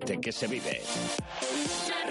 deporte 0.00 0.20
que 0.20 0.32
se 0.32 0.46
vive. 0.46 0.80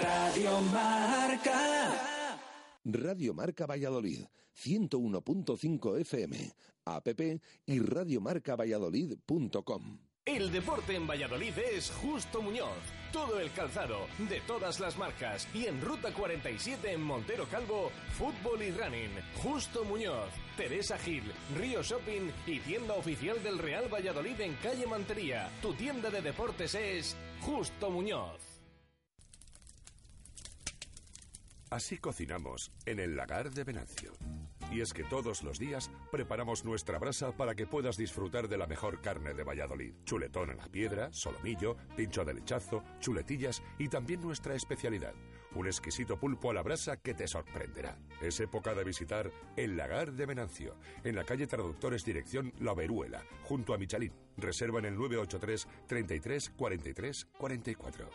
Radio 0.02 0.60
Marca. 0.72 2.36
Radio 2.84 3.34
Marca 3.34 3.66
Valladolid, 3.66 4.24
101.5 4.64 6.00
FM, 6.00 6.52
app 6.84 7.08
y 7.66 7.80
radiomarcavalladolid.com. 7.80 9.98
El 10.26 10.52
deporte 10.52 10.94
en 10.94 11.06
Valladolid 11.06 11.54
es 11.58 11.90
Justo 11.90 12.42
Muñoz. 12.42 12.68
Todo 13.12 13.40
el 13.40 13.50
calzado, 13.52 14.06
de 14.18 14.40
todas 14.42 14.78
las 14.78 14.96
marcas. 14.96 15.48
Y 15.52 15.66
en 15.66 15.80
Ruta 15.80 16.12
47 16.12 16.92
en 16.92 17.02
Montero 17.02 17.46
Calvo, 17.50 17.90
fútbol 18.12 18.62
y 18.62 18.70
running. 18.70 19.10
Justo 19.42 19.84
Muñoz, 19.84 20.30
Teresa 20.56 20.96
Gil, 20.98 21.24
Río 21.56 21.82
Shopping 21.82 22.30
y 22.46 22.60
tienda 22.60 22.94
oficial 22.94 23.42
del 23.42 23.58
Real 23.58 23.92
Valladolid 23.92 24.40
en 24.40 24.54
calle 24.62 24.86
Mantería. 24.86 25.50
Tu 25.62 25.72
tienda 25.72 26.10
de 26.10 26.22
deportes 26.22 26.76
es 26.76 27.16
Justo 27.40 27.90
Muñoz. 27.90 28.50
Así 31.70 31.98
cocinamos 31.98 32.72
en 32.84 32.98
el 32.98 33.16
lagar 33.16 33.50
de 33.50 33.64
Venancio. 33.64 34.12
Y 34.72 34.80
es 34.80 34.92
que 34.92 35.04
todos 35.04 35.42
los 35.42 35.58
días 35.58 35.90
preparamos 36.10 36.64
nuestra 36.64 36.98
brasa 36.98 37.32
para 37.36 37.54
que 37.54 37.66
puedas 37.66 37.96
disfrutar 37.96 38.48
de 38.48 38.58
la 38.58 38.66
mejor 38.66 39.00
carne 39.00 39.34
de 39.34 39.44
Valladolid. 39.44 39.94
Chuletón 40.04 40.50
a 40.50 40.54
la 40.54 40.66
piedra, 40.66 41.12
solomillo, 41.12 41.76
pincho 41.96 42.24
de 42.24 42.34
lechazo, 42.34 42.82
chuletillas 42.98 43.62
y 43.78 43.88
también 43.88 44.20
nuestra 44.20 44.54
especialidad, 44.54 45.14
un 45.54 45.66
exquisito 45.66 46.16
pulpo 46.16 46.50
a 46.50 46.54
la 46.54 46.62
brasa 46.62 46.96
que 46.96 47.14
te 47.14 47.26
sorprenderá. 47.26 47.96
Es 48.20 48.40
época 48.40 48.74
de 48.74 48.84
visitar 48.84 49.30
el 49.56 49.76
lagar 49.76 50.12
de 50.12 50.26
Venancio, 50.26 50.76
en 51.04 51.16
la 51.16 51.24
calle 51.24 51.46
Traductores 51.46 52.04
Dirección 52.04 52.52
La 52.60 52.74
Veruela, 52.74 53.24
junto 53.44 53.74
a 53.74 53.78
Michalín. 53.78 54.12
Reserva 54.36 54.78
en 54.78 54.86
el 54.86 54.94
983 54.96 55.68
33 55.86 56.50
43 56.50 57.26
44. 57.38 58.10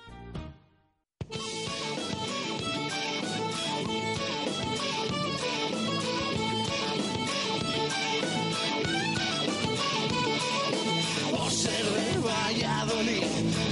Por 11.31 11.51
ser 11.51 11.85
de 11.85 12.17
Valladolid, 12.19 13.23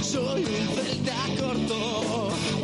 soy 0.02 0.44
un 0.44 0.68
celta 0.74 1.16
corto. 1.38 2.33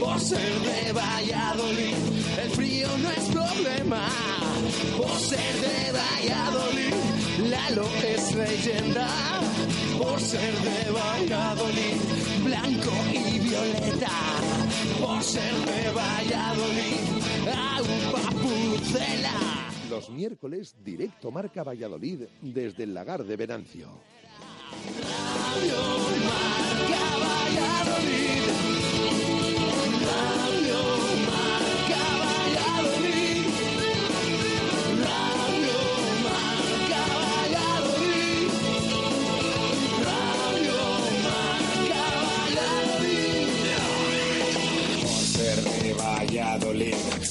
Por 0.00 0.20
ser 0.20 0.60
de 0.60 0.92
Valladolid, 0.92 1.94
el 2.42 2.50
frío 2.50 2.88
no 2.98 3.10
es 3.10 3.24
problema. 3.30 4.08
Por 4.96 5.18
ser 5.18 5.54
de 5.60 5.92
Valladolid, 5.92 6.94
Lalo 7.50 7.86
es 8.04 8.34
leyenda. 8.34 9.08
Por 9.98 10.20
ser 10.20 10.54
de 10.54 10.90
Valladolid, 10.90 11.96
blanco 12.44 12.92
y 13.12 13.38
violeta. 13.38 14.10
Por 15.00 15.22
ser 15.22 15.54
de 15.54 15.90
Valladolid, 15.90 17.04
agua 17.48 18.30
pucela. 18.42 19.34
Los 19.90 20.10
miércoles, 20.10 20.74
directo 20.84 21.30
Marca 21.30 21.62
Valladolid 21.62 22.22
desde 22.42 22.84
el 22.84 22.94
lagar 22.94 23.24
de 23.24 23.36
Venancio. 23.36 23.88
Radio 25.34 25.76
Marca 26.24 27.04
Valladolid. 27.24 28.73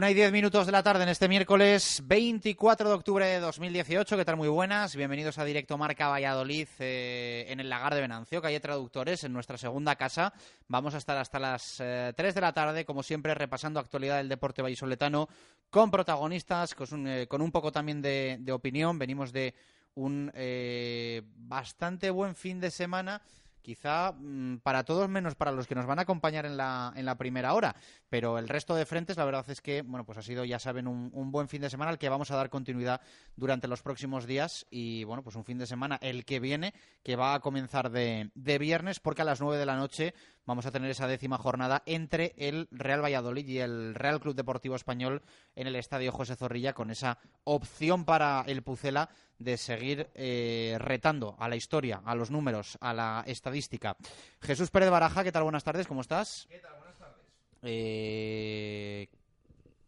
Una 0.00 0.10
y 0.10 0.14
diez 0.14 0.32
minutos 0.32 0.64
de 0.64 0.72
la 0.72 0.82
tarde 0.82 1.02
en 1.02 1.10
este 1.10 1.28
miércoles 1.28 2.02
24 2.06 2.88
de 2.88 2.94
octubre 2.94 3.26
de 3.26 3.38
2018. 3.38 4.16
¿Qué 4.16 4.24
tal? 4.24 4.38
Muy 4.38 4.48
buenas. 4.48 4.96
Bienvenidos 4.96 5.36
a 5.36 5.44
Directo 5.44 5.76
Marca 5.76 6.08
Valladolid 6.08 6.68
eh, 6.78 7.44
en 7.48 7.60
el 7.60 7.68
Lagar 7.68 7.94
de 7.94 8.00
Venancio, 8.00 8.40
calle 8.40 8.60
Traductores, 8.60 9.24
en 9.24 9.34
nuestra 9.34 9.58
segunda 9.58 9.96
casa. 9.96 10.32
Vamos 10.68 10.94
a 10.94 10.96
estar 10.96 11.18
hasta 11.18 11.38
las 11.38 11.80
eh, 11.80 12.14
3 12.16 12.34
de 12.34 12.40
la 12.40 12.54
tarde, 12.54 12.86
como 12.86 13.02
siempre, 13.02 13.34
repasando 13.34 13.78
actualidad 13.78 14.16
del 14.16 14.30
deporte 14.30 14.62
vallisoletano 14.62 15.28
con 15.68 15.90
protagonistas, 15.90 16.74
con 16.74 16.88
un, 16.92 17.06
eh, 17.06 17.26
con 17.26 17.42
un 17.42 17.52
poco 17.52 17.70
también 17.70 18.00
de, 18.00 18.42
opinión. 18.52 18.98
Venimos 18.98 19.34
de 19.34 19.52
un 19.96 20.32
eh, 20.34 21.20
bastante 21.36 22.08
buen 22.08 22.34
fin 22.34 22.58
de 22.58 22.70
semana 22.70 23.20
quizá 23.62 24.12
mm, 24.12 24.58
para 24.58 24.84
todos 24.84 25.08
menos 25.08 25.34
para 25.34 25.52
los 25.52 25.66
que 25.66 25.74
nos 25.74 25.86
van 25.86 25.98
a 25.98 26.02
acompañar 26.02 26.46
en 26.46 26.56
la, 26.56 26.92
en 26.96 27.04
la 27.04 27.16
primera 27.16 27.54
hora, 27.54 27.76
pero 28.08 28.38
el 28.38 28.48
resto 28.48 28.74
de 28.74 28.86
frentes 28.86 29.16
la 29.16 29.24
verdad 29.24 29.44
es 29.48 29.60
que, 29.60 29.82
bueno, 29.82 30.04
pues 30.04 30.18
ha 30.18 30.22
sido, 30.22 30.44
ya 30.44 30.58
saben, 30.58 30.86
un, 30.86 31.30
buen 31.30 31.48
fin 31.48 31.62
de 31.62 31.70
semana 31.70 31.90
al 31.90 31.98
que 31.98 32.08
vamos 32.08 32.30
a 32.30 32.36
dar 32.36 32.50
continuidad 32.50 33.00
durante 33.36 33.68
los 33.68 33.82
próximos 33.82 34.26
días 34.26 34.66
y, 34.70 35.04
bueno, 35.04 35.22
pues 35.22 35.36
un 35.36 35.44
fin 35.44 35.58
de 35.58 35.66
semana 35.66 35.98
el 36.02 36.24
que 36.24 36.40
viene, 36.40 36.74
que 37.02 37.16
va 37.16 37.34
a 37.34 37.40
comenzar 37.40 37.90
de 37.90 38.58
viernes 38.58 39.00
porque 39.00 39.22
a 39.22 39.24
las 39.24 39.40
nueve 39.40 39.58
de 39.58 39.66
la 39.66 39.76
noche 39.76 40.14
vamos 40.46 40.66
a 40.66 40.70
tener 40.70 40.90
esa 40.90 41.06
décima 41.06 41.38
jornada 41.38 41.82
entre 41.86 42.34
el 42.36 42.68
Real 42.70 43.02
Valladolid 43.02 43.46
y 43.46 43.58
el 43.58 43.94
Real 43.94 44.20
Club 44.20 44.34
Deportivo 44.34 44.76
Español 44.76 45.22
en 45.54 45.66
el 45.66 45.76
Estadio 45.76 46.12
José 46.12 46.36
Zorrilla 46.36 46.72
con 46.72 46.90
esa 46.90 47.18
opción 47.44 48.04
para 48.04 48.44
el 48.46 48.62
Pucela 48.62 49.10
de 49.38 49.56
seguir 49.56 50.10
eh, 50.14 50.76
retando 50.78 51.36
a 51.38 51.48
la 51.48 51.56
historia, 51.56 52.02
a 52.04 52.14
los 52.14 52.30
números, 52.30 52.76
a 52.80 52.92
la 52.92 53.24
estadística. 53.26 53.96
Jesús 54.40 54.70
Pérez 54.70 54.90
Baraja, 54.90 55.24
¿qué 55.24 55.32
tal? 55.32 55.44
Buenas 55.44 55.64
tardes, 55.64 55.86
¿cómo 55.86 56.02
estás? 56.02 56.46
¿Qué 56.48 56.58
tal? 56.58 56.76
Buenas 56.78 56.98
tardes. 56.98 57.16
Eh, 57.62 59.08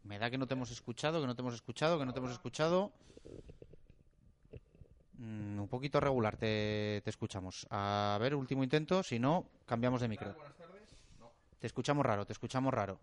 me 0.04 0.18
da 0.18 0.30
que 0.30 0.38
no 0.38 0.46
te 0.46 0.54
hemos 0.54 0.70
escuchado, 0.70 1.20
que 1.20 1.26
no 1.26 1.34
te 1.34 1.42
hemos 1.42 1.54
escuchado, 1.54 1.98
que 1.98 2.06
no 2.06 2.12
te 2.12 2.18
hemos 2.18 2.32
escuchado. 2.32 2.92
Mm, 5.22 5.60
un 5.60 5.68
poquito 5.68 6.00
regular 6.00 6.36
te, 6.36 7.00
te 7.04 7.10
escuchamos. 7.10 7.66
A 7.70 8.18
ver, 8.20 8.34
último 8.34 8.64
intento, 8.64 9.02
si 9.04 9.20
no, 9.20 9.46
cambiamos 9.66 10.00
de 10.00 10.08
micro. 10.08 10.34
Buenas 10.34 10.56
tardes. 10.56 10.82
No. 11.20 11.30
Te 11.60 11.66
escuchamos 11.68 12.04
raro, 12.04 12.26
te 12.26 12.32
escuchamos 12.32 12.74
raro. 12.74 12.98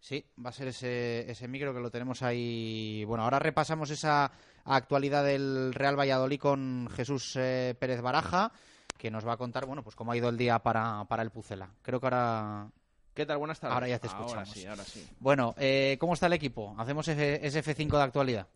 Sí, 0.00 0.24
va 0.42 0.48
a 0.50 0.52
ser 0.52 0.68
ese, 0.68 1.30
ese 1.30 1.46
micro 1.46 1.74
que 1.74 1.80
lo 1.80 1.90
tenemos 1.90 2.22
ahí. 2.22 3.04
Bueno, 3.04 3.24
ahora 3.24 3.38
repasamos 3.38 3.90
esa 3.90 4.30
actualidad 4.64 5.24
del 5.24 5.74
Real 5.74 5.98
Valladolid 5.98 6.40
con 6.40 6.88
Jesús 6.94 7.34
eh, 7.36 7.74
Pérez 7.78 8.00
Baraja, 8.00 8.50
que 8.96 9.10
nos 9.10 9.26
va 9.26 9.34
a 9.34 9.36
contar, 9.36 9.66
bueno, 9.66 9.82
pues 9.82 9.94
cómo 9.96 10.12
ha 10.12 10.16
ido 10.16 10.28
el 10.30 10.38
día 10.38 10.60
para, 10.60 11.04
para 11.04 11.22
el 11.22 11.30
Pucela. 11.30 11.68
Creo 11.82 12.00
que 12.00 12.06
ahora... 12.06 12.70
¿Qué 13.12 13.26
tal? 13.26 13.38
Buenas 13.38 13.58
tardes. 13.58 13.74
Ahora 13.74 13.88
ya 13.88 13.98
te 13.98 14.06
Ahora 14.06 14.20
escuchamos. 14.20 14.50
sí, 14.50 14.66
ahora 14.66 14.84
sí. 14.84 15.06
Bueno, 15.18 15.54
eh, 15.58 15.96
¿cómo 15.98 16.14
está 16.14 16.26
el 16.26 16.34
equipo? 16.34 16.76
Hacemos 16.78 17.08
ese 17.08 17.42
F5 17.42 17.90
de 17.96 18.02
actualidad. 18.02 18.46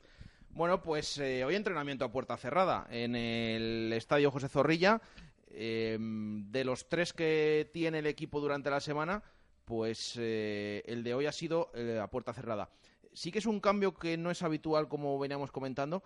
Bueno, 0.55 0.83
pues 0.83 1.17
eh, 1.17 1.47
hoy 1.47 1.55
entrenamiento 1.55 2.05
a 2.05 2.13
puerta 2.13 2.37
cerrada 2.37 2.87
en 2.91 3.17
el 3.17 3.91
Estadio 3.95 4.31
José 4.31 4.51
Zorrilla. 4.51 5.01
Eh, 5.47 5.97
de 5.99 6.65
los 6.65 6.91
tres 6.91 7.15
que 7.15 7.71
tiene 7.73 8.01
el 8.01 8.07
equipo 8.07 8.39
durante 8.39 8.69
la 8.69 8.81
semana, 8.81 9.23
pues 9.65 10.15
eh, 10.19 10.83
el 10.85 11.05
de 11.05 11.15
hoy 11.15 11.25
ha 11.25 11.33
sido 11.33 11.71
eh, 11.75 11.99
a 11.99 12.09
puerta 12.09 12.35
cerrada. 12.35 12.69
Sí 13.15 13.33
que 13.33 13.39
es 13.39 13.47
un 13.47 13.61
cambio 13.61 13.95
que 13.95 14.19
no 14.19 14.31
es 14.31 14.43
habitual, 14.43 14.89
como 14.89 15.19
veníamos 15.19 15.51
comentando, 15.51 16.03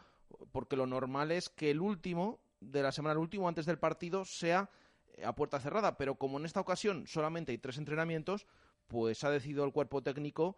porque 0.52 0.76
lo 0.76 0.86
normal 0.86 1.32
es 1.32 1.48
que 1.48 1.72
el 1.72 1.80
último 1.80 2.38
de 2.60 2.84
la 2.84 2.92
semana, 2.92 3.14
el 3.14 3.18
último 3.18 3.48
antes 3.48 3.66
del 3.66 3.80
partido, 3.80 4.24
sea 4.24 4.70
eh, 5.14 5.24
a 5.24 5.34
puerta 5.34 5.58
cerrada. 5.58 5.96
Pero 5.96 6.14
como 6.14 6.38
en 6.38 6.44
esta 6.44 6.60
ocasión 6.60 7.08
solamente 7.08 7.50
hay 7.50 7.58
tres 7.58 7.78
entrenamientos, 7.78 8.46
pues 8.86 9.24
ha 9.24 9.30
decidido 9.30 9.64
el 9.64 9.72
cuerpo 9.72 10.04
técnico 10.04 10.56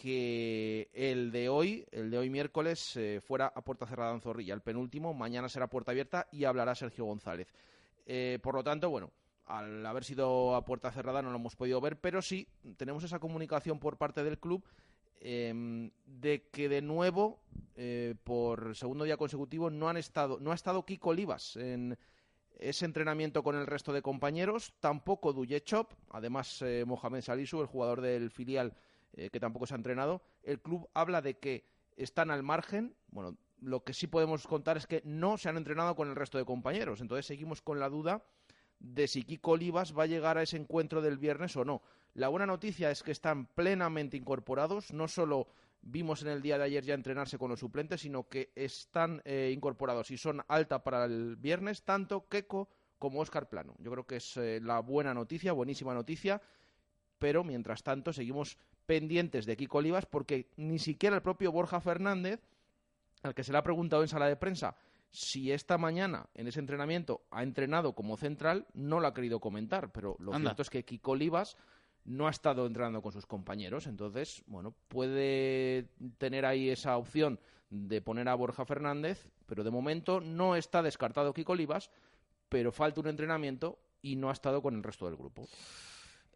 que 0.00 0.90
el 0.92 1.32
de 1.32 1.48
hoy, 1.48 1.86
el 1.90 2.10
de 2.10 2.18
hoy 2.18 2.28
miércoles, 2.28 2.96
eh, 2.96 3.22
fuera 3.26 3.46
a 3.46 3.62
puerta 3.62 3.86
cerrada 3.86 4.12
en 4.12 4.20
Zorrilla. 4.20 4.52
El 4.52 4.60
penúltimo, 4.60 5.14
mañana 5.14 5.48
será 5.48 5.68
puerta 5.68 5.92
abierta 5.92 6.28
y 6.30 6.44
hablará 6.44 6.74
Sergio 6.74 7.06
González. 7.06 7.48
Eh, 8.04 8.38
por 8.42 8.54
lo 8.54 8.62
tanto, 8.62 8.90
bueno, 8.90 9.10
al 9.46 9.84
haber 9.86 10.04
sido 10.04 10.54
a 10.54 10.64
puerta 10.64 10.92
cerrada 10.92 11.22
no 11.22 11.30
lo 11.30 11.36
hemos 11.36 11.56
podido 11.56 11.80
ver, 11.80 11.98
pero 11.98 12.20
sí 12.20 12.46
tenemos 12.76 13.04
esa 13.04 13.18
comunicación 13.18 13.78
por 13.78 13.96
parte 13.96 14.22
del 14.22 14.38
club 14.38 14.62
eh, 15.20 15.90
de 16.04 16.48
que 16.52 16.68
de 16.68 16.82
nuevo, 16.82 17.40
eh, 17.74 18.14
por 18.22 18.76
segundo 18.76 19.04
día 19.04 19.16
consecutivo, 19.16 19.70
no 19.70 19.88
han 19.88 19.96
estado, 19.96 20.38
no 20.40 20.52
ha 20.52 20.54
estado 20.54 20.84
Kiko 20.84 21.10
Olivas 21.10 21.56
en 21.56 21.98
ese 22.58 22.84
entrenamiento 22.84 23.42
con 23.42 23.56
el 23.56 23.66
resto 23.66 23.92
de 23.92 24.02
compañeros, 24.02 24.74
tampoco 24.80 25.32
Duyechop, 25.32 25.92
además 26.10 26.62
eh, 26.62 26.84
Mohamed 26.86 27.22
Salisu, 27.22 27.60
el 27.60 27.66
jugador 27.66 28.00
del 28.00 28.30
filial 28.30 28.74
eh, 29.16 29.30
que 29.30 29.40
tampoco 29.40 29.66
se 29.66 29.74
ha 29.74 29.76
entrenado. 29.76 30.22
El 30.42 30.60
club 30.60 30.88
habla 30.94 31.22
de 31.22 31.38
que 31.38 31.64
están 31.96 32.30
al 32.30 32.42
margen. 32.42 32.94
Bueno, 33.08 33.36
lo 33.60 33.82
que 33.82 33.94
sí 33.94 34.06
podemos 34.06 34.46
contar 34.46 34.76
es 34.76 34.86
que 34.86 35.02
no 35.04 35.38
se 35.38 35.48
han 35.48 35.56
entrenado 35.56 35.96
con 35.96 36.08
el 36.08 36.16
resto 36.16 36.38
de 36.38 36.44
compañeros. 36.44 37.00
Entonces 37.00 37.26
seguimos 37.26 37.62
con 37.62 37.80
la 37.80 37.88
duda 37.88 38.24
de 38.78 39.08
si 39.08 39.24
Kiko 39.24 39.52
Olivas 39.52 39.96
va 39.96 40.04
a 40.04 40.06
llegar 40.06 40.38
a 40.38 40.42
ese 40.42 40.56
encuentro 40.56 41.00
del 41.00 41.18
viernes 41.18 41.56
o 41.56 41.64
no. 41.64 41.82
La 42.14 42.28
buena 42.28 42.46
noticia 42.46 42.90
es 42.90 43.02
que 43.02 43.12
están 43.12 43.46
plenamente 43.46 44.16
incorporados. 44.16 44.92
No 44.92 45.08
solo 45.08 45.48
vimos 45.82 46.22
en 46.22 46.28
el 46.28 46.42
día 46.42 46.58
de 46.58 46.64
ayer 46.64 46.84
ya 46.84 46.94
entrenarse 46.94 47.38
con 47.38 47.50
los 47.50 47.60
suplentes, 47.60 48.00
sino 48.00 48.28
que 48.28 48.52
están 48.54 49.22
eh, 49.24 49.50
incorporados 49.54 50.10
y 50.10 50.18
son 50.18 50.42
alta 50.48 50.82
para 50.82 51.04
el 51.04 51.36
viernes, 51.36 51.84
tanto 51.84 52.28
Keko 52.28 52.68
como 52.98 53.20
Óscar 53.20 53.48
Plano. 53.48 53.74
Yo 53.78 53.90
creo 53.90 54.06
que 54.06 54.16
es 54.16 54.36
eh, 54.36 54.60
la 54.62 54.80
buena 54.80 55.14
noticia, 55.14 55.52
buenísima 55.52 55.94
noticia, 55.94 56.40
pero 57.18 57.44
mientras 57.44 57.82
tanto 57.82 58.12
seguimos 58.12 58.58
pendientes 58.86 59.46
de 59.46 59.56
Kiko 59.56 59.78
Olivas 59.78 60.06
porque 60.06 60.50
ni 60.56 60.78
siquiera 60.78 61.16
el 61.16 61.22
propio 61.22 61.52
Borja 61.52 61.80
Fernández, 61.80 62.40
al 63.22 63.34
que 63.34 63.44
se 63.44 63.52
le 63.52 63.58
ha 63.58 63.62
preguntado 63.62 64.02
en 64.02 64.08
sala 64.08 64.28
de 64.28 64.36
prensa 64.36 64.76
si 65.10 65.50
esta 65.52 65.78
mañana 65.78 66.28
en 66.34 66.46
ese 66.46 66.60
entrenamiento 66.60 67.22
ha 67.30 67.42
entrenado 67.42 67.94
como 67.94 68.16
central, 68.16 68.66
no 68.74 69.00
lo 69.00 69.06
ha 69.06 69.14
querido 69.14 69.40
comentar, 69.40 69.90
pero 69.92 70.16
lo 70.18 70.34
Anda. 70.34 70.50
cierto 70.50 70.62
es 70.62 70.70
que 70.70 70.84
Kiko 70.84 71.12
Olivas 71.12 71.56
no 72.04 72.26
ha 72.26 72.30
estado 72.30 72.66
entrenando 72.66 73.02
con 73.02 73.12
sus 73.12 73.26
compañeros, 73.26 73.86
entonces, 73.86 74.44
bueno, 74.46 74.74
puede 74.88 75.88
tener 76.18 76.44
ahí 76.44 76.68
esa 76.68 76.96
opción 76.96 77.40
de 77.70 78.00
poner 78.00 78.28
a 78.28 78.34
Borja 78.34 78.64
Fernández, 78.64 79.28
pero 79.46 79.64
de 79.64 79.70
momento 79.70 80.20
no 80.20 80.54
está 80.54 80.82
descartado 80.82 81.32
Kiko 81.32 81.52
Olivas, 81.52 81.90
pero 82.48 82.70
falta 82.70 83.00
un 83.00 83.08
entrenamiento 83.08 83.78
y 84.02 84.16
no 84.16 84.28
ha 84.28 84.32
estado 84.32 84.62
con 84.62 84.74
el 84.74 84.82
resto 84.82 85.06
del 85.06 85.16
grupo. 85.16 85.48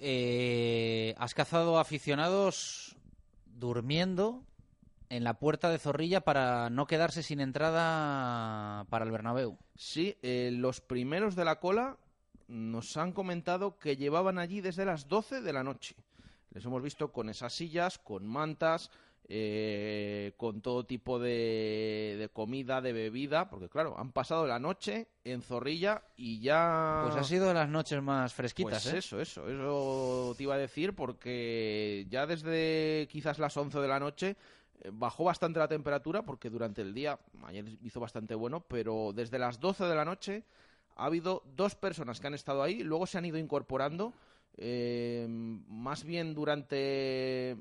Eh, 0.02 1.14
has 1.18 1.34
cazado 1.34 1.78
aficionados 1.78 2.96
durmiendo 3.44 4.42
en 5.10 5.24
la 5.24 5.38
puerta 5.38 5.68
de 5.68 5.78
Zorrilla 5.78 6.22
para 6.22 6.70
no 6.70 6.86
quedarse 6.86 7.22
sin 7.22 7.40
entrada 7.40 8.86
para 8.88 9.04
el 9.04 9.10
Bernabéu. 9.10 9.58
Sí, 9.76 10.16
eh, 10.22 10.50
los 10.54 10.80
primeros 10.80 11.36
de 11.36 11.44
la 11.44 11.60
cola 11.60 11.98
nos 12.48 12.96
han 12.96 13.12
comentado 13.12 13.78
que 13.78 13.96
llevaban 13.96 14.38
allí 14.38 14.62
desde 14.62 14.86
las 14.86 15.06
12 15.06 15.42
de 15.42 15.52
la 15.52 15.62
noche. 15.62 15.96
Les 16.52 16.64
hemos 16.64 16.82
visto 16.82 17.12
con 17.12 17.28
esas 17.28 17.52
sillas, 17.52 17.98
con 17.98 18.26
mantas, 18.26 18.90
eh, 19.28 20.32
con 20.36 20.60
todo 20.60 20.84
tipo 20.84 21.18
de, 21.18 22.16
de 22.18 22.28
comida, 22.30 22.80
de 22.80 22.92
bebida, 22.92 23.48
porque 23.48 23.68
claro, 23.68 23.96
han 23.98 24.12
pasado 24.12 24.46
la 24.46 24.58
noche 24.58 25.08
en 25.24 25.42
Zorrilla 25.42 26.02
y 26.16 26.40
ya... 26.40 27.02
Pues 27.04 27.16
ha 27.16 27.24
sido 27.24 27.46
de 27.46 27.54
las 27.54 27.68
noches 27.68 28.02
más 28.02 28.34
fresquitas, 28.34 28.82
Pues 28.82 28.94
¿eh? 28.94 28.98
eso, 28.98 29.20
eso, 29.20 29.48
eso 29.48 30.34
te 30.36 30.42
iba 30.42 30.54
a 30.54 30.58
decir 30.58 30.94
porque 30.94 32.06
ya 32.10 32.26
desde 32.26 33.06
quizás 33.10 33.38
las 33.38 33.56
11 33.56 33.78
de 33.78 33.88
la 33.88 34.00
noche 34.00 34.36
eh, 34.82 34.90
bajó 34.92 35.24
bastante 35.24 35.58
la 35.60 35.68
temperatura 35.68 36.22
porque 36.22 36.50
durante 36.50 36.82
el 36.82 36.92
día, 36.92 37.18
ayer 37.44 37.64
hizo 37.82 38.00
bastante 38.00 38.34
bueno, 38.34 38.60
pero 38.66 39.12
desde 39.14 39.38
las 39.38 39.60
12 39.60 39.84
de 39.84 39.94
la 39.94 40.04
noche 40.04 40.44
ha 40.96 41.06
habido 41.06 41.42
dos 41.56 41.74
personas 41.76 42.20
que 42.20 42.26
han 42.26 42.34
estado 42.34 42.62
ahí, 42.62 42.82
luego 42.82 43.06
se 43.06 43.18
han 43.18 43.24
ido 43.24 43.38
incorporando, 43.38 44.12
eh, 44.56 45.26
más 45.28 46.04
bien 46.04 46.34
durante 46.34 47.56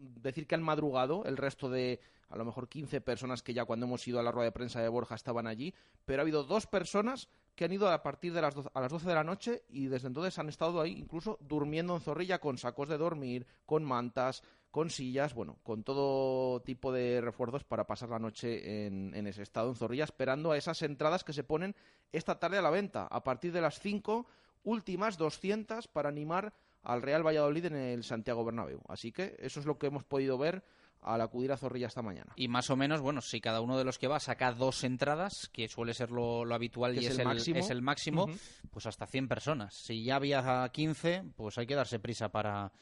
decir 0.00 0.46
que 0.46 0.54
han 0.54 0.62
madrugado 0.62 1.24
el 1.24 1.36
resto 1.36 1.68
de 1.68 2.00
a 2.28 2.36
lo 2.36 2.44
mejor 2.44 2.68
15 2.68 3.00
personas 3.00 3.42
que 3.42 3.54
ya 3.54 3.64
cuando 3.64 3.86
hemos 3.86 4.06
ido 4.06 4.20
a 4.20 4.22
la 4.22 4.30
rueda 4.30 4.46
de 4.46 4.52
prensa 4.52 4.80
de 4.80 4.88
Borja 4.88 5.14
estaban 5.14 5.46
allí, 5.46 5.74
pero 6.04 6.20
ha 6.20 6.22
habido 6.22 6.44
dos 6.44 6.66
personas 6.66 7.28
que 7.54 7.64
han 7.64 7.72
ido 7.72 7.88
a 7.88 8.02
partir 8.02 8.32
de 8.32 8.42
las 8.42 8.54
12, 8.54 8.68
a 8.72 8.80
las 8.80 8.92
12 8.92 9.08
de 9.08 9.14
la 9.14 9.24
noche 9.24 9.62
y 9.68 9.86
desde 9.86 10.08
entonces 10.08 10.38
han 10.38 10.48
estado 10.48 10.80
ahí 10.80 10.92
incluso 10.92 11.38
durmiendo 11.40 11.94
en 11.94 12.00
zorrilla 12.00 12.38
con 12.38 12.58
sacos 12.58 12.88
de 12.88 12.98
dormir, 12.98 13.46
con 13.66 13.82
mantas, 13.82 14.42
con 14.70 14.90
sillas, 14.90 15.34
bueno, 15.34 15.58
con 15.62 15.82
todo 15.82 16.60
tipo 16.60 16.92
de 16.92 17.20
refuerzos 17.20 17.64
para 17.64 17.86
pasar 17.86 18.10
la 18.10 18.18
noche 18.18 18.86
en, 18.86 19.14
en 19.14 19.26
ese 19.26 19.42
estado 19.42 19.70
en 19.70 19.76
zorrilla, 19.76 20.04
esperando 20.04 20.52
a 20.52 20.58
esas 20.58 20.82
entradas 20.82 21.24
que 21.24 21.32
se 21.32 21.44
ponen 21.44 21.74
esta 22.12 22.38
tarde 22.38 22.58
a 22.58 22.62
la 22.62 22.70
venta, 22.70 23.06
a 23.06 23.24
partir 23.24 23.52
de 23.52 23.62
las 23.62 23.80
5, 23.80 24.26
últimas 24.64 25.16
200 25.16 25.88
para 25.88 26.10
animar 26.10 26.52
al 26.88 27.02
Real 27.02 27.24
Valladolid 27.24 27.66
en 27.66 27.76
el 27.76 28.02
Santiago 28.02 28.44
Bernabéu. 28.44 28.80
Así 28.88 29.12
que 29.12 29.36
eso 29.40 29.60
es 29.60 29.66
lo 29.66 29.78
que 29.78 29.88
hemos 29.88 30.04
podido 30.04 30.38
ver 30.38 30.64
al 31.02 31.20
acudir 31.20 31.52
a 31.52 31.56
Zorrilla 31.56 31.86
esta 31.86 32.02
mañana. 32.02 32.32
Y 32.34 32.48
más 32.48 32.70
o 32.70 32.76
menos, 32.76 33.00
bueno, 33.02 33.20
si 33.20 33.40
cada 33.40 33.60
uno 33.60 33.76
de 33.76 33.84
los 33.84 33.98
que 33.98 34.08
va 34.08 34.18
saca 34.18 34.52
dos 34.52 34.82
entradas, 34.84 35.48
que 35.52 35.68
suele 35.68 35.92
ser 35.92 36.10
lo, 36.10 36.46
lo 36.46 36.54
habitual 36.54 36.94
Que 36.94 37.02
y 37.02 37.06
es 37.06 37.12
es, 37.12 37.18
el 37.18 37.26
máximo. 37.26 37.58
es 37.58 37.70
el 37.70 37.82
máximo, 37.82 38.26
pues 38.70 38.86
hasta 38.86 39.06
100 39.06 39.28
personas. 39.28 39.74
Si 39.74 40.02
ya 40.02 40.16
había 40.16 40.66
15, 40.72 41.24
pues 41.36 41.58
hay 41.58 41.66
que 41.66 41.74
darse 41.74 42.00
prisa 42.00 42.30
para, 42.30 42.72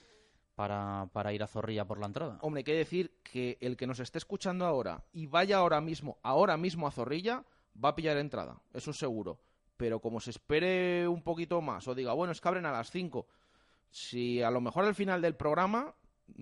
para, 0.55 1.09
para 1.13 1.33
ir 1.33 1.43
a 1.43 1.49
Zorrilla 1.49 1.85
por 1.85 1.99
la 1.99 2.07
entrada. 2.07 2.39
Hombre, 2.43 2.61
hay 2.61 2.65
que 2.65 2.75
decir 2.75 3.19
que 3.25 3.59
el 3.61 3.77
que 3.77 3.89
nos 3.89 3.99
esté 3.99 4.19
escuchando 4.19 4.67
ahora 4.67 5.05
y 5.13 5.27
vaya 5.27 5.59
ahora 5.59 5.81
mismo, 5.81 6.19
ahora 6.23 6.57
mismo 6.57 6.87
a 6.87 6.93
Zorrilla, 6.93 7.45
va 7.85 7.91
a 7.91 7.97
pillar 7.97 8.17
entrada, 8.19 8.63
eso 8.73 8.93
es 8.93 8.97
seguro. 8.99 9.41
Pero 9.77 10.01
como 10.01 10.21
se 10.21 10.31
espere 10.31 11.07
un 11.07 11.23
poquito 11.23 11.61
más 11.61 11.87
o 11.87 11.95
diga, 11.95 12.15
bueno, 12.15 12.33
es 12.33 12.41
que 12.41 12.49
abren 12.49 12.65
a 12.65 12.73
las 12.73 12.91
5, 12.91 13.27
si 13.91 14.43
a 14.43 14.51
lo 14.51 14.61
mejor 14.61 14.85
al 14.85 14.95
final 14.95 15.21
del 15.23 15.35
programa, 15.35 15.95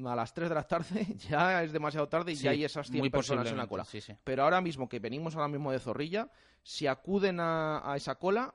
a 0.06 0.16
las 0.16 0.32
3 0.34 0.48
de 0.48 0.54
la 0.54 0.66
tarde, 0.66 1.06
ya 1.28 1.62
es 1.62 1.72
demasiado 1.72 2.08
tarde 2.08 2.32
y 2.32 2.36
Sí, 2.36 2.44
ya 2.44 2.50
hay 2.50 2.64
esas 2.64 2.88
100 2.88 2.98
muy 3.00 3.10
personas 3.10 3.50
en 3.50 3.56
la 3.56 3.66
cola. 3.66 3.84
sí, 3.84 4.00
sí. 4.00 4.14
Pero 4.24 4.44
ahora 4.44 4.60
mismo 4.60 4.88
que 4.88 4.98
venimos 4.98 5.34
ahora 5.36 5.48
mismo 5.48 5.70
de 5.72 5.78
Zorrilla, 5.78 6.30
si 6.62 6.86
acuden 6.86 7.40
a, 7.40 7.82
a 7.90 7.96
esa 7.96 8.14
cola, 8.16 8.54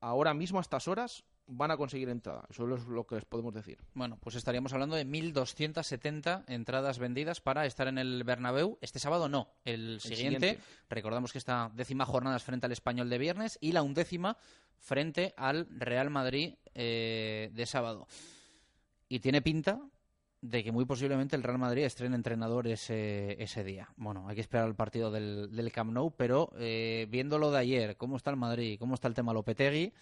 ahora 0.00 0.34
mismo 0.34 0.58
a 0.58 0.62
estas 0.62 0.88
horas 0.88 1.24
van 1.46 1.70
a 1.70 1.76
conseguir 1.76 2.08
entrada. 2.08 2.44
Eso 2.50 2.72
es 2.74 2.86
lo 2.86 3.06
que 3.06 3.16
les 3.16 3.24
podemos 3.24 3.54
decir. 3.54 3.78
Bueno, 3.94 4.18
pues 4.20 4.36
estaríamos 4.36 4.72
hablando 4.72 4.96
de 4.96 5.06
1.270 5.06 6.44
entradas 6.48 6.98
vendidas 6.98 7.40
para 7.40 7.66
estar 7.66 7.88
en 7.88 7.98
el 7.98 8.24
Bernabéu. 8.24 8.78
Este 8.80 8.98
sábado 8.98 9.28
no, 9.28 9.48
el, 9.64 10.00
siguiente. 10.00 10.48
siguiente. 10.48 10.58
Recordamos 10.88 11.32
que 11.32 11.38
esta 11.38 11.70
décima 11.74 12.04
jornada 12.04 12.36
es 12.36 12.42
frente 12.42 12.66
al 12.66 12.72
Español 12.72 13.08
de 13.10 13.18
viernes 13.18 13.58
y 13.60 13.72
la 13.72 13.82
undécima 13.82 14.36
frente 14.78 15.34
al 15.36 15.66
Real 15.70 16.10
Madrid 16.10 16.54
eh, 16.74 17.50
de 17.52 17.66
sábado. 17.66 18.06
Y 19.08 19.20
tiene 19.20 19.40
pinta 19.42 19.80
de 20.40 20.62
que 20.62 20.72
muy 20.72 20.84
posiblemente 20.84 21.36
el 21.36 21.42
Real 21.42 21.58
Madrid 21.58 21.84
estrene 21.84 22.16
entrenador 22.16 22.66
ese, 22.66 23.42
ese 23.42 23.64
día. 23.64 23.88
Bueno, 23.96 24.28
hay 24.28 24.34
que 24.34 24.40
esperar 24.40 24.68
el 24.68 24.74
partido 24.74 25.10
del, 25.10 25.54
del 25.54 25.72
Camp 25.72 25.92
Nou, 25.92 26.10
pero 26.10 26.52
eh, 26.58 27.06
viéndolo 27.10 27.50
de 27.50 27.58
ayer, 27.58 27.96
cómo 27.96 28.16
está 28.16 28.30
el 28.30 28.36
Madrid, 28.36 28.78
cómo 28.78 28.94
está 28.94 29.08
el 29.08 29.14
tema 29.14 29.32
Lopetegui, 29.32 29.92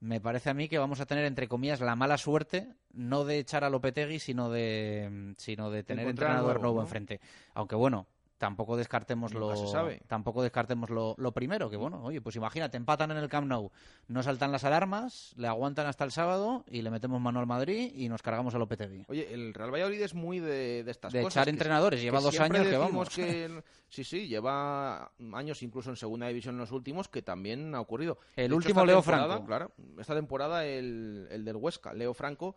me 0.00 0.20
parece 0.20 0.50
a 0.50 0.54
mí 0.54 0.68
que 0.68 0.78
vamos 0.78 1.00
a 1.00 1.06
tener, 1.06 1.24
entre 1.26 1.46
comillas, 1.46 1.80
la 1.80 1.94
mala 1.94 2.16
suerte, 2.16 2.68
no 2.92 3.24
de 3.24 3.38
echar 3.38 3.64
a 3.64 3.70
Lopetegui, 3.70 4.18
sino 4.18 4.50
de, 4.50 5.34
sino 5.36 5.70
de 5.70 5.82
tener 5.84 6.04
Encontrar 6.04 6.30
entrenador 6.30 6.56
nuevo, 6.56 6.62
nuevo 6.62 6.80
¿no? 6.80 6.86
enfrente. 6.86 7.20
Aunque 7.54 7.76
bueno, 7.76 8.06
tampoco 8.40 8.74
descartemos 8.78 9.34
Nunca 9.34 9.54
lo, 9.54 9.66
sabe. 9.68 10.00
tampoco 10.08 10.42
descartemos 10.42 10.88
lo, 10.88 11.14
lo 11.18 11.32
primero, 11.32 11.68
que 11.68 11.76
bueno, 11.76 12.02
oye, 12.02 12.22
pues 12.22 12.36
imagínate, 12.36 12.78
empatan 12.78 13.10
en 13.10 13.18
el 13.18 13.28
Camp 13.28 13.46
Nou, 13.46 13.70
no 14.08 14.22
saltan 14.22 14.50
las 14.50 14.64
alarmas, 14.64 15.34
le 15.36 15.46
aguantan 15.46 15.86
hasta 15.86 16.04
el 16.04 16.10
sábado 16.10 16.64
y 16.66 16.80
le 16.80 16.90
metemos 16.90 17.20
mano 17.20 17.38
al 17.38 17.46
Madrid 17.46 17.92
y 17.94 18.08
nos 18.08 18.22
cargamos 18.22 18.54
a 18.54 18.58
Lopetegui. 18.58 19.04
Oye, 19.08 19.28
el 19.34 19.52
Real 19.52 19.70
Valladolid 19.70 20.00
es 20.00 20.14
muy 20.14 20.40
de, 20.40 20.82
de 20.84 20.90
estas 20.90 21.12
De 21.12 21.20
cosas. 21.20 21.34
echar 21.36 21.44
que- 21.44 21.50
entrenadores, 21.50 22.00
lleva 22.00 22.18
dos 22.20 22.40
años 22.40 22.66
que 22.66 22.76
vamos. 22.78 23.10
que 23.10 23.62
sí, 23.90 24.04
sí, 24.04 24.26
lleva 24.26 25.12
años 25.34 25.62
incluso 25.62 25.90
en 25.90 25.96
segunda 25.96 26.26
división 26.28 26.54
en 26.54 26.60
los 26.62 26.72
últimos 26.72 27.08
que 27.08 27.20
también 27.20 27.74
ha 27.74 27.80
ocurrido. 27.82 28.16
El 28.36 28.48
De 28.48 28.54
último, 28.54 28.86
Leo 28.86 29.02
Franco. 29.02 29.44
Claro, 29.44 29.70
esta 29.98 30.14
temporada 30.14 30.64
el, 30.64 31.28
el 31.30 31.44
del 31.44 31.56
Huesca, 31.56 31.92
Leo 31.92 32.14
Franco. 32.14 32.56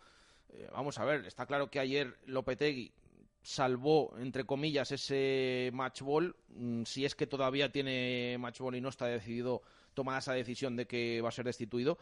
eh, 0.49 0.69
vamos 0.71 0.97
a 0.97 1.03
ver, 1.03 1.25
está 1.25 1.45
claro 1.45 1.69
que 1.69 1.79
ayer 1.81 2.15
Lopetegui 2.25 2.93
salvó, 3.43 4.15
entre 4.17 4.45
comillas, 4.45 4.91
ese 4.91 5.69
match 5.73 6.01
ball. 6.01 6.35
mm, 6.55 6.83
Si 6.85 7.05
es 7.05 7.13
que 7.13 7.27
todavía 7.27 7.71
tiene 7.71 8.37
match 8.39 8.59
ball 8.59 8.75
y 8.75 8.81
no 8.81 8.89
está 8.89 9.05
decidido 9.05 9.61
tomar 9.93 10.17
esa 10.19 10.33
decisión 10.33 10.75
de 10.75 10.87
que 10.87 11.21
va 11.21 11.29
a 11.29 11.31
ser 11.31 11.45
destituido. 11.45 11.97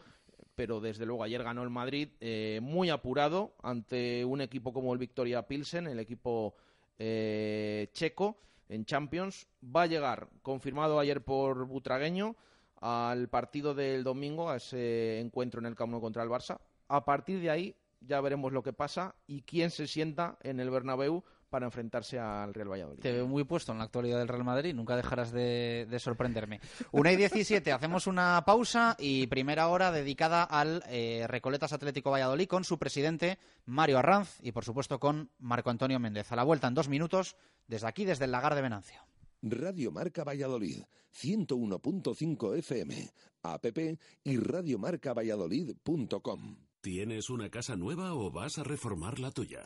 Pero 0.54 0.80
desde 0.80 1.06
luego 1.06 1.24
ayer 1.24 1.42
ganó 1.42 1.62
el 1.62 1.70
Madrid 1.70 2.10
eh, 2.20 2.60
muy 2.62 2.90
apurado 2.90 3.54
ante 3.62 4.24
un 4.24 4.40
equipo 4.40 4.72
como 4.72 4.92
el 4.92 4.98
Victoria 4.98 5.46
Pilsen, 5.46 5.86
el 5.86 5.98
equipo 5.98 6.54
eh, 6.98 7.88
checo 7.92 8.38
en 8.68 8.84
Champions. 8.84 9.46
Va 9.64 9.82
a 9.82 9.86
llegar, 9.86 10.28
confirmado 10.42 10.98
ayer 10.98 11.22
por 11.24 11.66
Butragueño, 11.66 12.36
al 12.80 13.28
partido 13.28 13.74
del 13.74 14.04
domingo, 14.04 14.50
a 14.50 14.56
ese 14.56 15.20
encuentro 15.20 15.60
en 15.60 15.66
el 15.66 15.74
Camp 15.74 15.98
contra 16.00 16.22
el 16.22 16.28
Barça. 16.28 16.58
A 16.88 17.04
partir 17.04 17.40
de 17.40 17.50
ahí 17.50 17.76
ya 18.06 18.20
veremos 18.20 18.52
lo 18.52 18.62
que 18.62 18.72
pasa 18.72 19.14
y 19.26 19.42
quién 19.42 19.70
se 19.70 19.86
sienta 19.86 20.38
en 20.42 20.60
el 20.60 20.70
Bernabéu 20.70 21.24
para 21.52 21.66
enfrentarse 21.66 22.18
al 22.18 22.54
Real 22.54 22.72
Valladolid. 22.72 23.02
Te 23.02 23.12
veo 23.12 23.26
muy 23.26 23.44
puesto 23.44 23.72
en 23.72 23.78
la 23.78 23.84
actualidad 23.84 24.18
del 24.18 24.28
Real 24.28 24.42
Madrid, 24.42 24.74
nunca 24.74 24.96
dejarás 24.96 25.32
de, 25.32 25.86
de 25.88 25.98
sorprenderme. 25.98 26.60
Una 26.92 27.12
y 27.12 27.16
17, 27.16 27.72
hacemos 27.72 28.06
una 28.06 28.42
pausa 28.46 28.96
y 28.98 29.26
primera 29.26 29.68
hora 29.68 29.92
dedicada 29.92 30.44
al 30.44 30.82
eh, 30.88 31.26
Recoletas 31.28 31.74
Atlético 31.74 32.10
Valladolid 32.10 32.48
con 32.48 32.64
su 32.64 32.78
presidente 32.78 33.38
Mario 33.66 33.98
Arranz 33.98 34.38
y 34.40 34.52
por 34.52 34.64
supuesto 34.64 34.98
con 34.98 35.28
Marco 35.38 35.68
Antonio 35.68 36.00
Méndez. 36.00 36.32
A 36.32 36.36
la 36.36 36.44
vuelta 36.44 36.68
en 36.68 36.74
dos 36.74 36.88
minutos, 36.88 37.36
desde 37.68 37.86
aquí, 37.86 38.06
desde 38.06 38.24
el 38.24 38.32
Lagar 38.32 38.54
de 38.54 38.62
Venancio. 38.62 39.02
Radio 39.42 39.92
Marca 39.92 40.24
Valladolid, 40.24 40.84
101.5 41.14 42.56
FM, 42.56 43.10
app 43.42 43.66
y 44.24 44.38
radiomarcavalladolid.com. 44.38 46.71
¿Tienes 46.82 47.30
una 47.30 47.48
casa 47.48 47.76
nueva 47.76 48.12
o 48.12 48.32
vas 48.32 48.58
a 48.58 48.64
reformar 48.64 49.20
la 49.20 49.30
tuya? 49.30 49.62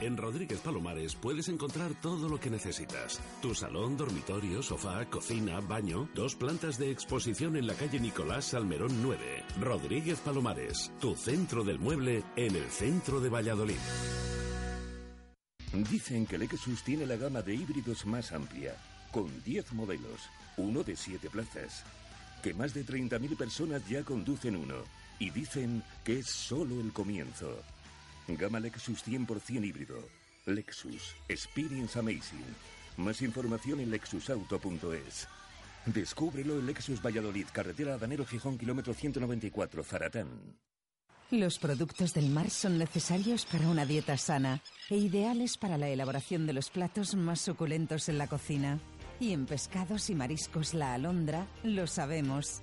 En 0.00 0.16
Rodríguez 0.16 0.60
Palomares 0.60 1.16
puedes 1.16 1.48
encontrar 1.48 2.00
todo 2.00 2.28
lo 2.28 2.38
que 2.38 2.50
necesitas. 2.50 3.20
Tu 3.42 3.52
salón, 3.52 3.96
dormitorio, 3.96 4.62
sofá, 4.62 5.04
cocina, 5.06 5.58
baño, 5.58 6.08
dos 6.14 6.36
plantas 6.36 6.78
de 6.78 6.92
exposición 6.92 7.56
en 7.56 7.66
la 7.66 7.74
calle 7.74 7.98
Nicolás 7.98 8.44
Salmerón 8.44 9.02
9. 9.02 9.44
Rodríguez 9.60 10.20
Palomares, 10.20 10.92
tu 11.00 11.16
centro 11.16 11.64
del 11.64 11.80
mueble 11.80 12.22
en 12.36 12.54
el 12.54 12.70
centro 12.70 13.20
de 13.20 13.30
Valladolid. 13.30 13.74
Dicen 15.90 16.26
que 16.26 16.38
Lexus 16.38 16.84
tiene 16.84 17.06
la 17.06 17.16
gama 17.16 17.42
de 17.42 17.56
híbridos 17.56 18.06
más 18.06 18.30
amplia, 18.30 18.76
con 19.10 19.42
10 19.42 19.72
modelos, 19.72 20.30
uno 20.58 20.84
de 20.84 20.94
7 20.94 21.28
plazas, 21.28 21.84
que 22.40 22.54
más 22.54 22.72
de 22.72 22.86
30.000 22.86 23.36
personas 23.36 23.88
ya 23.88 24.04
conducen 24.04 24.54
uno, 24.54 24.76
y 25.18 25.30
dicen 25.30 25.82
que 26.04 26.18
es 26.20 26.26
solo 26.26 26.80
el 26.80 26.92
comienzo. 26.92 27.62
Gama 28.28 28.60
Lexus 28.60 29.06
100% 29.06 29.64
híbrido. 29.64 29.98
Lexus. 30.46 31.14
Experience 31.28 31.98
Amazing. 31.98 32.44
Más 32.96 33.22
información 33.22 33.80
en 33.80 33.90
lexusauto.es. 33.90 35.28
Descúbrelo 35.86 36.58
en 36.58 36.66
Lexus 36.66 37.02
Valladolid, 37.02 37.46
carretera 37.52 37.98
Danero 37.98 38.24
Gijón, 38.24 38.56
kilómetro 38.56 38.94
194, 38.94 39.82
Zaratán. 39.82 40.56
Los 41.30 41.58
productos 41.58 42.12
del 42.12 42.28
mar 42.28 42.50
son 42.50 42.76
necesarios 42.76 43.46
para 43.46 43.66
una 43.66 43.86
dieta 43.86 44.18
sana 44.18 44.60
e 44.90 44.96
ideales 44.96 45.56
para 45.56 45.78
la 45.78 45.88
elaboración 45.88 46.46
de 46.46 46.52
los 46.52 46.68
platos 46.68 47.14
más 47.14 47.40
suculentos 47.40 48.10
en 48.10 48.18
la 48.18 48.26
cocina. 48.26 48.78
Y 49.18 49.32
en 49.32 49.46
pescados 49.46 50.10
y 50.10 50.14
mariscos 50.14 50.74
La 50.74 50.92
Alondra 50.92 51.46
lo 51.62 51.86
sabemos. 51.86 52.62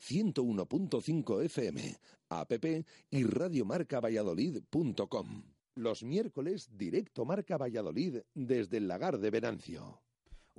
101.5 0.00 1.44
FM, 1.44 1.96
app 2.30 2.52
y 3.10 3.24
radiomarcavalladolid.com. 3.24 5.42
Los 5.74 6.02
miércoles, 6.02 6.68
directo 6.72 7.24
Marca 7.24 7.56
Valladolid 7.56 8.18
desde 8.34 8.78
el 8.78 8.88
Lagar 8.88 9.18
de 9.18 9.30
Venancio. 9.30 10.02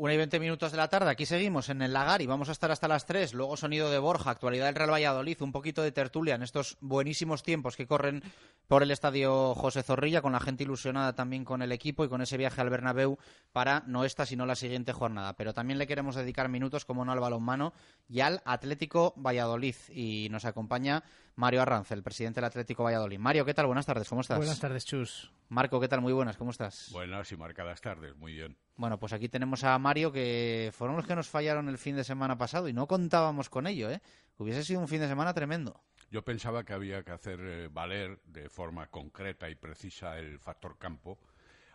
Una 0.02 0.16
y 0.16 0.18
20 0.18 0.40
minutos 0.40 0.72
de 0.72 0.78
la 0.78 0.88
tarde, 0.88 1.12
aquí 1.12 1.28
seguimos 1.28 1.70
en 1.70 1.84
el 1.84 1.94
lagar 1.94 2.24
y 2.24 2.26
vamos 2.26 2.50
a 2.50 2.54
estar 2.54 2.72
hasta 2.72 2.88
las 2.88 3.06
3. 3.06 3.36
Luego 3.36 3.56
sonido 3.56 3.92
de 3.92 4.00
Borja, 4.00 4.32
actualidad 4.32 4.66
del 4.66 4.74
Real 4.74 4.90
Valladolid, 4.90 5.40
un 5.44 5.52
poquito 5.52 5.84
de 5.84 5.92
tertulia 5.92 6.34
en 6.34 6.42
estos 6.42 6.80
buenísimos 6.82 7.44
tiempos 7.44 7.76
que 7.76 7.86
corren 7.86 8.24
por 8.68 8.82
el 8.82 8.90
estadio 8.90 9.54
José 9.54 9.84
Zorrilla, 9.84 10.24
con 10.24 10.32
la 10.32 10.40
gente 10.40 10.64
ilusionada 10.64 11.14
también 11.14 11.46
con 11.46 11.62
el 11.62 11.72
equipo 11.72 12.04
y 12.04 12.10
con 12.10 12.24
ese 12.24 12.36
viaje 12.36 12.60
al 12.62 12.72
Bernabéu 12.72 13.20
para 13.52 13.84
no 13.86 14.04
esta 14.04 14.26
sino 14.26 14.48
la 14.48 14.56
siguiente 14.56 14.92
jornada. 14.92 15.36
Pero 15.36 15.54
también 15.54 15.78
le 15.78 15.86
queremos 15.86 16.16
dedicar 16.16 16.50
minutos, 16.50 16.84
como 16.84 17.06
no 17.06 17.12
al 17.12 17.20
balonmano, 17.20 17.72
y 18.10 18.22
al 18.22 18.42
Atlético 18.44 19.14
Valladolid. 19.18 19.76
Y 19.92 20.30
nos 20.32 20.46
acompaña 20.46 21.04
Mario 21.36 21.62
Arranz, 21.62 21.92
el 21.92 22.02
presidente 22.02 22.40
del 22.40 22.46
Atlético 22.46 22.84
Valladolid. 22.84 23.20
Mario, 23.20 23.46
¿qué 23.46 23.54
tal? 23.54 23.68
Buenas 23.68 23.86
tardes, 23.86 24.10
¿cómo 24.10 24.22
estás? 24.22 24.38
Buenas 24.38 24.60
tardes, 24.60 24.84
Chus. 24.84 25.32
Marco, 25.50 25.80
¿qué 25.80 25.88
tal? 25.88 26.02
Muy 26.02 26.14
buenas, 26.14 26.38
¿cómo 26.38 26.50
estás? 26.50 26.90
Buenas 26.92 27.32
y 27.32 27.38
marcadas 27.38 27.82
tardes, 27.82 28.16
muy 28.16 28.34
bien. 28.34 28.58
Bueno, 28.76 29.00
pues 29.00 29.14
aquí 29.14 29.30
tenemos 29.30 29.64
a 29.64 29.78
Mario, 29.78 30.12
que 30.12 30.72
fueron 30.74 30.98
los 30.98 31.06
que 31.06 31.16
nos 31.16 31.30
fallaron 31.30 31.70
el 31.70 31.78
fin 31.78 31.96
de 31.96 32.04
semana 32.04 32.38
pasado 32.38 32.68
y 32.68 32.74
no 32.74 32.88
contábamos 32.88 33.50
con 33.50 33.68
ello, 33.68 33.92
¿eh? 33.92 34.02
Hubiese 34.38 34.64
sido 34.64 34.80
un 34.80 34.88
fin 34.88 35.02
de 35.02 35.08
semana 35.08 35.34
tremendo. 35.34 35.82
Yo 36.10 36.24
pensaba 36.24 36.64
que 36.64 36.74
había 36.74 37.04
que 37.04 37.12
hacer 37.12 37.40
eh, 37.42 37.70
valer 37.72 38.20
de 38.26 38.50
forma 38.50 38.88
concreta 38.88 39.50
y 39.50 39.56
precisa 39.56 40.18
el 40.18 40.40
factor 40.40 40.78
campo 40.78 41.20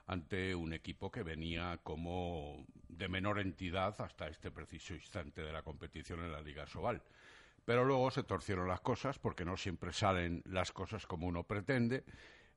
ante 0.07 0.55
un 0.55 0.73
equipo 0.73 1.11
que 1.11 1.23
venía 1.23 1.79
como 1.83 2.65
de 2.89 3.09
menor 3.09 3.41
entidad 3.41 3.95
hasta 4.01 4.29
este 4.29 4.51
preciso 4.51 4.95
instante 4.95 5.43
de 5.43 5.53
la 5.53 5.63
competición 5.63 6.21
en 6.21 6.33
la 6.33 6.41
Liga 6.41 6.67
Sobal. 6.67 7.03
Pero 7.65 7.85
luego 7.85 8.11
se 8.11 8.23
torcieron 8.23 8.69
las 8.69 8.81
cosas 8.81 9.19
porque 9.19 9.45
no 9.45 9.57
siempre 9.57 9.93
salen 9.93 10.43
las 10.47 10.71
cosas 10.71 11.07
como 11.07 11.27
uno 11.27 11.43
pretende. 11.43 12.05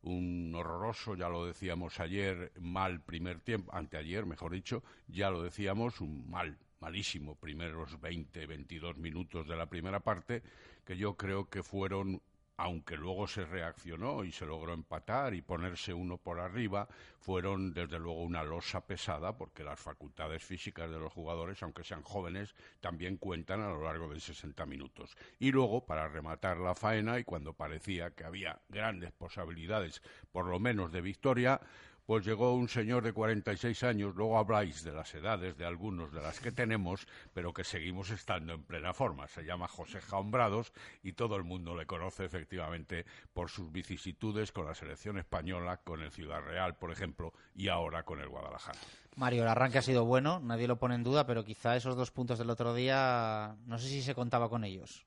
Un 0.01 0.53
horroroso, 0.55 1.15
ya 1.15 1.27
lo 1.27 1.45
decíamos 1.45 1.99
ayer, 1.99 2.53
mal 2.59 3.01
primer 3.01 3.41
tiempo, 3.41 3.73
anteayer, 3.75 4.25
mejor 4.25 4.53
dicho, 4.53 4.81
ya 5.07 5.29
lo 5.29 5.43
decíamos, 5.43 5.99
un 5.99 6.29
mal, 6.29 6.57
malísimo 6.79 7.35
primeros 7.35 7.99
20, 7.99 8.45
22 8.45 8.97
minutos 8.97 9.47
de 9.47 9.57
la 9.57 9.65
primera 9.65 9.99
parte, 9.99 10.41
que 10.85 10.97
yo 10.97 11.17
creo 11.17 11.49
que 11.49 11.63
fueron 11.63 12.21
aunque 12.59 12.97
luego 12.97 13.25
se 13.25 13.45
reaccionó 13.45 14.25
y 14.25 14.33
se 14.33 14.45
logró 14.45 14.73
empatar 14.73 15.33
y 15.33 15.41
ponerse 15.41 15.93
uno 15.93 16.17
por 16.17 16.41
arriba, 16.41 16.89
fueron 17.17 17.73
desde 17.73 17.99
luego 17.99 18.21
una 18.21 18.43
losa 18.43 18.85
pesada 18.85 19.37
porque 19.37 19.63
las 19.63 19.79
facultades 19.79 20.43
físicas 20.43 20.91
de 20.91 20.99
los 20.99 21.13
jugadores, 21.13 21.63
aunque 21.63 21.85
sean 21.85 22.03
jóvenes, 22.03 22.53
también 22.81 23.15
cuentan 23.15 23.61
a 23.61 23.69
lo 23.69 23.81
largo 23.81 24.13
de 24.13 24.19
60 24.19 24.65
minutos. 24.65 25.15
Y 25.39 25.53
luego, 25.53 25.85
para 25.85 26.09
rematar 26.09 26.57
la 26.57 26.75
faena 26.75 27.17
y 27.17 27.23
cuando 27.23 27.53
parecía 27.53 28.11
que 28.11 28.25
había 28.25 28.59
grandes 28.67 29.13
posibilidades, 29.13 30.01
por 30.33 30.45
lo 30.45 30.59
menos 30.59 30.91
de 30.91 30.99
victoria, 30.99 31.61
pues 32.09 32.25
llegó 32.25 32.55
un 32.55 32.67
señor 32.67 33.03
de 33.03 33.13
46 33.13 33.83
años, 33.83 34.15
luego 34.15 34.39
habláis 34.39 34.83
de 34.83 34.91
las 34.91 35.13
edades 35.13 35.55
de 35.59 35.63
algunos 35.63 36.11
de 36.11 36.19
las 36.19 36.39
que 36.39 36.51
tenemos, 36.51 37.05
pero 37.35 37.53
que 37.53 37.63
seguimos 37.63 38.09
estando 38.09 38.53
en 38.53 38.63
plena 38.63 38.95
forma. 38.95 39.27
Se 39.27 39.43
llama 39.43 39.67
José 39.67 40.01
Jaumbrados 40.01 40.73
y 41.03 41.13
todo 41.13 41.35
el 41.35 41.43
mundo 41.43 41.75
le 41.75 41.85
conoce 41.85 42.25
efectivamente 42.25 43.05
por 43.31 43.51
sus 43.51 43.71
vicisitudes 43.71 44.51
con 44.51 44.65
la 44.65 44.73
selección 44.73 45.19
española, 45.19 45.81
con 45.83 46.01
el 46.01 46.09
Ciudad 46.09 46.41
Real, 46.41 46.77
por 46.77 46.91
ejemplo, 46.91 47.31
y 47.53 47.67
ahora 47.67 48.01
con 48.01 48.19
el 48.21 48.27
Guadalajara. 48.27 48.79
Mario, 49.15 49.43
el 49.43 49.49
arranque 49.49 49.77
ha 49.77 49.83
sido 49.83 50.03
bueno, 50.03 50.39
nadie 50.39 50.67
lo 50.67 50.79
pone 50.79 50.95
en 50.95 51.03
duda, 51.03 51.27
pero 51.27 51.45
quizá 51.45 51.75
esos 51.75 51.95
dos 51.95 52.09
puntos 52.09 52.39
del 52.39 52.49
otro 52.49 52.73
día, 52.73 53.55
no 53.67 53.77
sé 53.77 53.87
si 53.87 54.01
se 54.01 54.15
contaba 54.15 54.49
con 54.49 54.63
ellos. 54.63 55.05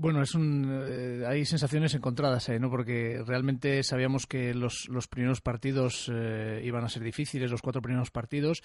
Bueno, 0.00 0.22
es 0.22 0.34
un, 0.34 0.86
eh, 0.88 1.26
hay 1.26 1.44
sensaciones 1.44 1.92
encontradas 1.94 2.48
ahí, 2.48 2.58
¿no? 2.58 2.70
Porque 2.70 3.22
realmente 3.26 3.82
sabíamos 3.82 4.26
que 4.26 4.54
los, 4.54 4.88
los 4.88 5.08
primeros 5.08 5.42
partidos 5.42 6.10
eh, 6.10 6.62
iban 6.64 6.82
a 6.84 6.88
ser 6.88 7.02
difíciles, 7.02 7.50
los 7.50 7.60
cuatro 7.60 7.82
primeros 7.82 8.10
partidos, 8.10 8.62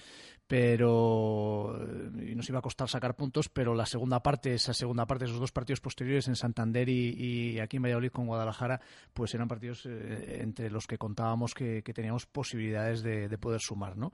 pero 0.48 1.78
eh, 1.78 2.32
y 2.32 2.36
nos 2.36 2.48
iba 2.48 2.60
a 2.60 2.62
costar 2.62 2.88
sacar 2.88 3.18
puntos, 3.18 3.50
pero 3.50 3.76
la 3.76 3.86
segunda 3.86 4.24
parte, 4.24 4.54
esa 4.54 4.74
segunda 4.74 5.06
parte, 5.08 5.26
esos 5.26 5.42
dos 5.42 5.52
partidos 5.52 5.82
posteriores 5.82 6.30
en 6.30 6.38
Santander 6.38 6.88
y, 6.88 7.60
aquí 7.60 7.76
en 7.76 7.84
Valladolid 7.84 8.12
con 8.12 8.28
Guadalajara, 8.28 8.80
pues 9.14 9.36
eran 9.36 9.50
partidos 9.50 9.86
entre 9.86 10.70
los 10.70 10.88
que 10.88 10.98
contábamos 10.98 11.54
que, 11.54 11.82
teníamos 11.82 12.28
posibilidades 12.28 13.04
de, 13.04 13.28
de 13.28 13.38
poder 13.38 13.60
sumar, 13.60 13.98
¿no? 13.98 14.14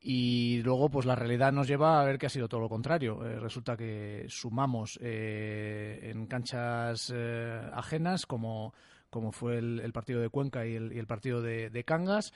Y 0.00 0.62
luego, 0.62 0.88
pues 0.90 1.06
la 1.06 1.16
realidad 1.16 1.52
nos 1.52 1.66
lleva 1.66 2.00
a 2.00 2.04
ver 2.04 2.18
que 2.18 2.26
ha 2.26 2.30
sido 2.30 2.48
todo 2.48 2.60
lo 2.60 2.68
contrario. 2.68 3.24
Eh, 3.26 3.40
resulta 3.40 3.76
que 3.76 4.26
sumamos 4.28 4.98
eh, 5.02 5.98
en 6.02 6.26
canchas 6.26 7.12
eh, 7.14 7.60
ajenas, 7.72 8.24
como, 8.24 8.74
como 9.10 9.32
fue 9.32 9.58
el, 9.58 9.92
partido 9.92 10.20
de 10.20 10.28
Cuenca 10.28 10.66
y 10.66 10.76
el, 10.76 11.06
partido 11.06 11.42
de, 11.42 11.70
de 11.70 11.84
Cangas 11.84 12.32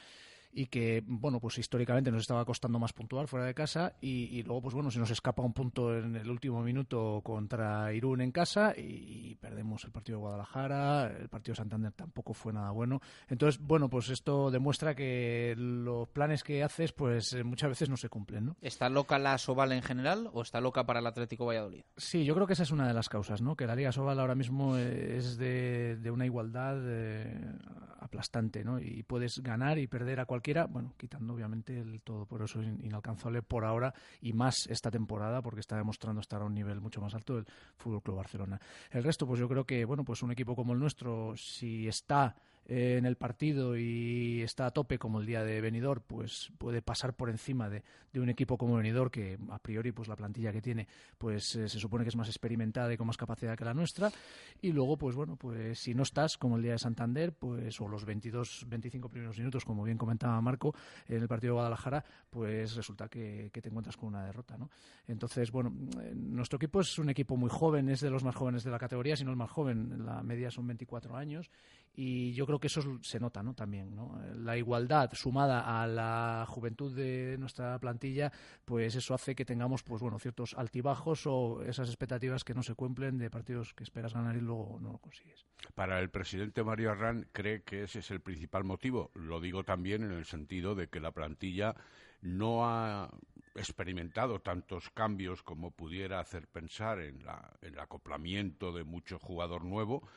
y 0.52 0.66
que, 0.66 1.02
bueno, 1.06 1.40
pues 1.40 1.58
históricamente 1.58 2.10
nos 2.10 2.22
estaba 2.22 2.44
costando 2.44 2.78
más 2.78 2.92
puntuar 2.92 3.26
fuera 3.26 3.46
de 3.46 3.54
casa 3.54 3.94
y, 4.00 4.42
luego, 4.42 4.62
pues 4.62 4.74
bueno, 4.74 4.90
se 4.90 4.98
nos 4.98 5.10
escapa 5.10 5.42
un 5.42 5.54
punto 5.54 5.96
en 5.96 6.14
el 6.16 6.28
último 6.28 6.62
minuto 6.62 7.22
contra 7.24 7.92
Irún 7.94 8.20
en 8.20 8.32
casa 8.32 8.74
y, 8.76 9.34
perdemos 9.40 9.84
el 9.84 9.90
partido 9.90 10.18
de 10.18 10.22
Guadalajara, 10.22 11.06
el 11.06 11.28
partido 11.28 11.52
de 11.52 11.56
Santander 11.56 11.92
tampoco 11.92 12.34
fue 12.34 12.52
nada 12.52 12.70
bueno. 12.70 13.00
Entonces, 13.28 13.60
bueno, 13.60 13.88
pues 13.88 14.10
esto 14.10 14.50
demuestra 14.50 14.94
que 14.94 15.54
los 15.56 16.08
planes 16.08 16.44
que 16.44 16.62
haces, 16.62 16.92
pues 16.92 17.32
eh, 17.32 17.44
muchas 17.44 17.70
veces 17.70 17.88
no 17.88 17.96
se 17.96 18.08
cumplen, 18.08 18.46
¿no? 18.46 18.56
¿Está 18.60 18.88
loca 18.88 19.18
la 19.18 19.38
Soval 19.38 19.72
en 19.72 19.82
general 19.82 20.28
o 20.32 20.42
está 20.42 20.60
loca 20.60 20.84
para 20.84 21.00
el 21.00 21.06
Atlético 21.06 21.46
Valladolid? 21.46 21.84
Sí, 21.96 22.24
yo 22.24 22.34
creo 22.34 22.46
que 22.46 22.52
esa 22.52 22.62
es 22.62 22.70
una 22.70 22.86
de 22.86 22.94
las 22.94 23.08
causas, 23.08 23.40
¿no? 23.40 23.56
Que 23.56 23.66
la 23.66 23.74
Liga 23.74 23.90
Soval 23.90 24.20
ahora 24.20 24.34
mismo 24.34 24.76
es 24.76 25.38
de, 25.38 26.10
una 26.12 26.26
igualdad 26.26 26.76
eh, 26.82 27.52
aplastante, 28.00 28.64
¿no? 28.64 28.78
Y 28.78 29.02
puedes 29.02 29.42
ganar 29.42 29.78
y 29.78 29.86
perder 29.86 30.20
a 30.20 30.26
cualquiera, 30.42 30.66
bueno, 30.66 30.92
quitando 30.98 31.34
obviamente 31.34 31.78
el 31.78 32.00
todo 32.00 32.26
por 32.26 32.42
eso 32.42 32.60
inalcanzable 32.60 33.42
por 33.42 33.64
ahora 33.64 33.94
y 34.20 34.32
más 34.32 34.66
esta 34.66 34.90
temporada 34.90 35.40
porque 35.40 35.60
está 35.60 35.76
demostrando 35.76 36.20
estar 36.20 36.42
a 36.42 36.44
un 36.44 36.52
nivel 36.54 36.80
mucho 36.80 37.00
más 37.00 37.14
alto 37.14 37.38
el 37.38 37.46
Fútbol 37.76 38.02
Club 38.02 38.16
Barcelona. 38.16 38.60
El 38.90 39.04
resto, 39.04 39.24
pues 39.24 39.38
yo 39.38 39.48
creo 39.48 39.64
que, 39.64 39.84
bueno, 39.84 40.04
pues 40.04 40.20
un 40.20 40.32
equipo 40.32 40.56
como 40.56 40.72
el 40.72 40.80
nuestro, 40.80 41.36
si 41.36 41.86
está 41.86 42.34
eh, 42.66 42.96
en 42.96 43.06
el 43.06 43.16
partido 43.16 43.76
y 43.76 44.40
está 44.42 44.66
a 44.66 44.70
tope 44.70 44.98
como 44.98 45.20
el 45.20 45.26
día 45.26 45.42
de 45.42 45.60
Benidorm, 45.60 46.02
pues 46.06 46.52
puede 46.58 46.80
pasar 46.80 47.14
por 47.14 47.28
encima 47.28 47.68
de, 47.68 47.82
un 48.14 48.28
equipo 48.28 48.56
como 48.56 48.76
Benidorm 48.76 49.10
que 49.10 49.38
a 49.50 49.58
priori 49.58 49.90
pues 49.90 50.06
la 50.06 50.16
plantilla 50.16 50.52
que 50.52 50.62
tiene 50.62 50.86
pues 51.18 51.56
eh, 51.56 51.68
se 51.68 51.80
supone 51.80 52.04
que 52.04 52.10
es 52.10 52.16
más 52.16 52.28
experimentada 52.28 52.92
y 52.92 52.96
con 52.96 53.06
más 53.06 53.16
capacidad 53.16 53.56
que 53.56 53.64
la 53.64 53.74
nuestra 53.74 54.12
y 54.60 54.70
luego 54.70 54.96
pues 54.96 55.16
bueno 55.16 55.36
pues 55.36 55.78
si 55.78 55.94
no 55.94 56.02
estás 56.02 56.36
como 56.36 56.56
el 56.56 56.62
día 56.62 56.72
de 56.72 56.78
Santander 56.78 57.32
pues 57.32 57.80
o 57.80 57.88
los 57.88 58.04
22 58.04 58.66
25 58.68 59.08
primeros 59.08 59.38
minutos 59.38 59.64
como 59.64 59.82
bien 59.82 59.96
comentaba 59.96 60.40
Marco 60.40 60.74
en 61.08 61.22
el 61.22 61.28
partido 61.28 61.52
de 61.52 61.54
Guadalajara 61.54 62.04
pues 62.30 62.76
resulta 62.76 63.08
que, 63.08 63.50
te 63.50 63.68
encuentras 63.68 63.96
con 63.96 64.10
una 64.10 64.24
derrota 64.24 64.56
¿no? 64.58 64.70
entonces 65.08 65.50
bueno 65.50 65.72
eh, 66.02 66.12
nuestro 66.14 66.58
equipo 66.58 66.80
es 66.80 66.98
un 66.98 67.08
equipo 67.08 67.36
muy 67.36 67.50
joven 67.50 67.88
es 67.88 68.00
de 68.00 68.10
los 68.10 68.22
más 68.22 68.36
jóvenes 68.36 68.62
de 68.62 68.70
la 68.70 68.78
categoría 68.78 69.16
si 69.16 69.24
no 69.24 69.30
el 69.30 69.36
más 69.36 69.50
joven 69.50 70.04
la 70.04 70.22
media 70.22 70.50
son 70.50 70.66
24 70.66 71.16
años 71.16 71.50
y 71.94 72.32
yo 72.32 72.46
creo 72.46 72.51
que 72.58 72.68
eso 72.68 72.98
se 73.02 73.20
nota 73.20 73.42
¿no? 73.42 73.54
también. 73.54 73.94
¿no? 73.94 74.20
La 74.36 74.56
igualdad 74.56 75.10
sumada 75.12 75.82
a 75.82 75.86
la 75.86 76.44
juventud 76.48 76.94
de 76.94 77.36
nuestra 77.38 77.78
plantilla, 77.78 78.32
pues 78.64 78.94
eso 78.94 79.14
hace 79.14 79.34
que 79.34 79.44
tengamos 79.44 79.82
pues 79.82 80.00
bueno 80.02 80.18
ciertos 80.18 80.54
altibajos 80.54 81.26
o 81.26 81.62
esas 81.62 81.88
expectativas 81.88 82.44
que 82.44 82.54
no 82.54 82.62
se 82.62 82.74
cumplen 82.74 83.18
de 83.18 83.30
partidos 83.30 83.74
que 83.74 83.84
esperas 83.84 84.14
ganar 84.14 84.36
y 84.36 84.40
luego 84.40 84.78
no 84.80 84.92
lo 84.92 84.98
consigues. 84.98 85.46
Para 85.74 86.00
el 86.00 86.10
presidente 86.10 86.62
Mario 86.62 86.90
Arran, 86.90 87.28
¿cree 87.32 87.62
que 87.62 87.84
ese 87.84 88.00
es 88.00 88.10
el 88.10 88.20
principal 88.20 88.64
motivo? 88.64 89.10
Lo 89.14 89.40
digo 89.40 89.64
también 89.64 90.02
en 90.02 90.12
el 90.12 90.24
sentido 90.24 90.74
de 90.74 90.88
que 90.88 91.00
la 91.00 91.12
plantilla 91.12 91.74
no 92.22 92.64
ha 92.66 93.10
experimentado 93.54 94.40
tantos 94.40 94.90
cambios 94.90 95.42
como 95.42 95.70
pudiera 95.70 96.20
hacer 96.20 96.46
pensar 96.48 97.00
en, 97.00 97.24
la, 97.24 97.52
en 97.60 97.74
el 97.74 97.80
acoplamiento 97.80 98.72
de 98.72 98.84
mucho 98.84 99.18
jugador 99.18 99.64
nuevo 99.64 100.08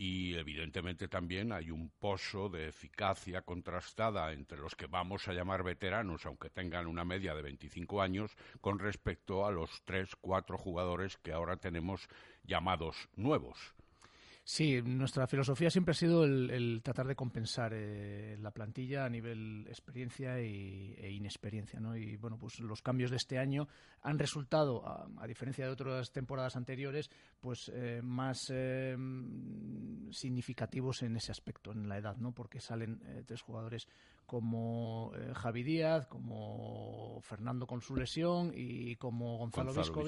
y 0.00 0.36
evidentemente 0.36 1.08
también 1.08 1.52
hay 1.52 1.72
un 1.72 1.90
pozo 1.90 2.48
de 2.48 2.68
eficacia 2.68 3.42
contrastada 3.42 4.32
entre 4.32 4.58
los 4.58 4.76
que 4.76 4.86
vamos 4.86 5.26
a 5.26 5.32
llamar 5.32 5.64
veteranos, 5.64 6.24
aunque 6.24 6.50
tengan 6.50 6.86
una 6.86 7.04
media 7.04 7.34
de 7.34 7.42
25 7.42 8.00
años, 8.00 8.36
con 8.60 8.78
respecto 8.78 9.44
a 9.44 9.50
los 9.50 9.82
tres, 9.84 10.14
cuatro 10.20 10.56
jugadores 10.56 11.16
que 11.16 11.32
ahora 11.32 11.56
tenemos 11.56 12.08
llamados 12.44 13.08
nuevos. 13.16 13.58
Sí, 14.50 14.80
nuestra 14.80 15.26
filosofía 15.26 15.68
siempre 15.68 15.92
ha 15.92 15.94
sido 15.94 16.24
el, 16.24 16.80
tratar 16.82 17.06
de 17.06 17.14
compensar 17.14 17.74
eh, 17.74 18.34
la 18.40 18.50
plantilla 18.50 19.04
a 19.04 19.08
nivel 19.10 19.66
experiencia 19.68 20.38
e 20.38 21.12
inexperiencia, 21.12 21.78
¿no? 21.80 21.94
Y 21.94 22.16
bueno, 22.16 22.38
pues 22.38 22.58
los 22.60 22.80
cambios 22.80 23.10
de 23.10 23.18
este 23.18 23.38
año 23.38 23.68
han 24.00 24.18
resultado, 24.18 24.82
a, 24.86 25.26
diferencia 25.26 25.66
de 25.66 25.72
otras 25.72 26.12
temporadas 26.12 26.56
anteriores, 26.56 27.10
pues 27.42 27.70
eh, 27.74 28.00
más 28.02 28.50
eh, 28.50 28.96
significativos 30.12 31.02
en 31.02 31.16
ese 31.16 31.30
aspecto, 31.30 31.70
en 31.70 31.86
la 31.86 31.98
edad, 31.98 32.16
¿no? 32.16 32.32
Porque 32.32 32.58
salen 32.58 33.02
tres 33.26 33.42
jugadores 33.42 33.86
como 34.24 35.12
Javi 35.34 35.62
Díaz, 35.62 36.06
como 36.06 37.20
Fernando 37.20 37.66
con 37.66 37.82
su 37.82 37.94
lesión 37.94 38.50
y 38.54 38.96
como 38.96 39.36
Gonzalo, 39.36 39.74
Gonzalo 39.74 40.04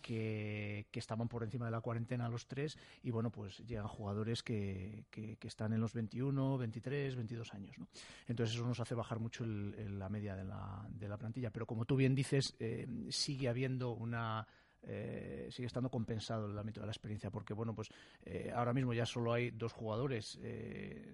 que, 0.00 0.86
estaban 0.92 1.28
por 1.28 1.44
encima 1.44 1.66
de 1.66 1.70
la 1.70 1.80
cuarentena 1.80 2.28
los 2.28 2.46
tres 2.46 2.76
y 3.02 3.10
bueno, 3.10 3.30
pues 3.30 3.58
llegan 3.66 3.86
jugadores 3.86 4.42
que, 4.42 5.04
que, 5.10 5.36
están 5.42 5.72
en 5.72 5.80
los 5.80 5.92
21, 5.92 6.58
23, 6.58 7.16
22 7.16 7.54
años. 7.54 7.78
¿no? 7.78 7.88
Entonces 8.26 8.56
eso 8.56 8.66
nos 8.66 8.80
hace 8.80 8.94
bajar 8.94 9.20
mucho 9.20 9.44
la 9.46 10.08
media 10.08 10.36
de 10.36 10.44
la, 10.44 10.86
de 10.90 11.08
la 11.08 11.16
plantilla. 11.16 11.50
Pero 11.50 11.66
como 11.66 11.84
tú 11.84 11.96
bien 11.96 12.14
dices, 12.14 12.54
eh, 12.58 12.86
sigue 13.10 13.48
habiendo 13.48 13.92
una 13.92 14.46
eh, 14.82 15.48
sigue 15.50 15.66
estando 15.66 15.90
compensado 15.90 16.46
el 16.46 16.58
ámbito 16.58 16.80
de 16.80 16.86
la 16.86 16.92
experiencia, 16.92 17.30
porque 17.30 17.52
bueno, 17.52 17.74
pues 17.74 17.88
eh, 18.24 18.52
ahora 18.54 18.72
mismo 18.72 18.94
ya 18.94 19.04
solo 19.04 19.32
hay 19.32 19.50
dos 19.50 19.72
jugadores, 19.72 20.38
eh, 20.40 21.12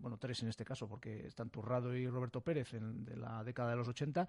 bueno, 0.00 0.18
tres 0.18 0.42
en 0.42 0.48
este 0.48 0.64
caso, 0.64 0.88
porque 0.88 1.26
están 1.26 1.50
Turrado 1.50 1.94
y 1.94 2.08
Roberto 2.08 2.40
Pérez 2.40 2.74
en, 2.74 3.04
de 3.04 3.16
la 3.16 3.44
década 3.44 3.70
de 3.70 3.76
los 3.76 3.88
80 3.88 4.28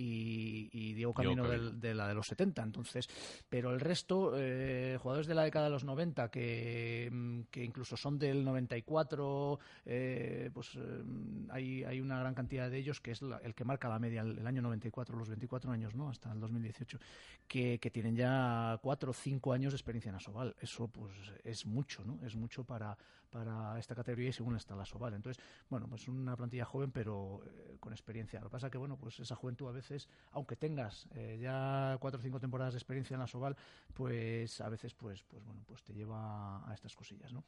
y, 0.00 0.70
y 0.72 0.94
Diego 0.94 1.12
Camino 1.12 1.42
del- 1.58 1.80
de 1.80 1.94
la 1.94 2.08
de 2.08 2.14
los 2.14 2.26
70. 2.26 2.62
Entonces, 2.62 3.06
pero 3.48 3.72
el 3.72 3.80
resto, 3.80 4.32
eh, 4.36 4.98
jugadores 5.00 5.26
de 5.26 5.34
la 5.34 5.42
década 5.44 5.66
de 5.66 5.70
los 5.72 5.84
90 5.84 6.30
que, 6.30 7.08
mm, 7.12 7.40
que 7.50 7.62
incluso 7.64 7.96
son 7.96 8.18
del 8.18 8.44
94, 8.44 9.58
eh, 9.84 10.50
pues 10.54 10.70
eh, 10.76 11.02
hay, 11.50 11.84
hay 11.84 12.00
una 12.00 12.18
gran 12.20 12.34
cantidad 12.34 12.70
de 12.70 12.78
ellos 12.78 13.00
que 13.00 13.10
es 13.12 13.22
la- 13.22 13.38
el 13.38 13.54
que 13.54 13.64
marca 13.64 13.88
la 13.88 13.98
media, 13.98 14.22
el, 14.22 14.38
el 14.38 14.46
año 14.46 14.62
94, 14.62 15.16
los 15.16 15.28
24 15.28 15.70
años, 15.70 15.94
¿no? 15.94 16.08
Hasta 16.08 16.32
el 16.32 16.40
2018, 16.40 16.98
que, 17.46 17.78
que 17.78 17.90
tienen 17.90 18.16
ya 18.16 18.78
cuatro 18.82 19.10
o 19.10 19.14
cinco 19.14 19.52
años 19.52 19.72
de 19.72 19.76
experiencia 19.76 20.08
en 20.08 20.14
Asobal. 20.16 20.54
Eso, 20.60 20.88
pues, 20.88 21.12
es 21.44 21.66
mucho, 21.66 22.04
¿no? 22.04 22.18
Es 22.24 22.36
mucho 22.36 22.64
para, 22.64 22.96
para 23.30 23.78
esta 23.78 23.94
categoría 23.94 24.28
y 24.28 24.32
según 24.32 24.56
está 24.56 24.74
la 24.74 24.82
Asobal. 24.82 25.14
Entonces, 25.14 25.42
bueno, 25.68 25.86
pues 25.88 26.08
una 26.08 26.36
plantilla 26.36 26.64
joven, 26.64 26.90
pero 26.90 27.42
eh, 27.46 27.76
con 27.80 27.92
experiencia. 27.92 28.40
Lo 28.40 28.46
que 28.46 28.52
pasa 28.52 28.70
que, 28.70 28.78
bueno, 28.78 28.96
pues 28.96 29.20
esa 29.20 29.36
juventud 29.36 29.68
a 29.68 29.72
veces, 29.72 30.08
aunque 30.32 30.56
tengas 30.56 31.06
eh, 31.14 31.38
ya 31.40 31.96
cuatro 32.00 32.18
o 32.20 32.22
cinco 32.22 32.40
temporadas 32.40 32.74
de 32.74 32.78
experiencia 32.78 33.14
en 33.14 33.20
la 33.20 33.24
Asobal, 33.24 33.56
pues 33.94 34.60
a 34.60 34.68
veces, 34.68 34.94
pues, 34.94 35.22
pues 35.22 35.44
bueno, 35.44 35.62
pues 35.66 35.82
te 35.82 35.94
lleva 35.94 36.68
a 36.68 36.74
estas 36.74 36.94
cosillas, 36.94 37.32
¿no? 37.32 37.44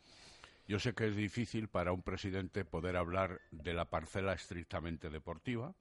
Yo 0.67 0.79
sé 0.79 0.95
que 0.95 1.09
es 1.09 1.17
difícil 1.17 1.69
para 1.69 1.93
un 1.93 2.03
presidente 2.03 2.65
poder 2.65 2.97
hablar 2.97 3.41
de 3.51 3.75
la 3.75 3.85
parcela 3.85 4.33
estrictamente 4.33 5.11
deportiva, 5.11 5.75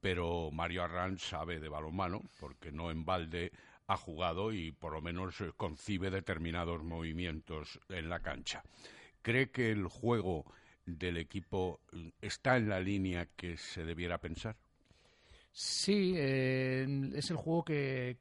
pero 0.00 0.50
Mario 0.50 0.84
Arranz 0.84 1.22
sabe 1.22 1.60
de 1.60 1.68
balonmano, 1.68 2.20
porque 2.38 2.72
no 2.72 2.90
en 2.90 3.04
balde 3.06 3.52
ha 3.86 3.96
jugado 3.96 4.52
y 4.52 4.70
por 4.70 4.92
lo 4.92 5.00
menos 5.00 5.42
concibe 5.56 6.10
determinados 6.10 6.82
movimientos 6.82 7.80
en 7.88 8.08
la 8.08 8.20
cancha. 8.20 8.62
¿Cree 9.22 9.50
que 9.50 9.70
el 9.70 9.86
juego 9.86 10.44
del 10.86 11.16
equipo 11.16 11.80
eh, 11.92 12.12
está 12.20 12.56
en 12.56 12.68
la 12.68 12.80
línea 12.80 13.26
que 13.36 13.56
se 13.56 13.84
debiera 13.84 14.18
pensar? 14.18 14.56
Sí, 15.54 16.14
es 16.16 17.30
el 17.30 17.36
juego 17.36 17.62
que 17.64 18.16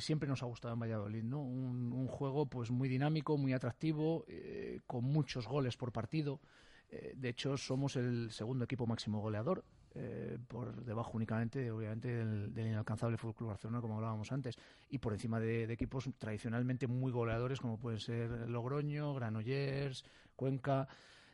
siempre 0.00 0.26
nos 0.28 0.42
ha 0.42 0.46
gustado 0.46 0.72
en 0.72 0.80
Valladolid, 0.80 1.22
¿no? 1.22 1.42
Un, 1.42 1.92
un 1.92 2.06
juego 2.06 2.46
pues 2.46 2.70
muy 2.70 2.88
dinámico, 2.88 3.36
muy 3.36 3.52
atractivo, 3.52 4.24
eh, 4.26 4.80
con 4.86 5.04
muchos 5.04 5.46
goles 5.46 5.76
por 5.76 5.92
partido. 5.92 6.40
Eh, 6.88 7.12
de 7.14 7.28
hecho, 7.28 7.58
somos 7.58 7.96
el 7.96 8.30
segundo 8.30 8.64
equipo 8.64 8.86
máximo 8.86 9.20
goleador, 9.20 9.64
eh, 9.94 10.38
por 10.48 10.84
debajo 10.84 11.12
únicamente, 11.14 11.70
obviamente, 11.70 12.08
del, 12.08 12.54
del 12.54 12.68
inalcanzable 12.68 13.16
Fútbol 13.16 13.34
Club 13.34 13.48
Barcelona, 13.50 13.80
como 13.80 13.96
hablábamos 13.96 14.32
antes, 14.32 14.56
y 14.88 14.98
por 14.98 15.12
encima 15.12 15.40
de, 15.40 15.66
de 15.66 15.72
equipos 15.72 16.08
tradicionalmente 16.18 16.86
muy 16.86 17.12
goleadores, 17.12 17.60
como 17.60 17.78
pueden 17.78 18.00
ser 18.00 18.30
Logroño, 18.48 19.14
Granollers, 19.14 20.04
Cuenca. 20.36 20.88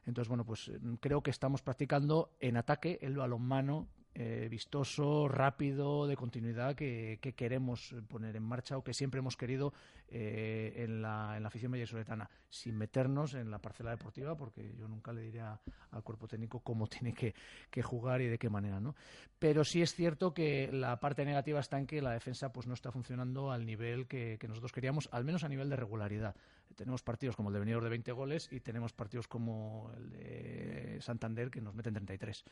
Entonces, 0.07 0.29
bueno, 0.29 0.45
pues 0.45 0.69
eh, 0.69 0.79
creo 1.01 1.23
que 1.23 1.31
estamos 1.31 1.63
practicando 1.63 2.31
en 2.41 2.57
ataque 2.57 2.99
el 3.03 3.17
balonmano 3.17 3.89
eh, 4.15 4.49
vistoso, 4.51 5.29
rápido, 5.29 6.07
de 6.07 6.17
continuidad 6.17 6.75
que, 6.75 7.19
que 7.21 7.35
queremos 7.35 7.95
poner 8.09 8.35
en 8.37 8.43
marcha 8.43 8.77
o 8.77 8.83
que 8.83 8.95
siempre 8.95 9.21
hemos 9.21 9.37
querido 9.37 9.73
eh, 10.11 10.73
en, 10.85 11.03
la, 11.03 11.37
en 11.37 11.43
la 11.43 11.49
afición 11.49 11.71
vallesoletana, 11.71 12.29
sin 12.49 12.77
meternos 12.77 13.35
en 13.35 13.51
la 13.51 13.59
parcela 13.59 13.91
deportiva, 13.91 14.37
porque 14.37 14.75
yo 14.77 14.89
nunca 14.89 15.13
le 15.13 15.21
diría 15.21 15.61
al 15.91 16.03
cuerpo 16.03 16.27
técnico 16.27 16.61
cómo 16.61 16.87
tiene 16.89 17.13
que, 17.13 17.35
que 17.71 17.83
jugar 17.83 18.21
y 18.23 18.27
de 18.27 18.39
qué 18.39 18.49
manera, 18.49 18.81
¿no? 18.81 18.95
Pero 19.39 19.65
sí 19.65 19.83
es 19.83 19.95
cierto 19.95 20.33
que 20.35 20.71
la 20.73 20.99
parte 20.99 21.25
negativa 21.25 21.61
está 21.61 21.79
en 21.79 21.87
que 21.87 22.03
la 22.03 22.13
defensa 22.13 22.53
pues 22.53 22.67
no 22.67 22.75
está 22.75 22.91
funcionando 22.91 23.53
al 23.53 23.67
nivel 23.67 24.09
que, 24.09 24.39
que 24.41 24.49
nosotros 24.49 24.73
queríamos, 24.73 25.09
al 25.13 25.25
menos 25.25 25.45
a 25.45 25.49
nivel 25.49 25.69
de 25.69 25.77
regularidad. 25.77 26.35
Tenemos 26.75 27.03
partidos 27.03 27.37
como 27.37 27.51
el 27.51 27.55
de 27.55 27.61
venidor 27.61 27.83
de 27.83 27.91
20 27.91 28.13
goles 28.13 28.49
y 28.51 28.61
tenemos 28.61 28.93
partidos 28.93 29.29
como 29.29 29.93
el 29.97 30.11
de 30.11 30.78
Santander 31.01 31.51
que 31.51 31.61
nos 31.61 31.75
meten 31.75 31.95
33. 31.95 32.45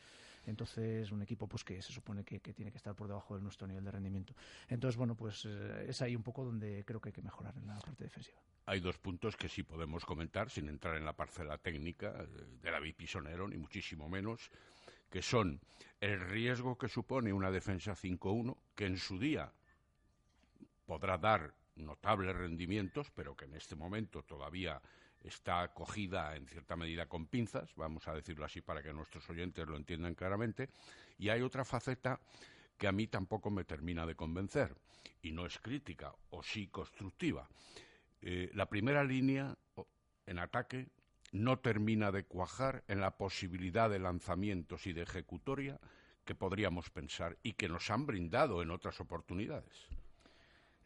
Entonces, 0.45 1.11
un 1.11 1.21
equipo 1.21 1.47
pues 1.47 1.63
que 1.63 1.81
se 1.81 1.91
supone 1.91 2.23
que, 2.23 2.39
tiene 2.39 2.71
que 2.71 2.77
estar 2.77 2.95
por 2.95 3.07
debajo 3.07 3.35
de 3.35 3.41
nuestro 3.41 3.67
nivel 3.67 3.83
de 3.83 3.91
rendimiento. 3.91 4.33
Entonces, 4.69 4.97
bueno, 4.97 5.15
pues 5.15 5.45
eh, 5.45 5.85
es 5.87 6.01
ahí 6.01 6.15
un 6.15 6.23
poco 6.23 6.45
donde 6.45 6.83
creo 6.85 7.01
que 7.01 7.09
hay 7.09 7.13
que 7.13 7.21
mejorar 7.21 7.55
en 7.57 7.67
la 7.67 7.77
parte 7.79 8.03
defensiva. 8.03 8.37
Hay 8.65 8.79
dos 8.79 8.97
puntos 8.97 9.35
que 9.35 9.49
sí 9.49 9.63
podemos 9.63 10.05
comentar, 10.05 10.49
sin 10.49 10.67
entrar 10.67 10.95
en 10.97 11.05
la 11.05 11.13
parcela 11.13 11.57
técnica 11.57 12.13
eh, 12.19 12.27
de 12.61 12.71
David 12.71 12.95
Pisonero, 12.95 13.47
ni 13.47 13.57
muchísimo 13.57 14.09
menos, 14.09 14.49
que 15.09 15.21
son 15.21 15.59
el 15.99 16.19
riesgo 16.19 16.77
que 16.77 16.87
supone 16.87 17.33
una 17.33 17.51
defensa 17.51 17.93
5-1, 17.93 18.57
que 18.75 18.85
en 18.85 18.97
su 18.97 19.17
día 19.17 19.51
podrá 20.85 21.17
dar 21.17 21.53
notables 21.75 22.35
rendimientos, 22.35 23.11
pero 23.11 23.35
que 23.35 23.45
en 23.45 23.55
este 23.55 23.75
momento 23.75 24.23
todavía 24.23 24.81
está 25.23 25.73
cogida 25.73 26.35
en 26.35 26.47
cierta 26.47 26.75
medida 26.75 27.07
con 27.07 27.27
pinzas, 27.27 27.73
vamos 27.75 28.07
a 28.07 28.13
decirlo 28.13 28.45
así 28.45 28.61
para 28.61 28.81
que 28.81 28.93
nuestros 28.93 29.29
oyentes 29.29 29.67
lo 29.67 29.75
entiendan 29.75 30.15
claramente, 30.15 30.69
y 31.17 31.29
hay 31.29 31.41
otra 31.41 31.65
faceta 31.65 32.19
que 32.77 32.87
a 32.87 32.91
mí 32.91 33.07
tampoco 33.07 33.49
me 33.49 33.63
termina 33.63 34.05
de 34.05 34.15
convencer, 34.15 34.75
y 35.21 35.31
no 35.31 35.45
es 35.45 35.57
crítica, 35.59 36.13
o 36.29 36.43
sí 36.43 36.67
constructiva. 36.67 37.49
Eh, 38.21 38.51
la 38.53 38.67
primera 38.67 39.03
línea 39.03 39.57
en 40.25 40.39
ataque 40.39 40.87
no 41.31 41.59
termina 41.59 42.11
de 42.11 42.23
cuajar 42.23 42.83
en 42.87 43.01
la 43.01 43.17
posibilidad 43.17 43.89
de 43.89 43.99
lanzamientos 43.99 44.87
y 44.87 44.93
de 44.93 45.03
ejecutoria 45.03 45.79
que 46.25 46.35
podríamos 46.35 46.89
pensar 46.89 47.37
y 47.43 47.53
que 47.53 47.69
nos 47.69 47.89
han 47.89 48.05
brindado 48.05 48.61
en 48.61 48.71
otras 48.71 48.99
oportunidades. 48.99 49.87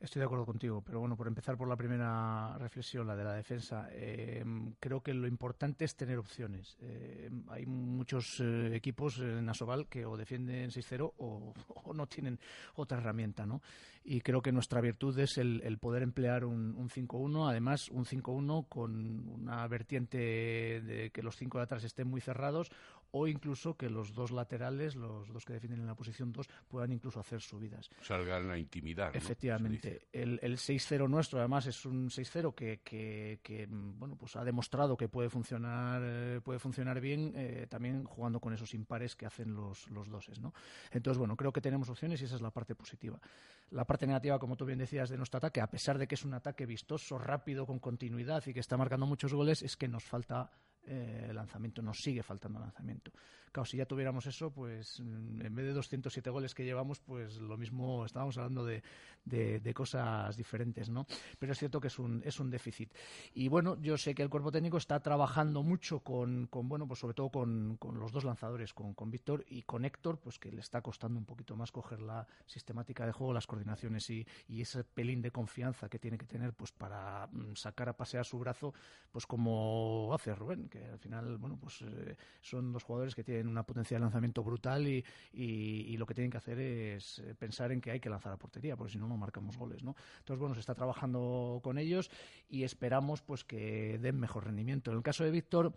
Estoy 0.01 0.21
de 0.21 0.25
acuerdo 0.25 0.47
contigo, 0.47 0.81
pero 0.83 0.99
bueno, 0.99 1.15
por 1.15 1.27
empezar 1.27 1.55
por 1.55 1.67
la 1.67 1.75
primera 1.75 2.57
reflexión, 2.57 3.05
la 3.05 3.15
de 3.15 3.23
la 3.23 3.33
defensa, 3.33 3.87
eh, 3.91 4.43
creo 4.79 5.01
que 5.01 5.13
lo 5.13 5.27
importante 5.27 5.85
es 5.85 5.95
tener 5.95 6.17
opciones. 6.17 6.75
Eh, 6.81 7.29
hay 7.49 7.67
muchos 7.67 8.39
eh, 8.39 8.75
equipos 8.75 9.19
en 9.19 9.47
Asobal 9.47 9.87
que 9.87 10.03
o 10.03 10.17
defienden 10.17 10.71
6-0 10.71 11.13
o, 11.19 11.53
no 11.93 12.07
tienen 12.07 12.39
otra 12.75 12.97
herramienta, 12.97 13.45
¿no? 13.45 13.61
Y 14.03 14.21
creo 14.21 14.41
que 14.41 14.51
nuestra 14.51 14.81
virtud 14.81 15.19
es 15.19 15.37
el, 15.37 15.61
el 15.63 15.77
poder 15.77 16.01
emplear 16.01 16.45
un, 16.45 16.75
un 16.75 16.89
5-1, 16.89 17.47
además 17.47 17.87
un 17.91 18.05
5-1 18.05 18.67
con 18.67 19.29
una 19.29 19.67
vertiente 19.67 20.17
de 20.81 21.11
que 21.11 21.21
los 21.21 21.35
cinco 21.35 21.59
de 21.59 21.65
atrás 21.65 21.83
estén 21.83 22.07
muy 22.07 22.21
cerrados 22.21 22.71
o 23.11 23.27
incluso 23.27 23.75
que 23.75 23.89
los 23.89 24.13
dos 24.13 24.31
laterales, 24.31 24.95
los 24.95 25.31
dos 25.31 25.45
que 25.45 25.53
defienden 25.53 25.81
en 25.81 25.87
la 25.87 25.95
posición 25.95 26.31
2, 26.31 26.47
puedan 26.67 26.91
incluso 26.91 27.19
hacer 27.19 27.41
subidas. 27.41 27.89
Salgan 28.01 28.49
a 28.49 28.57
intimidar. 28.57 29.15
Efectivamente. 29.15 30.07
El, 30.11 30.39
el 30.41 30.57
6-0 30.57 31.09
nuestro, 31.09 31.39
además, 31.39 31.65
es 31.67 31.85
un 31.85 32.09
6-0 32.09 32.55
que, 32.55 32.79
que, 32.79 33.39
que, 33.43 33.67
bueno, 33.69 34.15
pues 34.15 34.35
ha 34.35 34.43
demostrado 34.43 34.95
que 34.95 35.09
puede 35.09 35.29
funcionar, 35.29 36.01
eh, 36.03 36.41
puede 36.41 36.59
funcionar 36.59 37.01
bien, 37.01 37.33
eh, 37.35 37.67
también 37.69 38.05
jugando 38.05 38.39
con 38.39 38.53
esos 38.53 38.73
impares 38.73 39.15
que 39.15 39.25
hacen 39.25 39.53
los, 39.53 39.89
los 39.89 40.09
doses, 40.09 40.39
¿no? 40.39 40.53
Entonces, 40.91 41.17
bueno, 41.17 41.35
creo 41.35 41.51
que 41.51 41.61
tenemos 41.61 41.89
opciones 41.89 42.21
y 42.21 42.25
esa 42.25 42.35
es 42.35 42.41
la 42.41 42.51
parte 42.51 42.75
positiva. 42.75 43.19
La 43.71 43.85
parte 43.85 44.07
negativa, 44.07 44.39
como 44.39 44.55
tú 44.55 44.65
bien 44.65 44.79
decías, 44.79 45.09
de 45.09 45.17
nuestro 45.17 45.37
ataque, 45.37 45.61
a 45.61 45.67
pesar 45.67 45.97
de 45.97 46.07
que 46.07 46.15
es 46.15 46.25
un 46.25 46.33
ataque 46.33 46.65
vistoso, 46.65 47.17
rápido, 47.17 47.65
con 47.65 47.79
continuidad 47.79 48.43
y 48.45 48.53
que 48.53 48.59
está 48.59 48.77
marcando 48.77 49.05
muchos 49.05 49.33
goles, 49.33 49.61
es 49.61 49.77
que 49.77 49.87
nos 49.87 50.03
falta 50.03 50.51
eh, 50.83 51.31
lanzamiento, 51.33 51.81
nos 51.81 51.97
sigue 51.99 52.23
faltando 52.23 52.59
lanzamiento. 52.59 53.11
Claro, 53.51 53.65
si 53.65 53.77
ya 53.77 53.85
tuviéramos 53.85 54.25
eso, 54.27 54.49
pues 54.49 54.99
mm, 55.01 55.41
en 55.41 55.55
vez 55.55 55.65
de 55.65 55.73
207 55.73 56.29
goles 56.29 56.55
que 56.55 56.63
llevamos, 56.63 57.01
pues 57.01 57.37
lo 57.37 57.57
mismo 57.57 58.05
estábamos 58.05 58.37
hablando 58.37 58.65
de, 58.65 58.81
cosas 59.73 60.35
diferentes, 60.37 60.89
¿no? 60.89 61.05
Pero 61.37 61.51
es 61.51 61.59
cierto 61.59 61.81
que 61.81 61.87
es 61.87 61.99
un, 61.99 62.21
es 62.25 62.39
un 62.39 62.49
déficit. 62.49 62.93
Y 63.33 63.49
bueno, 63.49 63.77
yo 63.81 63.97
sé 63.97 64.15
que 64.15 64.23
el 64.23 64.29
cuerpo 64.29 64.51
técnico 64.51 64.77
está 64.77 64.99
trabajando 65.01 65.63
mucho 65.63 65.99
con, 65.99 66.49
bueno, 66.51 66.87
pues 66.87 66.99
sobre 66.99 67.13
todo 67.13 67.29
con, 67.29 67.77
los 67.93 68.11
dos 68.11 68.23
lanzadores, 68.23 68.73
con, 68.73 68.95
Víctor 69.11 69.43
y 69.49 69.63
con 69.63 69.83
Héctor, 69.83 70.19
pues 70.19 70.39
que 70.39 70.51
le 70.51 70.61
está 70.61 70.81
costando 70.81 71.19
un 71.19 71.25
poquito 71.25 71.55
más 71.55 71.71
coger 71.71 72.01
la 72.01 72.25
sistemática 72.45 73.05
de 73.05 73.11
juego, 73.11 73.33
las 73.33 73.47
coordinaciones 73.47 74.09
y, 74.09 74.25
y 74.47 74.61
ese 74.61 74.83
pelín 74.83 75.21
de 75.21 75.31
confianza 75.31 75.89
que 75.89 75.99
tiene 75.99 76.17
que 76.17 76.25
tener, 76.25 76.53
pues 76.53 76.71
para 76.71 77.27
mm, 77.27 77.55
sacar 77.55 77.89
a 77.89 77.97
pasear 77.97 78.25
su 78.25 78.39
brazo, 78.39 78.73
pues 79.11 79.25
como 79.25 80.11
hace 80.13 80.33
Rubén, 80.33 80.69
que 80.71 80.83
al 80.85 80.97
final, 80.97 81.37
bueno, 81.37 81.57
pues 81.61 81.83
eh, 81.83 82.15
son 82.41 82.71
dos 82.73 82.83
jugadores 82.83 83.13
que 83.13 83.23
tienen 83.23 83.47
una 83.47 83.63
potencia 83.63 83.97
de 83.97 84.01
lanzamiento 84.01 84.41
brutal 84.43 84.87
y, 84.87 85.03
y- 85.33 85.97
lo 85.97 86.05
que 86.07 86.15
tienen 86.15 86.31
que 86.31 86.37
hacer 86.37 86.57
es 86.59 87.19
eh, 87.19 87.35
pensar 87.37 87.71
en 87.71 87.79
que 87.81 87.91
hay 87.91 87.99
que 87.99 88.09
lanzar 88.09 88.33
a 88.33 88.37
portería, 88.37 88.75
porque 88.75 88.93
si 88.93 88.97
no, 88.97 89.07
no 89.07 89.17
marcamos 89.17 89.57
goles, 89.57 89.83
¿no? 89.83 89.95
Entonces, 90.19 90.39
bueno, 90.39 90.55
se 90.55 90.61
está 90.61 90.73
trabajando 90.73 91.59
con 91.63 91.77
ellos 91.77 92.09
y 92.49 92.63
esperamos 92.63 93.21
pues 93.21 93.43
que 93.43 93.99
den 93.99 94.19
mejor 94.19 94.45
rendimiento. 94.45 94.89
En 94.89 94.97
el 94.97 95.03
caso 95.03 95.23
de 95.23 95.29
Víctor, 95.31 95.73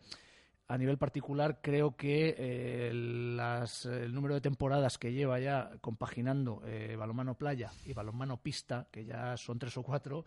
a 0.67 0.79
nivel 0.79 0.97
particular, 0.97 1.59
creo 1.61 1.95
que 1.97 2.35
eh, 2.39 2.91
las- 2.95 3.85
el 3.85 4.15
número 4.15 4.35
de 4.35 4.41
temporadas 4.41 4.97
que 4.97 5.13
lleva 5.13 5.39
ya 5.39 5.71
compaginando 5.83 6.63
eh, 6.65 6.97
balonmano 6.97 7.37
playa 7.37 7.71
y 7.85 7.93
balonmano 7.93 8.39
pista, 8.39 8.87
que 8.91 9.05
ya 9.05 9.37
son 9.37 9.59
tres 9.59 9.77
o 9.77 9.83
cuatro, 9.83 10.25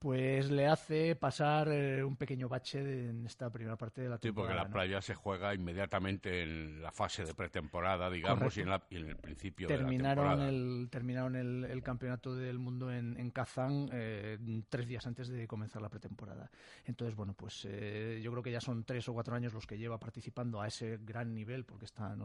pues 0.00 0.50
le 0.50 0.66
hace 0.66 1.14
pasar 1.14 1.68
eh, 1.68 2.02
un 2.02 2.16
pequeño 2.16 2.48
bache 2.48 2.82
de- 2.82 3.10
en 3.10 3.26
esta 3.26 3.50
primera 3.50 3.76
parte 3.76 4.00
de 4.00 4.08
la 4.08 4.16
Sí, 4.16 4.32
porque 4.32 4.48
temporada. 4.48 4.62
la 4.62 4.64
¿no? 4.68 4.72
playa 4.72 5.02
se 5.02 5.14
juega 5.14 5.54
inmediatamente 5.54 6.42
en 6.42 6.80
la 6.82 6.90
fase 6.90 7.26
de 7.26 7.34
pretemporada, 7.34 8.08
digamos, 8.08 8.56
y 8.56 8.62
en, 8.62 8.70
la- 8.70 8.82
y 8.88 8.96
en 8.96 9.10
el 9.10 9.16
principio 9.16 9.68
de 9.68 9.74
la 9.74 9.80
terminaron 9.80 10.24
temporada. 10.38 10.48
el 10.48 10.88
terminaron 10.90 11.36
el, 11.36 11.64
el 11.66 11.82
campeonato 11.82 12.34
del 12.34 12.58
mundo 12.58 12.90
en, 12.90 13.20
en 13.20 13.30
Kazán 13.30 13.90
eh, 13.92 14.38
tres 14.70 14.88
días 14.88 15.06
antes 15.06 15.28
de 15.28 15.46
comenzar 15.46 15.82
la 15.82 15.90
pretemporada 15.90 16.50
entonces 16.86 17.14
bueno 17.14 17.34
pues 17.34 17.66
eh, 17.68 18.20
yo 18.22 18.30
creo 18.30 18.42
que 18.42 18.52
ya 18.52 18.60
son 18.62 18.84
tres 18.84 19.06
o 19.08 19.12
cuatro 19.12 19.34
años 19.34 19.52
los 19.52 19.66
que 19.66 19.76
lleva 19.76 19.98
participando 20.00 20.62
a 20.62 20.66
ese 20.66 20.96
gran 21.02 21.34
nivel 21.34 21.64
porque 21.66 21.84
está 21.84 22.16
no, 22.16 22.24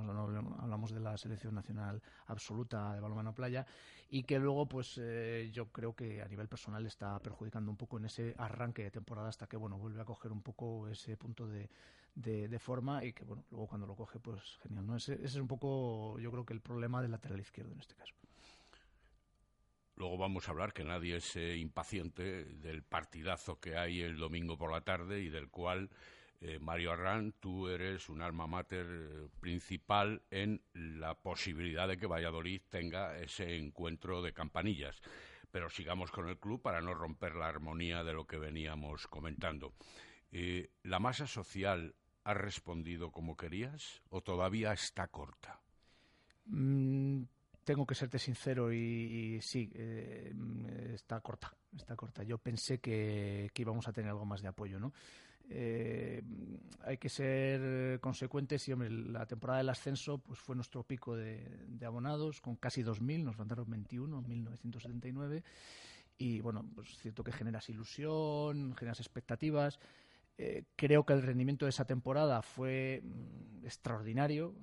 hablamos 0.60 0.92
de 0.94 1.02
la 1.02 1.18
selección 1.18 1.54
nacional 1.54 2.02
absoluta 2.28 2.94
de 2.94 3.02
balonmano 3.02 3.36
playa 3.36 3.66
y 4.10 4.24
que 4.24 4.40
luego 4.40 4.68
pues 4.68 5.00
eh, 5.02 5.50
yo 5.52 5.72
creo 5.72 5.96
que 5.96 6.22
a 6.22 6.28
nivel 6.28 6.48
personal 6.48 6.86
está 6.86 7.20
perjudicando 7.20 7.72
un 7.72 7.78
poco 7.78 7.98
en 7.98 8.06
ese 8.06 8.36
arranque 8.38 8.84
de 8.84 8.92
temporada 8.92 9.30
hasta 9.30 9.48
que 9.48 9.58
bueno 9.58 9.78
vuelve 9.78 10.02
a 10.02 10.06
coger 10.06 10.32
un 10.32 10.42
poco 10.42 10.88
ese 10.88 11.18
punto 11.18 11.48
de, 11.48 11.70
de, 12.14 12.60
forma 12.60 13.04
y 13.04 13.14
que 13.14 13.24
bueno 13.24 13.44
luego 13.52 13.68
cuando 13.68 13.88
lo 13.88 13.96
coge 13.96 14.20
pues 14.20 14.58
genial 14.64 14.86
no 14.86 14.96
ese, 14.96 15.16
ese 15.16 15.26
es 15.26 15.36
un 15.36 15.48
poco 15.48 16.20
yo 16.20 16.32
creo 16.32 16.46
que 16.46 16.54
el 16.54 16.62
problema 16.62 17.02
del 17.02 17.12
lateral 17.12 17.40
izquierdo 17.40 17.74
en 17.74 17.80
este 17.80 17.96
caso. 17.96 18.14
Luego 19.98 20.18
vamos 20.18 20.48
a 20.48 20.52
hablar 20.52 20.74
que 20.74 20.84
nadie 20.84 21.16
es 21.16 21.36
eh, 21.38 21.56
impaciente 21.56 22.44
del 22.44 22.84
partidazo 22.84 23.62
que 23.62 23.78
hay 23.78 24.02
el 24.02 24.18
domingo 24.18 24.58
por 24.58 24.72
la 24.72 24.82
tarde 24.82 25.22
y 25.22 25.30
del 25.30 25.50
cual, 25.50 25.90
eh, 26.42 26.60
Mario 26.60 26.92
Arran, 26.92 27.34
tú 27.40 27.68
eres 27.68 28.10
un 28.10 28.22
alma 28.22 28.46
mater 28.46 28.86
eh, 28.88 29.28
principal 29.40 30.22
en 30.30 30.62
la 30.74 31.16
posibilidad 31.16 31.88
de 31.88 31.98
que 31.98 32.08
Valladolid 32.08 32.62
tenga 32.70 33.18
ese 33.18 33.56
encuentro 33.56 34.22
de 34.22 34.34
campanillas. 34.34 35.02
Pero 35.52 35.70
sigamos 35.70 36.12
con 36.12 36.28
el 36.28 36.38
club 36.38 36.62
para 36.62 36.82
no 36.82 36.94
romper 36.94 37.36
la 37.36 37.48
armonía 37.48 38.04
de 38.04 38.14
lo 38.14 38.28
que 38.28 38.38
veníamos 38.38 39.08
comentando. 39.08 39.74
Eh, 40.32 40.70
¿La 40.84 41.00
masa 41.00 41.26
social 41.26 41.96
ha 42.26 42.34
respondido 42.34 43.12
como 43.12 43.38
querías 43.38 44.02
o 44.10 44.22
todavía 44.22 44.74
está 44.74 45.08
corta? 45.08 45.62
Mm, 46.48 47.24
tengo 47.64 47.86
que 47.86 47.96
serte 47.96 48.20
sincero 48.20 48.74
y, 48.74 49.40
sí, 49.42 49.72
mm, 49.74 50.94
está 50.94 51.22
corta, 51.22 51.56
está 51.76 51.96
corta. 51.96 52.24
Yo 52.24 52.38
pensé 52.38 52.80
que, 52.80 53.50
que 53.54 53.62
íbamos 53.62 53.88
a 53.88 53.94
tener 53.94 54.12
algo 54.12 54.26
más 54.26 54.42
de 54.42 54.50
apoyo, 54.50 54.80
¿no? 54.80 54.92
Eh, 55.50 56.22
hay 56.84 56.98
que 56.98 57.10
ser 57.10 58.00
consecuentes 58.00 58.68
y, 58.68 58.74
hombre, 58.74 58.90
la 58.90 59.26
temporada 59.26 59.60
del 59.60 59.70
ascenso 59.70 60.20
pues 60.20 60.40
fue 60.40 60.56
nuestro 60.56 60.84
pico 60.84 61.16
de, 61.16 61.68
abonados 61.86 62.42
con 62.42 62.56
casi 62.56 62.84
2.000, 62.84 63.24
nos 63.24 63.36
faltaron 63.36 63.70
21 63.70 64.20
en 64.20 64.28
1979 64.28 65.44
y, 66.18 66.40
bueno, 66.42 66.66
pues 66.74 66.92
es 66.92 66.98
cierto 67.00 67.24
que 67.24 67.32
generas 67.32 67.70
ilusión, 67.70 68.76
generas 68.76 69.00
expectativas. 69.00 69.80
Eh, 70.38 70.66
creo 70.76 71.06
que 71.06 71.14
el 71.14 71.22
rendimiento 71.22 71.66
de 71.66 71.70
esa 71.70 71.86
temporada 71.86 72.42
fue 72.42 73.02
mm, 73.04 73.66
extraordinario. 73.66 74.54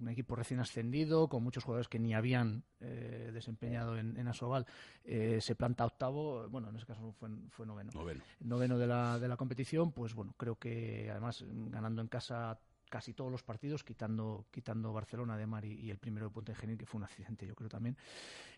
Un 0.00 0.08
equipo 0.08 0.34
recién 0.34 0.60
ascendido, 0.60 1.28
con 1.28 1.42
muchos 1.42 1.62
jugadores 1.62 1.88
que 1.88 1.98
ni 1.98 2.14
habían 2.14 2.64
eh, 2.80 3.30
desempeñado 3.34 3.98
en, 3.98 4.16
en 4.16 4.28
Asobal, 4.28 4.66
eh, 5.04 5.38
se 5.42 5.54
planta 5.54 5.84
octavo. 5.84 6.48
Bueno, 6.48 6.70
en 6.70 6.76
ese 6.76 6.86
caso 6.86 7.12
fue, 7.12 7.28
fue 7.50 7.66
noveno. 7.66 7.90
Noveno. 7.92 8.24
Noveno 8.40 8.78
de 8.78 8.86
la, 8.86 9.18
de 9.18 9.28
la 9.28 9.36
competición. 9.36 9.92
Pues 9.92 10.14
bueno, 10.14 10.34
creo 10.38 10.56
que 10.56 11.08
además 11.10 11.42
mm, 11.42 11.68
ganando 11.68 12.00
en 12.00 12.08
casa 12.08 12.58
casi 12.90 13.14
todos 13.14 13.30
los 13.30 13.42
partidos, 13.42 13.82
quitando, 13.82 14.44
quitando 14.50 14.92
Barcelona 14.92 15.38
de 15.38 15.46
Mar 15.46 15.64
y, 15.64 15.72
y 15.80 15.90
el 15.90 15.96
primero 15.96 16.26
de 16.26 16.32
Puente 16.32 16.54
Genil, 16.54 16.76
que 16.76 16.84
fue 16.84 16.98
un 16.98 17.04
accidente, 17.04 17.46
yo 17.46 17.54
creo 17.54 17.70
también. 17.70 17.96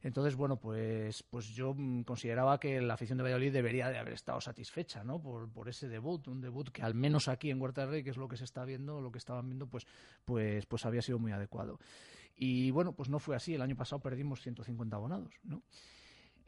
Entonces, 0.02 0.34
bueno, 0.34 0.56
pues, 0.56 1.22
pues 1.22 1.46
yo 1.50 1.76
consideraba 2.04 2.58
que 2.58 2.80
la 2.80 2.94
afición 2.94 3.18
de 3.18 3.22
Valladolid 3.22 3.52
debería 3.52 3.88
de 3.88 3.98
haber 3.98 4.14
estado 4.14 4.40
satisfecha, 4.40 5.04
¿no? 5.04 5.20
Por, 5.20 5.48
por 5.52 5.68
ese 5.68 5.88
debut, 5.88 6.26
un 6.26 6.40
debut 6.40 6.70
que 6.70 6.82
al 6.82 6.94
menos 6.94 7.28
aquí 7.28 7.50
en 7.50 7.60
Huerta 7.60 7.82
del 7.82 7.90
Rey, 7.90 8.02
que 8.02 8.10
es 8.10 8.16
lo 8.16 8.26
que 8.26 8.36
se 8.36 8.44
está 8.44 8.64
viendo, 8.64 9.00
lo 9.00 9.12
que 9.12 9.18
estaban 9.18 9.46
viendo, 9.46 9.68
pues, 9.68 9.86
pues, 10.24 10.66
pues 10.66 10.84
había 10.84 11.02
sido 11.02 11.20
muy 11.20 11.30
adecuado. 11.30 11.78
Y 12.34 12.70
bueno, 12.70 12.92
pues 12.92 13.08
no 13.08 13.18
fue 13.18 13.36
así. 13.36 13.54
El 13.54 13.62
año 13.62 13.76
pasado 13.76 14.00
perdimos 14.00 14.40
150 14.40 14.96
abonados, 14.96 15.32
¿no? 15.44 15.62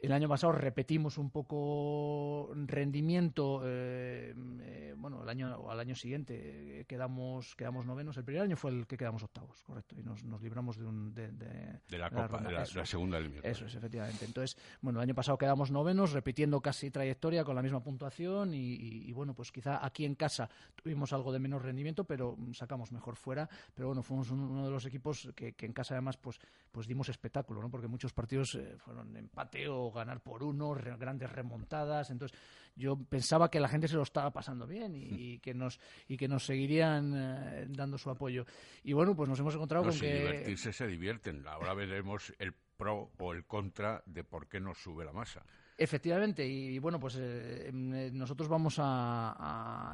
El 0.05 0.11
año 0.13 0.29
pasado 0.29 0.53
repetimos 0.53 1.17
un 1.17 1.29
poco 1.31 2.51
rendimiento, 2.55 3.61
eh, 3.65 4.33
eh, 4.61 4.93
bueno, 4.97 5.23
el 5.23 5.29
año, 5.29 5.69
al 5.69 5.79
año 5.79 5.95
siguiente 5.95 6.81
eh, 6.81 6.85
quedamos, 6.85 7.55
quedamos 7.55 7.85
novenos. 7.85 8.15
El 8.17 8.23
primer 8.23 8.43
año 8.43 8.55
fue 8.55 8.71
el 8.71 8.87
que 8.87 8.97
quedamos 8.97 9.23
octavos, 9.23 9.63
correcto, 9.63 9.95
y 9.97 10.03
nos, 10.03 10.23
nos 10.23 10.41
libramos 10.41 10.77
de, 10.77 10.85
un, 10.85 11.13
de, 11.13 11.31
de- 11.31 11.79
De 11.89 11.97
la 11.97 12.09
Copa, 12.09 12.39
de 12.39 12.51
la- 12.51 12.63
Eso 12.63 12.77
la 12.77 12.83
es. 12.83 12.89
segunda 12.89 13.17
del. 13.19 13.39
Eso 13.43 13.65
es, 13.65 13.75
efectivamente. 13.75 14.25
Entonces, 14.25 14.57
bueno, 14.81 14.99
el 14.99 15.03
año 15.03 15.15
pasado 15.15 15.37
quedamos 15.37 15.71
novenos, 15.71 16.11
repitiendo 16.13 16.61
casi 16.61 16.91
trayectoria 16.91 17.43
con 17.43 17.55
la 17.55 17.61
misma 17.63 17.81
puntuación 17.83 18.53
y, 18.53 18.57
y- 18.75 19.09
y, 19.09 19.11
bueno, 19.13 19.33
pues 19.33 19.51
quizá 19.51 19.83
aquí 19.85 20.05
en 20.05 20.15
casa 20.15 20.49
tuvimos 20.75 21.13
algo 21.13 21.31
de 21.33 21.39
menos 21.39 21.61
rendimiento, 21.61 22.03
pero 22.03 22.37
sacamos 22.53 22.91
mejor 22.91 23.15
fuera. 23.15 23.49
Pero 23.73 23.87
bueno, 23.87 24.03
fuimos 24.03 24.29
un- 24.31 24.39
uno 24.41 24.65
de 24.65 24.71
los 24.71 24.85
equipos 24.85 25.29
que, 25.35 25.53
que 25.53 25.65
en 25.65 25.73
casa 25.73 25.95
además 25.95 26.17
pues, 26.17 26.39
pues 26.71 26.87
dimos 26.87 27.09
espectáculo, 27.09 27.61
¿no? 27.61 27.69
Porque 27.69 27.87
muchos 27.87 28.13
partidos 28.13 28.57
fueron 28.77 29.15
empate 29.17 29.67
o 29.67 29.91
ganar 29.95 30.19
por 30.21 30.43
uno, 30.43 30.75
re- 30.75 30.95
grandes 30.97 31.31
remontadas. 31.31 32.09
Entonces, 32.11 32.37
yo 32.75 32.97
pensaba 32.97 33.49
que 33.49 33.59
la 33.59 33.67
gente 33.69 33.87
se 33.87 33.95
lo 33.95 34.03
estaba 34.03 34.31
pasando 34.31 34.67
bien 34.67 34.95
y, 34.95 34.99
y 35.35 35.39
que 35.39 35.53
nos 35.53 35.79
y 36.07 36.17
que 36.17 36.27
nos 36.27 36.45
seguirían 36.45 37.13
eh, 37.15 37.65
dando 37.69 37.97
su 37.97 38.09
apoyo. 38.11 38.45
Y 38.83 38.93
bueno, 38.93 39.15
pues 39.15 39.27
nos 39.29 39.39
hemos 39.39 39.55
encontrado 39.55 39.85
No, 39.85 39.89
con 39.91 39.97
si 39.99 40.05
que 40.05 40.13
divertirse 40.19 40.71
se 40.73 40.87
divierten. 40.87 41.47
Ahora 41.47 41.73
veremos 41.73 42.33
el 42.39 42.53
pro 42.77 43.11
o 43.17 43.33
el 43.33 43.45
contra 43.45 44.03
de 44.05 44.23
por 44.23 44.47
qué 44.47 44.59
nos 44.59 44.77
sube 44.77 45.05
la 45.05 45.13
masa. 45.13 45.43
Efectivamente, 45.77 46.47
y 46.47 46.79
bueno, 46.79 46.99
pues 47.01 47.15
eh, 47.19 47.67
em, 47.67 47.93
eh, 47.93 48.09
nosotros 48.13 48.47
vamos 48.47 48.75
a, 48.79 49.31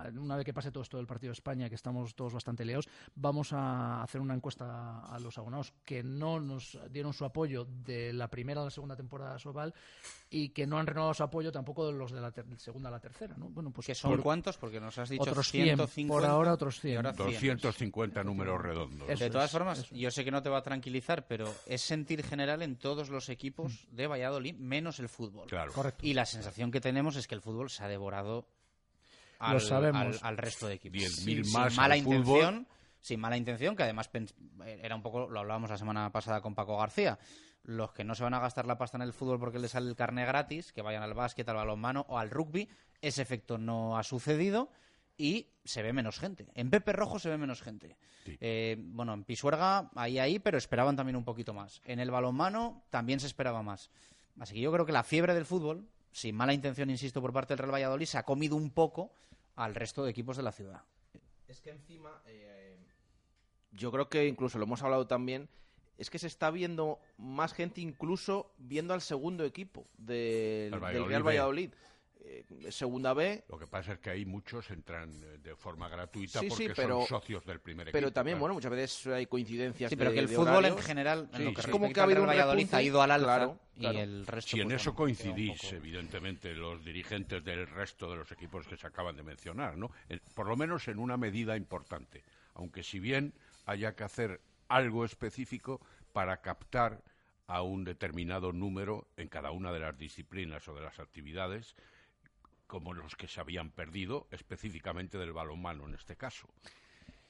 a- 0.04 0.10
una 0.16 0.36
vez 0.36 0.46
que 0.46 0.54
pase 0.54 0.72
todo 0.72 0.84
esto 0.84 0.98
del 0.98 1.08
partido 1.08 1.30
de 1.32 1.34
España, 1.34 1.70
que 1.70 1.76
estamos 1.76 2.14
todos 2.14 2.34
bastante 2.34 2.64
leos, 2.64 2.88
vamos 3.16 3.52
a 3.52 4.04
hacer 4.04 4.22
una 4.22 4.36
encuesta 4.36 5.00
a 5.08 5.20
los 5.20 5.38
abonados 5.40 5.74
que 5.84 6.04
no 6.04 6.40
nos 6.40 6.78
dieron 6.92 7.14
su 7.14 7.26
apoyo 7.26 7.66
de 7.66 8.14
la 8.14 8.28
primera 8.30 8.62
a 8.62 8.66
la 8.66 8.70
segunda 8.70 8.96
temporada 8.96 9.34
de 9.34 9.40
Sobal 9.40 9.74
y 10.30 10.50
que 10.50 10.68
no 10.68 10.78
han 10.78 10.86
renovado 10.86 11.16
su 11.16 11.24
apoyo 11.24 11.52
tampoco 11.52 11.88
de 11.88 11.94
los 11.94 12.12
de 12.12 12.22
la 12.22 12.32
ter- 12.32 12.46
segunda 12.60 12.90
a 12.90 12.92
la 12.92 13.00
tercera, 13.00 13.36
¿no? 13.36 13.50
Bueno, 13.50 13.72
pues 13.72 13.88
¿Que 13.88 13.96
son 13.96 14.12
por- 14.12 14.22
cuántos? 14.22 14.58
Porque 14.58 14.80
nos 14.80 14.98
has 15.00 15.10
dicho 15.10 15.24
otros 15.24 15.50
100, 15.50 15.64
150. 15.66 16.14
por 16.14 16.26
ahora 16.26 16.54
otros 16.54 16.80
100. 16.80 16.94
y 16.94 16.96
ahora 16.98 17.14
100. 17.14 17.26
250 17.26 18.24
números 18.24 18.62
redondos. 18.62 19.08
de 19.20 19.30
todas 19.32 19.50
formas, 19.52 19.90
yo 19.90 20.12
sé 20.12 20.24
que 20.24 20.30
no 20.32 20.44
te 20.44 20.50
va 20.50 20.60
a 20.60 20.64
tranquilizar, 20.64 21.26
pero 21.26 21.52
es 21.66 21.82
sentir 21.82 22.24
general 22.24 22.62
en 22.62 22.76
todos 22.76 23.10
los 23.10 23.30
equipos 23.30 23.88
de 23.92 24.06
Valladolid, 24.06 24.56
menos 24.56 25.00
el 25.00 25.10
fútbol. 25.10 25.48
Claro. 25.48 25.71
Correcto. 25.74 26.06
Y 26.06 26.14
la 26.14 26.26
sensación 26.26 26.72
que 26.72 26.82
tenemos 26.82 27.16
es 27.16 27.28
que 27.28 27.36
el 27.36 27.42
fútbol 27.42 27.70
se 27.70 27.84
ha 27.84 27.88
devorado 27.88 28.46
al, 29.40 29.54
Lo 29.56 29.60
sabemos. 29.60 30.22
al- 30.22 30.28
al 30.30 30.38
resto 30.38 30.68
de 30.68 30.76
equipos. 30.76 31.00
10.000 31.02 31.44
Sin- 31.46 31.54
más 31.54 31.74
sin 31.74 31.82
mala 31.82 31.94
al 31.96 32.02
fútbol. 32.02 32.18
intención, 32.18 32.68
sin 33.02 33.20
mala 33.20 33.38
intención, 33.38 33.76
que 33.76 33.84
además 33.84 34.10
era 34.66 34.96
un 34.96 35.02
poco, 35.02 35.28
lo 35.30 35.40
hablábamos 35.40 35.70
la 35.70 35.78
semana 35.78 36.12
pasada 36.12 36.42
con 36.42 36.54
Paco 36.54 36.78
García, 36.78 37.18
los 37.64 37.92
que 37.94 38.04
no 38.04 38.14
se 38.16 38.24
van 38.24 38.34
a 38.34 38.40
gastar 38.40 38.66
la 38.66 38.78
pasta 38.78 38.98
en 38.98 39.04
el 39.04 39.14
fútbol 39.14 39.40
porque 39.40 39.60
les 39.60 39.72
sale 39.72 39.90
el 39.90 39.96
carne 39.96 40.26
gratis, 40.26 40.72
que 40.74 40.82
vayan 40.82 41.04
al 41.04 41.14
básquet, 41.14 41.48
al 41.50 41.56
balonmano 41.56 42.06
o 42.10 42.18
al 42.20 42.30
rugby, 42.30 42.70
ese 43.02 43.22
efecto 43.22 43.58
no 43.58 43.98
ha 43.98 44.04
sucedido 44.04 44.70
y 45.18 45.48
se 45.64 45.82
ve 45.84 45.94
menos 45.94 46.20
gente. 46.20 46.48
En 46.56 46.70
Pepe 46.70 46.94
Rojo 46.94 47.20
se 47.20 47.30
ve 47.30 47.38
menos 47.38 47.62
gente. 47.62 47.98
Eh, 48.40 48.78
bueno, 48.80 49.14
en 49.14 49.24
Pisuerga, 49.24 49.90
ahí, 49.96 50.18
ahí, 50.20 50.40
pero 50.40 50.58
esperaban 50.58 50.96
también 50.96 51.16
un 51.16 51.24
poquito 51.24 51.54
más. 51.54 51.82
En 51.86 52.00
el 52.00 52.10
balonmano 52.12 52.84
también 52.90 53.20
se 53.20 53.28
esperaba 53.28 53.62
más. 53.64 53.90
Así 54.40 54.54
que 54.56 54.62
yo 54.62 54.72
creo 54.72 54.86
que 54.86 54.92
la 54.92 55.04
fiebre 55.04 55.34
del 55.34 55.46
fútbol, 55.46 55.88
sin 56.12 56.36
mala 56.36 56.54
intención, 56.54 56.90
insisto, 56.90 57.22
por 57.22 57.34
parte 57.34 57.54
del 57.54 57.60
Real 57.60 57.74
Valladolid, 57.74 58.06
se 58.06 58.18
ha 58.18 58.24
comido 58.24 58.56
un 58.56 58.72
poco 58.72 59.14
al 59.56 59.76
resto 59.76 60.04
de 60.04 60.12
equipos 60.12 60.38
de 60.38 60.44
la 60.44 60.52
ciudad. 60.52 60.82
Es 61.48 61.62
que 61.62 61.72
encima, 61.72 62.22
eh, 62.26 62.78
yo 63.72 63.92
creo 63.92 64.10
que 64.10 64.28
incluso 64.28 64.58
lo 64.58 64.66
hemos 64.66 64.82
hablado 64.82 65.08
también, 65.08 65.50
es 65.98 66.10
que 66.10 66.18
se 66.18 66.28
está 66.28 66.50
viendo 66.50 67.00
más 67.18 67.54
gente 67.54 67.82
incluso 67.82 68.52
viendo 68.58 68.94
al 68.94 69.02
segundo 69.02 69.44
equipo 69.46 69.86
del, 69.98 70.74
Al 70.74 70.94
del 70.94 71.06
Real. 71.06 71.24
Valladolid. 71.24 71.72
Eh, 72.34 72.72
segunda 72.72 73.14
B, 73.14 73.44
Lo 73.50 73.60
que 73.60 73.68
pasa 73.68 73.94
es 73.94 74.00
que 74.00 74.10
ahí 74.10 74.26
muchos 74.26 74.70
entran 74.72 75.10
eh, 75.12 75.38
de 75.44 75.54
forma 75.56 75.90
gratuita 75.90 76.40
Sí, 76.40 76.48
porque 76.48 76.68
sí, 76.68 76.72
pero- 76.74 77.00
son 77.00 77.08
socios 77.22 77.46
del 77.46 77.60
primer 77.60 77.88
equipo. 77.90 77.98
pero 77.98 78.14
también, 78.14 78.36
claro. 78.36 78.40
bueno, 78.42 78.54
muchas 78.54 78.72
veces 78.72 79.08
hay 79.08 79.26
coincidencias 79.26 79.90
Sí, 79.90 79.98
pero 79.98 80.12
de- 80.12 80.16
que 80.16 80.20
el 80.22 80.30
fútbol 80.30 80.64
en 80.66 80.78
general, 80.78 81.30
en 81.34 81.38
Sí, 81.40 81.44
lo 81.44 81.54
que 81.54 81.62
sí. 81.64 81.72
como 81.72 81.92
que 81.92 82.00
ha 82.00 82.04
habido 82.04 82.22
un 82.22 82.28
Valladolid, 82.28 82.62
repunte, 82.62 82.76
ha 82.78 82.82
ido 82.82 83.02
al 83.02 83.12
alza 83.12 83.26
claro, 83.26 83.60
y 83.76 83.80
claro. 83.82 84.00
el 84.00 84.26
resto... 84.28 84.52
Si 84.52 84.62
en 84.62 84.68
pues, 84.70 84.82
eso 84.82 84.92
queda 84.92 84.92
un 84.92 84.96
coincidís, 84.98 85.62
poco- 85.62 85.76
evidentemente, 85.76 86.54
los 86.54 86.86
dirigentes 86.86 87.44
del 87.44 87.68
resto 87.68 88.10
de 88.10 88.16
los 88.18 88.32
equipos 88.32 88.66
que 88.66 88.78
se 88.78 88.88
acaban 88.88 89.18
de 89.18 89.24
mencionar, 89.24 89.76
¿no? 89.78 89.92
En- 90.08 90.22
por 90.34 90.48
lo 90.48 90.56
menos 90.56 90.88
en 90.88 91.00
una 91.00 91.18
medida 91.18 91.58
importante. 91.58 92.24
Aunque 92.54 92.84
si 92.84 93.00
bien 93.00 93.34
haya 93.66 93.94
que 93.96 94.06
hacer 94.06 94.40
algo 94.70 95.04
específico 95.04 95.82
para 96.14 96.38
captar 96.42 97.02
a 97.48 97.62
un 97.64 97.84
determinado 97.84 98.54
número 98.54 99.08
en 99.18 99.28
cada 99.28 99.52
una 99.52 99.74
de 99.74 99.80
las 99.82 99.98
disciplinas 99.98 100.66
o 100.70 100.74
de 100.74 100.82
las 100.82 101.00
actividades, 101.02 101.76
como 102.72 102.94
los 102.94 103.18
que 103.18 103.28
se 103.28 103.42
habían 103.42 103.70
perdido, 103.70 104.30
específicamente 104.32 105.18
del 105.18 105.34
balonmano 105.34 105.90
en 105.90 105.94
este 105.94 106.16
caso. 106.16 106.48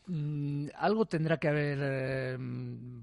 Mm, 0.06 0.68
algo 0.76 1.08
tendrá 1.08 1.40
que 1.40 1.48
haber 1.48 1.80
eh, 1.82 2.38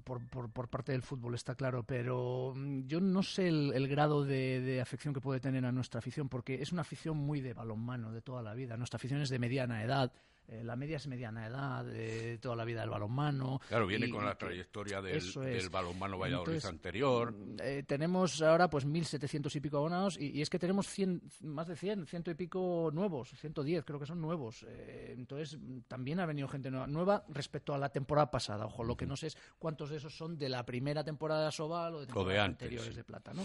por, 0.05 0.21
por, 0.29 0.69
parte 0.69 0.93
del 0.93 1.01
fútbol, 1.01 1.35
está 1.35 1.55
claro, 1.55 1.83
pero 1.83 2.53
mm, 2.55 2.87
yo 2.87 3.01
no 3.01 3.23
sé 3.23 3.49
el, 3.49 3.87
grado 3.89 4.23
de, 4.23 4.61
de, 4.61 4.79
afección 4.79 5.13
que 5.13 5.19
puede 5.19 5.41
tener 5.41 5.65
a 5.65 5.73
nuestra 5.73 5.99
afición, 5.99 6.29
porque 6.29 6.61
es 6.61 6.71
una 6.71 6.83
afición 6.83 7.17
muy 7.17 7.41
de 7.41 7.53
balonmano 7.53 8.13
de 8.13 8.21
toda 8.21 8.41
la 8.41 8.53
vida. 8.53 8.77
Nuestra 8.77 8.95
afición 8.95 9.19
es 9.19 9.27
de 9.27 9.37
mediana 9.37 9.83
edad, 9.83 10.13
eh, 10.51 10.63
la 10.63 10.75
media 10.75 10.97
es 10.97 11.07
mediana 11.07 11.45
edad, 11.45 11.85
de 11.85 12.39
toda 12.39 12.55
la 12.55 12.65
vida 12.65 12.81
del 12.81 12.89
balonmano. 12.89 13.61
Claro, 13.67 13.85
viene 13.85 14.09
con 14.09 14.25
la 14.25 14.35
trayectoria 14.35 14.99
del, 14.99 15.21
del 15.31 15.69
balonmano 15.69 16.17
Valladolid 16.17 16.65
anterior. 16.65 17.35
Eh, 17.61 17.83
tenemos 17.85 18.41
ahora 18.41 18.67
pues 18.67 18.87
1.700 18.87 19.55
y 19.55 19.59
pico 19.59 19.77
abonados 19.77 20.17
y, 20.19 20.41
es 20.41 20.49
que 20.49 20.57
tenemos 20.57 20.87
100, 20.87 21.21
más 21.41 21.67
de 21.67 21.75
100, 21.75 22.07
ciento 22.07 22.31
y 22.31 22.33
pico 22.33 22.89
nuevos, 22.91 23.29
110 23.39 23.85
creo 23.85 23.99
que 23.99 24.07
son 24.07 24.21
nuevos. 24.21 24.65
Eh, 24.67 25.13
entonces 25.15 25.59
también 25.87 26.19
ha 26.19 26.25
venido 26.25 26.47
gente 26.47 26.71
nueva, 26.71 26.87
nueva, 26.87 27.25
respecto 27.29 27.73
a 27.75 27.77
la 27.77 27.89
temporada 27.89 28.31
pasada. 28.31 28.65
Ojo, 28.65 28.83
lo 28.83 28.97
que 28.97 29.05
no 29.05 29.15
sé 29.15 29.27
es 29.27 29.37
cuántos 29.59 29.91
de 29.91 29.97
esos 29.97 30.17
son 30.17 30.37
de 30.37 30.49
la 30.49 30.65
primera 30.65 31.03
temporada 31.03 31.45
de 31.45 31.51
Sobal 31.51 31.93
o 31.93 31.99
de 31.99 32.07
temporadas 32.07 32.45
anteriores 32.45 32.95
de 32.95 33.03
Plata, 33.03 33.33
¿no? 33.33 33.43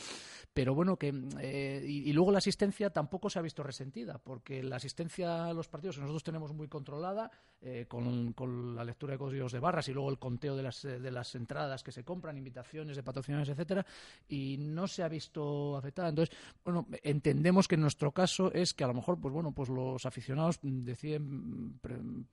Pero 0.54 0.74
bueno, 0.74 0.96
que 0.96 1.08
y, 1.08 2.08
y, 2.08 2.12
luego 2.12 2.32
la 2.32 2.38
asistencia 2.38 2.90
tampoco 2.90 3.28
se 3.28 3.38
ha 3.38 3.42
visto 3.42 3.62
resentida, 3.62 4.18
porque 4.18 4.62
la 4.62 4.76
asistencia 4.76 5.46
a 5.46 5.52
los 5.52 5.68
partidos 5.68 5.96
que 5.96 6.02
nosotros 6.02 6.24
tenemos 6.24 6.52
muy 6.52 6.68
controlada 6.94 7.30
eh, 7.66 7.86
con, 7.88 8.76
la 8.76 8.84
lectura 8.84 9.12
de 9.12 9.18
códigos 9.18 9.50
de 9.52 9.58
barras 9.58 9.88
y 9.88 9.94
luego 9.94 10.10
el 10.10 10.18
conteo 10.18 10.54
de 10.54 10.62
las, 10.62 10.82
de 10.82 11.10
las 11.10 11.34
entradas 11.34 11.82
que 11.82 11.92
se 11.92 12.04
compran, 12.04 12.36
invitaciones 12.36 12.94
de 12.94 13.02
patrocinadores, 13.02 13.48
etcétera, 13.48 13.86
y 14.28 14.58
no 14.58 14.86
se 14.86 15.02
ha 15.02 15.08
visto 15.08 15.74
afectada. 15.74 16.10
Entonces, 16.10 16.36
bueno, 16.62 16.86
entendemos 17.02 17.66
que 17.66 17.76
en 17.76 17.80
nuestro 17.80 18.12
caso 18.12 18.52
es 18.52 18.74
que 18.74 18.84
a 18.84 18.86
lo 18.86 18.92
mejor, 18.92 19.18
pues 19.18 19.32
bueno, 19.32 19.52
pues 19.52 19.70
los 19.70 20.04
aficionados 20.04 20.58
deciden 20.60 21.78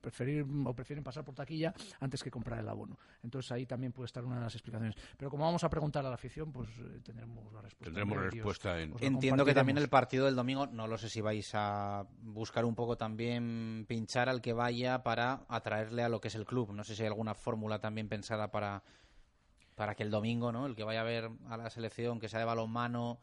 preferir 0.02 0.46
o 0.66 0.74
prefieren 0.74 1.02
pasar 1.02 1.24
por 1.24 1.34
taquilla 1.34 1.74
antes 2.02 2.22
que 2.22 2.30
comprar 2.30 2.60
el 2.60 2.68
abono. 2.68 3.00
Entonces 3.24 3.54
ahí 3.54 3.66
también 3.66 3.94
puede 3.94 4.08
estar 4.08 4.26
una 4.26 4.36
de 4.36 4.42
las 4.42 4.56
explicaciones. 4.56 4.96
Pero 5.16 5.32
como 5.32 5.46
vamos 5.46 5.64
a 5.64 5.70
preguntar 5.70 6.06
a 6.06 6.10
la 6.10 6.16
afición, 6.16 6.52
pues 6.52 6.68
eh, 6.78 7.00
tendremos 7.02 7.54
la 7.54 7.62
respuesta. 7.62 7.86
Tendremos 7.86 8.18
respuesta 8.18 8.82
en... 8.82 8.96
Entiendo 9.00 9.46
que 9.46 9.54
también 9.54 9.78
el 9.78 9.88
partido 9.88 10.26
del 10.26 10.36
domingo, 10.36 10.68
no 10.68 10.88
lo 10.88 10.98
sé 10.98 11.08
si 11.08 11.22
vais 11.22 11.52
a 11.54 12.06
buscar 12.22 12.66
un 12.66 12.76
poco 12.76 12.98
también 12.98 13.86
pinchar 13.88 14.28
al 14.28 14.42
que 14.42 14.51
vaya 14.54 15.04
para 15.04 15.42
atraerle 15.48 16.04
a 16.04 16.10
lo 16.10 16.22
que 16.22 16.28
es 16.30 16.36
el 16.36 16.46
club. 16.46 16.74
No 16.74 16.84
sé 16.84 16.96
si 16.96 17.04
hay 17.04 17.08
alguna 17.08 17.36
fórmula 17.36 17.80
también 17.80 18.10
pensada 18.10 18.52
para, 18.52 18.84
para 19.76 19.96
que 19.96 20.04
el 20.04 20.12
domingo, 20.12 20.52
¿no? 20.52 20.66
El 20.66 20.76
que 20.76 20.84
vaya 20.84 21.02
a 21.02 21.06
ver 21.06 21.30
a 21.50 21.58
la 21.58 21.70
selección, 21.70 22.20
que 22.20 22.30
sea 22.30 22.40
de 22.40 22.46
balonmano, 22.46 23.20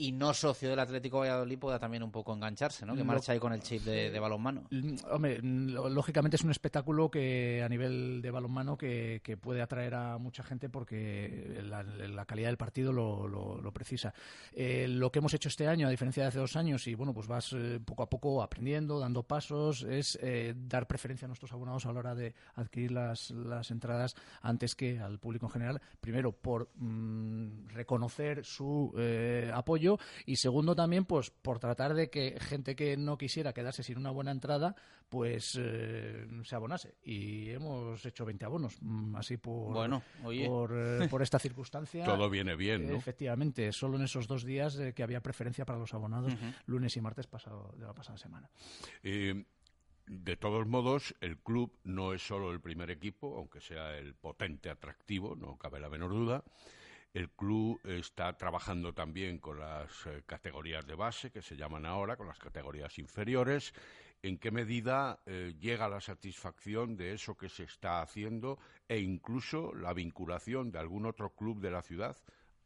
y 0.00 0.12
no 0.12 0.32
socio 0.32 0.70
del 0.70 0.78
Atlético 0.78 1.18
Valladolid 1.18 1.58
pueda 1.58 1.80
también 1.80 2.04
un 2.04 2.12
poco 2.12 2.32
engancharse, 2.32 2.86
¿no? 2.86 2.94
Que 2.94 3.02
marcha 3.02 3.32
ahí 3.32 3.40
con 3.40 3.52
el 3.52 3.60
chip 3.60 3.82
de, 3.82 4.16
balonmano. 4.20 4.62
Hombre, 5.10 5.40
lógicamente 5.42 6.36
es 6.36 6.44
un 6.44 6.52
espectáculo 6.52 7.10
que 7.10 7.64
a 7.64 7.68
nivel 7.68 8.22
de 8.22 8.30
balonmano 8.30 8.78
que, 8.78 9.38
puede 9.42 9.60
atraer 9.60 9.94
a 9.94 10.18
mucha 10.18 10.44
gente 10.44 10.68
porque 10.68 11.60
la, 11.64 12.24
calidad 12.26 12.48
del 12.48 12.56
partido 12.56 12.92
lo, 12.92 13.72
precisa. 13.72 14.14
Eh, 14.52 14.86
lo 14.88 15.10
que 15.10 15.18
hemos 15.18 15.34
hecho 15.34 15.48
este 15.48 15.66
año, 15.66 15.88
a 15.88 15.90
diferencia 15.90 16.22
de 16.22 16.28
hace 16.28 16.38
dos 16.38 16.54
años, 16.54 16.86
y 16.86 16.94
bueno, 16.94 17.12
pues 17.12 17.26
vas 17.26 17.52
eh, 17.52 17.80
poco 17.84 18.04
a 18.04 18.08
poco 18.08 18.42
aprendiendo, 18.42 19.00
dando 19.00 19.24
pasos, 19.24 19.82
es 19.82 20.16
eh, 20.22 20.54
dar 20.56 20.86
preferencia 20.86 21.26
a 21.26 21.28
nuestros 21.28 21.52
abonados 21.52 21.86
a 21.86 21.92
la 21.92 21.98
hora 21.98 22.14
de 22.14 22.34
adquirir 22.54 22.92
las, 22.92 23.32
entradas 23.70 24.14
antes 24.42 24.76
que 24.76 25.00
al 25.00 25.18
público 25.18 25.46
en 25.46 25.52
general. 25.52 25.82
Primero, 26.00 26.30
por 26.30 26.70
mm, 26.76 27.68
reconocer 27.70 28.44
su 28.44 28.94
apoyo 29.52 29.87
y 30.26 30.36
segundo 30.36 30.74
también 30.74 31.04
pues 31.04 31.30
por 31.30 31.58
tratar 31.58 31.94
de 31.94 32.10
que 32.10 32.36
gente 32.40 32.74
que 32.74 32.96
no 32.96 33.16
quisiera 33.16 33.52
quedarse 33.52 33.82
sin 33.82 33.98
una 33.98 34.10
buena 34.10 34.32
entrada 34.32 34.74
pues 35.08 35.58
eh, 35.58 36.26
se 36.42 36.54
abonase. 36.54 36.96
Y 37.02 37.50
hemos 37.50 38.04
hecho 38.04 38.26
20 38.26 38.44
abonos 38.44 38.76
mm, 38.82 39.16
así 39.16 39.36
por 39.36 39.72
bueno, 39.72 40.02
eh, 40.30 41.06
por, 41.08 41.22
esta 41.22 41.38
circunstancia. 41.38 42.04
Todo 42.04 42.28
viene 42.28 42.56
bien 42.56 42.88
¿no? 42.88 42.96
efectivamente 42.96 43.72
solo 43.72 43.96
en 43.96 44.04
esos 44.04 44.26
dos 44.26 44.44
días 44.44 44.78
que 44.94 45.02
había 45.02 45.22
preferencia 45.22 45.64
para 45.64 45.78
los 45.78 45.94
abonados 45.94 46.34
lunes 46.66 46.96
y 46.96 47.00
martes 47.00 47.26
pasado 47.26 47.72
de 47.78 47.86
la 47.86 47.94
pasada 47.94 48.18
semana. 48.18 48.50
De 50.08 50.36
todos 50.36 50.66
modos, 50.66 51.14
el 51.20 51.36
club 51.36 51.70
no 51.84 52.14
es 52.14 52.26
solo 52.26 52.50
el 52.50 52.60
primer 52.60 52.90
equipo, 52.90 53.36
aunque 53.36 53.60
sea 53.60 53.94
el 53.98 54.14
potente 54.14 54.70
atractivo, 54.70 55.36
no 55.36 55.58
cabe 55.58 55.80
la 55.80 55.90
menor 55.90 56.10
duda. 56.12 56.44
El 57.14 57.30
club 57.30 57.80
está 57.84 58.36
trabajando 58.36 58.92
también 58.92 59.38
con 59.38 59.58
las 59.58 60.06
eh, 60.06 60.22
categorías 60.26 60.86
de 60.86 60.94
base, 60.94 61.30
que 61.30 61.42
se 61.42 61.56
llaman 61.56 61.86
ahora, 61.86 62.16
con 62.16 62.26
las 62.26 62.38
categorías 62.38 62.98
inferiores. 62.98 63.72
¿En 64.22 64.38
qué 64.38 64.50
medida 64.50 65.20
eh, 65.26 65.54
llega 65.58 65.88
la 65.88 66.00
satisfacción 66.00 66.96
de 66.96 67.14
eso 67.14 67.36
que 67.36 67.48
se 67.48 67.64
está 67.64 68.02
haciendo 68.02 68.58
e 68.88 68.98
incluso 68.98 69.72
la 69.74 69.94
vinculación 69.94 70.70
de 70.70 70.80
algún 70.80 71.06
otro 71.06 71.34
club 71.34 71.60
de 71.60 71.70
la 71.70 71.82
ciudad, 71.82 72.16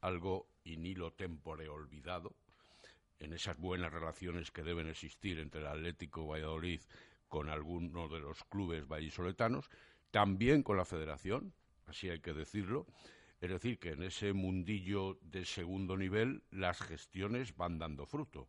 algo 0.00 0.48
in 0.64 0.86
hilo 0.86 1.12
tempore 1.12 1.68
olvidado, 1.68 2.34
en 3.20 3.32
esas 3.32 3.56
buenas 3.58 3.92
relaciones 3.92 4.50
que 4.50 4.62
deben 4.62 4.88
existir 4.88 5.38
entre 5.38 5.60
el 5.60 5.68
Atlético 5.68 6.26
Valladolid 6.26 6.80
con 7.28 7.48
alguno 7.48 8.08
de 8.08 8.20
los 8.20 8.42
clubes 8.44 8.88
vallisoletanos, 8.88 9.70
también 10.10 10.62
con 10.62 10.76
la 10.76 10.84
federación, 10.84 11.54
así 11.86 12.10
hay 12.10 12.20
que 12.20 12.34
decirlo, 12.34 12.86
es 13.42 13.50
decir, 13.50 13.80
que 13.80 13.90
en 13.90 14.04
ese 14.04 14.32
mundillo 14.32 15.18
de 15.20 15.44
segundo 15.44 15.96
nivel 15.96 16.44
las 16.52 16.80
gestiones 16.80 17.56
van 17.56 17.76
dando 17.76 18.06
fruto. 18.06 18.48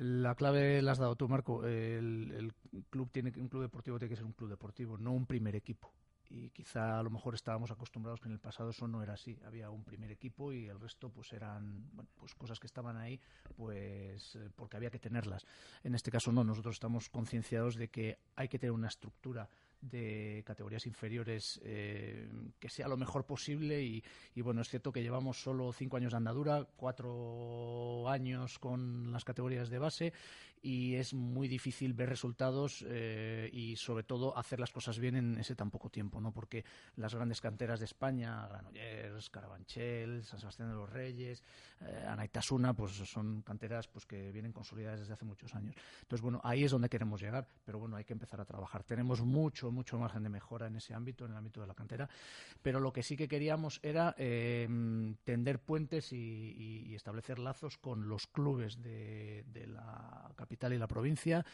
La 0.00 0.34
clave 0.34 0.80
la 0.80 0.92
has 0.92 0.98
dado 0.98 1.14
tú, 1.14 1.28
Marco. 1.28 1.66
El, 1.66 2.54
club 2.88 3.10
tiene 3.10 3.34
un 3.36 3.48
club 3.48 3.60
deportivo 3.60 3.98
tiene 3.98 4.08
que 4.08 4.16
ser 4.16 4.24
un 4.24 4.32
club 4.32 4.48
deportivo, 4.48 4.96
no 4.96 5.12
un 5.12 5.26
primer 5.26 5.54
equipo. 5.56 5.92
Y 6.30 6.48
quizá 6.48 6.98
a 6.98 7.02
lo 7.02 7.10
mejor 7.10 7.34
estábamos 7.34 7.70
acostumbrados 7.70 8.18
que 8.18 8.28
en 8.28 8.32
el 8.32 8.40
pasado 8.40 8.70
eso 8.70 8.88
no 8.88 9.02
era 9.02 9.12
así. 9.12 9.38
Había 9.44 9.68
un 9.68 9.84
primer 9.84 10.10
equipo 10.10 10.54
y 10.54 10.68
el 10.68 10.80
resto 10.80 11.10
pues 11.10 11.30
eran 11.34 11.90
pues 12.16 12.34
cosas 12.34 12.58
que 12.58 12.68
estaban 12.68 12.96
ahí 12.96 13.20
pues 13.54 14.36
eh, 14.36 14.48
porque 14.56 14.78
había 14.78 14.88
que 14.88 15.00
tenerlas. 15.00 15.44
En 15.84 15.94
este 15.94 16.10
caso 16.10 16.32
no, 16.32 16.42
nosotros 16.44 16.76
estamos 16.76 17.10
concienciados 17.10 17.76
de 17.76 17.88
que 17.88 18.16
hay 18.36 18.48
que 18.48 18.58
tener 18.58 18.72
una 18.72 18.88
estructura 18.88 19.50
de 19.82 20.42
categorías 20.46 20.86
inferiores 20.86 21.60
eh, 21.64 22.28
que 22.58 22.70
sea 22.70 22.86
lo 22.88 22.96
mejor 22.96 23.26
posible 23.26 23.82
y, 23.82 24.02
bueno 24.40 24.62
es 24.62 24.68
cierto 24.68 24.92
que 24.92 25.02
llevamos 25.02 25.42
solo 25.42 25.72
cinco 25.72 25.96
años 25.96 26.12
de 26.12 26.18
andadura 26.18 26.66
cuatro 26.76 28.08
años 28.08 28.58
con 28.58 29.12
las 29.12 29.24
categorías 29.24 29.68
de 29.68 29.78
base 29.78 30.12
y 30.62 30.94
es 30.94 31.12
muy 31.12 31.48
difícil 31.48 31.92
ver 31.92 32.08
resultados 32.08 32.84
eh, 32.88 33.50
y 33.52 33.74
sobre 33.74 34.04
todo 34.04 34.36
hacer 34.38 34.60
las 34.60 34.70
cosas 34.70 35.00
bien 35.00 35.16
en 35.16 35.38
ese 35.38 35.56
tan 35.56 35.70
poco 35.70 35.90
tiempo 35.90 36.20
no 36.20 36.32
porque 36.32 36.64
las 36.96 37.14
grandes 37.14 37.40
canteras 37.40 37.80
de 37.80 37.86
España 37.86 38.46
Granollers 38.46 39.28
Carabanchel 39.30 40.24
San 40.24 40.38
Sebastián 40.38 40.68
de 40.68 40.76
los 40.76 40.88
Reyes 40.88 41.42
eh, 41.80 42.04
Anaitasuna 42.06 42.74
pues 42.74 42.92
son 42.92 43.42
canteras 43.42 43.88
pues 43.88 44.06
que 44.06 44.30
vienen 44.30 44.52
consolidadas 44.52 45.00
desde 45.00 45.14
hace 45.14 45.24
muchos 45.24 45.52
años. 45.56 45.74
Entonces 46.02 46.22
bueno 46.22 46.40
ahí 46.44 46.62
es 46.62 46.70
donde 46.70 46.88
queremos 46.88 47.20
llegar 47.20 47.48
pero 47.64 47.80
bueno 47.80 47.96
hay 47.96 48.04
que 48.04 48.12
empezar 48.12 48.40
a 48.40 48.44
trabajar. 48.44 48.84
Tenemos 48.84 49.20
mucho 49.20 49.71
mucho 49.72 49.98
margen 49.98 50.22
de 50.22 50.28
mejora 50.28 50.66
en 50.66 50.76
ese 50.76 50.94
ámbito, 50.94 51.24
en 51.24 51.32
el 51.32 51.36
ámbito 51.36 51.60
de 51.60 51.66
la 51.66 51.74
cantera. 51.74 52.08
Pero 52.62 52.80
lo 52.80 52.92
que 52.92 53.02
sí 53.02 53.16
que 53.16 53.28
queríamos 53.28 53.80
era 53.82 54.14
eh, 54.18 54.68
tender 55.24 55.58
puentes 55.60 56.12
y, 56.12 56.94
establecer 56.94 57.38
lazos 57.38 57.78
con 57.78 58.08
los 58.08 58.26
clubes 58.26 58.80
de, 58.80 59.44
la 59.66 60.30
capital 60.36 60.72
y 60.72 60.78
la 60.78 60.86
provincia 60.86 61.44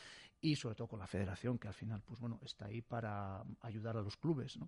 y 0.41 0.57
sobre 0.57 0.75
todo 0.75 0.89
con 0.89 0.99
la 0.99 1.07
federación, 1.07 1.59
que 1.59 1.69
al 1.69 1.75
final, 1.75 2.03
pues 2.05 2.21
bueno, 2.21 2.41
está 2.45 2.67
ahí 2.67 2.83
para 2.83 3.43
ayudar 3.61 3.97
a 3.97 4.03
los 4.03 4.17
clubes, 4.17 4.59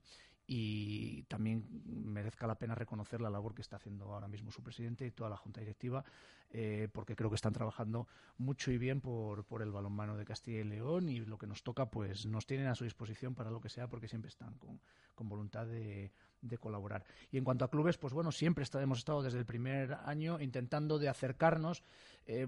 y 0.52 1.22
también 1.28 1.64
merezca 1.86 2.44
la 2.44 2.56
pena 2.56 2.74
reconocer 2.74 3.20
la 3.20 3.30
labor 3.30 3.54
que 3.54 3.62
está 3.62 3.76
haciendo 3.76 4.12
ahora 4.12 4.26
mismo 4.26 4.50
su 4.50 4.64
presidente 4.64 5.06
y 5.06 5.12
toda 5.12 5.30
la 5.30 5.36
junta 5.36 5.60
directiva, 5.60 6.04
eh, 6.50 6.88
porque 6.92 7.14
creo 7.14 7.30
que 7.30 7.36
están 7.36 7.52
trabajando 7.52 8.08
mucho 8.36 8.72
y 8.72 8.76
bien 8.76 9.00
por, 9.00 9.44
por 9.44 9.62
el 9.62 9.70
balonmano 9.70 10.16
de 10.16 10.24
Castilla 10.24 10.58
y 10.58 10.64
León 10.64 11.08
y 11.08 11.20
lo 11.20 11.38
que 11.38 11.46
nos 11.46 11.62
toca, 11.62 11.88
pues 11.88 12.26
nos 12.26 12.46
tienen 12.46 12.66
a 12.66 12.74
su 12.74 12.82
disposición 12.82 13.36
para 13.36 13.52
lo 13.52 13.60
que 13.60 13.68
sea, 13.68 13.86
porque 13.86 14.08
siempre 14.08 14.28
están 14.28 14.54
con, 14.54 14.80
con 15.14 15.28
voluntad 15.28 15.68
de, 15.68 16.10
de 16.42 16.58
colaborar. 16.58 17.04
Y 17.30 17.38
en 17.38 17.44
cuanto 17.44 17.64
a 17.64 17.70
clubes, 17.70 17.98
pues 17.98 18.12
bueno, 18.12 18.32
siempre 18.32 18.64
hemos 18.80 18.98
estado 18.98 19.22
desde 19.22 19.38
el 19.38 19.46
primer 19.46 19.94
año 20.04 20.40
intentando 20.40 20.98
de 20.98 21.08
acercarnos. 21.08 21.82
Eh, 22.26 22.46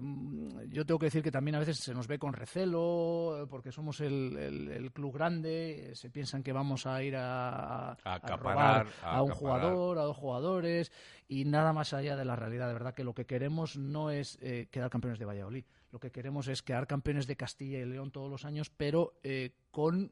yo 0.69 0.85
tengo 0.85 0.99
que 0.99 1.07
decir 1.07 1.23
que 1.23 1.31
también 1.31 1.55
a 1.55 1.59
veces 1.59 1.77
se 1.77 1.93
nos 1.93 2.07
ve 2.07 2.17
con 2.17 2.33
recelo, 2.33 3.47
porque 3.49 3.71
somos 3.71 3.99
el, 4.01 4.91
club 4.93 5.13
grande, 5.13 5.91
se 5.93 6.09
piensan 6.09 6.43
que 6.43 6.53
vamos 6.53 6.85
a 6.85 7.03
ir 7.03 7.15
a, 7.15 7.91
a, 7.91 8.37
robar 8.37 8.87
a, 9.01 9.21
un 9.21 9.31
jugador, 9.31 9.97
a 9.97 10.03
dos 10.03 10.17
jugadores, 10.17 10.91
y 11.27 11.45
nada 11.45 11.73
más 11.73 11.93
allá 11.93 12.15
de 12.15 12.25
la 12.25 12.35
realidad. 12.35 12.67
De 12.67 12.73
verdad 12.73 12.93
que 12.93 13.03
lo 13.03 13.13
que 13.13 13.25
queremos 13.25 13.77
no 13.77 14.09
es 14.09 14.37
eh, 14.41 14.67
quedar 14.71 14.89
campeones 14.89 15.19
de 15.19 15.25
Valladolid. 15.25 15.65
Lo 15.91 15.99
que 15.99 16.11
queremos 16.11 16.47
es 16.47 16.63
quedar 16.63 16.87
campeones 16.87 17.27
de 17.27 17.35
Castilla 17.35 17.79
y 17.79 17.85
León 17.85 18.11
todos 18.11 18.29
los 18.29 18.45
años, 18.45 18.69
pero 18.69 19.19
eh, 19.21 19.55
con 19.69 20.11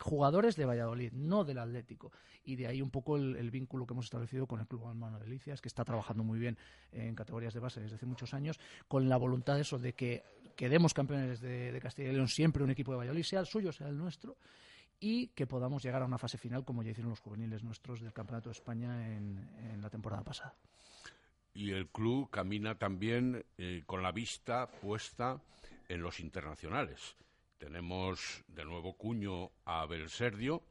jugadores 0.00 0.56
de 0.56 0.64
Valladolid, 0.64 1.12
no 1.12 1.44
del 1.44 1.58
Atlético. 1.58 2.12
Y 2.44 2.56
de 2.56 2.66
ahí 2.66 2.82
un 2.82 2.90
poco 2.90 3.16
el, 3.16 3.50
vínculo 3.50 3.86
que 3.86 3.94
hemos 3.94 4.06
establecido 4.06 4.46
con 4.46 4.60
el 4.60 4.66
Club 4.66 4.86
Almano 4.86 5.18
de 5.18 5.24
Delicias, 5.24 5.60
que 5.60 5.68
está 5.68 5.84
trabajando 5.84 6.22
muy 6.22 6.38
bien 6.38 6.56
en 6.92 7.14
categorías 7.14 7.54
de 7.54 7.60
base 7.60 7.80
desde 7.80 7.96
hace 7.96 8.06
muchos 8.06 8.34
años, 8.34 8.58
con 8.88 9.08
la 9.08 9.16
voluntad 9.16 9.56
de 9.56 9.62
eso, 9.62 9.78
de 9.78 9.94
que 9.94 10.24
quedemos 10.56 10.94
campeones 10.94 11.40
de, 11.40 11.78
Castilla 11.82 12.10
y 12.10 12.12
León 12.12 12.28
siempre 12.28 12.62
un 12.62 12.70
equipo 12.70 12.92
de 12.92 12.98
Valladolid, 12.98 13.24
sea 13.24 13.40
el 13.40 13.46
suyo, 13.46 13.72
sea 13.72 13.88
el 13.88 13.98
nuestro, 13.98 14.36
y 14.98 15.28
que 15.28 15.46
podamos 15.46 15.82
llegar 15.82 16.02
a 16.02 16.06
una 16.06 16.18
fase 16.18 16.38
final 16.38 16.64
como 16.64 16.82
ya 16.82 16.90
hicieron 16.90 17.10
los 17.10 17.20
juveniles 17.20 17.62
nuestros 17.62 18.00
del 18.00 18.12
Campeonato 18.12 18.48
de 18.48 18.54
España 18.54 19.14
en, 19.14 19.48
en 19.72 19.82
la 19.82 19.90
temporada 19.90 20.22
pasada. 20.22 20.54
Y 21.56 21.70
el 21.70 21.88
club 21.88 22.28
camina 22.28 22.74
también 22.74 23.42
eh, 23.56 23.82
con 23.86 24.02
la 24.02 24.12
vista 24.12 24.68
puesta 24.68 25.40
en 25.88 26.02
los 26.02 26.20
internacionales. 26.20 27.16
Tenemos 27.58 28.44
de 28.48 28.64
nuevo 28.64 28.96
cuño 28.96 29.50
a 29.64 29.80
Abel 29.80 30.10
Serdio, 30.10 30.62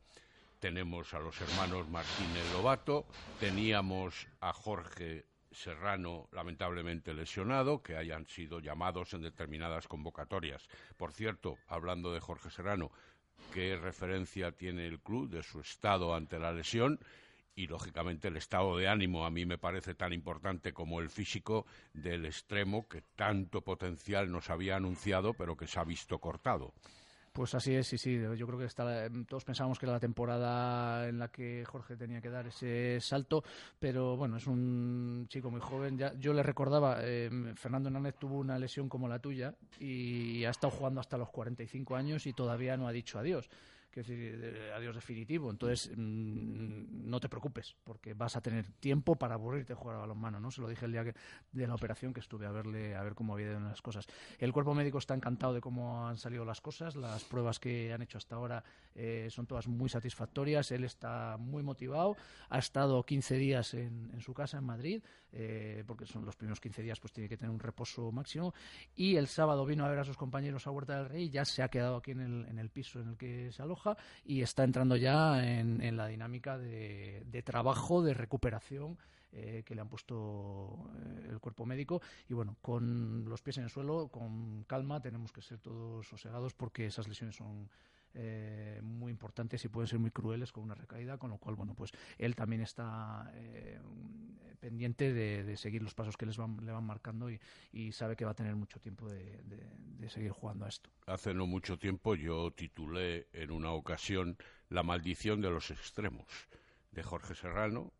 tenemos 0.59 1.13
a 1.15 1.19
los 1.19 1.39
hermanos 1.41 1.89
Martínez 1.89 2.43
Lobato, 2.53 3.07
teníamos 3.39 4.27
a 4.39 4.53
Jorge 4.53 5.25
Serrano 5.51 6.29
lamentablemente 6.31 7.13
lesionado, 7.13 7.81
que 7.81 7.97
hayan 7.97 8.27
sido 8.27 8.59
llamados 8.59 9.13
en 9.13 9.23
determinadas 9.23 9.87
convocatorias. 9.87 10.67
Por 10.95 11.11
cierto, 11.11 11.57
hablando 11.67 12.13
de 12.13 12.19
Jorge 12.19 12.51
Serrano, 12.51 12.91
¿qué 13.51 13.77
referencia 13.77 14.51
tiene 14.51 14.85
el 14.85 14.99
club 14.99 15.29
de 15.29 15.41
su 15.41 15.61
estado 15.61 16.13
ante 16.13 16.37
la 16.37 16.51
lesión? 16.51 16.99
Y 17.55 17.67
lógicamente 17.67 18.27
el 18.27 18.37
estado 18.37 18.77
de 18.77 18.87
ánimo 18.87 19.25
a 19.25 19.29
mí 19.29 19.45
me 19.45 19.57
parece 19.57 19.95
tan 19.95 20.13
importante 20.13 20.73
como 20.73 20.99
el 20.99 21.09
físico 21.09 21.65
del 21.93 22.25
extremo 22.25 22.87
que 22.87 23.01
tanto 23.15 23.61
potencial 23.61 24.31
nos 24.31 24.49
había 24.49 24.75
anunciado 24.75 25.33
pero 25.33 25.55
que 25.55 25.67
se 25.67 25.79
ha 25.79 25.83
visto 25.83 26.19
cortado. 26.19 26.73
Pues 27.31 27.53
así 27.53 27.75
es, 27.75 27.85
sí, 27.85 27.97
sí. 27.97 28.17
Yo 28.37 28.47
creo 28.47 28.57
que 28.57 28.63
está, 28.63 29.09
todos 29.27 29.43
pensábamos 29.43 29.77
que 29.77 29.85
era 29.85 29.91
la 29.91 29.99
temporada 29.99 31.05
en 31.09 31.19
la 31.19 31.27
que 31.27 31.65
Jorge 31.65 31.97
tenía 31.97 32.21
que 32.21 32.29
dar 32.29 32.47
ese 32.47 33.01
salto, 33.01 33.43
pero 33.77 34.15
bueno, 34.15 34.37
es 34.37 34.47
un 34.47 35.25
chico 35.27 35.51
muy 35.51 35.59
joven. 35.59 35.99
Yo 36.17 36.31
le 36.31 36.43
recordaba, 36.43 36.99
eh, 37.01 37.29
Fernando 37.55 37.89
Hernández 37.89 38.15
tuvo 38.17 38.37
una 38.37 38.57
lesión 38.57 38.87
como 38.87 39.09
la 39.09 39.19
tuya 39.19 39.53
y 39.81 40.45
ha 40.45 40.49
estado 40.49 40.71
jugando 40.71 41.01
hasta 41.01 41.17
los 41.17 41.29
45 41.29 41.97
años 41.97 42.25
y 42.25 42.31
todavía 42.31 42.77
no 42.77 42.87
ha 42.87 42.93
dicho 42.93 43.19
adiós 43.19 43.49
que 43.95 44.01
decir, 44.01 44.71
adiós 44.75 44.93
definitivo. 44.93 45.49
Entonces, 45.49 45.89
mm, 45.95 47.09
no 47.09 47.19
te 47.19 47.29
preocupes, 47.29 47.75
porque 47.83 48.13
vas 48.13 48.35
a 48.35 48.41
tener 48.41 48.69
tiempo 48.73 49.15
para 49.15 49.35
aburrirte 49.35 49.73
de 49.73 49.79
jugar 49.79 49.95
a 49.95 49.99
balonmano, 49.99 50.39
¿no? 50.39 50.51
Se 50.51 50.59
lo 50.59 50.67
dije 50.67 50.85
el 50.85 50.91
día 50.91 51.03
de 51.03 51.67
la 51.67 51.73
operación 51.73 52.13
que 52.13 52.19
estuve 52.19 52.45
a 52.45 52.51
verle, 52.51 52.95
a 52.95 53.03
ver 53.03 53.15
cómo 53.15 53.33
había 53.33 53.51
ido 53.51 53.59
las 53.61 53.81
cosas. 53.81 54.05
El 54.37 54.51
cuerpo 54.51 54.73
médico 54.73 54.97
está 54.97 55.15
encantado 55.15 55.53
de 55.53 55.61
cómo 55.61 56.07
han 56.07 56.17
salido 56.17 56.43
las 56.43 56.59
cosas, 56.59 56.95
las 56.95 57.23
pruebas 57.23 57.59
que 57.59 57.93
han 57.93 58.01
hecho 58.01 58.17
hasta 58.17 58.35
ahora 58.35 58.63
eh, 58.93 59.29
son 59.31 59.47
todas 59.47 59.67
muy 59.67 59.87
satisfactorias, 59.87 60.71
él 60.71 60.83
está 60.83 61.37
muy 61.37 61.63
motivado, 61.63 62.17
ha 62.49 62.59
estado 62.59 63.03
15 63.03 63.35
días 63.35 63.73
en, 63.73 64.11
en 64.13 64.21
su 64.21 64.33
casa 64.33 64.57
en 64.57 64.65
Madrid, 64.65 65.01
eh, 65.37 65.83
porque 65.85 66.05
son 66.05 66.23
los 66.23 66.37
primeros 66.37 66.61
15 66.61 66.81
días, 66.81 66.99
pues 67.01 67.11
tiene 67.11 67.27
que 67.27 67.35
tener 67.35 67.51
un 67.51 67.59
reposo 67.59 68.09
máximo, 68.09 68.53
y 68.95 69.17
el 69.17 69.27
sábado 69.27 69.65
vino 69.65 69.85
a 69.85 69.89
ver 69.89 69.99
a 69.99 70.05
sus 70.05 70.15
compañeros 70.15 70.65
a 70.65 70.71
Huerta 70.71 70.97
del 70.97 71.09
Rey, 71.09 71.29
ya 71.29 71.43
se 71.43 71.61
ha 71.61 71.67
quedado 71.67 71.97
aquí 71.97 72.11
en 72.11 72.21
el, 72.21 72.45
en 72.45 72.57
el 72.57 72.69
piso 72.69 73.01
en 73.01 73.09
el 73.09 73.17
que 73.17 73.51
se 73.51 73.61
aloja, 73.61 73.84
y 74.25 74.41
está 74.41 74.63
entrando 74.63 74.95
ya 74.95 75.45
en, 75.45 75.97
la 75.97 76.07
dinámica 76.07 76.57
de, 76.57 77.43
trabajo, 77.45 78.01
de 78.03 78.13
recuperación 78.13 78.97
eh, 79.35 79.63
que 79.65 79.75
le 79.75 79.81
han 79.81 79.89
puesto 79.89 80.89
eh, 80.97 81.27
el 81.29 81.39
cuerpo 81.39 81.65
médico 81.65 82.01
y 82.27 82.33
bueno, 82.33 82.57
con 82.61 83.25
los 83.25 83.41
pies 83.41 83.57
en 83.57 83.65
el 83.65 83.69
suelo, 83.69 84.07
con 84.07 84.63
calma, 84.63 85.01
tenemos 85.01 85.31
que 85.31 85.41
ser 85.41 85.59
todos 85.59 86.07
sosegados 86.07 86.53
porque 86.53 86.85
esas 86.85 87.07
lesiones 87.07 87.35
son 87.35 87.69
eh, 88.17 88.79
muy 88.81 89.11
importantes 89.11 89.65
y 89.65 89.67
pueden 89.67 89.89
ser 89.89 89.99
muy 89.99 90.09
crueles 90.09 90.53
con 90.53 90.63
una 90.63 90.73
recaída, 90.73 91.17
con 91.17 91.29
lo 91.31 91.37
cual, 91.37 91.55
bueno, 91.55 91.75
pues 91.75 91.91
él 92.17 92.33
también 92.33 92.61
está 92.61 93.29
eh, 93.35 93.77
pendiente 94.61 95.11
de, 95.11 95.57
seguir 95.57 95.83
los 95.83 95.93
pasos 95.93 96.15
que 96.15 96.25
les 96.25 96.37
van, 96.37 96.57
le 96.65 96.71
van 96.71 96.85
marcando 96.85 97.29
y, 97.29 97.91
sabe 97.91 98.15
que 98.15 98.23
va 98.23 98.31
a 98.31 98.35
tener 98.35 98.55
mucho 98.55 98.79
tiempo 98.79 99.09
de, 99.09 99.43
seguir 100.07 100.31
jugando 100.31 100.63
a 100.63 100.69
esto. 100.69 100.89
Hace 101.07 101.33
no 101.33 101.45
mucho 101.45 101.77
tiempo 101.77 102.15
yo 102.15 102.51
titulé 102.51 103.27
en 103.33 103.51
una 103.51 103.71
ocasión 103.71 104.37
La 104.69 104.81
maldición 104.81 105.41
de 105.41 105.49
los 105.49 105.69
extremos 105.71 106.25
de 106.91 107.03
Jorge 107.03 107.35
Serrano. 107.35 107.91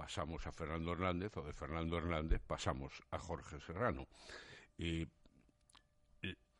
Pasamos 0.00 0.46
a 0.46 0.52
Fernando 0.52 0.92
Hernández 0.92 1.36
o 1.36 1.42
de 1.42 1.52
Fernando 1.52 1.98
Hernández 1.98 2.40
pasamos 2.46 3.02
a 3.10 3.18
Jorge 3.18 3.60
Serrano. 3.60 4.08
Y 4.78 5.06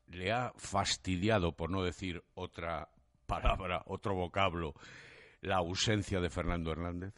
le 0.09 0.30
ha 0.30 0.53
fastidiado, 0.57 1.57
por 1.57 1.70
no 1.70 1.82
decir 1.82 2.22
otra 2.34 2.91
palabra, 3.24 3.80
otro 3.86 4.14
vocablo, 4.14 4.74
la 5.41 5.57
ausencia 5.57 6.20
de 6.20 6.28
Fernando 6.28 6.70
Hernández? 6.70 7.14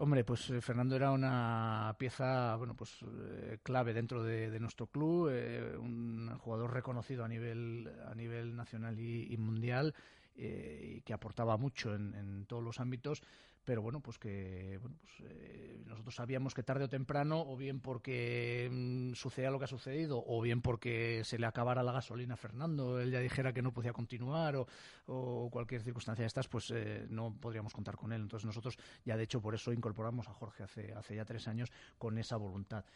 Hombre, 0.00 0.24
pues 0.24 0.50
eh, 0.50 0.60
Fernando 0.60 0.96
era 0.96 1.12
una 1.12 1.94
pieza, 2.00 2.56
bueno, 2.56 2.74
pues 2.74 2.98
eh, 3.04 3.58
clave 3.62 3.94
dentro 3.94 4.24
de, 4.24 4.58
nuestro 4.58 4.88
club, 4.88 5.28
eh, 5.30 5.76
un 5.78 6.36
jugador 6.38 6.72
reconocido 6.72 7.24
a 7.24 7.28
nivel 7.28 7.88
a 8.10 8.14
nivel 8.16 8.56
nacional 8.56 8.98
y, 8.98 9.36
mundial 9.36 9.94
y 10.34 11.00
que 11.02 11.12
aportaba 11.12 11.56
mucho 11.56 11.94
en, 11.94 12.44
todos 12.46 12.62
los 12.62 12.80
ámbitos 12.80 13.22
pero 13.68 13.82
bueno, 13.82 14.00
pues 14.00 14.18
que 14.18 14.78
bueno, 14.80 14.96
pues, 14.98 15.30
eh, 15.30 15.82
nosotros 15.84 16.14
sabíamos 16.14 16.54
que 16.54 16.62
tarde 16.62 16.84
o 16.84 16.88
temprano, 16.88 17.42
o 17.46 17.54
bien 17.54 17.80
porque 17.80 18.66
mm, 18.72 19.12
sucedía 19.12 19.50
lo 19.50 19.58
que 19.58 19.66
ha 19.66 19.68
sucedido, 19.68 20.24
o 20.26 20.40
bien 20.40 20.62
porque 20.62 21.20
se 21.22 21.38
le 21.38 21.44
acabara 21.44 21.82
la 21.82 21.92
gasolina 21.92 22.32
a 22.32 22.36
Fernando, 22.38 22.98
él 22.98 23.10
ya 23.10 23.20
dijera 23.20 23.52
que 23.52 23.60
no 23.60 23.74
podía 23.74 23.92
continuar, 23.92 24.56
o, 24.56 25.50
cualquier 25.52 25.82
circunstancia 25.82 26.22
de 26.22 26.28
estas, 26.28 26.48
pues 26.48 26.70
eh, 26.70 27.06
no 27.10 27.36
podríamos 27.38 27.74
contar 27.74 27.96
con 27.96 28.14
él. 28.14 28.22
Entonces 28.22 28.46
nosotros 28.46 28.78
ya 29.04 29.18
de 29.18 29.24
hecho 29.24 29.42
por 29.42 29.54
eso 29.54 29.70
incorporamos 29.70 30.28
a 30.28 30.32
Jorge 30.32 30.62
hace, 30.62 30.94
hace 30.94 31.16
ya 31.16 31.26
tres 31.26 31.46
años 31.46 31.70
con 31.98 32.16
esa 32.16 32.38
voluntad. 32.38 32.86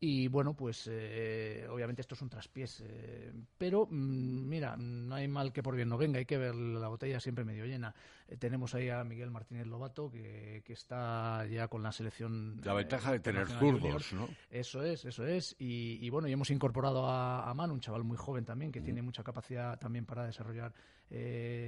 Y 0.00 0.28
bueno, 0.28 0.54
pues 0.54 0.88
eh, 0.88 1.66
obviamente 1.68 2.02
esto 2.02 2.14
es 2.14 2.22
un 2.22 2.28
traspiés, 2.28 2.84
eh, 2.86 3.32
pero 3.56 3.86
mm, 3.86 4.48
mira, 4.48 4.76
no 4.76 5.16
hay 5.16 5.26
mal 5.26 5.52
que 5.52 5.60
por 5.60 5.74
bien 5.74 5.88
no 5.88 5.98
venga, 5.98 6.18
hay 6.18 6.24
que 6.24 6.38
ver 6.38 6.54
la 6.54 6.86
botella 6.86 7.18
siempre 7.18 7.44
medio 7.44 7.66
llena. 7.66 7.92
Eh, 8.28 8.36
tenemos 8.36 8.76
ahí 8.76 8.90
a 8.90 9.02
Miguel 9.02 9.32
Martínez 9.32 9.66
Lobato, 9.66 10.08
que, 10.08 10.62
que 10.64 10.72
está 10.72 11.44
ya 11.46 11.66
con 11.66 11.82
la 11.82 11.90
selección. 11.90 12.60
La 12.62 12.74
ventaja 12.74 13.10
de 13.10 13.18
tener 13.18 13.48
zurdos, 13.48 14.12
¿no? 14.12 14.28
Eso 14.50 14.84
es, 14.84 15.04
eso 15.04 15.26
es. 15.26 15.56
Y, 15.58 16.08
bueno, 16.10 16.28
y 16.28 16.32
hemos 16.32 16.50
incorporado 16.50 17.04
a, 17.04 17.50
a 17.50 17.54
Manu, 17.54 17.74
un 17.74 17.80
chaval 17.80 18.04
muy 18.04 18.16
joven 18.16 18.44
también, 18.44 18.70
que 18.70 18.80
tiene 18.80 19.02
mucha 19.02 19.24
capacidad 19.24 19.80
también 19.80 20.06
para 20.06 20.26
desarrollar 20.26 20.72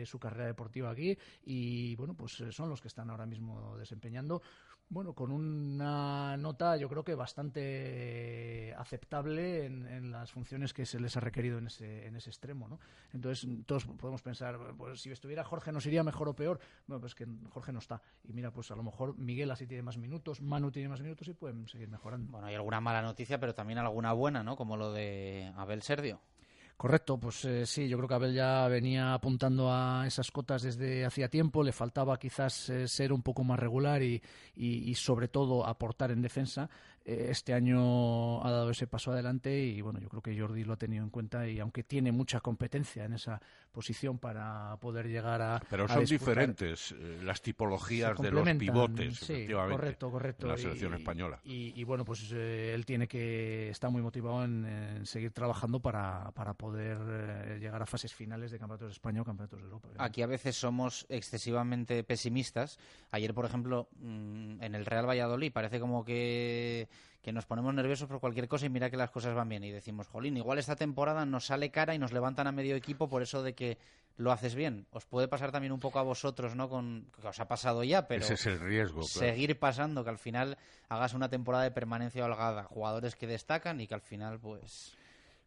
su 0.04 0.18
carrera 0.20 0.46
deportiva 0.46 0.90
aquí. 0.90 1.18
Y 1.44 1.96
bueno, 1.96 2.14
pues 2.14 2.44
son 2.50 2.68
los 2.68 2.80
que 2.80 2.88
están 2.88 3.10
ahora 3.10 3.26
mismo 3.26 3.76
desempeñando 3.76 4.42
bueno, 4.90 5.12
con 5.14 5.30
una 5.30 6.36
nota 6.36 6.76
yo 6.76 6.88
creo 6.88 7.04
que 7.04 7.14
bastante 7.14 8.74
aceptable 8.76 9.66
en, 9.66 10.10
las 10.10 10.32
funciones 10.32 10.74
que 10.74 10.84
se 10.84 10.98
les 10.98 11.16
ha 11.16 11.20
requerido 11.20 11.58
en 11.58 11.68
ese, 11.68 12.06
en 12.06 12.16
ese 12.16 12.30
extremo, 12.30 12.68
¿no? 12.68 12.80
Entonces 13.12 13.48
todos 13.66 13.86
podemos 13.86 14.20
pensar, 14.20 14.58
pues 14.76 15.00
si 15.00 15.10
estuviera 15.12 15.44
Jorge 15.44 15.70
nos 15.70 15.86
iría 15.86 16.02
mejor 16.02 16.28
o 16.28 16.34
peor. 16.34 16.58
Bueno, 16.88 17.00
pues 17.00 17.14
que 17.14 17.24
Jorge 17.50 17.72
no 17.72 17.78
está. 17.78 18.02
Y 18.24 18.32
mira, 18.32 18.50
pues 18.50 18.72
a 18.72 18.76
lo 18.76 18.82
mejor 18.82 19.16
Miguel 19.16 19.52
así 19.52 19.68
tiene 19.68 19.84
más 19.84 19.96
minutos, 19.96 20.40
Manu 20.40 20.72
tiene 20.72 20.88
más 20.88 21.00
minutos 21.00 21.28
y 21.28 21.34
pueden 21.34 21.68
seguir 21.68 21.88
mejorando. 21.88 22.32
Bueno, 22.32 22.48
hay 22.48 22.56
alguna 22.56 22.80
mala 22.80 23.00
noticia, 23.00 23.38
pero 23.38 23.54
también 23.54 23.78
alguna 23.78 24.12
buena, 24.12 24.42
¿no? 24.42 24.56
Como 24.56 24.76
lo 24.76 24.92
de 24.92 25.52
Abel 25.56 25.82
Serdio. 25.82 26.20
Correcto, 26.80 27.18
pues 27.18 27.44
eh, 27.44 27.66
sí, 27.66 27.90
yo 27.90 27.98
creo 27.98 28.08
que 28.08 28.14
Abel 28.14 28.32
ya 28.32 28.66
venía 28.66 29.12
apuntando 29.12 29.70
a 29.70 30.06
esas 30.06 30.30
cotas 30.30 30.62
desde 30.62 31.04
hacía 31.04 31.28
tiempo, 31.28 31.62
le 31.62 31.72
faltaba 31.72 32.18
quizás 32.18 32.70
eh, 32.70 32.88
ser 32.88 33.12
un 33.12 33.20
poco 33.20 33.44
más 33.44 33.60
regular 33.60 34.02
y, 34.02 34.22
y, 34.56 34.94
sobre 34.94 35.28
todo 35.28 35.66
aportar 35.66 36.10
en 36.10 36.22
defensa. 36.22 36.70
Eh, 37.04 37.28
este 37.30 37.54
año 37.54 38.44
ha 38.44 38.50
dado 38.50 38.70
ese 38.70 38.86
paso 38.86 39.12
adelante 39.12 39.58
y 39.58 39.80
bueno, 39.80 40.00
yo 40.00 40.08
creo 40.08 40.22
que 40.22 40.38
Jordi 40.38 40.64
lo 40.64 40.74
ha 40.74 40.76
tenido 40.76 41.02
en 41.02 41.10
cuenta 41.10 41.48
y 41.48 41.58
aunque 41.58 41.82
tiene 41.82 42.12
mucha 42.12 42.40
competencia 42.40 43.04
en 43.04 43.14
esa 43.14 43.40
posición 43.72 44.18
para 44.18 44.76
poder 44.80 45.08
llegar 45.08 45.40
a. 45.42 45.62
Pero 45.70 45.88
son 45.88 46.04
diferentes 46.04 46.94
las 47.22 47.40
tipologías 47.40 48.18
de 48.18 48.30
los 48.30 48.48
pivotes, 48.56 49.18
sí, 49.18 49.46
correcto, 49.48 50.10
correcto. 50.10 50.46
En 50.46 50.52
la 50.52 50.58
selección 50.58 50.94
española. 50.94 51.40
Y, 51.44 51.82
bueno, 51.84 52.04
pues 52.04 52.30
él 52.32 52.84
tiene 52.84 53.08
que. 53.08 53.70
está 53.70 53.88
muy 53.90 54.02
motivado 54.02 54.44
en, 54.44 54.66
en 54.66 55.06
seguir 55.06 55.32
trabajando 55.32 55.80
para, 55.80 56.30
para 56.32 56.54
poder 56.54 56.98
eh, 57.00 57.58
llegar 57.60 57.82
a 57.82 57.86
fases 57.86 58.12
finales 58.12 58.50
de 58.50 58.58
campeonatos 58.58 58.88
de 58.88 58.92
España 58.92 59.22
o 59.22 59.24
campeonatos 59.24 59.58
de 59.58 59.64
Europa. 59.64 59.88
Aquí 59.98 60.22
a 60.22 60.26
veces 60.26 60.56
somos 60.56 61.06
excesivamente 61.08 62.04
pesimistas. 62.04 62.78
Ayer, 63.10 63.34
por 63.34 63.44
ejemplo, 63.44 63.88
mm, 64.00 64.62
en 64.62 64.74
el 64.74 64.86
Real 64.86 65.08
Valladolid 65.08 65.52
parece 65.52 65.80
como 65.80 66.04
que, 66.04 66.88
que 67.22 67.32
nos 67.32 67.46
ponemos 67.46 67.74
nerviosos 67.74 68.08
por 68.08 68.20
cualquier 68.20 68.48
cosa 68.48 68.66
y 68.66 68.70
mira 68.70 68.90
que 68.90 68.96
las 68.96 69.10
cosas 69.10 69.34
van 69.34 69.48
bien. 69.48 69.64
Y 69.64 69.70
decimos, 69.70 70.08
jolín, 70.08 70.36
igual 70.36 70.58
esta 70.58 70.76
temporada 70.76 71.24
nos 71.26 71.46
sale 71.46 71.70
cara 71.70 71.94
y 71.94 71.98
nos 71.98 72.12
levantan 72.12 72.46
a 72.46 72.52
medio 72.52 72.76
equipo 72.76 73.08
por 73.08 73.22
eso 73.22 73.42
de 73.42 73.54
que 73.54 73.78
lo 74.16 74.32
haces 74.32 74.54
bien. 74.54 74.86
Os 74.92 75.06
puede 75.06 75.28
pasar 75.28 75.52
también 75.52 75.72
un 75.72 75.80
poco 75.80 75.98
a 75.98 76.02
vosotros, 76.02 76.54
¿no? 76.54 76.68
Con, 76.68 77.06
que 77.20 77.28
os 77.28 77.40
ha 77.40 77.48
pasado 77.48 77.84
ya, 77.84 78.06
pero... 78.06 78.24
Ese 78.24 78.34
es 78.34 78.46
el 78.46 78.60
riesgo, 78.60 79.02
Seguir 79.02 79.58
pasando, 79.58 80.04
que 80.04 80.10
al 80.10 80.18
final 80.18 80.58
hagas 80.88 81.14
una 81.14 81.28
temporada 81.28 81.64
de 81.64 81.70
permanencia 81.70 82.24
holgada. 82.24 82.64
Jugadores 82.64 83.16
que 83.16 83.26
destacan 83.26 83.80
y 83.80 83.86
que 83.86 83.94
al 83.94 84.02
final, 84.02 84.38
pues 84.38 84.94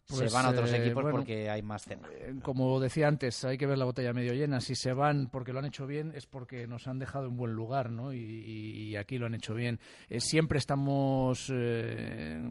se 0.05 0.15
Pues, 0.15 0.33
van 0.33 0.45
a 0.45 0.49
otros 0.49 0.71
eh, 0.73 0.77
equipos 0.83 1.01
bueno, 1.03 1.17
porque 1.17 1.49
hay 1.49 1.61
más 1.61 1.83
cena. 1.83 2.07
Eh, 2.11 2.35
Como 2.41 2.79
decía 2.79 3.07
antes, 3.07 3.43
hay 3.45 3.57
que 3.57 3.65
ver 3.65 3.77
la 3.77 3.85
botella 3.85 4.11
medio 4.13 4.33
llena. 4.33 4.59
Si 4.59 4.75
se 4.75 4.91
van 4.93 5.27
porque 5.31 5.53
lo 5.53 5.59
han 5.59 5.65
hecho 5.65 5.87
bien, 5.87 6.11
es 6.13 6.25
porque 6.27 6.67
nos 6.67 6.87
han 6.87 6.99
dejado 6.99 7.27
en 7.27 7.37
buen 7.37 7.53
lugar, 7.53 7.89
¿no? 7.89 8.13
Y, 8.13 8.17
y- 8.19 8.83
y 8.89 8.95
aquí 8.97 9.17
lo 9.17 9.25
han 9.27 9.33
hecho 9.33 9.53
bien. 9.53 9.79
Eh, 10.09 10.19
siempre 10.19 10.59
estamos 10.59 11.49
eh, 11.53 12.41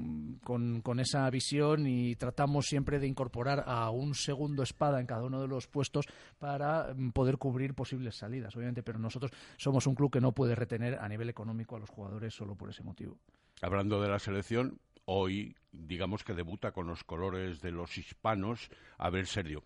con, 0.42 0.80
con 0.80 0.98
esa 0.98 1.28
visión 1.30 1.86
y 1.86 2.16
tratamos 2.16 2.66
siempre 2.66 2.98
de 2.98 3.06
incorporar 3.06 3.64
a 3.66 3.90
un 3.90 4.14
segundo 4.14 4.62
espada 4.62 4.98
en 5.00 5.06
cada 5.06 5.22
uno 5.24 5.40
de 5.40 5.48
los 5.48 5.66
puestos 5.68 6.06
para 6.38 6.94
mm, 6.96 7.10
poder 7.10 7.36
cubrir 7.38 7.74
posibles 7.74 8.16
salidas, 8.16 8.56
obviamente. 8.56 8.82
Pero 8.82 8.98
nosotros 8.98 9.30
somos 9.58 9.86
un 9.86 9.94
club 9.94 10.10
que 10.10 10.20
no 10.20 10.32
puede 10.32 10.54
retener 10.54 10.98
a 10.98 11.08
nivel 11.08 11.28
económico 11.28 11.76
a 11.76 11.80
los 11.80 11.90
jugadores 11.90 12.34
solo 12.34 12.54
por 12.56 12.70
ese 12.70 12.82
motivo. 12.82 13.18
Hablando 13.60 14.00
de 14.00 14.08
la 14.08 14.18
selección, 14.18 14.78
hoy 15.04 15.54
digamos 15.72 16.22
que 16.22 16.34
debuta 16.34 16.72
con 16.72 16.86
los 16.86 17.02
colores 17.02 17.60
de 17.60 17.72
los 17.72 17.96
hispanos. 17.98 18.70
A 18.98 19.10
ver, 19.10 19.26
Sergio, 19.26 19.64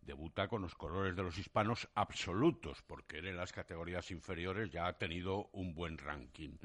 debuta 0.00 0.48
con 0.48 0.62
los 0.62 0.74
colores 0.74 1.14
de 1.14 1.22
los 1.22 1.38
hispanos 1.38 1.88
absolutos, 1.94 2.82
porque 2.82 3.18
él 3.18 3.28
en 3.28 3.36
las 3.36 3.52
categorías 3.52 4.10
inferiores 4.10 4.70
ya 4.70 4.86
ha 4.86 4.98
tenido 4.98 5.48
un 5.52 5.74
buen 5.74 5.98
ranking. 5.98 6.56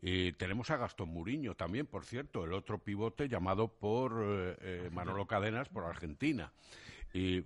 Eh, 0.00 0.32
tenemos 0.38 0.70
a 0.70 0.76
Gastón 0.76 1.10
Muriño 1.10 1.54
también, 1.54 1.86
por 1.86 2.04
cierto, 2.04 2.44
el 2.44 2.52
otro 2.52 2.78
pivote 2.78 3.28
llamado 3.28 3.68
por 3.68 4.22
eh, 4.22 4.56
eh, 4.60 4.90
Manolo 4.92 5.26
Cadenas 5.26 5.68
por 5.68 5.84
Argentina. 5.84 6.52
Eh, 7.12 7.44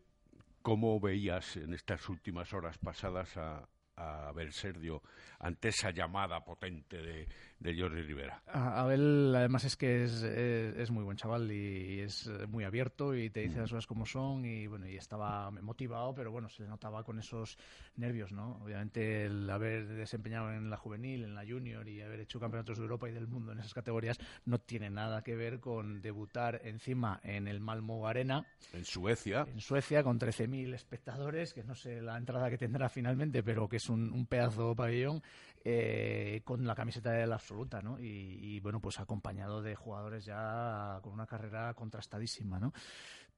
¿Cómo 0.61 1.01
veías 1.01 1.57
en 1.57 1.75
estas 1.75 2.09
últimas 2.09 2.53
horas 2.53 2.79
pasadas 2.79 3.37
a, 3.37 3.67
a 3.97 4.33
ver, 4.33 4.53
Sergio, 4.53 5.03
ante 5.39 5.69
esa 5.69 5.91
llamada 5.91 6.45
potente 6.45 7.03
de, 7.03 7.29
de 7.63 7.79
Jordi 7.81 8.03
Rivera? 8.03 8.43
A- 8.47 8.81
Abel, 8.83 9.33
además, 9.37 9.65
es 9.65 9.77
que 9.77 10.05
es, 10.05 10.23
es, 10.23 10.77
es 10.77 10.91
muy 10.91 11.05
buen 11.05 11.17
chaval 11.17 11.51
y 11.53 12.01
es 12.01 12.27
eh, 12.27 12.47
muy 12.49 12.65
abierto 12.65 13.15
y 13.15 13.31
te 13.31 13.41
dice 13.41 13.61
las 13.61 13.71
cosas 13.71 13.87
como 13.87 14.05
son 14.07 14.45
y 14.45 14.67
bueno, 14.67 14.89
y 14.89 14.97
estaba 14.97 15.51
motivado, 15.51 16.15
pero 16.15 16.31
bueno, 16.33 16.49
se 16.49 16.63
le 16.65 16.69
notaba 16.69 17.05
con 17.05 17.19
esos 17.19 17.57
nervios, 17.97 18.33
¿no? 18.33 18.57
Obviamente 18.63 19.27
el 19.27 19.49
haber 19.49 19.87
desempeñado 19.87 20.53
en 20.53 20.71
la 20.71 20.77
juvenil, 20.77 21.25
en 21.25 21.35
la 21.35 21.45
junior 21.47 21.89
y 21.89 22.01
haber 22.03 22.21
hecho 22.21 22.41
campeonatos 22.41 22.79
de 22.79 22.83
Europa 22.85 23.09
y 23.09 23.13
del 23.13 23.27
mundo 23.29 23.53
en 23.53 23.59
esas 23.61 23.75
categorías 23.75 24.19
no 24.45 24.59
tiene 24.59 24.91
nada 24.91 25.23
que 25.23 25.37
ver 25.37 25.61
con 25.61 26.01
debutar 26.03 26.61
encima 26.65 27.21
en 27.23 27.47
el 27.49 27.61
Malmo 27.61 28.07
Arena 28.09 28.45
En 28.73 28.85
Suecia. 28.85 29.47
en 29.49 29.61
Suecia 29.61 30.03
con 30.03 30.19
13.000 30.19 30.75
espectadores, 30.75 31.53
que 31.55 31.63
no 31.65 31.75
sé 31.75 32.01
la 32.03 32.17
entrada 32.17 32.51
que 32.51 32.59
tendrá 32.59 32.89
finalmente, 32.89 33.43
pero 33.43 33.69
que 33.69 33.77
es 33.77 33.89
un, 33.89 34.13
un 34.13 34.27
pedazo 34.27 34.71
de 34.71 34.75
pabellón, 34.75 35.23
eh, 35.65 36.43
con 36.45 36.67
la 36.67 36.75
camiseta 36.75 37.13
de 37.13 37.27
la 37.27 37.37
absoluta, 37.37 37.81
¿no? 37.83 37.99
Y, 38.01 38.39
y, 38.41 38.61
bueno, 38.61 38.81
pues 38.81 38.99
acompañado 38.99 39.63
de 39.63 39.75
jugadores 39.75 40.25
ya 40.25 40.99
con 41.03 41.13
una 41.13 41.27
carrera 41.27 41.73
contrastadísima, 41.75 42.59
¿no? 42.59 42.73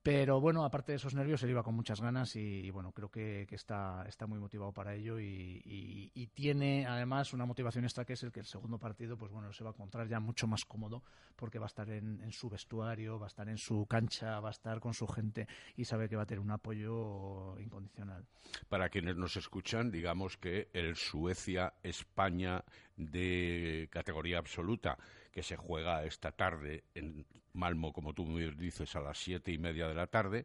Pero 0.04 0.38
bueno, 0.38 0.66
aparte 0.66 0.92
de 0.92 0.96
esos 0.96 1.14
nervios, 1.14 1.42
él 1.42 1.50
iba 1.50 1.62
con 1.62 1.74
muchas 1.74 2.02
ganas 2.02 2.36
y, 2.36 2.70
bueno, 2.70 2.92
creo 2.92 3.10
que, 3.10 3.46
está, 3.50 4.06
muy 4.26 4.38
motivado 4.38 4.70
para 4.70 4.94
ello 4.94 5.18
y 5.18 6.30
tiene 6.34 6.86
además 6.86 7.32
una 7.32 7.46
motivación 7.46 7.84
extra 7.84 8.04
que 8.04 8.12
es 8.12 8.22
el 8.22 8.30
que 8.30 8.40
el 8.40 8.46
segundo 8.46 8.78
partido, 8.78 9.16
pues 9.16 9.32
bueno, 9.32 9.50
se 9.54 9.64
va 9.64 9.70
a 9.70 9.72
encontrar 9.72 10.06
ya 10.06 10.20
mucho 10.20 10.46
más 10.46 10.66
cómodo 10.66 11.02
porque 11.36 11.58
va 11.58 11.64
a 11.64 11.68
estar 11.68 11.88
en, 11.88 12.20
en 12.20 12.32
su 12.32 12.50
vestuario, 12.50 13.18
va 13.18 13.26
a 13.26 13.28
estar 13.28 13.48
en 13.48 13.56
su 13.56 13.86
cancha, 13.86 14.40
va 14.40 14.48
a 14.48 14.52
estar 14.52 14.78
con 14.78 14.92
su 14.92 15.06
gente 15.06 15.48
y 15.74 15.86
sabe 15.86 16.06
que 16.06 16.16
va 16.16 16.24
a 16.24 16.26
tener 16.26 16.40
un 16.40 16.50
apoyo 16.50 17.58
incondicional. 17.58 18.26
Para 18.68 18.90
quienes 18.90 19.16
nos 19.16 19.38
escuchan, 19.38 19.90
digamos 19.90 20.36
que 20.36 20.68
el 20.74 20.96
Suecia-España 20.96 22.62
de 22.98 23.88
categoría 23.90 24.36
absoluta, 24.36 24.98
que 25.32 25.42
se 25.42 25.56
juega 25.56 26.04
esta 26.04 26.30
tarde 26.30 26.84
en 26.94 27.24
Malmo, 27.54 27.92
como 27.92 28.12
tú 28.12 28.24
muy 28.26 28.50
dices, 28.54 28.94
a 28.96 29.00
las 29.00 29.18
siete 29.18 29.52
y 29.52 29.58
media 29.58 29.88
de 29.88 29.94
la 29.94 30.06
tarde, 30.06 30.44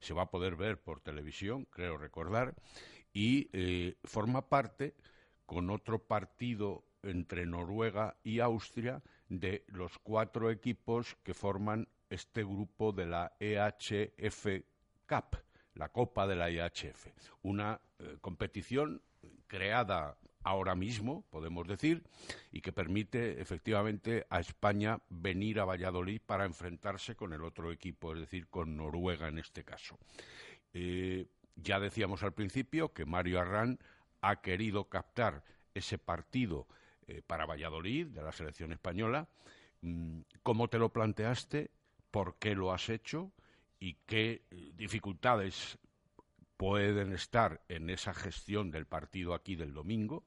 se 0.00 0.14
va 0.14 0.22
a 0.22 0.30
poder 0.30 0.56
ver 0.56 0.78
por 0.80 1.00
televisión, 1.00 1.66
creo 1.70 1.96
recordar, 1.96 2.54
y 3.12 3.48
eh, 3.52 3.96
forma 4.04 4.48
parte 4.48 4.94
con 5.46 5.70
otro 5.70 5.98
partido 5.98 6.84
entre 7.02 7.46
Noruega 7.46 8.16
y 8.22 8.40
Austria 8.40 9.02
de 9.28 9.64
los 9.68 9.98
cuatro 9.98 10.50
equipos 10.50 11.16
que 11.22 11.34
forman 11.34 11.88
este 12.10 12.42
grupo 12.42 12.92
de 12.92 13.06
la 13.06 13.32
EHF 13.38 14.46
Cup, 15.08 15.38
la 15.74 15.88
Copa 15.90 16.26
de 16.26 16.36
la 16.36 16.50
IHF, 16.50 17.06
una 17.42 17.80
eh, 17.98 18.18
competición 18.20 19.00
creada 19.46 20.16
ahora 20.48 20.74
mismo, 20.74 21.24
podemos 21.28 21.68
decir, 21.68 22.02
y 22.50 22.62
que 22.62 22.72
permite 22.72 23.38
efectivamente 23.38 24.26
a 24.30 24.40
España 24.40 24.98
venir 25.10 25.60
a 25.60 25.66
Valladolid 25.66 26.22
para 26.24 26.46
enfrentarse 26.46 27.14
con 27.14 27.34
el 27.34 27.44
otro 27.44 27.70
equipo, 27.70 28.14
es 28.14 28.20
decir, 28.20 28.48
con 28.48 28.74
Noruega 28.74 29.28
en 29.28 29.38
este 29.38 29.62
caso. 29.62 29.98
Eh, 30.72 31.26
ya 31.54 31.78
decíamos 31.78 32.22
al 32.22 32.32
principio 32.32 32.94
que 32.94 33.04
Mario 33.04 33.40
Arran 33.40 33.78
ha 34.22 34.40
querido 34.40 34.88
captar 34.88 35.44
ese 35.74 35.98
partido 35.98 36.66
eh, 37.06 37.20
para 37.26 37.44
Valladolid 37.44 38.06
de 38.06 38.22
la 38.22 38.32
selección 38.32 38.72
española. 38.72 39.28
Mm, 39.82 40.20
¿Cómo 40.42 40.68
te 40.68 40.78
lo 40.78 40.90
planteaste? 40.90 41.70
¿Por 42.10 42.38
qué 42.38 42.54
lo 42.54 42.72
has 42.72 42.88
hecho? 42.88 43.32
¿Y 43.78 43.98
qué 44.06 44.46
eh, 44.50 44.72
dificultades 44.74 45.78
pueden 46.58 47.12
estar 47.12 47.62
en 47.68 47.88
esa 47.88 48.12
gestión 48.12 48.70
del 48.70 48.84
partido 48.84 49.32
aquí 49.32 49.56
del 49.56 49.72
domingo? 49.72 50.24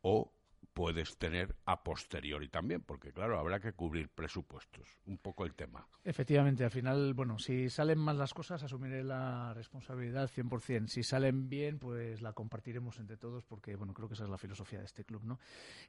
¿O 0.00 0.32
puedes 0.74 1.16
tener 1.16 1.54
a 1.64 1.82
posteriori 1.82 2.48
también? 2.48 2.82
Porque 2.82 3.12
claro, 3.12 3.38
habrá 3.38 3.60
que 3.60 3.72
cubrir 3.72 4.08
presupuestos. 4.08 4.88
Un 5.06 5.18
poco 5.18 5.44
el 5.44 5.54
tema. 5.54 5.86
Efectivamente, 6.04 6.64
al 6.64 6.70
final, 6.70 7.14
bueno, 7.14 7.38
si 7.38 7.70
salen 7.70 7.98
mal 7.98 8.18
las 8.18 8.34
cosas, 8.34 8.62
asumiré 8.62 9.04
la 9.04 9.54
responsabilidad 9.54 10.28
100%. 10.28 10.88
Si 10.88 11.02
salen 11.02 11.48
bien, 11.48 11.78
pues 11.78 12.20
la 12.20 12.32
compartiremos 12.32 12.98
entre 12.98 13.16
todos, 13.16 13.44
porque, 13.44 13.76
bueno, 13.76 13.94
creo 13.94 14.08
que 14.08 14.14
esa 14.14 14.24
es 14.24 14.30
la 14.30 14.38
filosofía 14.38 14.80
de 14.80 14.86
este 14.86 15.04
club, 15.04 15.22
¿no? 15.24 15.38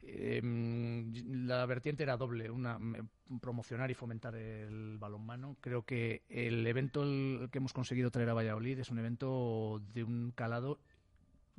Eh, 0.03 0.41
la 0.43 1.65
vertiente 1.65 2.03
era 2.03 2.15
doble, 2.15 2.49
una, 2.49 2.79
promocionar 3.41 3.89
y 3.89 3.95
fomentar 3.95 4.35
el 4.35 4.97
balonmano. 4.99 5.57
Creo 5.59 5.83
que 5.83 6.23
el 6.29 6.65
evento 6.67 7.01
que 7.51 7.57
hemos 7.57 7.73
conseguido 7.73 8.11
traer 8.11 8.29
a 8.29 8.33
Valladolid 8.33 8.79
es 8.79 8.91
un 8.91 8.99
evento 8.99 9.81
de 9.93 10.03
un 10.03 10.31
calado 10.35 10.79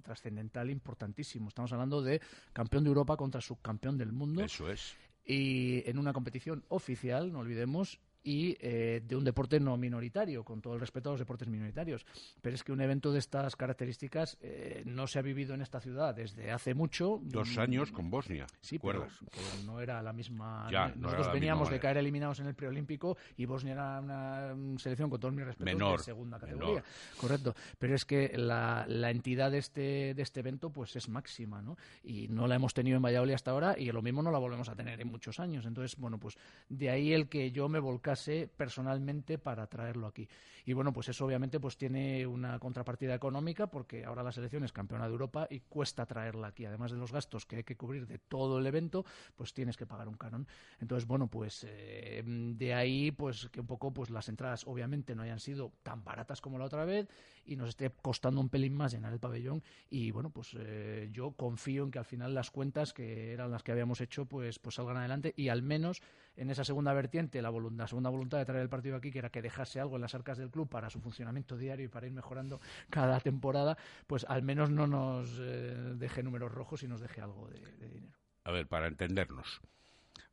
trascendental 0.06 0.70
importantísimo. 0.70 1.48
Estamos 1.48 1.72
hablando 1.72 2.00
de 2.00 2.20
campeón 2.52 2.84
de 2.84 2.88
Europa 2.88 3.16
contra 3.16 3.40
subcampeón 3.40 3.98
del 3.98 4.12
mundo 4.12 4.42
Eso 4.44 4.70
es. 4.70 4.94
y 5.24 5.82
en 5.90 5.98
una 5.98 6.12
competición 6.12 6.64
oficial, 6.68 7.32
no 7.32 7.40
olvidemos, 7.40 7.98
y 8.26 8.56
eh, 8.60 9.02
de 9.06 9.14
un 9.14 9.22
deporte 9.22 9.60
no 9.60 9.76
minoritario, 9.76 10.42
con 10.44 10.60
todo 10.60 10.74
el 10.74 10.80
respeto 10.80 11.10
a 11.10 11.12
los 11.12 11.20
deportes 11.20 11.46
minoritarios. 11.46 12.04
Pero 12.42 12.56
es 12.56 12.64
que 12.64 12.72
un 12.72 12.80
evento 12.80 13.12
de 13.12 13.20
estas 13.20 13.54
características 13.54 14.36
eh, 14.40 14.82
no 14.84 15.06
se 15.06 15.20
ha 15.20 15.22
vivido 15.22 15.54
en 15.54 15.62
esta 15.62 15.78
ciudad 15.80 16.12
desde 16.12 16.50
hace 16.50 16.74
mucho. 16.74 17.20
Dos 17.22 17.56
Mm, 17.56 17.60
años 17.60 17.92
con 17.92 18.10
Bosnia. 18.10 18.46
Sí, 18.60 18.80
pero, 18.80 19.06
pero 19.30 19.46
no 19.64 19.80
era 19.80 20.02
la 20.02 20.12
misma. 20.12 20.66
Ya, 20.72 20.86
no 20.88 20.92
era 20.92 20.96
Nosotros 20.96 21.26
la 21.28 21.32
veníamos 21.34 21.60
misma 21.68 21.74
de 21.74 21.80
caer 21.80 21.96
eliminados 21.98 22.40
en 22.40 22.46
el 22.48 22.54
preolímpico 22.56 23.16
y 23.36 23.44
Bosnia 23.46 23.74
era 23.74 24.00
una 24.00 24.54
mm, 24.56 24.78
selección 24.78 25.08
con 25.08 25.20
todos 25.20 25.32
mis 25.32 25.44
respetos 25.44 25.72
Menor, 25.72 25.98
de 25.98 26.04
segunda 26.04 26.38
menor. 26.38 26.56
categoría. 26.58 26.84
Correcto. 27.20 27.54
Pero 27.78 27.94
es 27.94 28.04
que 28.04 28.32
la, 28.36 28.84
la 28.88 29.10
entidad 29.12 29.52
de 29.52 29.58
este, 29.58 30.14
de 30.14 30.22
este 30.22 30.40
evento 30.40 30.70
pues 30.70 30.96
es 30.96 31.08
máxima, 31.08 31.62
¿no? 31.62 31.76
Y 32.02 32.26
no 32.26 32.48
la 32.48 32.56
hemos 32.56 32.74
tenido 32.74 32.96
en 32.96 33.02
Valladolid 33.04 33.34
hasta 33.34 33.52
ahora 33.52 33.78
y 33.78 33.92
lo 33.92 34.02
mismo 34.02 34.20
no 34.20 34.32
la 34.32 34.38
volvemos 34.38 34.68
a 34.68 34.74
tener 34.74 35.00
en 35.00 35.06
muchos 35.06 35.38
años. 35.38 35.64
Entonces, 35.64 35.96
bueno, 35.96 36.18
pues 36.18 36.36
de 36.68 36.90
ahí 36.90 37.12
el 37.12 37.28
que 37.28 37.52
yo 37.52 37.68
me 37.68 37.78
volcase 37.78 38.15
personalmente 38.56 39.38
para 39.38 39.66
traerlo 39.66 40.06
aquí. 40.06 40.28
Y 40.64 40.72
bueno, 40.72 40.92
pues 40.92 41.08
eso 41.08 41.24
obviamente 41.24 41.60
pues 41.60 41.76
tiene 41.76 42.26
una 42.26 42.58
contrapartida 42.58 43.14
económica 43.14 43.68
porque 43.68 44.04
ahora 44.04 44.22
la 44.22 44.32
selección 44.32 44.64
es 44.64 44.72
campeona 44.72 45.06
de 45.06 45.12
Europa 45.12 45.46
y 45.48 45.60
cuesta 45.60 46.06
traerla 46.06 46.48
aquí. 46.48 46.64
Además 46.64 46.90
de 46.90 46.98
los 46.98 47.12
gastos 47.12 47.46
que 47.46 47.56
hay 47.56 47.64
que 47.64 47.76
cubrir 47.76 48.06
de 48.06 48.18
todo 48.18 48.58
el 48.58 48.66
evento, 48.66 49.04
pues 49.36 49.54
tienes 49.54 49.76
que 49.76 49.86
pagar 49.86 50.08
un 50.08 50.16
canon. 50.16 50.46
Entonces, 50.80 51.06
bueno, 51.06 51.28
pues 51.28 51.64
eh, 51.68 52.22
de 52.24 52.74
ahí 52.74 53.12
pues 53.12 53.48
que 53.50 53.60
un 53.60 53.66
poco 53.66 53.92
pues 53.92 54.10
las 54.10 54.28
entradas 54.28 54.66
obviamente 54.66 55.14
no 55.14 55.22
hayan 55.22 55.38
sido 55.38 55.72
tan 55.82 56.02
baratas 56.02 56.40
como 56.40 56.58
la 56.58 56.64
otra 56.64 56.84
vez 56.84 57.08
y 57.44 57.56
nos 57.56 57.68
esté 57.68 57.90
costando 57.90 58.40
un 58.40 58.48
pelín 58.48 58.74
más 58.74 58.92
llenar 58.92 59.12
el 59.12 59.20
pabellón 59.20 59.62
y 59.88 60.10
bueno, 60.10 60.30
pues 60.30 60.56
eh, 60.58 61.08
yo 61.12 61.32
confío 61.32 61.84
en 61.84 61.90
que 61.90 61.98
al 61.98 62.04
final 62.04 62.34
las 62.34 62.50
cuentas 62.50 62.92
que 62.92 63.32
eran 63.32 63.50
las 63.50 63.62
que 63.62 63.72
habíamos 63.72 64.00
hecho 64.00 64.26
pues 64.26 64.58
pues 64.58 64.74
salgan 64.74 64.96
adelante 64.96 65.32
y 65.36 65.48
al 65.48 65.62
menos 65.62 66.02
en 66.36 66.50
esa 66.50 66.64
segunda 66.64 66.92
vertiente, 66.92 67.40
la, 67.42 67.50
la 67.50 67.88
segunda 67.88 68.10
voluntad 68.10 68.38
de 68.38 68.44
traer 68.44 68.62
el 68.62 68.68
partido 68.68 68.96
aquí, 68.96 69.10
que 69.10 69.18
era 69.18 69.30
que 69.30 69.42
dejase 69.42 69.80
algo 69.80 69.96
en 69.96 70.02
las 70.02 70.14
arcas 70.14 70.38
del 70.38 70.50
club 70.50 70.68
para 70.68 70.90
su 70.90 71.00
funcionamiento 71.00 71.56
diario 71.56 71.86
y 71.86 71.88
para 71.88 72.06
ir 72.06 72.12
mejorando 72.12 72.60
cada 72.90 73.20
temporada, 73.20 73.76
pues 74.06 74.24
al 74.28 74.42
menos 74.42 74.70
no 74.70 74.86
nos 74.86 75.38
eh, 75.40 75.94
deje 75.96 76.22
números 76.22 76.52
rojos 76.52 76.82
y 76.82 76.88
nos 76.88 77.00
deje 77.00 77.20
algo 77.20 77.48
de, 77.48 77.60
de 77.60 77.88
dinero. 77.88 78.18
A 78.44 78.50
ver, 78.50 78.66
para 78.66 78.86
entendernos, 78.86 79.60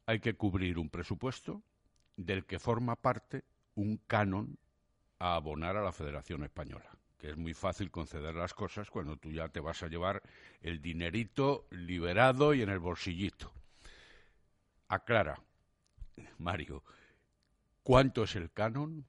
hay 0.06 0.20
que 0.20 0.36
cubrir 0.36 0.78
un 0.78 0.89
presupuesto 0.89 1.64
del 2.18 2.45
que 2.45 2.60
forma 2.60 2.95
parte 2.95 3.43
un 3.76 3.97
canon 4.08 4.58
a 5.20 5.36
abonar 5.36 5.78
a 5.78 5.84
la 5.84 5.91
Federación 5.91 6.43
Española, 6.43 6.89
que 7.18 7.30
es 7.30 7.38
muy 7.38 7.54
fácil 7.54 7.89
conceder 7.89 8.36
las 8.36 8.54
cosas 8.54 8.89
cuando 8.89 9.18
tú 9.18 9.32
ya 9.32 9.47
te 9.49 9.62
vas 9.62 9.82
a 9.84 9.88
llevar 9.88 10.22
el 10.62 10.82
dinerito 10.82 11.66
liberado 11.72 12.54
y 12.54 12.62
en 12.62 12.70
el 12.70 12.80
bolsillito. 12.80 13.51
Aclara, 14.89 15.39
Mario, 16.38 16.84
¿cuánto 17.84 18.24
es 18.24 18.36
el 18.36 18.51
canon? 18.51 19.05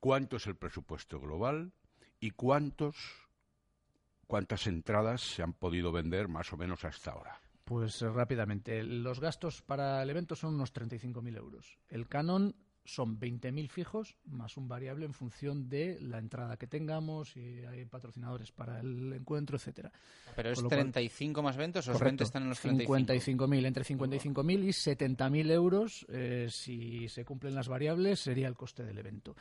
cuánto 0.00 0.36
es 0.36 0.46
el 0.46 0.56
presupuesto 0.56 1.20
global 1.20 1.72
y 2.20 2.30
cuántos 2.30 2.96
cuántas 4.26 4.66
entradas 4.66 5.20
se 5.20 5.42
han 5.42 5.52
podido 5.52 5.92
vender 5.92 6.28
más 6.28 6.52
o 6.52 6.56
menos 6.56 6.84
hasta 6.84 7.12
ahora. 7.12 7.40
Pues 7.64 8.02
eh, 8.02 8.08
rápidamente, 8.08 8.82
los 8.82 9.20
gastos 9.20 9.62
para 9.62 10.02
el 10.02 10.10
evento 10.10 10.36
son 10.36 10.54
unos 10.54 10.72
35.000 10.72 11.36
euros. 11.36 11.78
El 11.88 12.08
canon 12.08 12.54
son 12.86 13.18
20.000 13.20 13.68
fijos 13.68 14.16
más 14.26 14.56
un 14.56 14.68
variable 14.68 15.04
en 15.04 15.12
función 15.12 15.68
de 15.68 15.98
la 16.00 16.18
entrada 16.18 16.56
que 16.56 16.66
tengamos, 16.66 17.32
si 17.32 17.40
hay 17.66 17.84
patrocinadores 17.84 18.52
para 18.52 18.80
el 18.80 19.12
encuentro, 19.12 19.56
etcétera. 19.56 19.92
Pero 20.34 20.50
es 20.50 20.58
cual- 20.60 20.70
35 20.70 21.42
más 21.42 21.56
ventas 21.56 21.86
o 21.88 21.90
los 21.90 21.98
Correcto. 21.98 22.10
20 22.12 22.24
están 22.24 22.42
en 22.44 22.48
los 22.48 22.60
35. 22.60 23.46
55.000, 23.46 23.66
entre 23.66 23.84
55.000 23.84 24.64
y 24.64 24.72
70.000 24.72 25.50
euros, 25.50 26.06
eh, 26.08 26.46
si 26.50 27.08
se 27.08 27.24
cumplen 27.24 27.54
las 27.54 27.68
variables, 27.68 28.20
sería 28.20 28.48
el 28.48 28.54
coste 28.54 28.84
del 28.84 28.98
evento. 28.98 29.36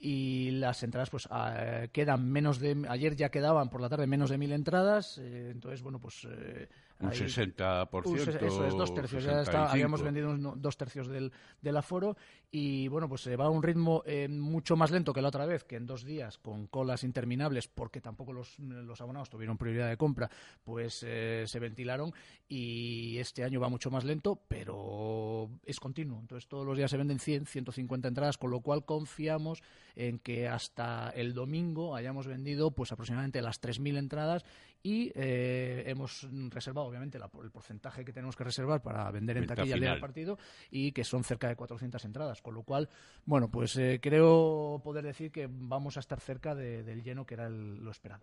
Y 0.00 0.52
las 0.52 0.82
entradas, 0.84 1.10
pues 1.10 1.26
ah, 1.30 1.86
quedan 1.92 2.30
menos 2.30 2.60
de. 2.60 2.86
Ayer 2.88 3.16
ya 3.16 3.30
quedaban 3.30 3.68
por 3.68 3.80
la 3.80 3.88
tarde 3.88 4.06
menos 4.06 4.30
de 4.30 4.38
mil 4.38 4.52
entradas, 4.52 5.18
eh, 5.18 5.50
entonces, 5.50 5.82
bueno, 5.82 5.98
pues. 5.98 6.24
eh, 6.30 6.68
Un 7.00 7.08
ahí- 7.10 7.16
60%, 7.16 8.06
un 8.06 8.16
eso 8.18 8.66
es, 8.66 8.74
dos 8.76 8.92
tercios. 8.92 9.22
Ya 9.22 9.30
está, 9.42 9.44
65. 9.44 9.70
habíamos 9.70 10.02
vendido 10.02 10.30
unos 10.30 10.60
dos 10.60 10.76
tercios 10.76 11.06
del, 11.06 11.32
del 11.62 11.76
aforo 11.76 12.16
y, 12.50 12.88
bueno, 12.88 13.08
pues 13.08 13.20
se 13.20 13.36
va 13.36 13.44
a 13.44 13.50
un 13.50 13.62
ritmo 13.62 14.02
eh, 14.04 14.26
mucho 14.28 14.74
más 14.74 14.90
lento 14.90 15.12
que 15.12 15.22
la 15.22 15.28
otra 15.28 15.46
vez, 15.46 15.62
que 15.64 15.76
en 15.76 15.86
dos 15.86 16.02
días, 16.04 16.38
con 16.38 16.66
colas 16.66 17.04
interminables, 17.04 17.68
porque 17.68 18.00
tampoco 18.00 18.32
los, 18.32 18.58
los 18.58 19.00
abonados 19.00 19.30
tuvieron 19.30 19.58
prioridad 19.58 19.88
de 19.88 19.96
compra, 19.96 20.28
pues 20.64 21.04
eh, 21.06 21.44
se 21.46 21.58
ventilaron 21.60 22.12
y 22.48 23.18
este 23.18 23.44
año 23.44 23.60
va 23.60 23.68
mucho 23.68 23.90
más 23.90 24.04
lento, 24.04 24.40
pero 24.48 25.50
es 25.66 25.78
continuo. 25.78 26.18
Entonces 26.20 26.48
todos 26.48 26.66
los 26.66 26.76
días 26.76 26.90
se 26.90 26.96
venden 26.96 27.20
100, 27.20 27.46
150 27.46 28.08
entradas, 28.08 28.38
con 28.38 28.50
lo 28.50 28.60
cual 28.60 28.84
confiamos 28.84 29.62
en 29.94 30.18
que 30.18 30.48
hasta 30.48 31.10
el 31.10 31.34
domingo 31.34 31.94
hayamos 31.94 32.26
vendido 32.26 32.70
pues 32.72 32.90
aproximadamente 32.92 33.42
las 33.42 33.60
3.000 33.60 33.98
entradas 33.98 34.44
y 34.82 35.10
eh, 35.14 35.82
hemos 35.86 36.26
reservado 36.50 36.86
obviamente 36.86 37.18
la- 37.18 37.30
el 37.42 37.50
porcentaje 37.50 38.04
que 38.04 38.12
tenemos 38.12 38.36
que 38.36 38.44
reservar 38.44 38.80
para 38.80 39.10
vender 39.10 39.36
en 39.36 39.42
Venta 39.42 39.56
taquilla 39.56 39.74
el 39.74 39.80
día 39.80 39.90
del 39.90 39.98
final. 39.98 40.08
partido 40.08 40.38
y 40.70 40.92
que 40.92 41.04
son 41.04 41.24
cerca 41.24 41.48
de 41.48 41.56
400 41.56 42.04
entradas, 42.04 42.40
con 42.42 42.54
lo 42.54 42.62
cual, 42.62 42.88
bueno, 43.24 43.50
pues 43.50 43.76
eh, 43.76 43.98
creo 44.00 44.80
poder 44.84 45.04
decir 45.04 45.30
que 45.32 45.48
vamos 45.50 45.96
a 45.96 46.00
estar 46.00 46.20
cerca 46.20 46.54
de- 46.54 46.82
del 46.84 47.02
lleno 47.02 47.26
que 47.26 47.34
era 47.34 47.46
el- 47.48 47.82
lo 47.84 47.90
esperado. 47.90 48.22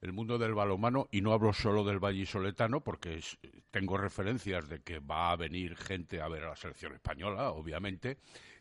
el 0.00 0.14
mundo 0.14 0.38
del 0.38 0.54
balonmano, 0.54 1.08
y 1.10 1.20
no 1.20 1.32
hablo 1.34 1.52
solo 1.52 1.84
del 1.84 1.98
vallisoletano, 1.98 2.80
porque 2.80 3.16
es- 3.16 3.38
tengo 3.70 3.98
referencias 3.98 4.66
de 4.68 4.80
que 4.80 4.98
va 4.98 5.30
a 5.32 5.36
venir 5.36 5.76
gente 5.76 6.22
a 6.22 6.28
ver 6.28 6.44
a 6.44 6.48
la 6.50 6.56
selección 6.56 6.94
española, 6.94 7.50
obviamente, 7.50 8.16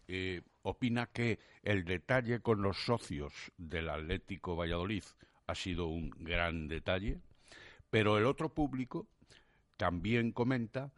eh, 0.10 0.42
opina 0.64 1.06
que 1.06 1.40
el 1.64 1.86
detalle 1.86 2.42
con 2.42 2.62
los 2.62 2.84
socios 2.84 3.34
del 3.58 3.90
Atlético 3.90 4.58
Valladolid 4.58 5.04
ha 5.48 5.56
sido 5.56 5.88
un 5.88 6.10
gran 6.10 6.68
detalle, 6.68 7.20
pero 7.90 8.18
el 8.18 8.26
otro 8.26 8.54
público 8.54 9.08
también 9.78 10.32
comenta 10.32 10.92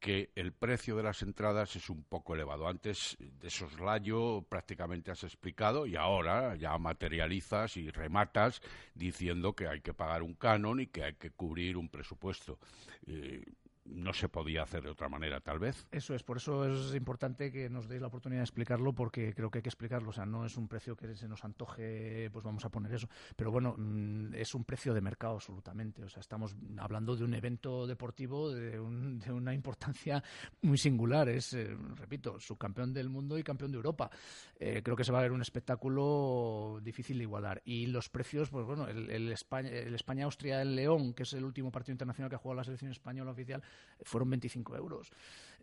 que 0.00 0.30
el 0.34 0.52
precio 0.52 0.96
de 0.96 1.02
las 1.02 1.22
entradas 1.22 1.74
es 1.76 1.88
un 1.90 2.04
poco 2.04 2.34
elevado. 2.34 2.68
Antes 2.68 3.16
de 3.18 3.50
soslayo 3.50 4.42
prácticamente 4.42 5.10
has 5.10 5.24
explicado 5.24 5.86
y 5.86 5.96
ahora 5.96 6.54
ya 6.56 6.76
materializas 6.78 7.76
y 7.76 7.90
rematas 7.90 8.60
diciendo 8.94 9.54
que 9.54 9.66
hay 9.66 9.80
que 9.80 9.94
pagar 9.94 10.22
un 10.22 10.34
canon 10.34 10.80
y 10.80 10.86
que 10.86 11.04
hay 11.04 11.14
que 11.14 11.30
cubrir 11.30 11.76
un 11.76 11.88
presupuesto. 11.88 12.58
Eh, 13.06 13.44
no 13.88 14.12
se 14.12 14.28
podía 14.28 14.62
hacer 14.62 14.82
de 14.82 14.90
otra 14.90 15.08
manera, 15.08 15.40
tal 15.40 15.58
vez. 15.58 15.86
Eso 15.90 16.14
es, 16.14 16.22
por 16.22 16.36
eso 16.38 16.64
es 16.64 16.94
importante 16.94 17.50
que 17.52 17.68
nos 17.70 17.88
deis 17.88 18.00
la 18.00 18.08
oportunidad 18.08 18.40
de 18.40 18.44
explicarlo, 18.44 18.92
porque 18.92 19.34
creo 19.34 19.50
que 19.50 19.58
hay 19.58 19.62
que 19.62 19.68
explicarlo. 19.68 20.10
O 20.10 20.12
sea, 20.12 20.26
no 20.26 20.44
es 20.44 20.56
un 20.56 20.68
precio 20.68 20.96
que 20.96 21.14
se 21.14 21.28
nos 21.28 21.44
antoje, 21.44 22.28
pues 22.32 22.44
vamos 22.44 22.64
a 22.64 22.68
poner 22.70 22.92
eso. 22.92 23.08
Pero 23.36 23.50
bueno, 23.50 23.74
mm, 23.76 24.34
es 24.34 24.54
un 24.54 24.64
precio 24.64 24.92
de 24.94 25.00
mercado 25.00 25.34
absolutamente. 25.34 26.02
O 26.04 26.08
sea, 26.08 26.20
estamos 26.20 26.54
hablando 26.78 27.16
de 27.16 27.24
un 27.24 27.34
evento 27.34 27.86
deportivo 27.86 28.50
de, 28.52 28.78
un- 28.80 29.18
de 29.18 29.32
una 29.32 29.54
importancia 29.54 30.22
muy 30.62 30.78
singular. 30.78 31.28
Es, 31.28 31.52
eh, 31.54 31.76
repito, 31.96 32.38
subcampeón 32.40 32.92
del 32.92 33.08
mundo 33.08 33.38
y 33.38 33.42
campeón 33.42 33.70
de 33.70 33.76
Europa. 33.76 34.10
Eh, 34.58 34.82
creo 34.82 34.96
que 34.96 35.04
se 35.04 35.12
va 35.12 35.18
a 35.18 35.22
ver 35.22 35.32
un 35.32 35.42
espectáculo 35.42 36.80
difícil 36.82 37.18
de 37.18 37.24
igualar. 37.24 37.62
Y 37.64 37.86
los 37.86 38.08
precios, 38.08 38.50
pues 38.50 38.66
bueno, 38.66 38.88
el, 38.88 39.10
el 39.10 39.32
España- 39.32 39.70
el 39.70 39.94
España-Austria 39.94 40.62
en 40.62 40.74
León, 40.76 41.14
que 41.14 41.22
es 41.24 41.32
el 41.32 41.44
último 41.44 41.70
partido 41.70 41.92
internacional 41.92 42.28
que 42.28 42.36
ha 42.36 42.38
jugado 42.38 42.56
la 42.56 42.64
selección 42.64 42.90
española 42.90 43.30
oficial, 43.30 43.62
fueron 44.02 44.30
25 44.30 44.76
euros. 44.76 45.10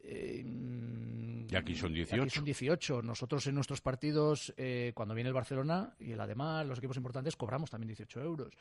Eh, 0.03 0.43
Y 1.49 1.55
aquí 1.55 1.76
son 1.76 1.91
Aquí 1.91 2.03
18. 2.03 2.30
son 2.30 2.43
18. 2.45 3.01
Nosotros 3.01 3.47
en 3.47 3.55
nuestros 3.55 3.82
partidos, 3.82 4.53
eh, 4.57 4.91
cuando 4.95 5.16
viene 5.16 5.30
el 5.30 5.34
Barcelona 5.34 5.95
y 5.99 6.11
el 6.11 6.20
además, 6.20 6.66
los 6.68 6.78
equipos 6.80 6.97
importantes, 6.97 7.36
cobramos 7.36 7.70
también 7.70 7.88
18 7.88 8.22
euros. 8.22 8.53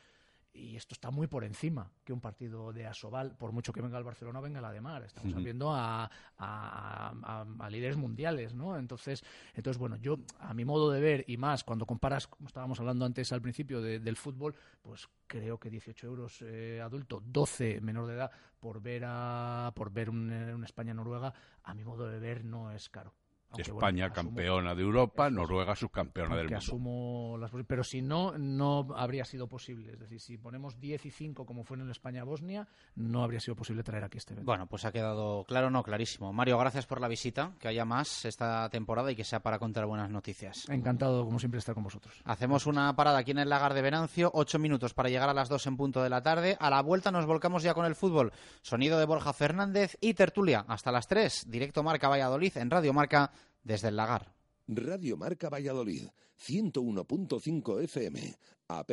Y 0.55 0.75
esto 0.75 0.93
está 0.93 1.09
muy 1.09 1.25
por 1.25 1.43
encima 1.43 1.89
que 2.03 2.13
un 2.13 2.21
partido 2.21 2.71
de 2.71 2.85
Asobal, 2.85 3.35
por 3.35 3.51
mucho 3.51 3.73
que 3.73 3.81
venga 3.81 3.97
el 3.97 4.03
Barcelona, 4.03 4.39
venga 4.39 4.59
el 4.59 4.65
Ademar. 4.65 5.01
Estamos 5.03 5.33
Ujú. 5.33 5.41
viendo 5.43 5.71
a, 5.73 6.03
a- 6.03 6.09
a- 6.37 7.45
a 7.59 7.69
líderes 7.71 7.97
mundiales, 7.97 8.53
¿no? 8.53 8.77
Entonces, 8.77 9.23
entonces, 9.55 9.79
bueno, 9.79 9.95
yo, 9.95 10.19
a 10.39 10.53
mi 10.53 10.63
modo 10.63 10.91
de 10.91 11.01
ver, 11.01 11.25
y 11.27 11.37
más 11.37 11.63
cuando 11.63 11.87
comparas, 11.87 12.27
como 12.27 12.47
estábamos 12.47 12.79
hablando 12.79 13.03
antes 13.03 13.31
al 13.33 13.41
principio 13.41 13.81
de- 13.81 13.99
del 13.99 14.15
fútbol, 14.15 14.55
pues 14.83 15.09
creo 15.25 15.59
que 15.59 15.71
18 15.71 16.05
euros 16.05 16.37
eh, 16.43 16.79
adulto, 16.83 17.23
12 17.25 17.81
menor 17.81 18.05
de 18.05 18.13
edad, 18.13 18.31
por 18.59 18.79
ver 18.79 19.03
a 19.07 19.71
por 19.75 19.91
ver 19.91 20.11
un, 20.11 20.31
eh, 20.31 20.53
un 20.53 20.63
España-Noruega, 20.63 21.33
a 21.63 21.73
mi 21.73 21.83
modo 21.83 22.07
de 22.07 22.19
ver, 22.19 22.45
no 22.45 22.71
es 22.71 22.89
caro. 22.89 23.11
Aunque, 23.53 23.71
bueno, 23.71 23.77
España 23.87 24.05
asumo- 24.07 24.13
campeona 24.15 24.75
de 24.75 24.81
Europa, 24.81 25.29
Noruega 25.29 25.75
subcampeona 25.75 26.35
del 26.35 26.45
mundo. 26.45 26.57
asumo 26.57 27.37
las 27.39 27.51
posi- 27.51 27.65
pero 27.67 27.83
si 27.83 28.01
no 28.01 28.37
no 28.37 28.87
habría 28.95 29.25
sido 29.25 29.47
posible 29.47 29.93
es 29.93 29.99
decir 29.99 30.19
si 30.19 30.37
ponemos 30.37 30.79
10 30.79 31.05
y 31.05 31.11
5 31.11 31.45
como 31.45 31.63
fue 31.63 31.77
en 31.77 31.83
el 31.83 31.91
España-Bosnia 31.91 32.67
no 32.95 33.23
habría 33.23 33.39
sido 33.39 33.55
posible 33.55 33.83
traer 33.83 34.03
aquí 34.03 34.17
este 34.17 34.33
evento 34.33 34.45
Bueno, 34.49 34.67
pues 34.67 34.85
ha 34.85 34.91
quedado 34.91 35.43
claro, 35.45 35.69
no, 35.69 35.83
clarísimo. 35.83 36.33
Mario, 36.33 36.57
gracias 36.57 36.85
por 36.85 36.99
la 36.99 37.07
visita, 37.07 37.53
que 37.59 37.67
haya 37.67 37.85
más 37.85 38.25
esta 38.25 38.69
temporada 38.69 39.11
y 39.11 39.15
que 39.15 39.23
sea 39.23 39.39
para 39.41 39.59
contar 39.59 39.85
buenas 39.85 40.09
noticias. 40.09 40.67
encantado 40.69 41.25
como 41.25 41.39
siempre 41.39 41.59
estar 41.59 41.73
con 41.75 41.83
vosotros 41.83 42.21
Hacemos 42.25 42.65
una 42.67 42.95
parada 42.95 43.19
aquí 43.19 43.31
en 43.31 43.39
el 43.39 43.49
lagar 43.49 43.73
de 43.73 43.81
Venancio, 43.81 44.31
ocho 44.33 44.59
minutos 44.59 44.93
para 44.93 45.09
llegar 45.09 45.29
a 45.29 45.33
las 45.33 45.49
dos 45.49 45.65
en 45.67 45.77
punto 45.77 46.01
de 46.01 46.09
la 46.09 46.21
tarde. 46.21 46.57
A 46.59 46.69
la 46.69 46.81
vuelta 46.81 47.11
nos 47.11 47.25
volcamos 47.25 47.63
ya 47.63 47.73
con 47.73 47.85
el 47.85 47.95
fútbol. 47.95 48.31
Sonido 48.61 48.97
de 48.99 49.05
Borja 49.05 49.33
Fernández 49.33 49.97
y 50.01 50.13
tertulia 50.13 50.65
hasta 50.67 50.91
las 50.91 51.07
tres. 51.07 51.45
Directo 51.47 51.83
Marca 51.83 52.07
Valladolid 52.09 52.55
en 52.57 52.69
Radio 52.69 52.93
Marca 52.93 53.31
desde 53.63 53.89
el 53.89 53.95
lagar. 53.95 54.35
Radio 54.67 55.17
Marca 55.17 55.49
Valladolid, 55.49 56.07
101.5 56.39 57.83
FM, 57.83 58.37
app 58.67 58.91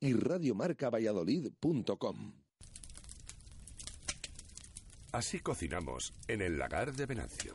y 0.00 0.12
radiomarcavalladolid.com. 0.12 2.32
Así 5.12 5.38
cocinamos 5.38 6.12
en 6.26 6.42
el 6.42 6.58
lagar 6.58 6.92
de 6.92 7.06
Venancio. 7.06 7.54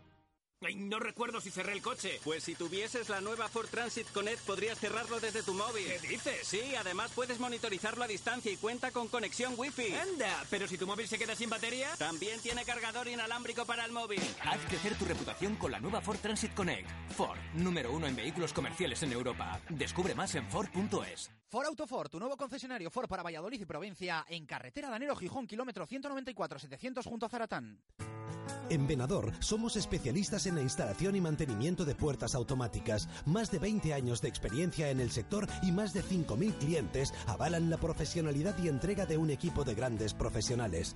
Ay, 0.63 0.75
no 0.75 0.99
recuerdo 0.99 1.41
si 1.41 1.49
cerré 1.49 1.73
el 1.73 1.81
coche. 1.81 2.19
Pues 2.23 2.43
si 2.43 2.53
tuvieses 2.53 3.09
la 3.09 3.19
nueva 3.19 3.47
Ford 3.47 3.67
Transit 3.67 4.07
Connect 4.11 4.41
podrías 4.41 4.77
cerrarlo 4.77 5.19
desde 5.19 5.41
tu 5.41 5.55
móvil. 5.55 5.87
¿Qué 5.87 6.07
dices? 6.07 6.47
Sí, 6.47 6.75
además 6.75 7.11
puedes 7.15 7.39
monitorizarlo 7.39 8.03
a 8.03 8.07
distancia 8.07 8.51
y 8.51 8.57
cuenta 8.57 8.91
con 8.91 9.07
conexión 9.07 9.55
Wi-Fi. 9.57 9.95
Anda, 9.95 10.45
pero 10.51 10.67
si 10.67 10.77
tu 10.77 10.85
móvil 10.85 11.07
se 11.07 11.17
queda 11.17 11.35
sin 11.35 11.49
batería... 11.49 11.89
También 11.97 12.39
tiene 12.41 12.63
cargador 12.63 13.07
inalámbrico 13.07 13.65
para 13.65 13.85
el 13.85 13.91
móvil. 13.91 14.21
Haz 14.43 14.59
crecer 14.67 14.95
tu 14.99 15.05
reputación 15.05 15.55
con 15.55 15.71
la 15.71 15.79
nueva 15.79 15.99
Ford 16.01 16.19
Transit 16.19 16.53
Connect. 16.53 16.87
Ford, 17.17 17.39
número 17.55 17.91
uno 17.91 18.05
en 18.05 18.15
vehículos 18.15 18.53
comerciales 18.53 19.01
en 19.01 19.13
Europa. 19.13 19.59
Descubre 19.69 20.13
más 20.13 20.35
en 20.35 20.47
Ford.es. 20.51 21.31
Ford 21.51 21.65
Autoford, 21.65 22.09
tu 22.09 22.17
nuevo 22.17 22.37
concesionario 22.37 22.89
Ford 22.89 23.09
para 23.09 23.23
Valladolid 23.23 23.59
y 23.59 23.65
provincia, 23.65 24.25
en 24.29 24.45
carretera 24.45 24.89
Danero 24.89 25.17
Gijón, 25.17 25.47
kilómetro 25.47 25.85
194-700 25.85 27.03
junto 27.03 27.25
a 27.25 27.29
Zaratán. 27.29 27.77
En 28.69 28.87
Venador 28.87 29.33
somos 29.39 29.75
especialistas 29.75 30.45
en 30.45 30.55
la 30.55 30.61
instalación 30.61 31.17
y 31.17 31.19
mantenimiento 31.19 31.83
de 31.83 31.93
puertas 31.93 32.35
automáticas. 32.35 33.09
Más 33.25 33.51
de 33.51 33.59
20 33.59 33.93
años 33.93 34.21
de 34.21 34.29
experiencia 34.29 34.91
en 34.91 35.01
el 35.01 35.11
sector 35.11 35.45
y 35.61 35.73
más 35.73 35.91
de 35.91 36.03
5.000 36.03 36.57
clientes 36.57 37.13
avalan 37.27 37.69
la 37.69 37.75
profesionalidad 37.75 38.57
y 38.63 38.69
entrega 38.69 39.05
de 39.05 39.17
un 39.17 39.29
equipo 39.29 39.65
de 39.65 39.75
grandes 39.75 40.13
profesionales. 40.13 40.95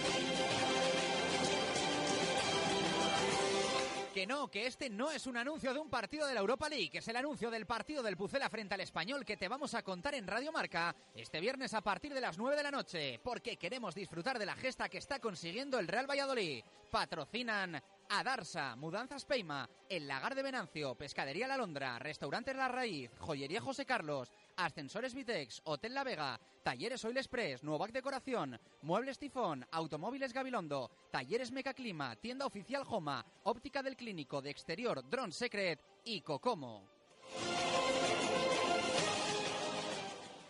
Que 4.21 4.27
no, 4.27 4.51
que 4.51 4.67
este 4.67 4.87
no 4.87 5.09
es 5.09 5.25
un 5.25 5.35
anuncio 5.35 5.73
de 5.73 5.79
un 5.79 5.89
partido 5.89 6.27
de 6.27 6.35
la 6.35 6.41
Europa 6.41 6.69
League, 6.69 6.91
es 6.93 7.07
el 7.07 7.15
anuncio 7.15 7.49
del 7.49 7.65
partido 7.65 8.03
del 8.03 8.17
Pucela 8.17 8.51
frente 8.51 8.75
al 8.75 8.81
Español 8.81 9.25
que 9.25 9.35
te 9.35 9.47
vamos 9.47 9.73
a 9.73 9.81
contar 9.81 10.13
en 10.13 10.27
Radio 10.27 10.51
Marca 10.51 10.95
este 11.15 11.39
viernes 11.39 11.73
a 11.73 11.81
partir 11.81 12.13
de 12.13 12.21
las 12.21 12.37
9 12.37 12.55
de 12.55 12.61
la 12.61 12.69
noche, 12.69 13.19
porque 13.23 13.57
queremos 13.57 13.95
disfrutar 13.95 14.37
de 14.37 14.45
la 14.45 14.55
gesta 14.55 14.89
que 14.89 14.99
está 14.99 15.17
consiguiendo 15.17 15.79
el 15.79 15.87
Real 15.87 16.07
Valladolid. 16.07 16.63
Patrocinan 16.91 17.81
Adarsa, 18.09 18.75
Mudanzas 18.75 19.25
Peima, 19.25 19.67
El 19.89 20.07
Lagar 20.07 20.35
de 20.35 20.43
Venancio, 20.43 20.93
Pescadería 20.93 21.47
La 21.47 21.57
Londra, 21.57 21.97
Restaurantes 21.97 22.55
La 22.55 22.67
Raíz, 22.67 23.09
Joyería 23.17 23.61
José 23.61 23.87
Carlos, 23.87 24.31
Ascensores 24.65 25.13
Vitex, 25.13 25.61
Hotel 25.65 25.93
La 25.93 26.03
Vega, 26.03 26.39
Talleres 26.63 27.05
Oil 27.05 27.17
Express, 27.17 27.63
Nuovac 27.63 27.91
Decoración, 27.91 28.59
Muebles 28.83 29.17
Tifón, 29.17 29.65
Automóviles 29.71 30.33
Gabilondo, 30.33 30.91
Talleres 31.11 31.51
Mecaclima, 31.51 32.15
Tienda 32.15 32.45
Oficial 32.45 32.83
Joma, 32.83 33.25
Óptica 33.43 33.81
del 33.81 33.97
Clínico 33.97 34.39
de 34.41 34.51
Exterior 34.51 35.03
Drone 35.09 35.31
Secret 35.31 35.79
y 36.05 36.21
Cocomo. 36.21 36.87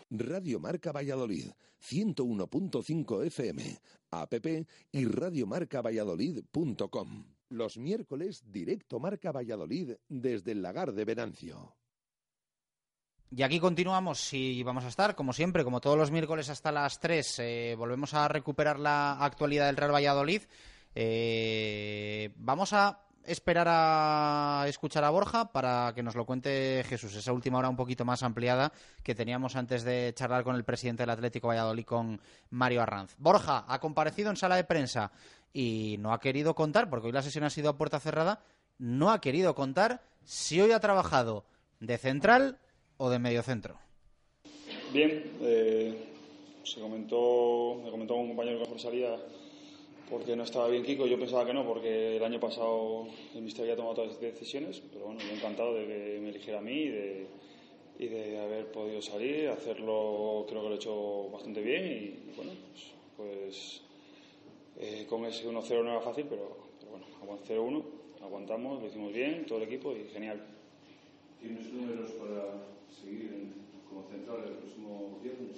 Radio 0.10 0.60
Marca 0.60 0.92
Valladolid, 0.92 1.46
101.5 1.82 3.26
FM, 3.28 3.80
app 4.12 4.34
y 4.92 5.06
radiomarcavalladolid.com. 5.06 7.24
Los 7.48 7.78
miércoles, 7.78 8.44
directo 8.52 9.00
Marca 9.00 9.32
Valladolid 9.32 9.94
desde 10.10 10.52
el 10.52 10.62
lagar 10.62 10.92
de 10.92 11.06
Venancio. 11.06 11.78
Y 13.34 13.44
aquí 13.44 13.62
continuamos 13.62 14.34
y 14.34 14.62
vamos 14.62 14.84
a 14.84 14.90
estar, 14.90 15.16
como 15.16 15.32
siempre, 15.32 15.64
como 15.64 15.80
todos 15.80 15.98
los 15.98 16.12
miércoles 16.12 16.50
hasta 16.50 16.70
las 16.70 17.00
3. 17.00 17.40
eh, 17.40 17.76
volvemos 17.78 18.14
a 18.14 18.28
recuperar 18.28 18.78
la 18.78 19.14
actualidad 19.24 19.68
del 19.68 19.78
Real 19.78 19.94
Valladolid. 19.94 20.42
Eh, 20.94 22.34
vamos 22.36 22.74
a 22.74 23.00
esperar 23.24 23.68
a 23.70 24.66
escuchar 24.68 25.06
a 25.06 25.12
Borja 25.12 25.54
para 25.54 25.94
que 25.96 26.04
nos 26.04 26.16
lo 26.16 26.26
cuente 26.26 26.84
Jesús, 26.86 27.16
esa 27.16 27.32
última 27.32 27.58
hora 27.60 27.70
un 27.70 27.78
poquito 27.78 28.04
más 28.04 28.22
ampliada 28.22 28.74
que 29.02 29.16
teníamos 29.16 29.56
antes 29.56 29.84
de 29.84 30.12
charlar 30.14 30.44
con 30.44 30.58
el 30.58 30.66
presidente 30.66 31.04
del 31.04 31.12
Atlético 31.12 31.48
Valladolid, 31.48 31.86
con 31.86 32.20
Mario 32.50 32.82
Arranz. 32.82 33.16
Borja 33.18 33.64
ha 33.66 33.80
comparecido 33.80 34.30
en 34.30 34.36
sala 34.36 34.58
de 34.58 34.66
prensa 34.66 35.14
y 35.54 35.96
no 36.00 36.12
ha 36.12 36.20
querido 36.20 36.54
contar, 36.54 36.90
porque 36.90 37.08
hoy 37.08 37.14
la 37.14 37.22
sesión 37.22 37.46
ha 37.46 37.50
sido 37.50 37.70
a 37.70 37.78
puerta 37.78 38.02
cerrada, 38.02 38.42
no 38.78 39.10
ha 39.10 39.22
querido 39.22 39.56
contar 39.56 40.02
si 40.26 40.60
hoy 40.60 40.74
ha 40.74 40.82
trabajado 40.82 41.46
de 41.80 41.98
central 41.98 42.60
o 43.02 43.10
de 43.10 43.18
mediocentro. 43.18 43.74
Bien, 44.94 45.24
eh, 45.42 45.96
se 46.64 46.80
comentó, 46.80 47.82
me 47.84 47.90
comentó 47.90 48.14
un 48.16 48.28
compañero 48.28 48.58
que 48.60 48.64
mejor 48.66 48.80
salía 48.80 49.18
porque 50.08 50.36
no 50.36 50.44
estaba 50.44 50.68
bien 50.68 50.84
Kiko. 50.84 51.08
Yo 51.08 51.18
pensaba 51.18 51.46
que 51.46 51.54
no, 51.54 51.66
porque 51.66 52.18
el 52.18 52.24
año 52.24 52.40
pasado 52.40 53.08
el 53.34 53.42
mister 53.42 53.64
había 53.64 53.76
tomado 53.76 53.96
todas 53.96 54.12
las 54.12 54.22
decisiones, 54.22 54.82
pero 54.94 55.06
bueno, 55.06 55.20
yo 55.22 55.34
encantado 55.36 55.74
de 55.74 55.88
que 55.88 56.20
me 56.22 56.30
eligiera 56.30 56.60
a 56.60 56.62
mí 56.62 56.74
y 56.74 56.90
de, 56.90 57.28
y 57.98 58.08
de 58.08 58.40
haber 58.40 58.72
podido 58.72 59.02
salir, 59.02 59.50
hacerlo, 59.50 60.46
creo 60.48 60.62
que 60.62 60.68
lo 60.70 60.74
he 60.76 60.78
hecho 60.78 61.30
bastante 61.32 61.62
bien 61.62 61.84
y 61.88 62.36
bueno, 62.36 62.52
pues, 62.70 62.92
pues, 63.18 63.82
eh, 64.80 65.08
con 65.10 65.26
ese 65.26 65.48
1-0 65.48 65.82
no 65.84 65.92
era 65.92 66.02
fácil, 66.02 66.26
pero, 66.30 66.56
pero 66.80 66.92
bueno, 66.92 67.06
aguant- 67.24 67.46
0-1, 67.48 67.84
aguantamos, 68.22 68.80
lo 68.82 68.88
hicimos 68.88 69.12
bien, 69.12 69.46
todo 69.48 69.58
el 69.58 69.64
equipo 69.64 69.92
y 69.94 70.04
genial. 70.14 70.40
¿Tienes 71.42 71.74
números 71.74 72.12
para 72.12 72.81
seguir 73.00 73.32
en- 73.34 73.54
como 73.90 74.04
central 74.10 74.44
el 74.48 74.54
próximo 74.56 75.20
viernes? 75.24 75.58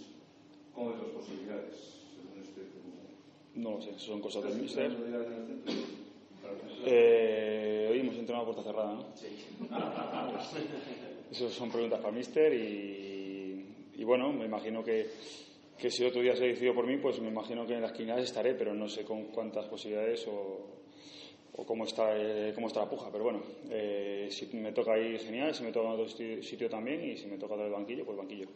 ¿Cómo 0.73 0.89
ves 0.91 0.99
las 1.03 1.09
posibilidades 1.11 1.73
según 2.15 2.41
este 2.41 2.61
No 3.55 3.71
lo 3.71 3.81
sé, 3.81 3.97
son 3.99 4.19
cosas 4.21 4.43
del 4.43 4.69
centro. 4.69 5.05
Eh, 6.85 7.87
hoy 7.91 7.99
hemos 7.99 8.15
entrenado 8.15 8.43
a 8.43 8.53
puerta 8.53 8.63
cerrada, 8.63 8.93
¿no? 8.93 9.05
Esas 11.31 11.53
son 11.53 11.71
preguntas 11.71 11.99
para 11.99 12.09
el 12.09 12.15
mister 12.15 12.53
y, 12.53 13.65
y 13.95 14.03
bueno, 14.03 14.31
me 14.33 14.45
imagino 14.45 14.83
que, 14.83 15.07
que 15.77 15.89
si 15.89 16.03
otro 16.05 16.21
día 16.21 16.35
se 16.35 16.45
decidió 16.45 16.75
por 16.75 16.85
mí, 16.85 16.97
pues 16.97 17.19
me 17.21 17.29
imagino 17.29 17.65
que 17.65 17.73
en 17.73 17.81
las 17.81 17.91
quinadas 17.93 18.23
estaré, 18.25 18.53
pero 18.53 18.73
no 18.73 18.87
sé 18.89 19.03
con 19.03 19.25
cuántas 19.25 19.65
posibilidades 19.67 20.27
o, 20.27 20.82
o 21.55 21.65
cómo, 21.65 21.85
está, 21.85 22.17
eh, 22.17 22.51
cómo 22.55 22.67
está 22.67 22.81
la 22.81 22.89
puja. 22.89 23.09
Pero 23.11 23.23
bueno, 23.23 23.41
eh, 23.69 24.27
si 24.31 24.45
me 24.57 24.71
toca 24.71 24.93
ahí, 24.93 25.17
genial, 25.19 25.53
si 25.53 25.63
me 25.63 25.71
toca 25.71 25.87
en 25.87 25.93
otro 25.93 26.09
sitio 26.09 26.69
también 26.69 27.03
y 27.03 27.17
si 27.17 27.27
me 27.27 27.37
toca 27.37 27.53
otra 27.53 27.65
vez 27.65 27.73
banquillo, 27.73 28.05
pues 28.05 28.17
banquillo. 28.17 28.47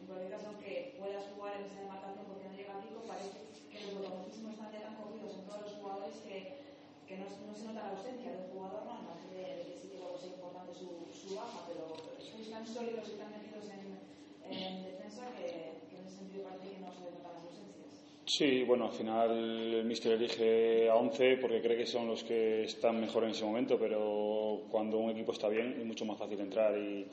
En 0.00 0.06
cualquier 0.06 0.30
caso, 0.30 0.48
aunque 0.48 0.94
puedas 0.98 1.24
jugar 1.34 1.58
en 1.58 1.66
esa 1.66 1.80
demarcación 1.80 2.24
porque 2.26 2.46
no 2.48 2.54
llega 2.54 2.78
Pico, 2.82 3.02
parece 3.06 3.38
que 3.70 3.78
los 3.86 3.94
protagonismos 3.98 4.52
están 4.54 4.72
ya 4.72 4.82
tan 4.82 4.94
cogidos 4.96 5.34
en 5.34 5.44
todos 5.46 5.62
los 5.62 5.72
jugadores 5.82 6.16
que, 6.22 6.38
que 7.06 7.14
no, 7.18 7.26
no 7.26 7.54
se 7.54 7.64
nota 7.66 7.82
la 7.82 7.90
ausencia 7.98 8.30
del 8.30 8.50
jugador, 8.54 8.86
no, 8.86 8.94
no 9.02 9.14
de, 9.34 9.42
que 9.66 9.74
sí 9.78 9.88
que 9.90 9.98
sea 9.98 10.30
importante 10.30 10.74
su, 10.74 11.10
su 11.10 11.34
baja, 11.34 11.66
pero 11.66 11.90
estáis 12.18 12.50
tan 12.50 12.66
sólidos 12.66 13.06
y 13.10 13.18
tan 13.18 13.30
metidos 13.34 13.66
en, 13.66 13.98
en 14.46 14.84
defensa 14.84 15.26
que, 15.34 15.82
que 15.90 15.94
en 15.98 16.06
ese 16.06 16.22
sentido 16.22 16.46
parece 16.46 16.70
que 16.70 16.78
no 16.78 16.90
se 16.94 17.02
notan 17.02 17.34
las 17.34 17.46
ausencias. 17.50 17.81
Sí, 18.24 18.62
bueno, 18.62 18.86
al 18.86 18.92
final 18.92 19.30
el 19.74 19.84
míster 19.84 20.12
elige 20.12 20.88
a 20.88 20.94
11 20.94 21.38
porque 21.38 21.60
cree 21.60 21.76
que 21.76 21.86
son 21.86 22.06
los 22.06 22.22
que 22.22 22.64
están 22.64 23.00
mejor 23.00 23.24
en 23.24 23.30
ese 23.30 23.44
momento, 23.44 23.76
pero 23.78 24.62
cuando 24.70 24.98
un 24.98 25.10
equipo 25.10 25.32
está 25.32 25.48
bien 25.48 25.76
es 25.78 25.84
mucho 25.84 26.04
más 26.04 26.18
fácil 26.18 26.38
entrar 26.40 26.78
y, 26.78 27.06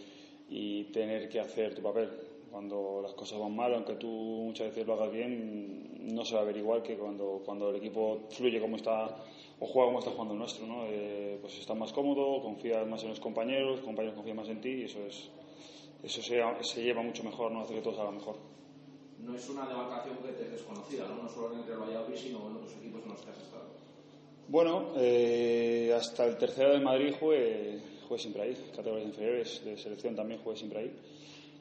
y 0.50 0.84
tener 0.86 1.28
que 1.28 1.40
hacer 1.40 1.74
tu 1.74 1.82
papel. 1.82 2.10
Cuando 2.52 3.00
las 3.02 3.14
cosas 3.14 3.40
van 3.40 3.56
mal, 3.56 3.74
aunque 3.74 3.96
tú 3.96 4.08
muchas 4.08 4.68
veces 4.68 4.86
lo 4.86 4.94
hagas 4.94 5.12
bien, 5.12 6.16
no 6.16 6.26
se 6.26 6.36
va 6.36 6.42
a 6.42 6.44
ver 6.44 6.84
que 6.84 6.96
cuando, 6.96 7.42
cuando 7.44 7.70
el 7.70 7.78
equipo 7.78 8.22
fluye 8.30 8.60
como 8.60 8.76
está 8.76 9.16
o 9.60 9.66
juega 9.66 9.88
como 9.88 10.00
está 10.00 10.12
jugando 10.12 10.34
el 10.34 10.40
nuestro. 10.40 10.66
¿no? 10.68 10.86
Eh, 10.88 11.38
pues 11.42 11.58
estás 11.60 11.76
más 11.76 11.92
cómodo, 11.92 12.42
confías 12.42 12.88
más 12.88 13.04
en 13.04 13.10
los 13.10 13.20
compañeros, 13.20 13.78
los 13.78 13.82
compañeros 13.82 14.16
confían 14.16 14.38
más 14.38 14.50
en 14.50 14.62
ti 14.62 14.70
y 14.70 14.84
eso, 14.84 15.00
es, 15.06 15.30
eso 16.04 16.22
se, 16.22 16.42
se 16.62 16.84
lleva 16.84 17.02
mucho 17.02 17.24
mejor, 17.24 17.52
¿no? 17.52 17.62
hace 17.62 17.74
que 17.74 17.82
todo 17.82 17.96
salga 17.96 18.12
mejor. 18.12 18.59
No 19.26 19.36
es 19.36 19.50
una 19.50 19.66
demarcación 19.68 20.18
que 20.18 20.32
te 20.32 20.44
es 20.46 20.52
desconocida, 20.52 21.08
¿no? 21.08 21.24
no 21.24 21.30
solo 21.30 21.54
en 21.54 21.60
el 21.70 21.78
Valladolid, 21.80 22.16
sino 22.18 22.48
en 22.50 22.56
otros 22.56 22.74
equipos 22.80 23.02
en 23.04 23.10
los 23.10 23.22
que 23.22 23.32
has 23.32 23.38
estado. 23.38 23.66
Bueno, 24.48 24.94
eh, 24.98 25.94
hasta 25.96 26.26
el 26.26 26.38
tercero 26.38 26.72
del 26.72 26.82
Madrid 26.82 27.14
jugué, 27.20 27.80
jugué 28.08 28.20
siempre 28.20 28.42
ahí, 28.44 28.72
categorías 28.76 29.08
inferiores, 29.08 29.64
de 29.64 29.78
selección 29.78 30.16
también 30.16 30.40
jugué 30.42 30.56
siempre 30.58 30.80
ahí. 30.80 30.92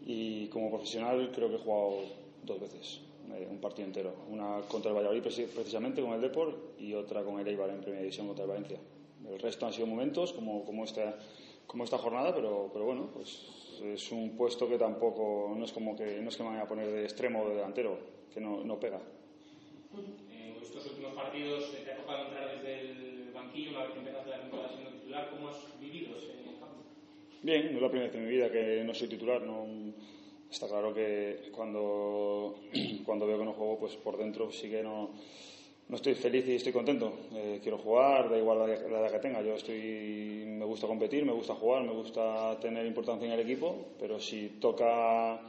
Y 0.06 0.46
como 0.48 0.70
profesional 0.70 1.30
creo 1.34 1.48
que 1.50 1.56
he 1.56 1.58
jugado 1.58 2.02
dos 2.42 2.60
veces, 2.60 3.00
eh, 3.34 3.46
un 3.50 3.58
partido 3.58 3.86
entero. 3.88 4.14
Una 4.30 4.60
contra 4.68 4.90
el 4.90 4.96
Valladolid 4.96 5.22
preci- 5.22 5.46
precisamente 5.48 6.00
con 6.00 6.12
el 6.12 6.20
Deport 6.20 6.80
y 6.80 6.94
otra 6.94 7.22
con 7.24 7.38
el 7.40 7.46
Eibar 7.48 7.68
en 7.70 7.80
primera 7.80 8.00
división 8.00 8.26
contra 8.28 8.44
el 8.44 8.50
Valencia. 8.50 8.78
El 9.28 9.38
resto 9.38 9.66
han 9.66 9.72
sido 9.74 9.86
momentos 9.86 10.32
como, 10.32 10.64
como, 10.64 10.84
esta, 10.84 11.18
como 11.66 11.84
esta 11.84 11.98
jornada, 11.98 12.34
pero, 12.34 12.70
pero 12.72 12.86
bueno, 12.86 13.10
pues 13.12 13.38
es 13.80 14.12
un 14.12 14.36
puesto 14.36 14.68
que 14.68 14.78
tampoco, 14.78 15.54
no 15.56 15.64
es 15.64 15.72
como 15.72 15.96
que, 15.96 16.20
no 16.20 16.28
es 16.28 16.36
que 16.36 16.42
me 16.42 16.50
vayan 16.50 16.64
a 16.64 16.68
poner 16.68 16.88
de 16.88 17.04
extremo 17.04 17.42
o 17.42 17.48
de 17.48 17.56
delantero, 17.56 17.98
que 18.32 18.40
no, 18.40 18.62
no 18.64 18.78
pega. 18.78 19.00
En 20.30 20.56
estos 20.62 20.86
últimos 20.86 21.14
partidos 21.14 21.72
eh, 21.74 21.82
te 21.84 21.92
ha 21.92 21.96
tocado 21.96 22.26
entrar 22.26 22.50
desde 22.56 22.80
el 22.80 23.30
banquillo 23.32 23.70
una 23.70 23.84
vez 23.84 23.92
que 23.92 23.98
empezaste 23.98 24.30
la 24.30 24.40
temporada 24.40 24.68
siendo 24.70 24.90
titular. 24.90 25.30
¿Cómo 25.30 25.48
has 25.48 25.80
vivido 25.80 26.16
ese 26.16 26.28
cambio? 26.60 26.84
Bien, 27.42 27.70
no 27.70 27.76
es 27.76 27.82
la 27.82 27.90
primera 27.90 28.10
vez 28.10 28.16
en 28.16 28.24
mi 28.24 28.30
vida 28.30 28.50
que 28.50 28.82
no 28.84 28.94
soy 28.94 29.08
titular. 29.08 29.42
No, 29.42 29.66
está 30.50 30.68
claro 30.68 30.94
que 30.94 31.50
cuando, 31.52 32.60
cuando 33.04 33.26
veo 33.26 33.38
que 33.38 33.44
no 33.44 33.52
juego, 33.54 33.78
pues 33.78 33.96
por 33.96 34.18
dentro 34.18 34.50
sí 34.52 34.68
que 34.68 34.82
no, 34.82 35.10
no 35.88 35.96
estoy 35.96 36.14
feliz 36.14 36.46
y 36.46 36.56
estoy 36.56 36.72
contento. 36.72 37.12
Eh, 37.34 37.60
quiero 37.62 37.78
jugar, 37.78 38.28
da 38.30 38.36
igual 38.38 38.58
la, 38.58 38.66
la 38.66 38.98
edad 39.00 39.12
que 39.12 39.18
tenga. 39.20 39.40
Yo 39.42 39.54
estoy, 39.54 40.44
me 40.46 40.64
gusta 40.64 40.86
competir, 40.86 41.24
me 41.24 41.32
gusta 41.32 41.54
jugar, 41.54 41.82
me 41.82 41.92
gusta 41.92 42.58
tener 42.60 42.84
importancia 42.86 43.26
en 43.26 43.32
el 43.32 43.40
equipo, 43.40 43.86
pero 43.98 44.20
si 44.20 44.58
toca 44.60 45.40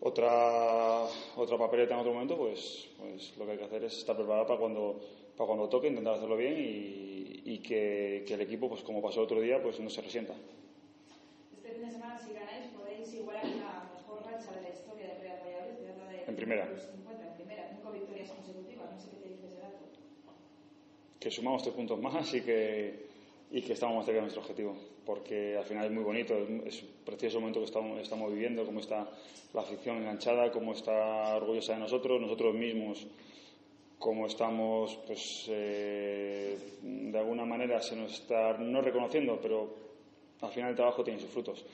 otra, 0.00 1.04
otra 1.36 1.58
papeleta 1.58 1.94
en 1.94 2.00
otro 2.00 2.12
momento, 2.12 2.36
pues, 2.36 2.88
pues 2.98 3.36
lo 3.38 3.44
que 3.46 3.52
hay 3.52 3.58
que 3.58 3.64
hacer 3.64 3.84
es 3.84 3.96
estar 3.98 4.16
preparado 4.16 4.46
para 4.46 4.58
cuando, 4.60 5.00
para 5.36 5.46
cuando 5.46 5.68
toque, 5.68 5.88
intentar 5.88 6.14
hacerlo 6.14 6.36
bien 6.36 6.54
y, 6.58 7.42
y 7.44 7.58
que, 7.58 8.24
que 8.26 8.34
el 8.34 8.40
equipo, 8.42 8.68
pues 8.68 8.82
como 8.82 9.00
pasó 9.00 9.20
el 9.20 9.24
otro 9.24 9.40
día, 9.40 9.62
pues 9.62 9.80
no 9.80 9.88
se 9.90 10.02
resienta. 10.02 10.34
Este 11.56 11.72
fin 11.72 11.86
de 11.86 11.90
semana, 11.90 12.18
si 12.18 12.32
ganáis, 12.34 12.66
podéis 12.76 13.12
igualar 13.14 13.44
la 13.44 13.90
mejor 13.96 14.24
racha 14.24 14.52
de 14.56 14.62
la 14.62 14.68
historia 14.70 15.06
del 15.08 15.20
Real 15.22 15.38
Valladolid, 15.44 15.78
de 15.78 16.16
de 16.16 16.24
En 16.28 16.36
primera. 16.36 16.64
los 16.68 16.82
50, 16.82 17.26
en 17.26 17.34
primera, 17.34 17.68
cinco 17.70 17.92
victorias 17.92 18.30
consecutivas, 18.30 18.92
no 18.92 19.00
sé 19.00 19.08
qué 19.10 19.16
te 19.16 19.28
dice 19.28 19.46
ese 19.46 19.60
dato. 19.60 19.84
Que 21.20 21.30
sumamos 21.30 21.62
tres 21.62 21.74
puntos 21.74 22.00
más 22.00 22.32
y 22.34 22.40
que, 22.40 23.06
y 23.52 23.60
que 23.60 23.74
estamos 23.74 23.96
más 23.96 24.06
cerca 24.06 24.16
de 24.16 24.22
nuestro 24.22 24.42
objetivo. 24.42 24.74
porque 25.04 25.56
al 25.56 25.64
final 25.64 25.84
es 25.86 25.92
muy 25.92 26.02
bonito, 26.02 26.34
es, 26.36 26.74
es 26.74 26.82
un 26.82 26.88
precioso 27.04 27.40
momento 27.40 27.60
que 27.60 27.66
estamos, 27.66 28.00
estamos 28.00 28.32
viviendo, 28.32 28.64
cómo 28.64 28.80
está 28.80 29.06
la 29.52 29.60
afición 29.60 29.98
enganchada, 29.98 30.50
cómo 30.50 30.72
está 30.72 31.36
orgullosa 31.36 31.74
de 31.74 31.80
nosotros, 31.80 32.20
nosotros 32.20 32.54
mismos, 32.54 33.06
cómo 34.00 34.26
estamos, 34.26 34.98
pues 35.06 35.44
eh, 35.48 36.56
de 36.82 37.18
alguna 37.18 37.44
manera 37.44 37.82
se 37.82 37.94
nos 37.94 38.14
está 38.14 38.56
no 38.56 38.80
reconociendo, 38.80 39.38
pero 39.42 39.68
al 40.40 40.50
final 40.50 40.70
el 40.70 40.76
trabajo 40.76 41.04
tiene 41.04 41.20
sus 41.20 41.30
frutos. 41.30 41.66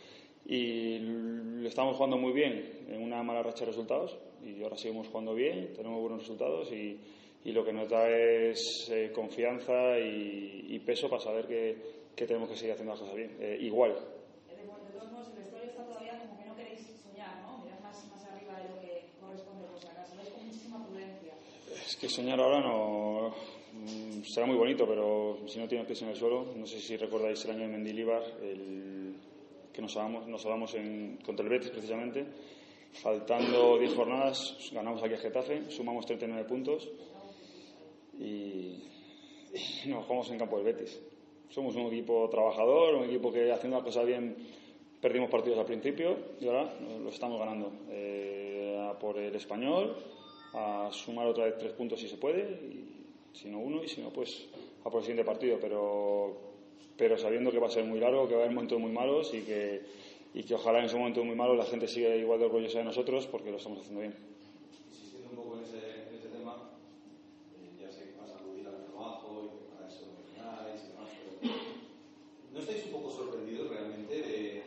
Y 0.45 0.99
le 0.99 1.69
estamos 1.69 1.97
jugando 1.97 2.17
muy 2.17 2.33
bien 2.33 2.87
en 2.89 3.01
una 3.01 3.23
mala 3.23 3.43
racha 3.43 3.61
de 3.61 3.67
resultados 3.67 4.17
y 4.45 4.63
ahora 4.63 4.77
seguimos 4.77 5.09
jugando 5.09 5.35
bien, 5.35 5.73
tenemos 5.75 6.01
buenos 6.01 6.21
resultados 6.21 6.71
y, 6.73 6.99
y 7.45 7.53
lo 7.53 7.65
que 7.65 7.73
nos 7.73 7.89
da 7.89 8.09
es 8.09 8.89
eh, 8.91 9.13
confianza 9.15 9.99
y, 9.99 10.67
y 10.69 10.79
peso 10.81 11.09
para 11.09 11.23
saber 11.23 11.47
que, 11.47 11.97
que 12.17 12.27
tenemos 12.27 12.49
que 12.49 12.57
seguir 12.57 12.73
haciendo 12.73 12.93
las 12.93 13.01
cosas 13.01 13.15
bien. 13.15 13.37
Eh, 13.39 13.59
igual, 13.61 13.93
De 13.93 14.93
todos 14.93 15.13
modos, 15.13 15.29
el 15.29 15.43
vestuario 15.43 15.71
está 15.71 15.85
todavía 15.85 16.19
como 16.19 16.39
que 16.39 16.47
no 16.47 16.57
queréis 16.57 16.81
soñar, 17.05 17.43
¿no? 17.43 17.63
Mirad 17.63 17.81
más, 17.81 18.09
más 18.11 18.25
arriba 18.25 18.59
de 18.59 18.69
lo 18.71 18.81
que 18.81 19.05
corresponde 19.21 19.67
por 19.67 19.79
si 19.79 19.87
acaso. 19.87 20.17
Vais 20.17 20.31
con 20.31 20.47
muchísima 20.47 20.87
prudencia. 20.87 21.35
Es 21.71 21.97
que 21.97 22.09
soñar 22.09 22.41
ahora 22.41 22.61
no 22.61 23.35
mm, 23.75 24.23
será 24.25 24.47
muy 24.47 24.57
bonito, 24.57 24.87
pero 24.89 25.47
si 25.47 25.59
no 25.59 25.69
tienes 25.69 25.87
pies 25.87 26.03
en 26.03 26.09
el 26.09 26.17
suelo, 26.17 26.55
no 26.57 26.67
sé 26.67 26.81
si 26.81 26.97
recordáis 26.97 27.45
el 27.45 27.51
año 27.51 27.63
de 27.63 27.69
Mendilibar, 27.69 28.23
el 28.43 29.15
que 29.75 29.83
nos 29.83 29.93
salvamos, 29.93 30.27
nos 30.27 30.41
salvamos 30.41 30.75
en, 30.75 31.19
contra 31.19 31.45
el 31.45 31.51
Betis 31.51 31.71
precisamente. 31.71 32.25
Faltando 32.95 33.77
10 33.79 33.95
jornadas, 33.95 34.71
ganamos 34.73 35.03
aquí 35.03 35.13
a 35.13 35.19
Getafe, 35.19 35.71
sumamos 35.71 36.07
39 36.07 36.49
puntos 36.49 36.89
y, 38.19 38.83
y 39.55 39.89
nos 39.89 40.05
jugamos 40.05 40.31
en 40.31 40.39
campo 40.39 40.57
del 40.57 40.75
Betis. 40.75 41.01
Somos 41.51 41.75
un 41.77 41.87
equipo 41.87 42.29
trabajador, 42.31 42.95
un 42.97 43.05
equipo 43.05 43.33
que 43.33 43.53
haciendo 43.53 43.77
las 43.77 43.85
cosas 43.85 44.07
bien 44.07 44.37
perdimos 45.01 45.31
partidos 45.31 45.59
al 45.59 45.67
principio 45.67 46.17
y 46.41 46.49
ahora 46.49 46.75
lo 47.03 47.09
estamos 47.09 47.39
ganando. 47.39 47.73
Eh, 47.91 48.53
a 48.77 48.99
por 48.99 49.19
el 49.19 49.35
español, 49.35 49.97
a 50.53 50.91
sumar 50.93 51.27
otra 51.27 51.45
vez 51.45 51.59
tres 51.59 51.73
puntos 51.73 52.01
si 52.01 52.09
se 52.09 52.17
puede, 52.17 52.43
y 52.43 53.07
si 53.33 53.49
no 53.49 53.59
uno, 53.59 53.83
y 53.83 53.89
si 53.89 54.01
no, 54.01 54.11
pues 54.11 54.47
a 54.85 54.91
por 54.91 55.01
el 55.01 55.07
siguiente 55.07 55.25
partido. 55.25 55.59
Pero, 55.61 56.37
pero 56.97 57.19
sabiendo 57.19 57.51
que 57.51 57.59
va 57.59 57.69
a 57.69 57.71
ser 57.71 57.85
muy 57.85 58.01
largo, 58.01 58.29
que 58.29 58.35
va 58.35 58.41
a 58.41 58.45
haber 58.45 58.55
momentos 58.55 58.79
muy 58.79 58.91
malos 58.91 59.33
y 59.35 59.43
que, 59.43 59.83
y 60.35 60.43
que 60.43 60.55
ojalá 60.55 60.81
en 60.81 60.87
esos 60.87 60.99
momentos 60.99 61.25
muy 61.25 61.35
malos 61.35 61.57
la 61.57 61.65
gente 61.65 61.89
siga 61.89 62.15
igual 62.15 62.39
de 62.39 62.47
orgullosa 62.47 62.79
de 62.79 62.85
nosotros 62.85 63.27
porque 63.27 63.51
lo 63.51 63.57
estamos 63.57 63.81
haciendo 63.81 64.01
bien. 64.01 64.15
Insistiendo 64.89 65.31
un 65.31 65.37
poco 65.37 65.59
en 65.59 65.65
ese, 65.65 66.09
en 66.09 66.15
ese 66.15 66.29
tema, 66.29 66.71
eh, 67.57 67.81
ya 67.81 67.91
sé 67.91 68.13
que 68.13 68.21
vas 68.21 68.31
a 68.31 68.37
acudir 68.37 68.67
al 68.67 68.85
trabajo 68.85 69.45
y 69.45 69.59
que 69.59 69.75
para 69.75 69.89
eso 69.89 70.07
lo 70.07 70.13
termináis 70.21 70.83
y 70.85 70.89
demás, 70.89 71.11
pero 71.41 71.55
¿no 72.53 72.61
estáis 72.61 72.85
un 72.87 72.93
poco 72.93 73.11
sorprendidos 73.11 73.69
realmente 73.69 74.15
de, 74.15 74.63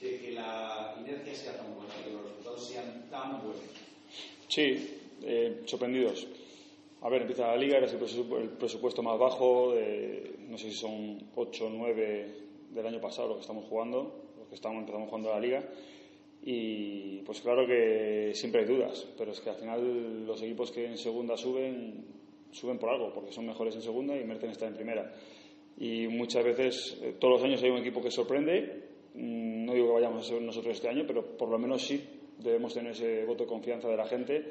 de 0.00 0.20
que 0.20 0.32
la 0.32 0.96
inercia 0.98 1.34
sea 1.34 1.56
tan 1.56 1.74
buena, 1.74 1.94
que 2.04 2.10
los 2.12 2.22
resultados 2.22 2.64
sean 2.66 3.08
tan 3.10 3.42
buenos? 3.42 3.62
Sí, 4.50 4.98
eh, 5.22 5.62
sorprendidos. 5.64 6.26
A 7.02 7.08
ver, 7.08 7.22
empieza 7.22 7.46
la 7.46 7.56
liga, 7.56 7.76
era 7.78 7.86
el 7.86 7.98
presupu- 8.00 8.40
el 8.40 8.48
presupuesto 8.50 9.00
más 9.00 9.16
bajo, 9.16 9.72
de, 9.74 10.34
no 10.48 10.58
sé 10.58 10.70
si 10.70 10.76
son 10.76 11.18
8 11.36 11.66
o 11.66 11.70
9 11.70 12.34
del 12.74 12.84
año 12.86 13.00
pasado 13.00 13.28
lo 13.28 13.34
que 13.36 13.42
estamos 13.42 13.64
jugando, 13.66 14.32
lo 14.38 14.48
que 14.48 14.56
estamos, 14.56 14.80
empezamos 14.80 15.08
jugando 15.08 15.30
la 15.30 15.38
liga. 15.38 15.62
Y 16.42 17.20
pues 17.22 17.40
claro 17.42 17.64
que 17.64 18.32
siempre 18.34 18.62
hay 18.62 18.66
dudas, 18.66 19.06
pero 19.16 19.30
es 19.30 19.40
que 19.40 19.50
al 19.50 19.56
final 19.56 20.26
los 20.26 20.42
equipos 20.42 20.72
que 20.72 20.84
en 20.86 20.98
segunda 20.98 21.36
suben, 21.36 22.04
suben 22.50 22.78
por 22.78 22.90
algo, 22.90 23.12
porque 23.14 23.30
son 23.32 23.46
mejores 23.46 23.76
en 23.76 23.82
segunda 23.82 24.18
y 24.18 24.24
merecen 24.24 24.50
estar 24.50 24.66
en 24.68 24.74
primera. 24.74 25.14
Y 25.78 26.08
muchas 26.08 26.44
veces, 26.44 26.98
eh, 27.02 27.14
todos 27.20 27.34
los 27.34 27.44
años 27.44 27.62
hay 27.62 27.70
un 27.70 27.78
equipo 27.78 28.02
que 28.02 28.10
sorprende, 28.10 28.88
Mm, 29.12 29.64
no 29.64 29.74
digo 29.74 29.88
que 29.88 29.94
vayamos 29.94 30.24
a 30.24 30.28
ser 30.28 30.40
nosotros 30.40 30.76
este 30.76 30.88
año, 30.88 31.02
pero 31.04 31.36
por 31.36 31.48
lo 31.48 31.58
menos 31.58 31.82
sí 31.82 32.00
debemos 32.42 32.74
tener 32.74 32.92
ese 32.92 33.24
voto 33.24 33.44
de 33.44 33.48
confianza 33.48 33.88
de 33.88 33.96
la 33.96 34.06
gente 34.06 34.44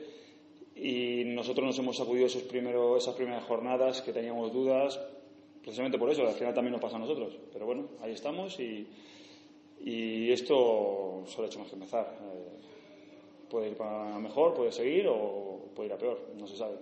y 0.82 1.24
nosotros 1.26 1.66
nos 1.66 1.80
hemos 1.80 1.98
sacudido 1.98 2.28
esos 2.28 2.44
primero, 2.44 2.96
esas 2.96 3.16
primeras 3.16 3.44
jornadas 3.44 4.02
que 4.02 4.14
teníamos 4.14 4.54
dudas, 4.54 5.00
precisamente 5.62 5.98
por 5.98 6.10
eso, 6.10 6.26
al 6.26 6.34
final 6.36 6.54
también 6.54 6.72
nos 6.72 6.82
pasa 6.82 6.96
a 6.96 7.00
nosotros. 7.00 7.38
Pero 7.52 7.66
bueno, 7.66 7.90
ahí 8.02 8.14
estamos 8.14 8.58
y, 8.60 8.88
y 9.82 10.32
esto 10.32 11.24
solo 11.28 11.44
ha 11.44 11.48
hecho 11.48 11.60
más 11.60 11.68
que 11.68 11.76
empezar. 11.76 12.18
Eh, 12.22 12.60
puede 13.50 13.70
ir 13.70 13.78
para 13.78 14.18
mejor, 14.20 14.54
puede 14.54 14.72
seguir 14.72 15.08
o 15.10 15.70
puede 15.76 15.88
ir 15.88 15.94
a 15.94 15.98
peor, 15.98 16.30
no 16.38 16.48
se 16.48 16.56
sabe. 16.56 16.78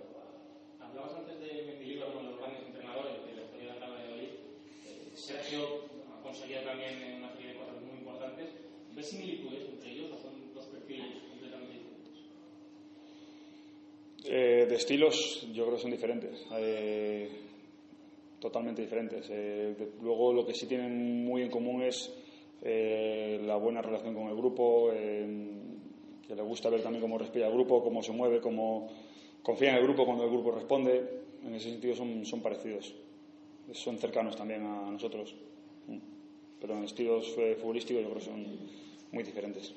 Hablabas 0.80 1.14
antes 1.16 1.40
de 1.40 1.64
Mendilibar, 1.64 2.08
de 2.08 2.22
los 2.22 2.38
grandes 2.38 2.62
entrenadores 2.66 3.14
de 3.26 3.34
la 3.34 3.42
historia 3.42 3.66
de 3.66 3.74
la 3.74 3.80
Tabla 3.80 3.96
de 3.96 4.02
Valladolid. 4.02 4.30
Eh, 4.86 5.10
Sergio 5.14 5.60
ha 6.14 6.22
conseguido 6.22 6.62
también 6.62 7.18
una 7.18 7.32
serie 7.32 7.54
de 7.54 7.58
cosas 7.58 7.82
muy 7.82 7.98
importantes. 7.98 8.46
¿Ves 8.94 9.08
similitudes 9.08 9.68
entre 9.70 9.90
ellos 9.90 10.10
Eh, 14.30 14.66
de 14.68 14.74
estilos 14.74 15.48
yo 15.54 15.64
creo 15.64 15.76
que 15.76 15.82
son 15.82 15.90
diferentes, 15.90 16.46
eh, 16.52 17.30
totalmente 18.38 18.82
diferentes. 18.82 19.26
Eh, 19.30 19.74
luego 20.02 20.34
lo 20.34 20.44
que 20.44 20.52
sí 20.52 20.66
tienen 20.66 21.24
muy 21.24 21.42
en 21.42 21.50
común 21.50 21.82
es 21.82 22.12
eh, 22.60 23.40
la 23.42 23.56
buena 23.56 23.80
relación 23.80 24.14
con 24.14 24.28
el 24.28 24.36
grupo, 24.36 24.90
que 24.90 26.34
le 26.34 26.42
gusta 26.42 26.68
ver 26.68 26.82
también 26.82 27.00
cómo 27.00 27.16
respira 27.16 27.46
el 27.46 27.54
grupo, 27.54 27.82
cómo 27.82 28.02
se 28.02 28.12
mueve, 28.12 28.40
cómo 28.42 28.90
confía 29.42 29.70
en 29.70 29.76
el 29.76 29.84
grupo 29.84 30.04
cuando 30.04 30.24
el 30.24 30.30
grupo 30.30 30.50
responde. 30.50 31.22
En 31.42 31.54
ese 31.54 31.70
sentido 31.70 31.94
son, 31.94 32.26
son 32.26 32.42
parecidos, 32.42 32.94
son 33.72 33.96
cercanos 33.96 34.36
también 34.36 34.62
a 34.66 34.90
nosotros. 34.90 35.34
Mm. 35.86 35.98
Pero 36.60 36.76
en 36.76 36.84
estilos 36.84 37.34
futbolísticos 37.60 38.02
yo 38.02 38.10
creo 38.10 38.18
que 38.18 38.26
son 38.26 38.46
muy 39.12 39.24
diferentes. 39.24 39.72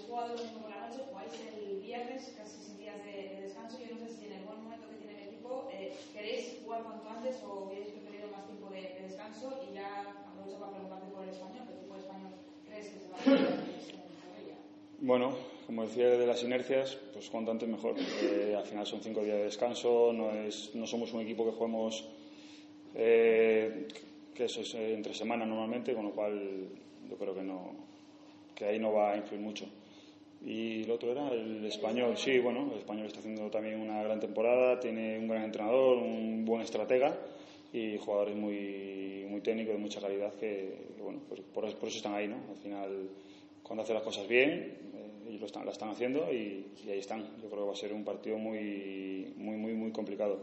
Habéis 0.00 0.08
jugado 0.08 0.32
el 0.32 0.38
domingo 0.40 0.60
por 0.62 0.70
la 0.70 0.88
noche, 0.88 1.02
jugáis 1.10 1.32
el 1.60 1.80
viernes, 1.80 2.32
casi 2.36 2.56
sin 2.64 2.78
días 2.78 2.96
de, 3.04 3.36
de 3.36 3.42
descanso. 3.42 3.76
Yo 3.84 3.94
no 3.94 4.00
sé 4.00 4.16
si 4.16 4.26
en 4.26 4.32
el 4.32 4.44
buen 4.48 4.62
momento 4.64 4.88
que 4.88 4.96
tiene 4.96 5.12
el 5.20 5.28
equipo 5.28 5.68
eh, 5.72 5.92
queréis 6.14 6.56
jugar 6.64 6.82
cuanto 6.84 7.08
antes 7.10 7.36
o 7.44 7.68
hubierais 7.68 7.92
preferido 7.92 8.28
más 8.32 8.46
tiempo 8.48 8.70
de, 8.70 8.80
de 8.80 9.02
descanso. 9.12 9.60
Y 9.68 9.74
ya 9.74 10.08
aprovecho 10.24 10.56
para 10.56 10.72
preguntarte 10.72 11.06
por 11.12 11.22
el 11.24 11.30
español. 11.30 11.64
¿Qué 11.68 11.74
tipo 11.84 11.94
de 11.94 12.00
español 12.00 12.32
crees 12.64 12.86
que 12.88 13.00
se 13.00 13.08
va 13.12 13.16
a 13.16 13.20
Zorrilla? 13.20 14.56
Bueno, 15.00 15.36
como 15.66 15.82
decía 15.84 16.08
de 16.08 16.26
las 16.26 16.42
inercias, 16.42 16.96
pues 17.12 17.28
cuanto 17.28 17.50
antes 17.50 17.68
mejor. 17.68 17.94
Eh, 17.98 18.54
al 18.56 18.64
final 18.64 18.86
son 18.86 19.02
cinco 19.02 19.20
días 19.20 19.36
de 19.36 19.44
descanso, 19.52 20.12
no, 20.14 20.32
es, 20.32 20.74
no 20.74 20.86
somos 20.86 21.12
un 21.12 21.20
equipo 21.20 21.44
que 21.44 21.52
juguemos 21.52 22.08
eh, 22.94 23.86
que 24.34 24.44
eso 24.44 24.62
es 24.62 24.72
eh, 24.74 24.94
entre 24.94 25.12
semana 25.12 25.44
normalmente, 25.44 25.92
con 25.92 26.06
lo 26.06 26.12
cual 26.12 26.68
yo 27.08 27.16
creo 27.16 27.34
que 27.34 27.42
no 27.42 27.90
que 28.54 28.64
ahí 28.66 28.78
no 28.78 28.92
va 28.92 29.12
a 29.12 29.16
influir 29.16 29.40
mucho. 29.40 29.64
Y 30.42 30.84
el 30.84 30.90
otro 30.90 31.12
era 31.12 31.28
el 31.32 31.64
español, 31.66 32.16
sí, 32.16 32.38
bueno, 32.38 32.70
el 32.72 32.78
español 32.78 33.06
está 33.06 33.18
haciendo 33.18 33.50
también 33.50 33.78
una 33.78 34.02
gran 34.02 34.18
temporada, 34.20 34.80
tiene 34.80 35.18
un 35.18 35.28
gran 35.28 35.42
entrenador, 35.44 35.98
un 35.98 36.44
buen 36.46 36.62
estratega 36.62 37.14
y 37.72 37.98
jugadores 37.98 38.34
muy, 38.36 39.26
muy 39.28 39.42
técnicos 39.42 39.74
de 39.74 39.78
mucha 39.80 40.00
calidad 40.00 40.32
que, 40.34 40.92
que, 40.96 41.02
bueno, 41.02 41.20
pues 41.28 41.40
por, 41.42 41.66
eso- 41.66 41.78
por 41.78 41.88
eso 41.88 41.98
están 41.98 42.14
ahí, 42.14 42.26
¿no? 42.26 42.36
Al 42.50 42.56
final, 42.62 43.08
cuando 43.62 43.82
hace 43.82 43.92
las 43.92 44.02
cosas 44.02 44.26
bien, 44.26 44.78
eh, 44.94 45.28
ellos 45.28 45.40
lo 45.40 45.46
están, 45.46 45.66
la 45.66 45.72
están 45.72 45.90
haciendo 45.90 46.32
y, 46.32 46.66
y 46.86 46.90
ahí 46.90 46.98
están. 47.00 47.20
Yo 47.42 47.48
creo 47.50 47.60
que 47.62 47.66
va 47.66 47.72
a 47.72 47.76
ser 47.76 47.92
un 47.92 48.02
partido 48.04 48.38
muy, 48.38 49.32
muy, 49.36 49.56
muy, 49.56 49.74
muy 49.74 49.92
complicado. 49.92 50.38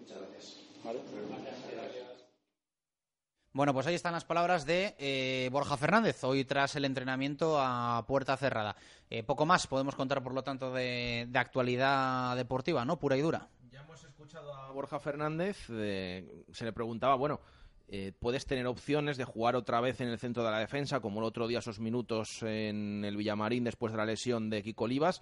Muchas 0.00 0.18
gracias. 0.18 0.58
¿Vale? 0.82 0.98
Bueno, 3.54 3.74
pues 3.74 3.86
ahí 3.86 3.94
están 3.94 4.14
las 4.14 4.24
palabras 4.24 4.64
de 4.64 4.94
eh, 4.98 5.50
Borja 5.52 5.76
Fernández, 5.76 6.24
hoy 6.24 6.42
tras 6.46 6.74
el 6.76 6.86
entrenamiento 6.86 7.60
a 7.60 8.02
puerta 8.08 8.34
cerrada. 8.38 8.74
Eh, 9.10 9.22
poco 9.24 9.44
más 9.44 9.66
podemos 9.66 9.94
contar, 9.94 10.22
por 10.22 10.32
lo 10.32 10.42
tanto, 10.42 10.72
de, 10.72 11.28
actualidad 11.34 12.34
deportiva, 12.34 12.86
¿no? 12.86 12.98
Pura 12.98 13.14
y 13.18 13.20
dura. 13.20 13.50
Ya 13.70 13.82
hemos 13.82 14.02
escuchado 14.04 14.54
a 14.54 14.70
Borja 14.70 14.98
Fernández, 14.98 15.66
eh, 15.68 16.46
se 16.50 16.64
le 16.64 16.72
preguntaba, 16.72 17.14
bueno, 17.16 17.40
eh, 17.88 18.12
puedes 18.18 18.46
tener 18.46 18.66
opciones 18.66 19.18
de 19.18 19.24
jugar 19.24 19.54
otra 19.54 19.82
vez 19.82 20.00
en 20.00 20.08
el 20.08 20.18
centro 20.18 20.42
de 20.42 20.50
la 20.50 20.58
defensa, 20.58 21.00
como 21.00 21.20
el 21.20 21.26
otro 21.26 21.46
día 21.46 21.58
esos 21.58 21.78
minutos 21.78 22.42
en 22.44 23.04
el 23.04 23.18
Villamarín 23.18 23.64
después 23.64 23.92
de 23.92 23.98
la 23.98 24.06
lesión 24.06 24.48
de 24.48 24.62
Kiko 24.62 24.84
Olivas. 24.84 25.20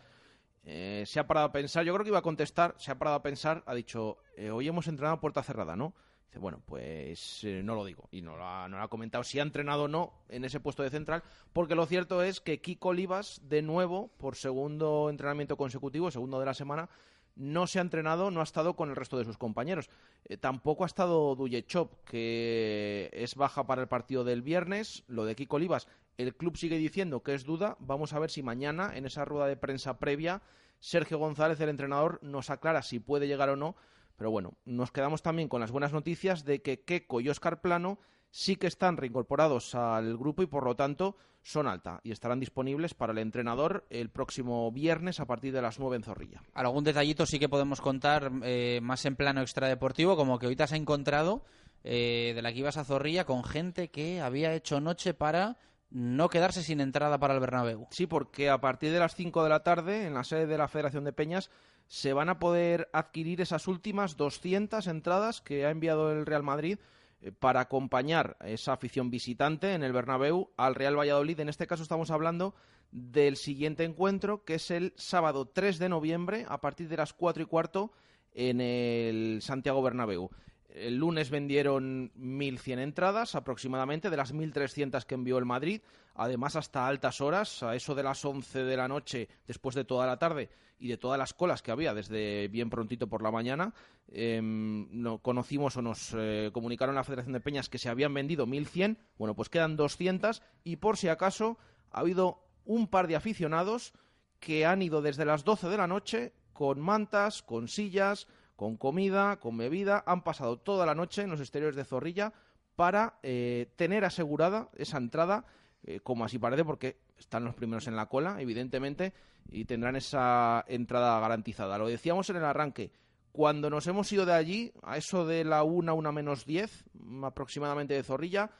Se 0.63 1.19
ha 1.19 1.27
parado 1.27 1.49
a 1.49 1.53
pensar, 1.53 1.85
yo 1.85 1.93
creo 1.95 2.05
que 2.05 2.11
iba 2.11 2.19
a 2.21 2.23
contestar, 2.23 2.77
se 2.79 2.93
ha 2.93 2.99
parado 2.99 3.17
a 3.17 3.23
pensar, 3.23 3.65
ha 3.67 3.75
dicho, 3.75 4.19
hoy 4.53 4.69
hemos 4.69 4.87
entrenado 4.87 5.17
a 5.17 5.21
puerta 5.21 5.43
cerrada, 5.43 5.75
¿no? 5.75 5.95
Dice, 6.31 6.39
bueno, 6.39 6.63
pues 6.65 7.43
eh, 7.43 7.61
no 7.65 7.75
lo 7.75 7.85
digo 7.85 8.09
y 8.13 8.23
no 8.23 8.37
lo, 8.37 8.45
ha, 8.45 8.89
comentado 8.89 9.25
si 9.25 9.41
ha 9.41 9.43
entrenado 9.43 9.85
o 9.85 9.89
no 9.89 10.13
en 10.29 10.45
ese 10.45 10.61
puesto 10.61 10.85
de 10.85 10.91
central, 10.91 11.25
porque 11.53 11.75
lo 11.75 11.87
cierto 11.87 12.23
es 12.23 12.41
que 12.41 12.61
Kiko 12.61 12.91
Olivas, 12.91 13.41
de 13.49 13.63
nuevo, 13.63 14.13
por 14.17 14.37
segundo 14.37 15.11
entrenamiento 15.11 15.57
consecutivo, 15.57 16.13
segundo 16.13 16.39
de 16.39 16.47
la 16.47 16.55
semana, 16.55 16.89
no 17.35 17.67
se 17.67 17.81
ha 17.81 17.83
entrenado, 17.83 18.31
no 18.31 18.39
ha 18.39 18.45
estado 18.45 18.77
con 18.77 18.91
el 18.91 18.97
resto 18.97 19.19
de 19.19 19.25
sus 19.25 19.39
compañeros. 19.39 19.91
Eh, 20.25 20.37
tampoco 20.37 20.85
ha 20.85 20.87
estado 20.87 21.35
Duyechop, 21.35 22.05
que 22.05 23.11
es 23.13 23.35
baja 23.35 23.67
para 23.67 23.83
el 23.83 23.89
partido 23.89 24.23
del 24.23 24.43
viernes. 24.43 25.03
Lo 25.09 25.25
de 25.25 25.35
Kiko 25.35 25.57
Olivas, 25.57 25.89
el 26.17 26.37
club 26.37 26.57
sigue 26.57 26.79
diciendo 26.79 27.25
que 27.25 27.35
es 27.35 27.43
duda. 27.43 27.77
Vamos 27.81 28.13
a 28.13 28.21
ver 28.21 28.31
si 28.31 28.45
mañana, 28.45 28.97
en 28.97 29.05
esa 29.05 29.25
rueda 29.25 29.49
de 29.49 29.57
prensa 29.57 29.99
previa, 29.99 30.43
Sergio 30.79 31.19
González, 31.19 31.61
el 31.61 31.71
entrenador, 31.71 32.21
nos 32.23 32.51
aclara 32.51 32.83
si 32.83 33.01
puede 33.01 33.27
llegar 33.27 33.49
o 33.49 33.57
no. 33.57 33.75
Pero 34.21 34.31
bueno, 34.31 34.53
nos 34.67 34.93
quedamos 34.93 35.23
también 35.23 35.49
con 35.49 35.63
las 35.63 35.71
buenas 35.71 35.95
noticias 35.95 36.45
de 36.45 36.61
que 36.61 36.85
Keco 36.85 37.23
y 37.23 37.31
Óscar 37.31 37.63
Plano 37.63 37.99
sí 38.29 38.57
que 38.57 38.67
están 38.67 38.99
reincorporados 38.99 39.75
al 39.75 40.19
grupo 40.19 40.43
y 40.43 40.47
por 40.47 40.63
lo 40.63 40.77
tanto 40.77 41.17
son 41.41 41.67
alta 41.67 42.01
y 42.05 42.13
estarán 42.13 42.39
disponibles 42.39 42.93
para 42.93 43.13
el 43.13 43.19
entrenador 43.19 43.87
el 43.89 44.11
próximo 44.11 44.71
viernes 44.73 45.21
a 45.21 45.25
partir 45.25 45.55
de 45.55 45.63
las 45.63 45.79
9 45.79 45.97
en 45.97 46.03
Zorrilla. 46.03 46.43
Algún 46.53 46.85
detallito 46.85 47.25
sí 47.25 47.39
que 47.39 47.49
podemos 47.49 47.81
contar 47.81 48.31
eh, 48.43 48.81
más 48.83 49.07
en 49.07 49.17
plano 49.17 49.41
extradeportivo, 49.41 50.17
como 50.17 50.39
que 50.39 50.45
ahorita 50.45 50.67
se 50.67 50.75
ha 50.75 50.79
encontrado 50.79 51.43
eh, 51.83 52.33
de 52.35 52.43
la 52.43 52.53
que 52.53 52.59
ibas 52.59 52.77
a 52.77 52.85
Zorrilla 52.85 53.25
con 53.25 53.43
gente 53.43 53.89
que 53.89 54.21
había 54.21 54.53
hecho 54.53 54.83
noche 54.83 55.15
para 55.15 55.57
no 55.89 56.29
quedarse 56.29 56.63
sin 56.63 56.81
entrada 56.81 57.19
para 57.19 57.33
el 57.33 57.41
Bernabéu. 57.41 57.87
Sí, 57.91 58.07
porque 58.07 58.51
a 58.51 58.61
partir 58.61 58.93
de 58.93 58.99
las 58.99 59.15
5 59.15 59.43
de 59.43 59.49
la 59.49 59.63
tarde, 59.63 60.07
en 60.07 60.13
la 60.13 60.25
sede 60.25 60.47
de 60.47 60.59
la 60.59 60.69
Federación 60.69 61.05
de 61.05 61.15
Peñas, 61.15 61.51
se 61.91 62.13
van 62.13 62.29
a 62.29 62.39
poder 62.39 62.89
adquirir 62.93 63.41
esas 63.41 63.67
últimas 63.67 64.17
200 64.17 64.87
entradas 64.87 65.41
que 65.41 65.67
ha 65.67 65.71
enviado 65.71 66.13
el 66.13 66.25
Real 66.25 66.45
Madrid 66.45 66.79
eh, 67.21 67.33
para 67.33 67.59
acompañar 67.59 68.37
esa 68.45 68.75
afición 68.75 69.11
visitante 69.11 69.75
en 69.75 69.83
el 69.83 69.93
Bernabéu 69.93 70.51
al 70.57 70.77
Real 70.77 70.97
Valladolid. 70.97 71.41
En 71.41 71.49
este 71.49 71.67
caso 71.67 71.83
estamos 71.83 72.13
hablando 72.13 72.55
del 72.93 73.37
siguiente 73.37 73.83
encuentro, 73.83 74.45
que 74.45 74.55
es 74.55 74.71
el 74.71 74.93
sábado 74.95 75.49
3 75.49 75.81
de 75.81 75.89
noviembre, 75.89 76.47
a 76.49 76.61
partir 76.61 76.89
de 76.89 76.97
las 76.97 77.13
4 77.13 77.43
y 77.43 77.47
cuarto, 77.47 77.91
en 78.35 78.61
el 78.61 79.43
Santiago 79.43 79.83
Bernabéu. 79.83 80.31
El 80.75 80.97
lunes 80.97 81.31
vendieron 81.31 82.13
1.100 82.15 82.79
entradas 82.79 83.35
aproximadamente, 83.35 84.11
de 84.11 84.17
las 84.17 84.35
1.300 84.35 85.05
que 85.05 85.15
envió 85.15 85.39
el 85.39 85.45
Madrid. 85.45 85.81
Además, 86.15 86.57
hasta 86.57 86.87
altas 86.87 87.21
horas, 87.21 87.63
a 87.63 87.75
eso 87.75 87.95
de 87.95 88.03
las 88.03 88.25
11 88.25 88.65
de 88.65 88.77
la 88.77 88.89
noche, 88.89 89.29
después 89.47 89.75
de 89.75 89.85
toda 89.85 90.07
la 90.07 90.19
tarde 90.19 90.51
y 90.79 90.89
de 90.89 90.97
todas 90.97 91.19
las 91.19 91.35
colas 91.35 91.63
que 91.63 91.71
había 91.71 91.95
desde 91.95 92.49
bien 92.49 92.71
prontito 92.71 93.07
por 93.07 93.23
la 93.23 93.31
mañana, 93.31 93.75
em, 94.09 94.89
no, 94.91 95.19
conocimos 95.19 95.77
o 95.77 95.83
nos 95.83 96.15
eh, 96.17 96.51
comunicaron 96.53 96.95
la 96.95 97.05
Federación 97.05 97.35
de 97.35 97.41
Peñas 97.41 97.69
que 97.69 97.79
se 97.79 97.89
habían 97.89 98.15
vendido 98.15 98.47
1.100. 98.47 98.97
Bueno, 99.19 99.35
pues 99.35 99.49
quedan 99.49 99.77
200 99.77 100.43
y 100.65 100.77
por 100.77 100.97
si 100.97 101.09
acaso 101.09 101.59
ha 101.91 102.01
habido 102.01 102.43
un 102.65 102.87
par 102.89 103.09
de 103.09 103.17
aficionados 103.17 103.93
que 104.39 104.65
han 104.65 104.81
ido 104.83 105.03
desde 105.03 105.25
las 105.25 105.45
12 105.45 105.69
de 105.69 105.77
la 105.77 105.87
noche 105.87 106.33
con 106.53 106.81
mantas, 106.81 107.43
con 107.43 107.69
sillas, 107.69 108.27
con 108.61 108.77
comida, 108.77 109.39
con 109.41 109.57
bebida, 109.57 110.05
han 110.05 110.23
pasado 110.23 110.59
toda 110.59 110.85
la 110.85 110.95
noche 110.95 111.23
en 111.23 111.31
los 111.31 111.41
exteriores 111.41 111.77
de 111.77 111.85
Zorrilla 111.87 112.35
para 112.77 113.19
eh, 113.23 113.73
tener 113.75 114.05
asegurada 114.05 114.69
esa 114.77 114.99
entrada, 114.99 115.47
eh, 115.83 116.01
como 116.01 116.27
así 116.27 116.39
parece, 116.39 116.63
porque 116.63 116.99
están 117.19 117.43
los 117.43 117.55
primeros 117.55 117.87
en 117.87 117.97
la 117.97 118.05
cola, 118.05 118.37
evidentemente, 118.39 119.15
y 119.49 119.65
tendrán 119.65 119.97
esa 119.97 120.63
entrada 120.69 121.19
garantizada. 121.21 121.79
Lo 121.79 121.89
decíamos 121.89 122.29
en 122.29 122.37
el 122.37 122.45
arranque, 122.45 122.93
cuando 123.33 123.71
nos 123.71 123.87
hemos 123.87 124.13
ido 124.13 124.27
de 124.27 124.35
allí, 124.35 124.71
a 124.83 124.99
eso 124.99 125.25
de 125.25 125.43
la 125.43 125.63
una, 125.63 125.95
una 125.95 126.13
menos 126.13 126.45
diez, 126.45 126.85
aproximadamente 127.23 127.95
de 127.95 128.03
Zorrilla, 128.03 128.51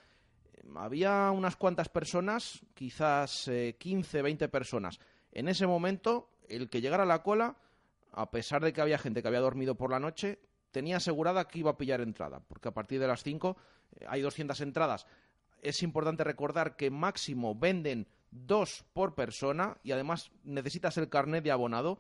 había 0.77 1.31
unas 1.31 1.57
cuantas 1.57 1.91
personas, 1.91 2.65
quizás 2.73 3.49
eh, 3.49 3.77
15, 3.79 4.23
20 4.23 4.49
personas. 4.49 4.99
En 5.31 5.47
ese 5.47 5.67
momento, 5.67 6.31
el 6.49 6.71
que 6.71 6.81
llegara 6.81 7.03
a 7.03 7.07
la 7.07 7.23
cola 7.23 7.59
a 8.13 8.31
pesar 8.31 8.63
de 8.63 8.73
que 8.73 8.81
había 8.81 8.99
gente 8.99 9.23
que 9.23 9.29
había 9.29 9.41
dormido 9.41 9.75
por 9.75 9.91
la 9.91 10.01
noche, 10.01 10.39
tenía 10.71 10.99
asegurada 10.99 11.47
que 11.49 11.61
iba 11.61 11.71
a 11.71 11.79
pillar 11.79 12.01
entrada, 12.01 12.41
porque 12.49 12.69
a 12.69 12.75
partir 12.75 13.01
de 13.01 13.07
las 13.07 13.23
5 13.23 13.57
eh, 13.93 14.05
hay 14.09 14.23
200 14.23 14.61
entradas. 14.61 15.07
Es 15.63 15.83
importante 15.83 16.25
recordar 16.25 16.77
que 16.77 16.91
máximo 16.91 17.55
venden 17.55 18.07
dos 18.31 18.85
por 18.93 19.15
persona 19.15 19.77
y 19.83 19.93
además 19.93 20.31
necesitas 20.45 20.97
el 20.97 21.09
carnet 21.09 21.45
de 21.45 21.51
abonado, 21.51 21.99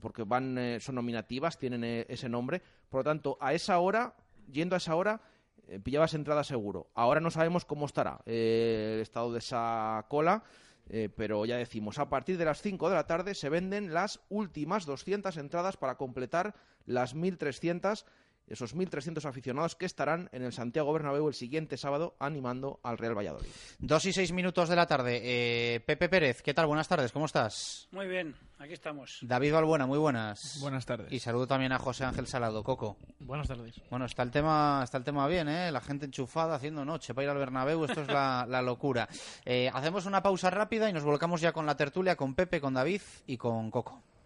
porque 0.00 0.22
van 0.22 0.56
eh, 0.56 0.80
son 0.80 0.94
nominativas, 0.94 1.58
tienen 1.58 1.84
eh, 1.84 2.06
ese 2.08 2.28
nombre. 2.28 2.62
Por 2.88 3.00
lo 3.00 3.04
tanto, 3.04 3.36
a 3.40 3.52
esa 3.52 3.78
hora, 3.78 4.14
yendo 4.50 4.74
a 4.74 4.78
esa 4.78 4.94
hora, 4.94 5.20
pillabas 5.82 6.14
entrada 6.14 6.44
seguro. 6.44 6.90
Ahora 6.94 7.20
no 7.20 7.30
sabemos 7.30 7.64
cómo 7.64 7.86
estará 7.86 8.20
el 8.26 9.00
estado 9.00 9.32
de 9.32 9.38
esa 9.38 10.04
cola 10.08 10.42
eh, 10.88 11.08
pero 11.14 11.44
ya 11.44 11.56
decimos, 11.56 11.98
a 11.98 12.08
partir 12.08 12.38
de 12.38 12.44
las 12.44 12.62
5 12.62 12.88
de 12.88 12.94
la 12.94 13.06
tarde 13.06 13.34
se 13.34 13.48
venden 13.48 13.94
las 13.94 14.20
últimas 14.28 14.86
200 14.86 15.36
entradas 15.36 15.76
para 15.76 15.96
completar 15.96 16.54
las 16.86 17.14
1.300 17.14 18.04
esos 18.52 18.76
1.300 18.76 19.24
aficionados 19.24 19.76
que 19.76 19.86
estarán 19.86 20.28
en 20.32 20.42
el 20.42 20.52
Santiago 20.52 20.92
Bernabéu 20.92 21.26
el 21.26 21.34
siguiente 21.34 21.78
sábado 21.78 22.14
animando 22.18 22.80
al 22.82 22.98
Real 22.98 23.16
Valladolid. 23.16 23.48
Dos 23.78 24.04
y 24.04 24.12
seis 24.12 24.30
minutos 24.32 24.68
de 24.68 24.76
la 24.76 24.86
tarde. 24.86 25.20
Eh, 25.24 25.80
Pepe 25.80 26.10
Pérez, 26.10 26.42
¿qué 26.42 26.52
tal? 26.52 26.66
Buenas 26.66 26.86
tardes, 26.86 27.12
¿cómo 27.12 27.24
estás? 27.24 27.88
Muy 27.92 28.06
bien, 28.06 28.34
aquí 28.58 28.74
estamos. 28.74 29.20
David 29.22 29.54
Balbuena, 29.54 29.86
muy 29.86 29.98
buenas. 29.98 30.58
Buenas 30.60 30.84
tardes. 30.84 31.10
Y 31.10 31.18
saludo 31.18 31.46
también 31.46 31.72
a 31.72 31.78
José 31.78 32.04
Ángel 32.04 32.26
Salado, 32.26 32.62
Coco. 32.62 32.98
Buenas 33.20 33.48
tardes. 33.48 33.80
Bueno, 33.88 34.04
está 34.04 34.22
el 34.22 34.30
tema, 34.30 34.82
está 34.84 34.98
el 34.98 35.04
tema 35.04 35.26
bien, 35.28 35.48
¿eh? 35.48 35.72
La 35.72 35.80
gente 35.80 36.04
enchufada 36.04 36.54
haciendo 36.54 36.84
noche 36.84 37.14
para 37.14 37.24
ir 37.24 37.30
al 37.30 37.38
Bernabéu, 37.38 37.86
esto 37.86 38.02
es 38.02 38.08
la, 38.08 38.44
la 38.48 38.60
locura. 38.60 39.08
Eh, 39.46 39.70
hacemos 39.72 40.04
una 40.04 40.22
pausa 40.22 40.50
rápida 40.50 40.90
y 40.90 40.92
nos 40.92 41.04
volcamos 41.04 41.40
ya 41.40 41.52
con 41.52 41.64
la 41.64 41.76
tertulia, 41.76 42.16
con 42.16 42.34
Pepe, 42.34 42.60
con 42.60 42.74
David 42.74 43.00
y 43.26 43.38
con 43.38 43.70
Coco. 43.70 44.02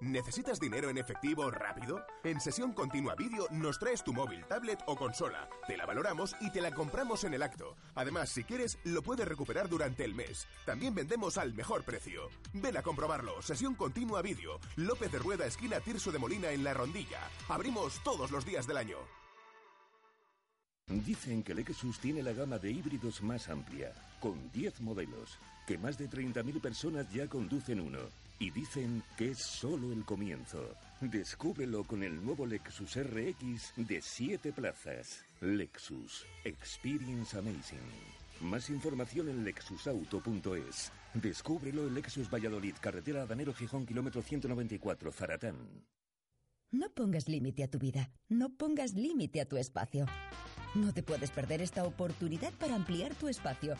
¿Necesitas 0.00 0.60
dinero 0.60 0.90
en 0.90 0.98
efectivo 0.98 1.50
rápido? 1.50 2.00
En 2.22 2.40
Sesión 2.40 2.72
Continua 2.72 3.16
Vídeo 3.16 3.48
nos 3.50 3.80
traes 3.80 4.04
tu 4.04 4.12
móvil, 4.12 4.44
tablet 4.46 4.78
o 4.86 4.94
consola. 4.94 5.48
Te 5.66 5.76
la 5.76 5.86
valoramos 5.86 6.36
y 6.40 6.50
te 6.50 6.60
la 6.60 6.70
compramos 6.70 7.24
en 7.24 7.34
el 7.34 7.42
acto. 7.42 7.74
Además, 7.96 8.28
si 8.28 8.44
quieres, 8.44 8.78
lo 8.84 9.02
puedes 9.02 9.26
recuperar 9.26 9.68
durante 9.68 10.04
el 10.04 10.14
mes. 10.14 10.46
También 10.64 10.94
vendemos 10.94 11.36
al 11.36 11.52
mejor 11.52 11.82
precio. 11.82 12.28
Ven 12.52 12.76
a 12.76 12.82
comprobarlo. 12.82 13.42
Sesión 13.42 13.74
Continua 13.74 14.22
Vídeo. 14.22 14.60
López 14.76 15.10
de 15.10 15.18
Rueda, 15.18 15.46
esquina 15.46 15.80
Tirso 15.80 16.12
de 16.12 16.20
Molina 16.20 16.52
en 16.52 16.62
La 16.62 16.74
Rondilla. 16.74 17.18
Abrimos 17.48 18.00
todos 18.04 18.30
los 18.30 18.44
días 18.44 18.68
del 18.68 18.76
año. 18.76 18.98
Dicen 20.86 21.42
que 21.42 21.54
Lexus 21.54 21.98
tiene 21.98 22.22
la 22.22 22.32
gama 22.32 22.58
de 22.58 22.70
híbridos 22.70 23.20
más 23.20 23.48
amplia, 23.48 23.92
con 24.20 24.50
10 24.52 24.80
modelos, 24.80 25.38
que 25.66 25.76
más 25.76 25.98
de 25.98 26.08
30.000 26.08 26.60
personas 26.60 27.12
ya 27.12 27.28
conducen 27.28 27.80
uno. 27.80 27.98
Y 28.38 28.50
dicen 28.50 29.02
que 29.16 29.32
es 29.32 29.38
solo 29.38 29.92
el 29.92 30.04
comienzo. 30.04 30.74
Descúbrelo 31.00 31.84
con 31.84 32.02
el 32.02 32.24
nuevo 32.24 32.46
Lexus 32.46 32.96
RX 32.96 33.72
de 33.76 34.00
7 34.00 34.52
plazas. 34.52 35.24
Lexus. 35.40 36.24
Experience 36.44 37.36
Amazing. 37.36 37.78
Más 38.40 38.70
información 38.70 39.28
en 39.28 39.44
lexusauto.es. 39.44 40.92
Descúbrelo 41.14 41.86
en 41.86 41.94
Lexus 41.94 42.30
Valladolid, 42.30 42.74
carretera 42.80 43.26
Danero 43.26 43.52
Gijón, 43.52 43.86
kilómetro 43.86 44.22
194, 44.22 45.10
Zaratán. 45.10 45.56
No 46.70 46.90
pongas 46.90 47.28
límite 47.28 47.64
a 47.64 47.68
tu 47.68 47.78
vida, 47.78 48.10
no 48.28 48.50
pongas 48.50 48.92
límite 48.92 49.40
a 49.40 49.48
tu 49.48 49.56
espacio. 49.56 50.04
No 50.74 50.92
te 50.92 51.02
puedes 51.02 51.30
perder 51.30 51.62
esta 51.62 51.84
oportunidad 51.84 52.52
para 52.52 52.74
ampliar 52.74 53.14
tu 53.14 53.28
espacio. 53.28 53.74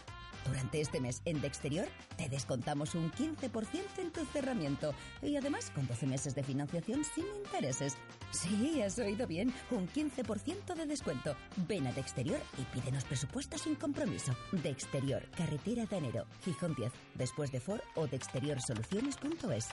Durante 0.48 0.80
este 0.80 1.00
mes 1.00 1.20
en 1.26 1.40
De 1.40 1.46
Exterior 1.46 1.86
te 2.16 2.28
descontamos 2.28 2.94
un 2.94 3.12
15% 3.12 3.98
en 3.98 4.10
tu 4.10 4.24
cerramiento 4.26 4.94
y 5.22 5.36
además 5.36 5.70
con 5.74 5.86
12 5.86 6.06
meses 6.06 6.34
de 6.34 6.42
financiación 6.42 7.04
sin 7.04 7.26
intereses. 7.44 7.96
Sí, 8.30 8.80
has 8.82 8.98
oído 8.98 9.26
bien, 9.26 9.52
un 9.70 9.88
15% 9.88 10.74
de 10.74 10.86
descuento. 10.86 11.36
Ven 11.68 11.86
a 11.86 11.92
De 11.92 12.00
Exterior 12.00 12.40
y 12.56 12.62
pídenos 12.78 13.04
presupuesto 13.04 13.58
sin 13.58 13.74
compromiso. 13.74 14.34
De 14.52 14.70
Exterior, 14.70 15.22
carretera 15.36 15.84
de 15.84 15.96
enero, 15.96 16.26
Gijón 16.44 16.74
10, 16.74 16.92
después 17.14 17.52
de 17.52 17.60
Ford 17.60 17.82
o 17.94 18.06
de 18.06 18.16
exteriorsoluciones.es. 18.16 19.68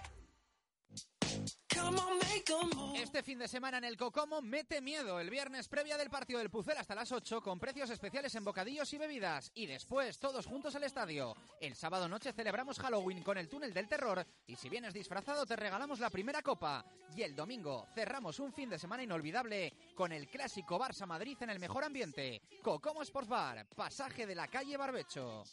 Este 3.16 3.24
fin 3.24 3.40
de 3.40 3.48
semana 3.48 3.78
en 3.78 3.86
el 3.86 3.98
Cocomo 3.98 4.42
mete 4.42 4.82
miedo. 4.82 5.20
El 5.20 5.30
viernes 5.30 5.68
previa 5.68 5.98
del 5.98 6.10
partido 6.10 6.40
del 6.40 6.50
Pucel 6.50 6.78
hasta 6.78 6.96
las 6.96 7.12
8 7.12 7.42
con 7.42 7.60
precios 7.60 7.90
especiales 7.90 8.36
en 8.36 8.44
bocadillos 8.44 8.92
y 8.94 8.98
bebidas. 8.98 9.52
Y 9.56 9.66
después 9.68 10.20
todos 10.20 10.46
juntos 10.46 10.76
al 10.76 10.84
estadio. 10.84 11.36
El 11.62 11.76
sábado 11.76 12.10
noche 12.10 12.34
celebramos 12.34 12.80
Halloween 12.80 13.24
con 13.24 13.38
el 13.38 13.48
túnel 13.48 13.74
del 13.74 13.88
terror. 13.88 14.26
Y 14.48 14.56
si 14.56 14.70
vienes 14.70 14.94
disfrazado 14.94 15.46
te 15.46 15.56
regalamos 15.56 16.00
la 16.00 16.10
primera 16.10 16.42
copa. 16.42 16.84
Y 17.16 17.22
el 17.22 17.36
domingo 17.36 17.88
cerramos 17.96 18.40
un 18.40 18.52
fin 18.52 18.70
de 18.70 18.80
semana 18.80 19.04
inolvidable 19.04 19.74
con 19.96 20.12
el 20.12 20.28
clásico 20.28 20.80
Barça 20.80 21.06
Madrid 21.06 21.38
en 21.42 21.50
el 21.50 21.60
mejor 21.60 21.84
ambiente. 21.84 22.42
Cocomo 22.62 23.02
Sports 23.02 23.30
Bar, 23.30 23.68
pasaje 23.76 24.26
de 24.26 24.36
la 24.36 24.48
calle 24.48 24.78
Barbecho. 24.78 25.44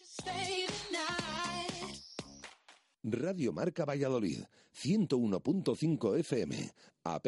Radio 3.04 3.52
Marca 3.52 3.84
Valladolid, 3.84 4.44
101.5 4.72 6.18
FM, 6.18 6.70
app 7.02 7.26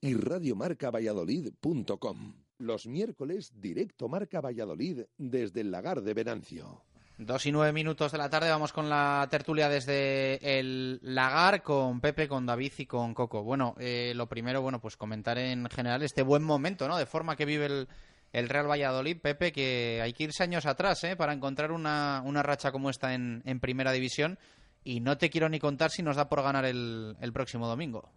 y 0.00 0.14
radiomarcavalladolid.com. 0.14 2.34
Los 2.58 2.86
miércoles, 2.86 3.52
directo 3.60 4.08
Marca 4.08 4.40
Valladolid 4.40 5.00
desde 5.16 5.62
el 5.62 5.72
lagar 5.72 6.02
de 6.02 6.14
Venancio. 6.14 6.84
Dos 7.18 7.46
y 7.46 7.52
nueve 7.52 7.72
minutos 7.72 8.12
de 8.12 8.18
la 8.18 8.30
tarde 8.30 8.48
vamos 8.48 8.72
con 8.72 8.88
la 8.88 9.26
tertulia 9.28 9.68
desde 9.68 10.60
el 10.60 11.00
lagar 11.02 11.64
con 11.64 12.00
Pepe, 12.00 12.28
con 12.28 12.46
David 12.46 12.74
y 12.78 12.86
con 12.86 13.12
Coco. 13.12 13.42
Bueno, 13.42 13.74
eh, 13.80 14.12
lo 14.14 14.28
primero, 14.28 14.62
bueno, 14.62 14.80
pues 14.80 14.96
comentar 14.96 15.36
en 15.36 15.68
general 15.68 16.04
este 16.04 16.22
buen 16.22 16.44
momento, 16.44 16.86
¿no? 16.86 16.96
De 16.96 17.06
forma 17.06 17.34
que 17.34 17.44
vive 17.44 17.88
el, 18.32 18.48
Real 18.48 18.70
Valladolid, 18.70 19.20
Pepe, 19.20 19.50
que 19.50 19.98
hay 20.00 20.12
que 20.12 20.22
irse 20.24 20.44
años 20.44 20.64
atrás, 20.64 21.02
¿eh? 21.02 21.16
Para 21.16 21.32
encontrar 21.32 21.72
una, 21.72 22.22
racha 22.44 22.70
como 22.70 22.88
esta 22.88 23.14
en 23.14 23.60
Primera 23.60 23.90
División. 23.90 24.38
Y 24.84 25.00
no 25.00 25.18
te 25.18 25.30
quiero 25.30 25.48
ni 25.48 25.58
contar 25.58 25.90
si 25.90 26.02
nos 26.02 26.16
da 26.16 26.28
por 26.28 26.42
ganar 26.42 26.64
el, 26.64 27.16
el 27.20 27.32
próximo 27.32 27.66
domingo. 27.66 28.10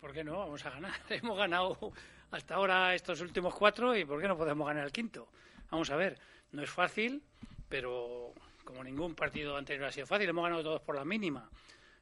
¿Por 0.00 0.12
qué 0.12 0.22
no? 0.22 0.38
Vamos 0.38 0.64
a 0.66 0.70
ganar. 0.70 0.92
Hemos 1.08 1.36
ganado 1.36 1.92
hasta 2.30 2.56
ahora 2.56 2.94
estos 2.94 3.20
últimos 3.20 3.54
cuatro 3.54 3.96
y 3.96 4.04
¿por 4.04 4.20
qué 4.20 4.28
no 4.28 4.36
podemos 4.36 4.66
ganar 4.66 4.84
el 4.84 4.92
quinto? 4.92 5.28
Vamos 5.70 5.90
a 5.90 5.96
ver, 5.96 6.18
no 6.52 6.62
es 6.62 6.70
fácil, 6.70 7.22
pero 7.68 8.32
como 8.64 8.82
ningún 8.82 9.14
partido 9.14 9.56
anterior 9.56 9.88
ha 9.88 9.92
sido 9.92 10.06
fácil, 10.06 10.28
hemos 10.28 10.44
ganado 10.44 10.62
todos 10.62 10.80
por 10.82 10.96
la 10.96 11.04
mínima. 11.04 11.48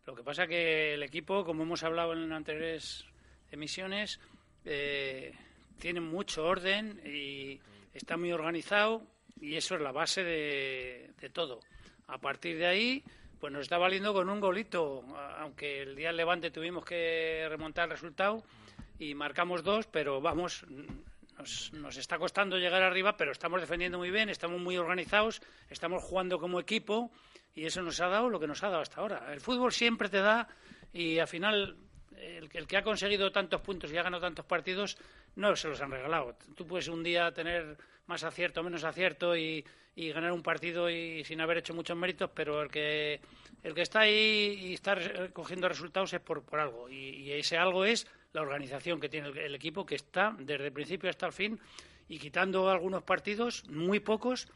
Lo 0.05 0.15
que 0.15 0.23
pasa 0.23 0.47
que 0.47 0.95
el 0.95 1.03
equipo, 1.03 1.45
como 1.45 1.63
hemos 1.63 1.83
hablado 1.83 2.13
en 2.13 2.33
anteriores 2.33 3.05
emisiones, 3.51 4.21
eh, 4.65 5.33
tiene 5.79 6.01
mucho 6.01 6.45
orden 6.45 7.01
y 7.05 7.61
está 7.93 8.17
muy 8.17 8.33
organizado 8.33 9.07
y 9.41 9.57
eso 9.57 9.75
es 9.75 9.81
la 9.81 9.93
base 9.93 10.25
de, 10.25 11.11
de 11.21 11.31
todo. 11.31 11.61
A 12.09 12.19
partir 12.19 12.59
de 12.59 12.67
ahí, 12.67 13.05
pues 13.43 13.53
nos 13.53 13.63
está 13.63 13.77
valiendo 13.77 14.13
con 14.13 14.29
un 14.29 14.39
golito, 14.39 15.03
aunque 15.39 15.83
el 15.83 15.97
día 15.97 16.11
del 16.11 16.19
Levante 16.19 16.53
tuvimos 16.53 16.85
que 16.85 17.45
remontar 17.49 17.87
el 17.87 17.91
resultado 17.91 18.45
y 19.01 19.17
marcamos 19.17 19.65
dos, 19.65 19.89
pero 19.89 20.21
vamos, 20.21 20.65
nos, 21.37 21.73
nos, 21.73 21.97
está 21.97 22.19
costando 22.19 22.57
llegar 22.57 22.85
arriba, 22.85 23.17
pero 23.17 23.33
estamos 23.33 23.61
defendiendo 23.61 23.99
muy 23.99 24.13
bien, 24.13 24.29
estamos 24.29 24.61
muy 24.61 24.77
organizados, 24.77 25.43
estamos 25.71 26.05
jugando 26.05 26.39
como 26.39 26.61
equipo 26.61 27.11
y 27.53 27.65
eso 27.65 27.83
nos 27.83 28.01
ha 28.01 28.07
dado 28.07 28.31
lo 28.31 28.39
que 28.39 28.47
nos 28.47 28.63
ha 28.63 28.69
dado 28.69 28.83
hasta 28.83 29.01
ahora. 29.01 29.33
El 29.33 29.41
fútbol 29.41 29.73
siempre 29.73 30.09
te 30.09 30.19
da 30.19 30.47
y 30.93 31.19
al 31.19 31.27
final 31.27 31.77
el, 32.17 32.49
el 32.53 32.69
que 32.69 32.77
ha 32.77 32.85
conseguido 32.85 33.33
tantos 33.33 33.61
puntos 33.61 33.91
y 33.91 33.99
ha 33.99 34.05
ganado 34.05 34.23
tantos 34.23 34.45
partidos 34.45 34.99
no 35.35 35.57
se 35.57 35.67
los 35.67 35.81
han 35.81 35.91
regalado. 35.91 36.37
Tú 36.55 36.65
puedes 36.65 36.87
un 36.87 37.03
día 37.03 37.33
tener 37.33 37.77
más 38.07 38.25
acierto 38.25 38.63
menos 38.63 38.85
acierto 38.85 39.37
y, 39.37 39.65
y, 39.95 40.11
ganar 40.11 40.33
un 40.33 40.43
partido 40.43 40.91
y 40.91 41.25
sin 41.25 41.41
haber 41.41 41.59
hecho 41.59 41.75
muchos 41.75 41.97
méritos, 41.97 42.31
pero 42.35 42.63
el 42.63 42.71
que 42.71 43.21
el 43.63 43.75
que 43.75 43.83
está 43.83 44.01
ahí 44.01 44.59
y 44.61 44.75
está 44.75 44.97
cogiendo 45.33 45.69
resultados 45.69 46.13
es 46.13 46.21
por, 46.21 46.43
por 46.43 46.61
algo. 46.61 46.91
Y, 46.91 47.31
ese 47.33 47.57
algo 47.57 47.85
es 47.85 48.07
la 48.33 48.43
organización 48.43 49.01
que 49.01 49.09
tiene 49.09 49.29
el, 49.29 49.39
el, 49.39 49.55
equipo, 49.55 49.87
que 49.87 49.95
está 49.95 50.35
desde 50.39 50.67
el 50.67 50.73
principio 50.73 51.11
hasta 51.11 51.27
el 51.27 51.33
fin 51.33 51.61
y 52.09 52.19
quitando 52.19 52.69
algunos 52.69 53.03
partidos, 53.03 53.67
muy 53.69 54.01
pocos, 54.01 54.49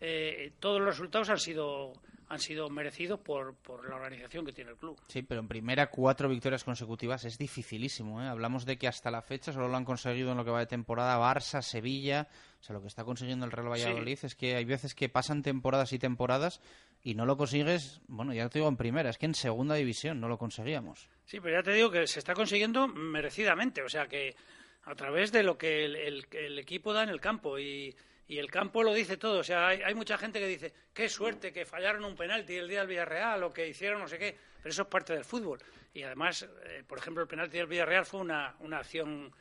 eh, 0.00 0.52
todos 0.60 0.80
los 0.80 0.90
resultados 0.90 1.28
han 1.28 1.38
sido 1.38 1.92
han 2.30 2.38
sido 2.38 2.70
merecidos 2.70 3.18
por, 3.18 3.56
por, 3.56 3.88
la 3.88 3.96
organización 3.96 4.46
que 4.46 4.52
tiene 4.52 4.70
el 4.70 4.76
club. 4.76 4.96
Sí, 5.08 5.22
pero 5.22 5.40
en 5.40 5.48
primera 5.48 5.90
cuatro 5.90 6.28
victorias 6.28 6.62
consecutivas 6.62 7.24
es 7.24 7.36
dificilísimo. 7.36 8.22
¿eh? 8.22 8.28
Hablamos 8.28 8.64
de 8.64 8.78
que 8.78 8.86
hasta 8.86 9.10
la 9.10 9.20
fecha 9.20 9.52
solo 9.52 9.66
lo 9.66 9.76
han 9.76 9.84
conseguido 9.84 10.30
en 10.30 10.36
lo 10.36 10.44
que 10.44 10.52
va 10.52 10.60
de 10.60 10.66
temporada 10.66 11.18
Barça, 11.18 11.60
Sevilla. 11.60 12.28
O 12.60 12.62
sea, 12.62 12.74
lo 12.74 12.82
que 12.82 12.86
está 12.86 13.02
consiguiendo 13.02 13.46
el 13.46 13.50
Real 13.50 13.68
Valladolid 13.68 14.16
sí. 14.16 14.26
es 14.26 14.36
que 14.36 14.54
hay 14.54 14.64
veces 14.64 14.94
que 14.94 15.08
pasan 15.08 15.42
temporadas 15.42 15.92
y 15.92 15.98
temporadas 15.98 16.60
y 17.02 17.16
no 17.16 17.26
lo 17.26 17.36
consigues, 17.36 18.00
bueno, 18.06 18.32
ya 18.32 18.48
te 18.48 18.60
digo 18.60 18.68
en 18.68 18.76
primera, 18.76 19.10
es 19.10 19.18
que 19.18 19.26
en 19.26 19.34
segunda 19.34 19.74
división 19.74 20.20
no 20.20 20.28
lo 20.28 20.38
conseguíamos. 20.38 21.08
Sí, 21.24 21.40
pero 21.40 21.56
ya 21.56 21.64
te 21.64 21.72
digo 21.72 21.90
que 21.90 22.06
se 22.06 22.20
está 22.20 22.34
consiguiendo 22.34 22.86
merecidamente. 22.86 23.82
O 23.82 23.88
sea, 23.88 24.06
que 24.06 24.36
a 24.84 24.94
través 24.94 25.32
de 25.32 25.42
lo 25.42 25.58
que 25.58 25.84
el, 25.84 25.96
el, 25.96 26.26
el 26.30 26.60
equipo 26.60 26.92
da 26.92 27.02
en 27.02 27.08
el 27.08 27.20
campo 27.20 27.58
y 27.58 27.96
y 28.30 28.38
el 28.38 28.48
campo 28.48 28.84
lo 28.84 28.94
dice 28.94 29.16
todo. 29.16 29.40
O 29.40 29.44
sea, 29.44 29.66
hay, 29.66 29.82
hay, 29.82 29.92
mucha 29.92 30.16
gente 30.16 30.38
que 30.38 30.46
dice, 30.46 30.72
qué 30.94 31.08
suerte 31.08 31.52
que 31.52 31.66
fallaron 31.66 32.04
un 32.04 32.14
penalti 32.14 32.54
el 32.54 32.68
día 32.68 32.78
del 32.78 32.86
Villarreal 32.86 33.42
o 33.42 33.52
que 33.52 33.66
hicieron 33.66 34.00
no 34.00 34.06
sé 34.06 34.18
qué, 34.18 34.38
pero 34.62 34.70
eso 34.70 34.82
es 34.82 34.88
parte 34.88 35.12
del 35.12 35.24
fútbol. 35.24 35.58
Y 35.92 36.04
además, 36.04 36.48
eh, 36.64 36.84
por 36.86 36.98
ejemplo, 36.98 37.24
el 37.24 37.28
penalti 37.28 37.58
del 37.58 37.66
Villarreal 37.66 38.06
fue 38.06 38.20
una, 38.20 38.54
una 38.60 38.78
acción 38.78 39.34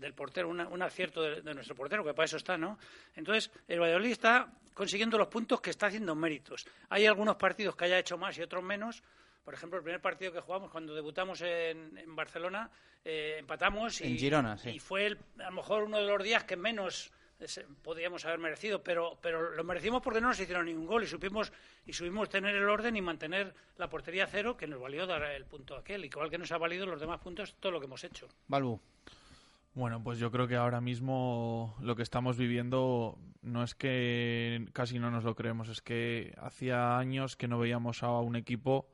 del 0.00 0.14
portero, 0.14 0.48
una, 0.48 0.68
un 0.68 0.80
acierto 0.80 1.22
de, 1.22 1.42
de, 1.42 1.54
nuestro 1.54 1.74
portero, 1.74 2.04
que 2.04 2.14
para 2.14 2.26
eso 2.26 2.36
está, 2.36 2.56
¿no? 2.56 2.78
Entonces, 3.16 3.50
el 3.66 3.80
Valladolid 3.80 4.12
está 4.12 4.48
consiguiendo 4.74 5.18
los 5.18 5.26
puntos 5.26 5.60
que 5.60 5.70
está 5.70 5.86
haciendo 5.86 6.14
méritos. 6.14 6.66
Hay 6.90 7.04
algunos 7.04 7.34
partidos 7.34 7.74
que 7.74 7.86
haya 7.86 7.98
hecho 7.98 8.16
más 8.16 8.38
y 8.38 8.42
otros 8.42 8.62
menos. 8.62 9.02
Por 9.44 9.54
ejemplo, 9.54 9.78
el 9.78 9.82
primer 9.82 10.00
partido 10.00 10.32
que 10.32 10.40
jugamos 10.40 10.70
cuando 10.70 10.94
debutamos 10.94 11.40
en, 11.40 11.98
en 11.98 12.14
Barcelona, 12.14 12.70
eh, 13.04 13.38
empatamos 13.40 14.00
y, 14.02 14.04
en 14.04 14.18
Girona, 14.18 14.56
sí. 14.56 14.70
y 14.70 14.78
fue 14.78 15.06
el, 15.06 15.18
a 15.40 15.50
lo 15.50 15.56
mejor 15.56 15.82
uno 15.82 15.98
de 15.98 16.06
los 16.06 16.22
días 16.22 16.44
que 16.44 16.56
menos 16.56 17.10
podríamos 17.82 18.24
haber 18.24 18.38
merecido, 18.38 18.82
pero, 18.82 19.18
pero 19.20 19.54
lo 19.54 19.64
merecimos 19.64 20.02
porque 20.02 20.20
no 20.20 20.28
nos 20.28 20.40
hicieron 20.40 20.66
ningún 20.66 20.86
gol 20.86 21.04
y 21.04 21.06
supimos 21.06 21.52
y 21.84 21.92
subimos 21.92 22.28
tener 22.28 22.54
el 22.54 22.68
orden 22.68 22.96
y 22.96 23.02
mantener 23.02 23.54
la 23.76 23.88
portería 23.88 24.26
cero 24.26 24.56
que 24.56 24.66
nos 24.66 24.80
valió 24.80 25.06
dar 25.06 25.22
el 25.24 25.44
punto 25.44 25.76
aquel, 25.76 26.04
igual 26.04 26.30
que 26.30 26.38
nos 26.38 26.50
ha 26.52 26.58
valido 26.58 26.86
los 26.86 27.00
demás 27.00 27.20
puntos 27.20 27.54
todo 27.60 27.72
lo 27.72 27.80
que 27.80 27.86
hemos 27.86 28.04
hecho. 28.04 28.28
Balbu. 28.48 28.80
Bueno, 29.74 30.02
pues 30.02 30.18
yo 30.18 30.30
creo 30.30 30.48
que 30.48 30.56
ahora 30.56 30.80
mismo 30.80 31.76
lo 31.82 31.96
que 31.96 32.02
estamos 32.02 32.38
viviendo 32.38 33.18
no 33.42 33.62
es 33.62 33.74
que 33.74 34.66
casi 34.72 34.98
no 34.98 35.10
nos 35.10 35.24
lo 35.24 35.34
creemos, 35.34 35.68
es 35.68 35.82
que 35.82 36.34
hacía 36.38 36.96
años 36.96 37.36
que 37.36 37.46
no 37.46 37.58
veíamos 37.58 38.02
a 38.02 38.08
un 38.20 38.36
equipo 38.36 38.88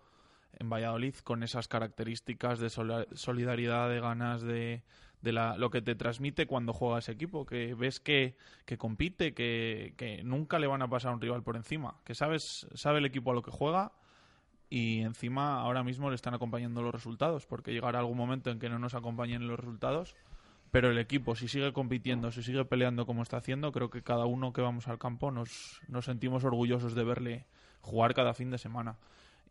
en 0.59 0.69
Valladolid 0.69 1.15
con 1.23 1.45
esas 1.45 1.69
características 1.69 2.59
de 2.59 2.69
solidaridad, 2.69 3.91
de 3.91 4.01
ganas 4.01 4.43
de, 4.43 4.83
de 5.23 5.33
la, 5.33 5.57
lo 5.57 5.71
que 5.71 5.81
te 5.81 5.95
transmite 5.95 6.47
cuando 6.47 6.73
juega 6.73 6.99
ese 6.99 7.13
equipo, 7.13 7.47
que 7.47 7.75
ves 7.75 8.01
que, 8.01 8.37
que 8.67 8.77
compite, 8.77 9.33
que, 9.35 9.95
que, 9.97 10.23
nunca 10.25 10.59
le 10.59 10.67
van 10.67 10.83
a 10.83 10.89
pasar 10.89 11.13
a 11.13 11.15
un 11.15 11.21
rival 11.21 11.43
por 11.43 11.57
encima, 11.57 11.97
que 12.05 12.15
sabes, 12.15 12.67
sabe 12.75 12.99
el 12.99 13.07
equipo 13.07 13.31
a 13.31 13.35
lo 13.35 13.43
que 13.43 13.51
juega 13.51 13.93
y 14.69 15.01
encima 15.01 15.61
ahora 15.61 15.85
mismo 15.85 16.09
le 16.09 16.17
están 16.17 16.35
acompañando 16.35 16.83
los 16.83 16.95
resultados, 16.95 17.47
porque 17.47 17.73
llegará 17.73 18.01
algún 18.01 18.17
momento 18.17 18.51
en 18.51 18.59
que 18.59 18.69
no 18.69 18.79
nos 18.79 18.95
acompañen 18.95 19.47
los 19.47 19.59
resultados, 19.59 20.17
pero 20.71 20.91
el 20.91 20.99
equipo 20.99 21.37
si 21.37 21.47
sigue 21.47 21.73
compitiendo, 21.73 22.33
si 22.33 22.43
sigue 22.43 22.65
peleando 22.65 23.07
como 23.07 23.23
está 23.23 23.37
haciendo, 23.37 23.71
creo 23.71 23.91
que 23.91 24.03
cada 24.03 24.25
uno 24.25 24.53
que 24.53 24.63
vamos 24.63 24.89
al 24.89 24.99
campo 24.99 25.31
nos, 25.31 25.81
nos 25.89 26.07
sentimos 26.07 26.45
orgullosos 26.45 26.95
de 26.95 27.05
verle 27.05 27.47
jugar 27.81 28.15
cada 28.15 28.35
fin 28.35 28.51
de 28.51 28.59
semana. 28.59 28.97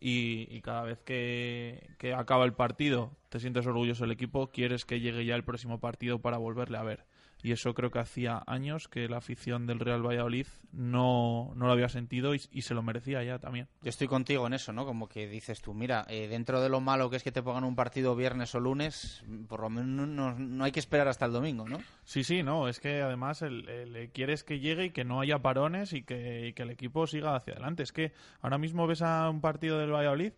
Y, 0.04 0.47
y, 0.49 0.62
cada 0.62 0.82
vez 0.82 0.99
que, 1.04 1.95
acaba 2.18 2.43
el 2.45 2.54
partido 2.54 3.16
te 3.30 3.39
sientes 3.39 3.68
orgulloso 3.68 4.04
del 4.04 4.12
equipo, 4.12 4.47
quieres 4.49 4.84
que 4.84 4.99
llegue 4.99 5.26
ya 5.26 5.36
el 5.36 5.43
próximo 5.43 5.80
partido 5.80 6.20
para 6.20 6.38
volverle 6.38 6.78
a 6.80 6.84
ver. 6.84 7.06
Y 7.43 7.51
eso 7.51 7.73
creo 7.73 7.91
que 7.91 7.99
hacía 7.99 8.43
años 8.45 8.87
que 8.87 9.07
la 9.07 9.17
afición 9.17 9.65
del 9.65 9.79
Real 9.79 10.05
Valladolid 10.05 10.47
no, 10.71 11.51
no 11.55 11.65
lo 11.65 11.71
había 11.71 11.89
sentido 11.89 12.35
y, 12.35 12.41
y, 12.51 12.61
se 12.61 12.73
lo 12.73 12.83
merecía 12.83 13.23
ya 13.23 13.39
también. 13.39 13.67
Yo 13.81 13.89
estoy 13.89 14.07
contigo 14.07 14.45
en 14.47 14.53
eso, 14.53 14.71
¿no? 14.73 14.85
Como 14.85 15.07
que 15.07 15.27
dices 15.27 15.61
tú, 15.61 15.73
mira, 15.73 16.05
eh, 16.09 16.27
dentro 16.27 16.61
de 16.61 16.69
lo 16.69 16.81
malo 16.81 17.09
que 17.09 17.17
es 17.17 17.23
que 17.23 17.31
te 17.31 17.41
pongan 17.41 17.63
un 17.63 17.75
partido 17.75 18.15
viernes 18.15 18.53
o 18.55 18.59
lunes, 18.59 19.23
por 19.47 19.61
lo 19.61 19.69
menos 19.69 20.07
no, 20.07 20.33
no 20.37 20.63
hay 20.63 20.71
que 20.71 20.79
esperar 20.79 21.07
hasta 21.07 21.25
el 21.25 21.31
domingo, 21.31 21.67
¿no? 21.67 21.79
Sí, 22.03 22.23
sí, 22.23 22.43
no, 22.43 22.67
es 22.67 22.79
que 22.79 23.01
además 23.01 23.41
el, 23.41 23.67
el, 23.67 24.09
quieres 24.11 24.43
que 24.43 24.59
llegue 24.59 24.85
y 24.85 24.89
que 24.91 25.03
no 25.03 25.19
haya 25.19 25.39
parones 25.39 25.93
y 25.93 26.03
que, 26.03 26.47
y 26.47 26.53
que 26.53 26.63
el 26.63 26.69
equipo 26.69 27.07
siga 27.07 27.35
hacia 27.35 27.53
adelante. 27.53 27.83
Es 27.83 27.91
que 27.91 28.13
ahora 28.41 28.57
mismo 28.57 28.87
ves 28.87 29.01
a 29.01 29.29
un 29.29 29.41
partido 29.41 29.79
del 29.79 29.91
Valladolid 29.91 30.33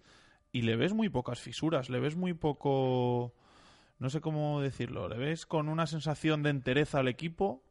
y 0.52 0.62
le 0.62 0.76
ves 0.76 0.94
muy 0.94 1.10
pocas 1.10 1.40
fisuras, 1.40 1.90
le 1.90 2.00
ves 2.00 2.16
muy 2.16 2.34
poco 2.34 3.34
no 4.00 4.10
sé 4.10 4.22
cómo 4.22 4.62
decirlo, 4.62 5.08
le 5.08 5.18
ves 5.18 5.46
con 5.46 5.70
una 5.70 5.88
sensación 5.88 6.44
de 6.44 6.50
entereza 6.50 7.00
al 7.00 7.08
equipo. 7.08 7.64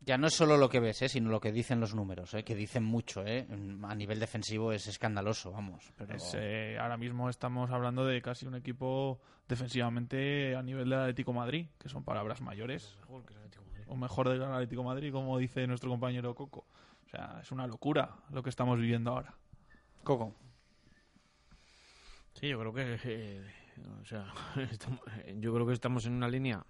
Ya 0.00 0.18
no 0.18 0.26
es 0.26 0.34
solo 0.34 0.58
lo 0.58 0.68
que 0.68 0.80
ves, 0.80 1.00
¿eh? 1.00 1.08
sino 1.08 1.30
lo 1.30 1.40
que 1.40 1.50
dicen 1.50 1.80
los 1.80 1.94
números, 1.94 2.34
¿eh? 2.34 2.44
que 2.44 2.54
dicen 2.54 2.84
mucho. 2.84 3.24
¿eh? 3.26 3.46
A 3.82 3.94
nivel 3.94 4.20
defensivo 4.20 4.72
es 4.72 4.86
escandaloso, 4.86 5.50
vamos. 5.50 5.92
Pero... 5.96 6.14
Es, 6.14 6.34
eh, 6.36 6.76
ahora 6.78 6.98
mismo 6.98 7.30
estamos 7.30 7.70
hablando 7.70 8.04
de 8.04 8.20
casi 8.20 8.46
un 8.46 8.54
equipo 8.54 9.18
defensivamente 9.48 10.54
a 10.56 10.62
nivel 10.62 10.90
del 10.90 11.00
Atlético 11.00 11.32
Madrid, 11.32 11.68
que 11.78 11.88
son 11.88 12.04
palabras 12.04 12.42
mayores. 12.42 12.98
Mejor 13.00 13.24
que 13.24 13.32
el 13.32 13.38
Atlético 13.38 13.64
Madrid. 13.64 13.84
O 13.88 13.96
mejor 13.96 14.28
del 14.28 14.42
Atlético 14.42 14.82
Madrid, 14.82 15.12
como 15.12 15.38
dice 15.38 15.66
nuestro 15.66 15.90
compañero 15.90 16.34
Coco. 16.34 16.66
O 17.06 17.08
sea, 17.08 17.38
es 17.40 17.50
una 17.50 17.66
locura 17.66 18.16
lo 18.30 18.42
que 18.42 18.50
estamos 18.50 18.78
viviendo 18.78 19.10
ahora. 19.10 19.34
Coco. 20.02 20.34
Sí, 22.34 22.48
yo 22.48 22.58
creo 22.58 22.74
que 22.74 22.98
eh, 23.04 23.44
o 24.00 24.04
sea, 24.04 24.32
yo 25.36 25.54
creo 25.54 25.66
que 25.66 25.72
estamos 25.72 26.06
en 26.06 26.14
una 26.14 26.28
línea 26.28 26.64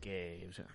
que, 0.00 0.46
o 0.48 0.52
sea, 0.52 0.66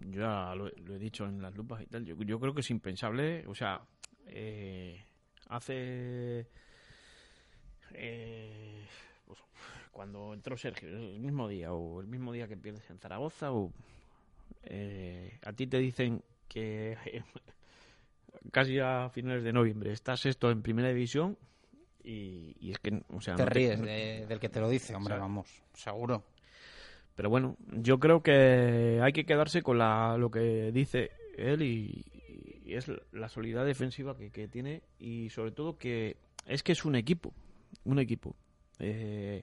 yo 0.00 0.20
ya 0.20 0.54
lo, 0.54 0.68
he 0.68 0.98
dicho 0.98 1.26
en 1.26 1.42
las 1.42 1.54
lupas 1.54 1.82
y 1.82 1.86
tal, 1.86 2.04
yo, 2.04 2.16
yo 2.16 2.40
creo 2.40 2.54
que 2.54 2.60
es 2.60 2.70
impensable, 2.70 3.46
o 3.46 3.54
sea, 3.54 3.80
eh, 4.26 5.04
hace... 5.48 6.46
Eh, 7.92 8.86
pues, 9.26 9.38
cuando 9.90 10.32
entró 10.32 10.56
Sergio, 10.56 10.88
el 10.88 11.20
mismo 11.20 11.48
día, 11.48 11.72
o 11.72 12.00
el 12.00 12.06
mismo 12.06 12.32
día 12.32 12.48
que 12.48 12.56
pierdes 12.56 12.88
en 12.90 12.98
Zaragoza, 12.98 13.52
o 13.52 13.72
eh, 14.62 15.38
a 15.44 15.52
ti 15.52 15.66
te 15.66 15.78
dicen 15.78 16.22
que 16.48 16.96
casi 18.52 18.78
a 18.78 19.08
finales 19.10 19.42
de 19.42 19.52
noviembre 19.52 19.92
estás 19.92 20.26
esto 20.26 20.50
en 20.50 20.62
primera 20.62 20.88
división 20.88 21.36
Y, 22.04 22.56
y 22.60 22.70
es 22.72 22.78
que, 22.78 23.02
o 23.12 23.20
sea, 23.20 23.36
te 23.36 23.44
no 23.44 23.48
ríes 23.50 23.80
de- 23.80 24.26
del 24.28 24.40
que 24.40 24.48
te 24.48 24.60
lo 24.60 24.68
dice, 24.68 24.94
hombre, 24.94 25.14
O 25.14 25.16
sea, 25.16 25.22
vamos, 25.22 25.62
seguro. 25.74 26.24
Pero 27.14 27.28
bueno, 27.30 27.56
yo 27.72 27.98
creo 28.00 28.22
que 28.22 29.00
hay 29.02 29.12
que 29.12 29.26
quedarse 29.26 29.62
con 29.62 29.78
la, 29.78 30.16
lo 30.16 30.30
que 30.30 30.72
dice 30.72 31.10
él 31.36 31.60
y, 31.62 32.04
y 32.64 32.74
es 32.74 32.90
la 33.12 33.28
solidez 33.28 33.66
defensiva 33.66 34.16
que, 34.16 34.30
que 34.30 34.48
tiene 34.48 34.82
y 34.98 35.28
sobre 35.30 35.50
todo 35.50 35.76
que 35.76 36.16
es 36.46 36.62
que 36.62 36.72
es 36.72 36.84
un 36.84 36.94
equipo, 36.94 37.34
un 37.84 37.98
equipo. 37.98 38.34
Eh, 38.78 39.42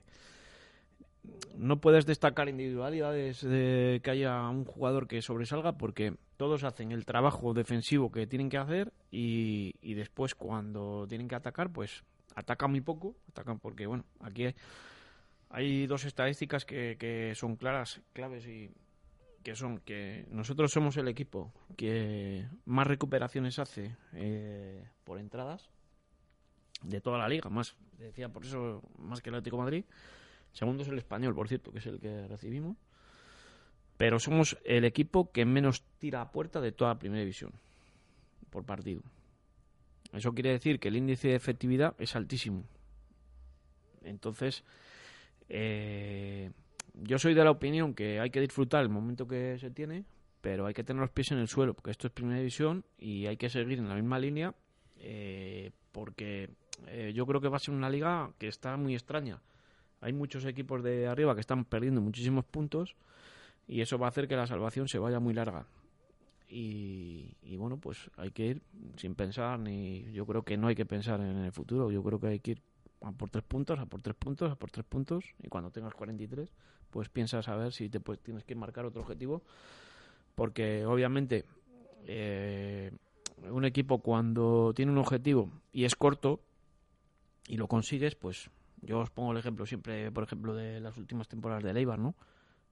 no 1.56 1.80
puedes 1.80 2.06
destacar 2.06 2.48
individualidades 2.48 3.42
de 3.42 4.00
que 4.02 4.10
haya 4.10 4.48
un 4.48 4.64
jugador 4.64 5.06
que 5.06 5.20
sobresalga 5.22 5.76
porque 5.76 6.14
todos 6.36 6.64
hacen 6.64 6.90
el 6.92 7.04
trabajo 7.04 7.52
defensivo 7.52 8.10
que 8.10 8.26
tienen 8.26 8.48
que 8.48 8.56
hacer 8.58 8.92
y, 9.10 9.74
y 9.82 9.94
después 9.94 10.34
cuando 10.34 11.06
tienen 11.08 11.28
que 11.28 11.34
atacar 11.34 11.70
pues 11.70 12.02
atacan 12.34 12.70
muy 12.70 12.80
poco, 12.80 13.16
atacan 13.28 13.58
porque 13.58 13.86
bueno, 13.86 14.04
aquí 14.20 14.46
hay, 14.46 14.54
hay 15.50 15.86
dos 15.86 16.04
estadísticas 16.04 16.64
que, 16.64 16.96
que 16.98 17.34
son 17.34 17.56
claras, 17.56 18.00
claves 18.12 18.46
y 18.46 18.70
que 19.42 19.54
son 19.54 19.78
que 19.78 20.26
nosotros 20.30 20.72
somos 20.72 20.96
el 20.96 21.08
equipo 21.08 21.52
que 21.76 22.46
más 22.64 22.86
recuperaciones 22.86 23.58
hace 23.58 23.96
eh, 24.12 24.88
por 25.04 25.18
entradas 25.18 25.70
de 26.82 27.00
toda 27.00 27.18
la 27.18 27.28
liga, 27.28 27.48
más 27.50 27.76
decía 27.98 28.28
por 28.28 28.44
eso 28.44 28.82
más 28.98 29.20
que 29.20 29.30
el 29.30 29.36
Atlético 29.36 29.58
Madrid. 29.58 29.84
Segundo 30.52 30.82
es 30.82 30.88
el 30.88 30.98
español, 30.98 31.34
por 31.34 31.48
cierto, 31.48 31.72
que 31.72 31.78
es 31.78 31.86
el 31.86 32.00
que 32.00 32.26
recibimos. 32.26 32.76
Pero 33.96 34.18
somos 34.18 34.56
el 34.64 34.84
equipo 34.84 35.30
que 35.32 35.44
menos 35.44 35.82
tira 35.98 36.20
a 36.20 36.30
puerta 36.30 36.60
de 36.60 36.72
toda 36.72 36.92
la 36.92 36.98
primera 36.98 37.20
división 37.20 37.52
por 38.50 38.64
partido. 38.64 39.02
Eso 40.12 40.32
quiere 40.32 40.50
decir 40.50 40.80
que 40.80 40.88
el 40.88 40.96
índice 40.96 41.28
de 41.28 41.34
efectividad 41.34 41.94
es 41.98 42.16
altísimo. 42.16 42.64
Entonces, 44.02 44.64
eh, 45.48 46.50
yo 46.94 47.18
soy 47.18 47.34
de 47.34 47.44
la 47.44 47.50
opinión 47.50 47.94
que 47.94 48.20
hay 48.20 48.30
que 48.30 48.40
disfrutar 48.40 48.82
el 48.82 48.88
momento 48.88 49.26
que 49.28 49.58
se 49.58 49.70
tiene, 49.70 50.04
pero 50.40 50.66
hay 50.66 50.74
que 50.74 50.84
tener 50.84 51.00
los 51.00 51.10
pies 51.10 51.32
en 51.32 51.38
el 51.38 51.48
suelo, 51.48 51.74
porque 51.74 51.90
esto 51.90 52.06
es 52.06 52.12
primera 52.12 52.38
división 52.38 52.84
y 52.98 53.26
hay 53.26 53.36
que 53.36 53.50
seguir 53.50 53.78
en 53.78 53.88
la 53.88 53.94
misma 53.94 54.18
línea, 54.18 54.54
eh, 54.96 55.70
porque 55.92 56.50
eh, 56.86 57.12
yo 57.14 57.26
creo 57.26 57.40
que 57.40 57.48
va 57.48 57.56
a 57.56 57.60
ser 57.60 57.74
una 57.74 57.90
liga 57.90 58.30
que 58.38 58.48
está 58.48 58.76
muy 58.76 58.94
extraña. 58.94 59.40
Hay 60.00 60.12
muchos 60.12 60.44
equipos 60.44 60.82
de 60.82 61.06
arriba 61.06 61.34
que 61.34 61.40
están 61.40 61.64
perdiendo 61.64 62.00
muchísimos 62.00 62.44
puntos 62.44 62.94
y 63.66 63.80
eso 63.80 63.98
va 63.98 64.06
a 64.06 64.10
hacer 64.10 64.28
que 64.28 64.36
la 64.36 64.46
salvación 64.46 64.88
se 64.88 64.98
vaya 64.98 65.18
muy 65.18 65.34
larga. 65.34 65.66
Y, 66.48 67.36
y 67.42 67.56
bueno, 67.56 67.76
pues 67.76 68.10
hay 68.16 68.30
que 68.30 68.46
ir 68.46 68.62
sin 68.96 69.14
pensar, 69.14 69.58
ni 69.58 70.10
yo 70.12 70.24
creo 70.24 70.42
que 70.42 70.56
no 70.56 70.68
hay 70.68 70.74
que 70.74 70.86
pensar 70.86 71.20
en 71.20 71.36
el 71.36 71.52
futuro, 71.52 71.90
yo 71.90 72.02
creo 72.02 72.18
que 72.18 72.28
hay 72.28 72.40
que 72.40 72.52
ir 72.52 72.62
a 73.02 73.12
por 73.12 73.30
tres 73.30 73.44
puntos, 73.44 73.78
a 73.78 73.86
por 73.86 74.02
tres 74.02 74.16
puntos, 74.16 74.50
a 74.50 74.56
por 74.56 74.70
tres 74.70 74.86
puntos, 74.86 75.24
y 75.42 75.48
cuando 75.48 75.70
tengas 75.70 75.94
43, 75.94 76.50
pues 76.90 77.08
piensas 77.08 77.48
a 77.48 77.56
ver 77.56 77.72
si 77.72 77.88
te 77.88 78.00
pues, 78.00 78.18
tienes 78.20 78.44
que 78.44 78.54
marcar 78.54 78.86
otro 78.86 79.02
objetivo, 79.02 79.42
porque 80.34 80.86
obviamente 80.86 81.44
eh, 82.06 82.90
un 83.50 83.64
equipo 83.64 83.98
cuando 83.98 84.72
tiene 84.74 84.92
un 84.92 84.98
objetivo 84.98 85.50
y 85.72 85.84
es 85.84 85.94
corto 85.96 86.40
y 87.46 87.56
lo 87.56 87.68
consigues, 87.68 88.14
pues 88.14 88.50
yo 88.82 89.00
os 89.00 89.10
pongo 89.10 89.32
el 89.32 89.38
ejemplo 89.38 89.66
siempre, 89.66 90.10
por 90.12 90.24
ejemplo, 90.24 90.54
de 90.54 90.80
las 90.80 90.96
últimas 90.96 91.28
temporadas 91.28 91.64
de 91.64 91.72
Leibar, 91.72 91.98
¿no? 91.98 92.14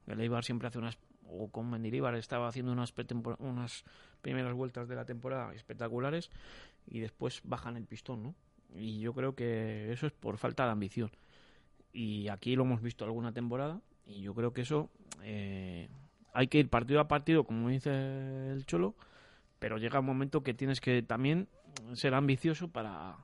El 0.07 0.21
Eibar 0.21 0.45
siempre 0.45 0.69
hace 0.69 0.79
unas, 0.79 0.99
o 1.29 1.49
con 1.49 1.71
Mendilibar 1.71 2.15
estaba 2.15 2.49
haciendo 2.49 2.73
unas, 2.73 2.93
primeras 4.23 4.55
vueltas 4.55 4.89
de 4.89 4.97
la 4.97 5.05
temporada 5.05 5.53
espectaculares 5.55 6.31
y 6.87 7.01
después 7.01 7.41
bajan 7.45 7.77
el 7.77 7.85
pistón, 7.85 8.23
¿no? 8.23 8.35
Y 8.75 9.01
yo 9.01 9.13
creo 9.13 9.35
que 9.35 9.93
eso 9.93 10.07
es 10.07 10.13
por 10.13 10.39
falta 10.39 10.65
de 10.65 10.73
ambición. 10.73 11.11
Y 11.93 12.29
aquí 12.29 12.57
lo 12.57 12.65
hemos 12.65 12.83
visto 12.83 13.05
alguna 13.05 13.33
temporada 13.33 13.81
y 14.05 14.23
yo 14.23 14.35
creo 14.35 14.53
que 14.53 14.63
eso 14.63 14.91
eh, 15.23 15.89
hay 16.33 16.49
que 16.49 16.59
ir 16.59 16.69
partido 16.69 17.01
a 17.01 17.09
partido, 17.09 17.45
como 17.45 17.69
dice 17.69 18.53
el 18.53 18.67
Cholo, 18.67 18.95
pero 19.59 19.79
llega 19.79 20.01
un 20.01 20.07
momento 20.07 20.43
que 20.43 20.55
tienes 20.55 20.81
que 20.81 21.03
también 21.03 21.49
ser 21.95 22.15
ambicioso 22.15 22.69
para 22.69 23.17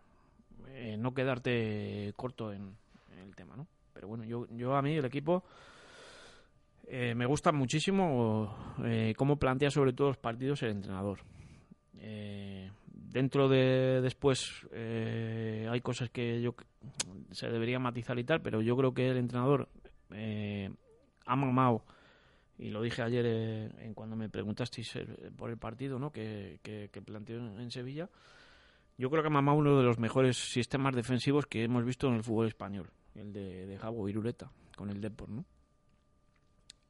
eh, 0.68 0.96
no 0.98 1.12
quedarte 1.12 2.12
corto 2.16 2.52
en, 2.52 2.76
en 3.12 3.18
el 3.18 3.34
tema, 3.34 3.56
¿no? 3.56 3.66
Pero 3.92 4.08
bueno, 4.08 4.24
yo, 4.24 4.46
yo 4.50 4.74
a 4.76 4.82
mí 4.82 4.94
el 4.94 5.04
equipo 5.04 5.44
eh, 6.88 7.14
me 7.14 7.26
gusta 7.26 7.52
muchísimo 7.52 8.74
eh, 8.84 9.14
cómo 9.16 9.36
plantea 9.36 9.70
sobre 9.70 9.92
todo 9.92 10.08
los 10.08 10.18
partidos 10.18 10.62
el 10.62 10.70
entrenador. 10.70 11.20
Eh, 12.04 12.68
dentro 12.84 13.48
de 13.48 14.00
después 14.02 14.66
eh, 14.72 15.68
hay 15.70 15.80
cosas 15.80 16.10
que 16.10 16.42
yo 16.42 16.56
se 17.30 17.48
debería 17.48 17.78
matizar 17.78 18.18
y 18.18 18.24
tal, 18.24 18.42
pero 18.42 18.60
yo 18.60 18.76
creo 18.76 18.92
que 18.92 19.08
el 19.08 19.18
entrenador 19.18 19.68
eh, 20.10 20.68
ha 21.26 21.36
mamado 21.36 21.84
y 22.58 22.70
lo 22.70 22.82
dije 22.82 23.02
ayer 23.02 23.24
en 23.26 23.94
cuando 23.94 24.16
me 24.16 24.28
preguntasteis 24.28 24.98
por 25.36 25.50
el 25.50 25.58
partido 25.58 25.98
¿no? 25.98 26.10
que, 26.10 26.58
que, 26.62 26.90
que 26.92 27.02
planteó 27.02 27.36
en, 27.36 27.70
Sevilla. 27.70 28.08
Yo 28.98 29.10
creo 29.10 29.22
que 29.22 29.28
ha 29.28 29.32
mamado 29.32 29.58
uno 29.58 29.78
de 29.78 29.84
los 29.84 29.98
mejores 29.98 30.36
sistemas 30.36 30.94
defensivos 30.94 31.46
que 31.46 31.64
hemos 31.64 31.84
visto 31.84 32.08
en 32.08 32.14
el 32.14 32.22
fútbol 32.22 32.48
español, 32.48 32.90
el 33.14 33.32
de, 33.32 33.66
de 33.66 33.78
Jabo 33.78 34.08
Iruleta, 34.08 34.50
con 34.76 34.90
el 34.90 35.00
Depor, 35.00 35.28
¿no? 35.28 35.44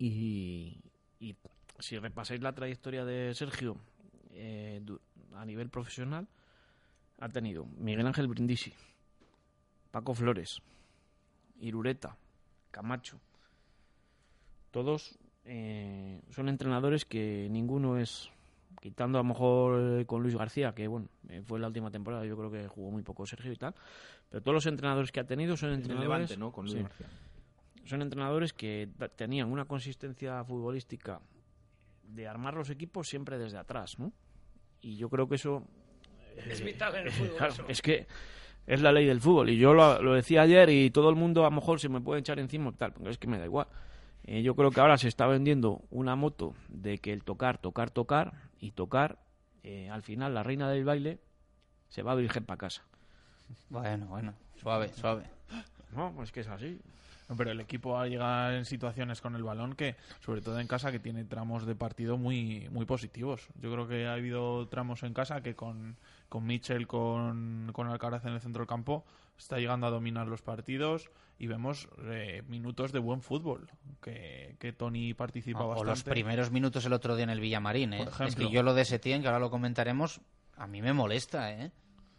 Y, 0.05 0.81
y 1.21 1.37
si 1.79 1.97
repasáis 1.97 2.43
la 2.43 2.53
trayectoria 2.53 3.05
de 3.05 3.33
Sergio 3.35 3.77
eh, 4.33 4.83
a 5.37 5.45
nivel 5.45 5.69
profesional, 5.69 6.27
ha 7.21 7.29
tenido 7.29 7.67
Miguel 7.79 8.09
Ángel 8.09 8.27
Brindisi, 8.27 8.73
Paco 9.93 10.13
Flores, 10.13 10.61
Irureta, 11.61 12.17
Camacho. 12.73 13.21
Todos 14.73 15.17
eh, 15.45 16.21
son 16.31 16.49
entrenadores 16.49 17.05
que 17.05 17.47
ninguno 17.49 17.97
es, 17.97 18.29
quitando 18.81 19.19
a 19.19 19.23
lo 19.23 19.29
mejor 19.29 20.01
eh, 20.01 20.05
con 20.05 20.21
Luis 20.21 20.35
García, 20.35 20.75
que 20.75 20.89
bueno, 20.89 21.07
eh, 21.29 21.43
fue 21.47 21.61
la 21.61 21.69
última 21.69 21.93
temporada, 21.93 22.25
yo 22.25 22.37
creo 22.37 22.51
que 22.51 22.67
jugó 22.67 22.91
muy 22.91 23.05
poco 23.05 23.25
Sergio 23.25 23.53
y 23.53 23.57
tal, 23.57 23.73
pero 24.29 24.43
todos 24.43 24.55
los 24.55 24.67
entrenadores 24.67 25.13
que 25.13 25.21
ha 25.21 25.27
tenido 25.29 25.57
son 25.57 25.69
El 25.69 25.77
entrenadores... 25.77 26.31
Levante, 26.31 26.37
¿no? 26.39 26.51
Con 26.51 26.65
Luis 26.65 26.79
Sí. 26.79 26.83
García. 26.83 27.07
Son 27.85 28.03
entrenadores 28.03 28.53
que 28.53 28.89
tenían 29.17 29.51
una 29.51 29.65
consistencia 29.65 30.43
futbolística 30.45 31.21
de 32.03 32.29
armar 32.29 32.55
los 32.55 32.71
equipos 32.71 33.09
siempre 33.09 33.39
desde 33.39 33.59
atrás, 33.59 33.99
¿no? 33.99 34.13
Y 34.81 34.97
yo 34.97 35.09
creo 35.09 35.29
que 35.29 35.37
eso... 35.37 35.67
Es 36.37 36.61
eh, 36.61 36.65
vital 36.65 36.95
en 36.97 37.07
el 37.07 37.13
fútbol. 37.13 37.37
claro, 37.37 37.53
eso. 37.53 37.65
es 37.69 37.83
que 37.83 38.07
es 38.67 38.81
la 38.81 38.93
ley 38.93 39.07
del 39.07 39.21
fútbol. 39.21 39.51
Y 39.51 39.59
yo 39.59 39.75
lo, 39.75 40.01
lo 40.03 40.15
decía 40.15 40.43
ayer 40.43 40.71
y 40.71 40.91
todo 40.91 41.11
el 41.11 41.17
mundo 41.17 41.43
a 41.43 41.51
lo 41.51 41.57
mejor 41.57 41.81
se 41.81 41.89
me 41.89 42.01
puede 42.01 42.21
echar 42.21 42.39
encima 42.39 42.71
y 42.71 42.75
tal, 42.75 42.93
pero 42.93 43.11
es 43.11 43.19
que 43.19 43.27
me 43.27 43.39
da 43.39 43.45
igual. 43.45 43.67
Eh, 44.25 44.43
yo 44.43 44.55
creo 44.55 44.71
que 44.71 44.81
ahora 44.81 44.99
se 44.99 45.09
está 45.09 45.27
vendiendo 45.27 45.83
una 45.91 46.15
moto 46.15 46.55
de 46.69 46.99
que 46.99 47.13
el 47.13 47.25
tocar, 47.25 47.59
tocar, 47.59 47.91
tocar 47.91 48.33
y 48.61 48.71
tocar, 48.71 49.19
eh, 49.65 49.91
al 49.91 50.03
final 50.03 50.35
la 50.35 50.43
reina 50.43 50.71
del 50.71 50.85
baile 50.85 51.21
se 51.89 52.03
va 52.03 52.15
virgen 52.15 52.45
para 52.45 52.59
casa. 52.59 52.85
Bueno, 53.69 54.07
bueno, 54.07 54.35
suave, 54.57 54.89
suave. 54.95 55.25
No, 55.95 56.23
es 56.23 56.31
que 56.31 56.41
es 56.41 56.49
así. 56.49 56.81
No, 57.33 57.37
Pero 57.37 57.51
el 57.51 57.61
equipo 57.61 57.99
ha 57.99 58.07
llegado 58.07 58.53
en 58.53 58.65
situaciones 58.65 59.21
con 59.21 59.35
el 59.35 59.43
balón 59.43 59.75
que, 59.75 59.97
sobre 60.21 60.41
todo 60.41 60.59
en 60.61 60.67
casa, 60.67 60.93
que 60.93 60.99
tiene 60.99 61.25
tramos 61.25 61.67
de 61.67 61.75
partido 61.75 62.17
muy, 62.17 62.69
muy 62.71 62.85
positivos. 62.87 63.49
Yo 63.61 63.73
creo 63.73 63.89
que 63.89 64.07
ha 64.07 64.13
habido 64.15 64.69
tramos 64.69 65.03
en 65.03 65.15
casa 65.15 65.43
que 65.43 65.55
con, 65.55 65.97
con 66.29 66.45
Mitchell, 66.47 66.87
con, 66.87 67.71
con 67.73 67.89
Alcaraz 67.89 68.25
en 68.27 68.33
el 68.35 68.41
centro 68.41 68.61
del 68.61 68.69
campo, 68.69 69.05
está 69.39 69.59
llegando 69.59 69.87
a 69.87 69.91
dominar 69.91 70.27
los 70.29 70.43
partidos 70.43 71.11
y 71.39 71.47
vemos 71.49 71.89
eh, 72.05 72.43
minutos 72.47 72.93
de 72.93 73.01
buen 73.01 73.21
fútbol, 73.23 73.69
que, 74.01 74.55
que 74.61 74.73
Tony 74.73 75.15
participa 75.15 75.61
O- 75.61 75.65
o 75.65 75.69
bastante. 75.71 75.91
los 75.91 76.03
primeros 76.05 76.51
minutos 76.53 76.85
el 76.85 76.93
otro 76.93 77.17
día 77.17 77.25
en 77.25 77.31
el 77.31 77.41
Villamarín, 77.41 77.95
¿eh? 77.95 78.07
Es 78.29 78.37
que 78.37 78.51
yo 78.51 78.63
lo 78.63 78.75
de 78.75 78.85
Setién, 78.85 79.23
que 79.23 79.27
ahora 79.29 79.41
lo 79.41 79.51
comentaremos, 79.51 80.21
a 80.57 80.67
mí 80.69 80.81
me 80.83 80.93
molesta, 80.93 81.51
¿eh? 81.53 81.73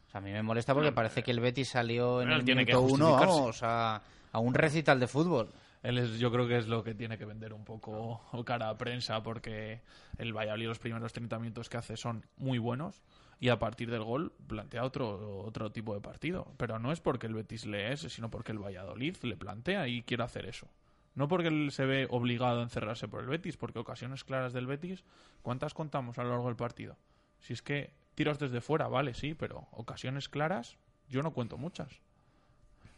O 0.07 0.11
sea, 0.11 0.17
a 0.19 0.21
mí 0.21 0.31
me 0.31 0.43
molesta 0.43 0.73
porque 0.73 0.91
parece 0.91 1.23
que 1.23 1.31
el 1.31 1.39
Betis 1.39 1.69
salió 1.69 2.21
en 2.21 2.29
el 2.31 2.43
minuto 2.43 2.81
uno, 2.95 3.11
vamos, 3.27 3.59
a, 3.63 4.01
a 4.33 4.39
un 4.39 4.53
recital 4.53 4.99
de 4.99 5.07
fútbol. 5.07 5.53
Él 5.83 5.97
es, 5.97 6.17
yo 6.17 6.31
creo 6.31 6.47
que 6.47 6.57
es 6.57 6.67
lo 6.67 6.83
que 6.83 6.93
tiene 6.93 7.17
que 7.17 7.25
vender 7.25 7.53
un 7.53 7.63
poco 7.63 8.21
cara 8.45 8.69
a 8.69 8.77
prensa 8.77 9.23
porque 9.23 9.81
el 10.17 10.33
Valladolid 10.33 10.67
los 10.67 10.79
primeros 10.79 11.13
30 11.13 11.39
minutos 11.39 11.69
que 11.69 11.77
hace 11.77 11.95
son 11.95 12.25
muy 12.37 12.57
buenos 12.57 13.01
y 13.39 13.49
a 13.49 13.59
partir 13.59 13.91
del 13.91 14.03
gol 14.03 14.33
plantea 14.47 14.83
otro, 14.83 15.43
otro 15.43 15.71
tipo 15.71 15.93
de 15.93 16.01
partido. 16.01 16.53
Pero 16.57 16.79
no 16.79 16.91
es 16.91 16.99
porque 16.99 17.27
el 17.27 17.33
Betis 17.33 17.65
le 17.65 17.93
es, 17.93 18.01
sino 18.01 18.29
porque 18.29 18.51
el 18.51 18.59
Valladolid 18.59 19.17
le 19.21 19.37
plantea 19.37 19.87
y 19.87 20.01
quiere 20.01 20.23
hacer 20.23 20.45
eso. 20.45 20.67
No 21.15 21.27
porque 21.27 21.49
él 21.49 21.71
se 21.71 21.85
ve 21.85 22.07
obligado 22.09 22.59
a 22.59 22.63
encerrarse 22.63 23.07
por 23.07 23.21
el 23.21 23.27
Betis, 23.27 23.57
porque 23.57 23.79
ocasiones 23.79 24.23
claras 24.23 24.53
del 24.53 24.65
Betis, 24.65 25.03
¿cuántas 25.43 25.75
contamos 25.75 26.17
a 26.17 26.23
lo 26.23 26.29
largo 26.29 26.47
del 26.47 26.55
partido? 26.55 26.97
Si 27.41 27.53
es 27.53 27.61
que 27.61 27.91
tiros 28.15 28.39
desde 28.39 28.61
fuera, 28.61 28.87
vale, 28.87 29.13
sí, 29.13 29.35
pero 29.35 29.67
ocasiones 29.71 30.27
claras, 30.27 30.77
yo 31.09 31.21
no 31.21 31.33
cuento 31.33 31.57
muchas. 31.57 31.99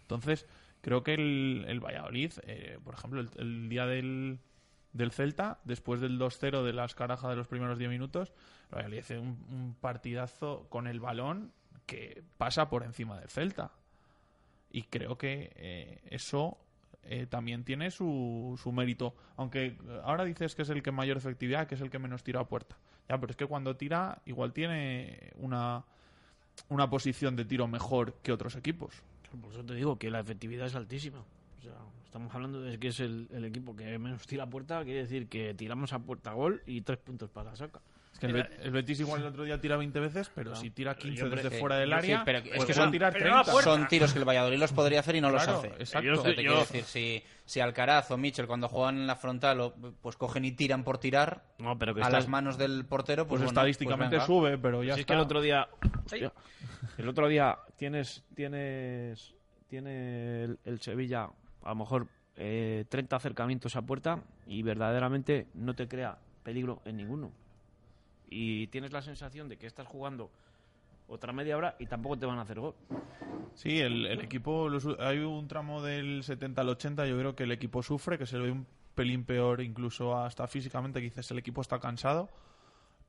Entonces, 0.03 0.45
creo 0.85 1.01
que 1.01 1.15
el, 1.15 1.65
el 1.67 1.79
Valladolid, 1.79 2.33
eh, 2.43 2.77
por 2.83 2.93
ejemplo, 2.93 3.25
el, 3.37 3.69
día 3.69 3.87
del, 3.87 4.37
del 4.93 5.11
Celta, 5.11 5.57
después 5.63 5.99
del 5.99 6.19
2-0 6.19 6.63
de 6.63 6.73
las 6.73 6.93
carajas 6.93 7.31
de 7.31 7.35
los 7.35 7.47
primeros 7.47 7.79
10 7.79 7.89
minutos, 7.89 8.31
el 8.71 8.93
un, 9.17 9.43
un 9.49 9.75
partidazo 9.81 10.67
con 10.69 10.85
el 10.85 10.99
balón 10.99 11.51
que 11.87 12.21
pasa 12.37 12.69
por 12.69 12.83
encima 12.83 13.19
del 13.19 13.29
Celta. 13.29 13.71
Y 14.69 14.83
creo 14.83 15.17
que 15.17 15.51
eh, 15.55 16.01
eso 16.11 16.59
eh, 17.01 17.25
también 17.25 17.63
tiene 17.63 17.89
su, 17.89 18.55
su 18.61 18.71
mérito. 18.71 19.15
Aunque 19.37 19.79
ahora 20.03 20.23
dices 20.23 20.53
que 20.53 20.61
es 20.61 20.69
el 20.69 20.83
que 20.83 20.91
mayor 20.91 21.17
efectividad, 21.17 21.65
que 21.65 21.73
es 21.73 21.81
el 21.81 21.89
que 21.89 21.97
menos 21.97 22.23
tira 22.23 22.41
a 22.41 22.47
puerta. 22.47 22.77
Ya, 23.09 23.19
pero 23.19 23.31
es 23.31 23.37
que 23.37 23.47
cuando 23.47 23.75
tira, 23.75 24.21
igual 24.25 24.53
tiene 24.53 25.31
una, 25.37 25.83
una 26.69 26.87
posición 26.91 27.35
de 27.35 27.45
tiro 27.45 27.67
mejor 27.67 28.19
que 28.21 28.31
otros 28.31 28.55
equipos. 28.55 29.01
Por 29.29 29.51
eso 29.51 29.63
te 29.63 29.73
digo 29.75 29.97
que 29.97 30.09
la 30.09 30.19
efectividad 30.19 30.67
es 30.67 30.75
altísima. 30.75 31.19
O 31.59 31.61
sea, 31.61 31.73
estamos 32.05 32.33
hablando 32.33 32.61
de 32.61 32.79
que 32.79 32.89
es 32.89 32.99
el, 32.99 33.27
equipo 33.43 33.75
que 33.75 33.97
menos 33.99 34.25
tira 34.27 34.45
puerta, 34.47 34.83
quiere 34.83 35.01
decir 35.01 35.27
que 35.27 35.53
tiramos 35.53 35.93
a 35.93 35.99
puerta 35.99 36.33
gol 36.33 36.61
y 36.65 36.81
tres 36.81 36.99
puntos 36.99 37.29
para 37.29 37.51
la 37.51 37.55
saca. 37.55 37.81
Es 38.15 38.19
que 38.19 38.27
el, 38.27 38.33
Bet- 38.33 38.59
el 38.63 38.71
Betis 38.71 39.01
igual 39.01 39.19
el 39.19 39.27
otro 39.27 39.43
día 39.43 39.59
tira 39.59 39.75
20 39.75 39.99
veces, 39.99 40.31
pero 40.33 40.55
si 40.55 40.69
tira 40.71 40.95
15 40.95 41.17
Yo, 41.17 41.25
hombre, 41.25 41.43
desde 41.43 41.57
eh, 41.57 41.59
fuera 41.59 41.75
del 41.75 41.89
Sí, 41.89 41.93
área, 41.95 42.23
pero 42.23 42.39
pues 42.39 42.53
es 42.53 42.59
que 42.59 42.65
puede 42.67 42.73
son, 42.73 42.91
tirar 42.91 43.13
30. 43.13 43.43
son 43.43 43.87
tiros 43.89 44.13
que 44.13 44.19
el 44.19 44.25
Valladolid 44.25 44.57
los 44.57 44.71
podría 44.71 45.01
hacer 45.01 45.17
y 45.17 45.21
no 45.21 45.29
Claro, 45.31 45.51
los 45.51 45.59
hace. 45.65 45.67
exacto. 45.79 46.13
O 46.13 46.15
sea, 46.23 46.31
te 46.33 46.35
quiero 46.41 46.59
decir, 46.59 46.83
si, 46.85 47.21
si 47.43 47.59
Alcaraz 47.59 48.09
o 48.11 48.17
Mitchell 48.17 48.47
cuando 48.47 48.69
juegan 48.69 48.95
en 48.99 49.05
la 49.07 49.17
frontal 49.17 49.59
o- 49.59 49.73
pues 50.01 50.15
cogen 50.15 50.45
y 50.45 50.53
tiran 50.53 50.85
por 50.85 50.97
tirar 50.97 51.43
No, 51.59 51.77
pero 51.77 51.93
que 51.93 52.01
a 52.03 52.09
las 52.09 52.29
manos 52.29 52.57
del 52.57 52.85
portero, 52.85 53.23
pues, 53.23 53.39
Pues 53.39 53.39
bueno, 53.41 53.49
estadísticamente 53.49 54.15
pues 54.15 54.27
sube, 54.27 54.57
pero 54.57 54.81
ya 54.81 54.93
Si 54.93 55.01
es 55.01 55.03
está. 55.03 55.13
que 55.13 55.17
el 55.17 55.21
otro 55.25 55.41
día. 55.41 55.67
el 56.97 57.09
otro 57.09 57.27
día 57.27 57.57
tienes. 57.75 58.23
Tienes. 58.33 59.33
Tiene 59.67 60.43
el, 60.45 60.59
el 60.63 60.79
Sevilla, 60.79 61.27
a 61.63 61.69
lo 61.69 61.75
mejor, 61.75 62.07
eh, 62.37 62.85
30 62.87 63.15
acercamientos 63.17 63.75
a 63.75 63.81
puerta 63.81 64.19
y 64.47 64.61
verdaderamente 64.63 65.47
no 65.53 65.73
te 65.73 65.87
crea 65.89 66.17
peligro 66.43 66.81
en 66.85 66.95
ninguno. 66.97 67.31
Y 68.29 68.67
tienes 68.67 68.91
la 68.91 69.01
sensación 69.01 69.49
de 69.49 69.57
que 69.57 69.67
estás 69.67 69.87
jugando 69.87 70.31
otra 71.07 71.33
media 71.33 71.57
hora 71.57 71.75
y 71.79 71.85
tampoco 71.85 72.17
te 72.17 72.25
van 72.25 72.39
a 72.39 72.41
hacer 72.41 72.59
gol. 72.59 72.75
Sí, 73.53 73.79
el, 73.79 74.05
equipo, 74.21 74.69
hay 74.99 75.19
un 75.19 75.47
tramo 75.47 75.81
del 75.81 76.23
70 76.23 76.61
al 76.61 76.69
80, 76.69 77.05
yo 77.07 77.17
creo 77.17 77.35
que 77.35 77.43
el 77.43 77.51
equipo 77.51 77.83
sufre, 77.83 78.17
que 78.17 78.25
se 78.25 78.37
ve 78.37 78.51
un 78.51 78.65
pelín 78.95 79.23
peor 79.23 79.61
incluso 79.61 80.17
hasta 80.17 80.47
físicamente, 80.47 80.99
que 80.99 81.05
dices 81.05 81.29
el 81.31 81.37
equipo 81.37 81.61
está 81.61 81.79
cansado, 81.79 82.29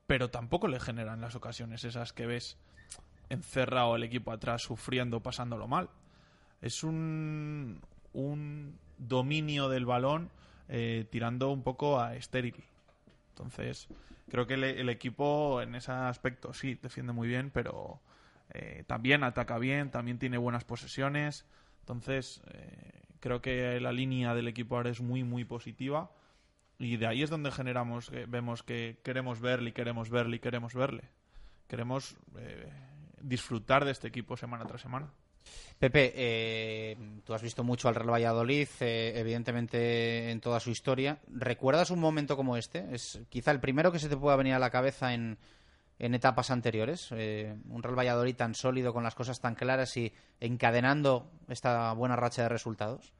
pero 0.06 0.30
tampoco 0.30 0.68
le 0.68 0.78
generan 0.78 1.20
las 1.20 1.34
ocasiones 1.34 1.84
esas 1.84 2.12
que 2.12 2.26
ves 2.26 2.59
encerrado 3.28 3.97
el 3.97 4.05
equipo 4.05 4.30
atrás 4.30 4.62
sufriendo, 4.62 5.20
pasándolo 5.20 5.66
mal. 5.66 5.90
Es 6.60 6.84
un, 6.84 7.80
un 8.12 8.78
dominio 8.98 9.68
del 9.68 9.84
balón 9.84 10.30
eh, 10.68 11.06
tirando 11.10 11.51
un 11.51 11.62
poco 11.62 12.01
a 12.01 12.14
estéril. 12.16 12.64
Entonces, 13.37 13.89
creo 14.31 14.47
que 14.47 14.55
el, 14.55 14.89
equipo 14.89 15.61
en 15.61 15.75
ese 15.75 15.93
aspecto 15.93 16.55
sí 16.55 16.79
defiende 16.81 17.13
muy 17.13 17.29
bien, 17.29 17.51
pero 17.51 18.01
eh, 18.55 18.85
también 18.87 19.25
ataca 19.25 19.59
bien, 19.59 19.91
también 19.91 20.19
tiene 20.19 20.39
buenas 20.39 20.65
posesiones. 20.65 21.45
Entonces, 21.81 22.43
eh, 22.53 23.03
creo 23.21 23.43
que 23.43 23.79
la 23.79 23.93
línea 23.93 24.35
del 24.35 24.49
equipo 24.49 24.77
ahora 24.77 24.91
es 24.91 25.03
muy, 25.03 25.23
muy 25.23 25.45
positiva. 25.45 26.11
Y 26.79 26.97
de 26.97 27.07
ahí 27.07 27.23
es 27.23 27.31
donde 27.31 27.51
generamos, 27.51 28.11
eh, 28.13 28.27
vemos 28.29 28.63
que 28.63 29.01
queremos 29.03 29.41
verle 29.41 29.73
queremos 29.73 30.11
verle 30.11 30.41
queremos 30.41 30.75
verle. 30.75 31.11
Queremos 31.69 32.17
eh, 32.39 32.73
disfrutar 33.21 33.85
de 33.85 33.91
este 33.91 34.09
equipo 34.09 34.37
semana 34.37 34.65
tras 34.65 34.81
semana. 34.81 35.11
Pepe, 35.78 36.12
eh, 36.16 36.97
tú 37.24 37.35
has 37.35 37.43
visto 37.43 37.62
mucho 37.62 37.89
al 37.89 37.94
Real 37.94 38.10
Valladolid, 38.12 38.68
eh, 38.81 39.12
evidentemente 39.16 40.31
en 40.31 40.40
toda 40.40 40.59
su 40.60 40.70
historia. 40.70 41.18
¿Recuerdas 41.28 41.90
un 41.90 42.01
momento 42.01 42.36
como 42.36 42.56
este? 42.56 42.86
Es 42.93 43.20
quizá 43.28 43.51
el 43.51 43.60
primero 43.60 43.93
que 43.93 43.98
se 43.98 44.09
te 44.09 44.16
pueda 44.16 44.36
venir 44.36 44.55
a 44.55 44.59
la 44.59 44.70
cabeza 44.70 45.12
en, 45.12 45.36
en 45.98 46.14
etapas 46.14 46.51
anteriores. 46.51 47.09
Eh, 47.12 47.55
un 47.68 47.82
Real 47.82 47.98
Valladolid 47.98 48.36
tan 48.36 48.55
sólido, 48.55 48.93
con 48.94 49.05
las 49.05 49.14
cosas 49.14 49.40
tan 49.40 49.55
claras 49.55 49.97
y 49.97 50.12
encadenando 50.40 51.31
esta 51.48 51.93
buena 51.93 52.16
racha 52.16 52.43
de 52.44 52.48
resultados. 52.48 53.12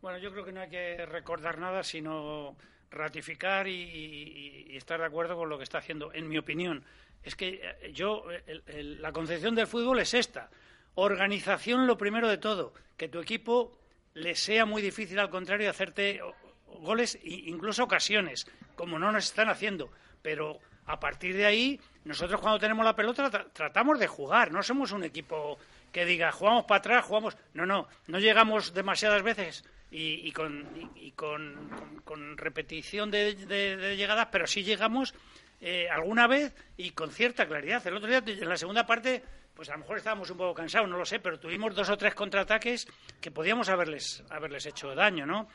Bueno, 0.00 0.18
yo 0.18 0.32
creo 0.32 0.44
que 0.44 0.52
no 0.52 0.60
hay 0.62 0.68
que 0.68 1.06
recordar 1.06 1.58
nada, 1.58 1.84
sino 1.84 2.56
ratificar 2.90 3.68
y, 3.68 4.76
estar 4.76 4.98
de 5.00 5.06
acuerdo 5.06 5.36
con 5.36 5.48
lo 5.48 5.56
que 5.58 5.64
está 5.64 5.78
haciendo. 5.78 6.12
En 6.12 6.28
mi 6.28 6.38
opinión, 6.38 6.84
es 7.22 7.36
que 7.36 7.60
eh, 7.80 7.92
yo, 7.92 8.24
el- 8.46 8.62
el- 8.66 9.00
la 9.02 9.12
concepción 9.12 9.54
del 9.54 9.66
fútbol 9.68 10.00
es 10.00 10.12
esta. 10.14 10.50
Organización 10.94 11.86
lo 11.86 11.96
primero 11.98 12.28
de 12.28 12.38
todo. 12.38 12.72
Que 12.96 13.08
tu 13.08 13.20
equipo 13.20 13.76
le 14.14 14.34
sea 14.34 14.64
muy 14.66 14.82
difícil, 14.82 15.18
al 15.18 15.30
contrario, 15.30 15.70
hacerte 15.70 16.20
goles 16.66 17.16
e 17.16 17.20
incluso 17.46 17.84
ocasiones, 17.84 18.46
como 18.76 18.98
no 18.98 19.10
nos 19.12 19.24
están 19.24 19.48
haciendo. 19.48 19.90
Pero 20.22 20.58
a 20.86 21.00
partir 21.00 21.34
de 21.36 21.46
ahí, 21.46 21.80
nosotros 22.04 22.40
cuando 22.40 22.58
tenemos 22.58 22.84
la 22.84 22.94
pelota 22.96 23.30
tra- 23.30 23.46
tratamos 23.52 23.98
de 23.98 24.06
jugar. 24.06 24.52
No 24.52 24.62
somos 24.62 24.92
un 24.92 25.04
equipo 25.04 25.58
que 25.92 26.04
diga, 26.04 26.32
jugamos 26.32 26.64
para 26.64 26.78
atrás, 26.78 27.04
jugamos... 27.04 27.36
No, 27.54 27.66
no, 27.66 27.88
no 28.06 28.18
llegamos 28.18 28.72
demasiadas 28.74 29.22
veces 29.22 29.64
y, 29.90 30.26
y 30.26 30.32
con, 30.32 30.90
y- 30.96 31.12
con, 31.12 31.68
con- 31.70 32.00
con 32.04 32.36
repetición 32.38 33.10
de, 33.10 33.34
de- 33.34 33.76
de 33.76 33.96
llegadas, 33.96 34.28
pero 34.32 34.46
sí 34.46 34.62
llegamos 34.64 35.14
eh, 35.60 35.88
alguna 35.90 36.26
vez 36.26 36.54
y 36.76 36.90
con 36.90 37.10
cierta 37.10 37.46
claridad. 37.46 37.86
El 37.86 37.96
otro 37.96 38.08
día, 38.08 38.22
en 38.26 38.48
la 38.48 38.56
segunda 38.56 38.86
parte, 38.86 39.22
pues 39.54 39.68
a 39.68 39.72
lo 39.72 39.80
mejor 39.80 39.98
estábamos 39.98 40.30
un 40.30 40.38
poco 40.38 40.54
cansados, 40.54 40.88
no 40.88 40.96
lo 40.96 41.04
sé, 41.04 41.20
pero 41.20 41.38
tuvimos 41.38 41.74
dos 41.74 41.88
o 41.90 41.96
tres 41.96 42.14
contraataques 42.14 42.86
que 43.20 43.30
podíamos 43.30 43.68
haberles, 43.68 44.24
haberles 44.30 44.66
hecho 44.66 44.94
daño, 44.94 45.26
¿no? 45.26 45.48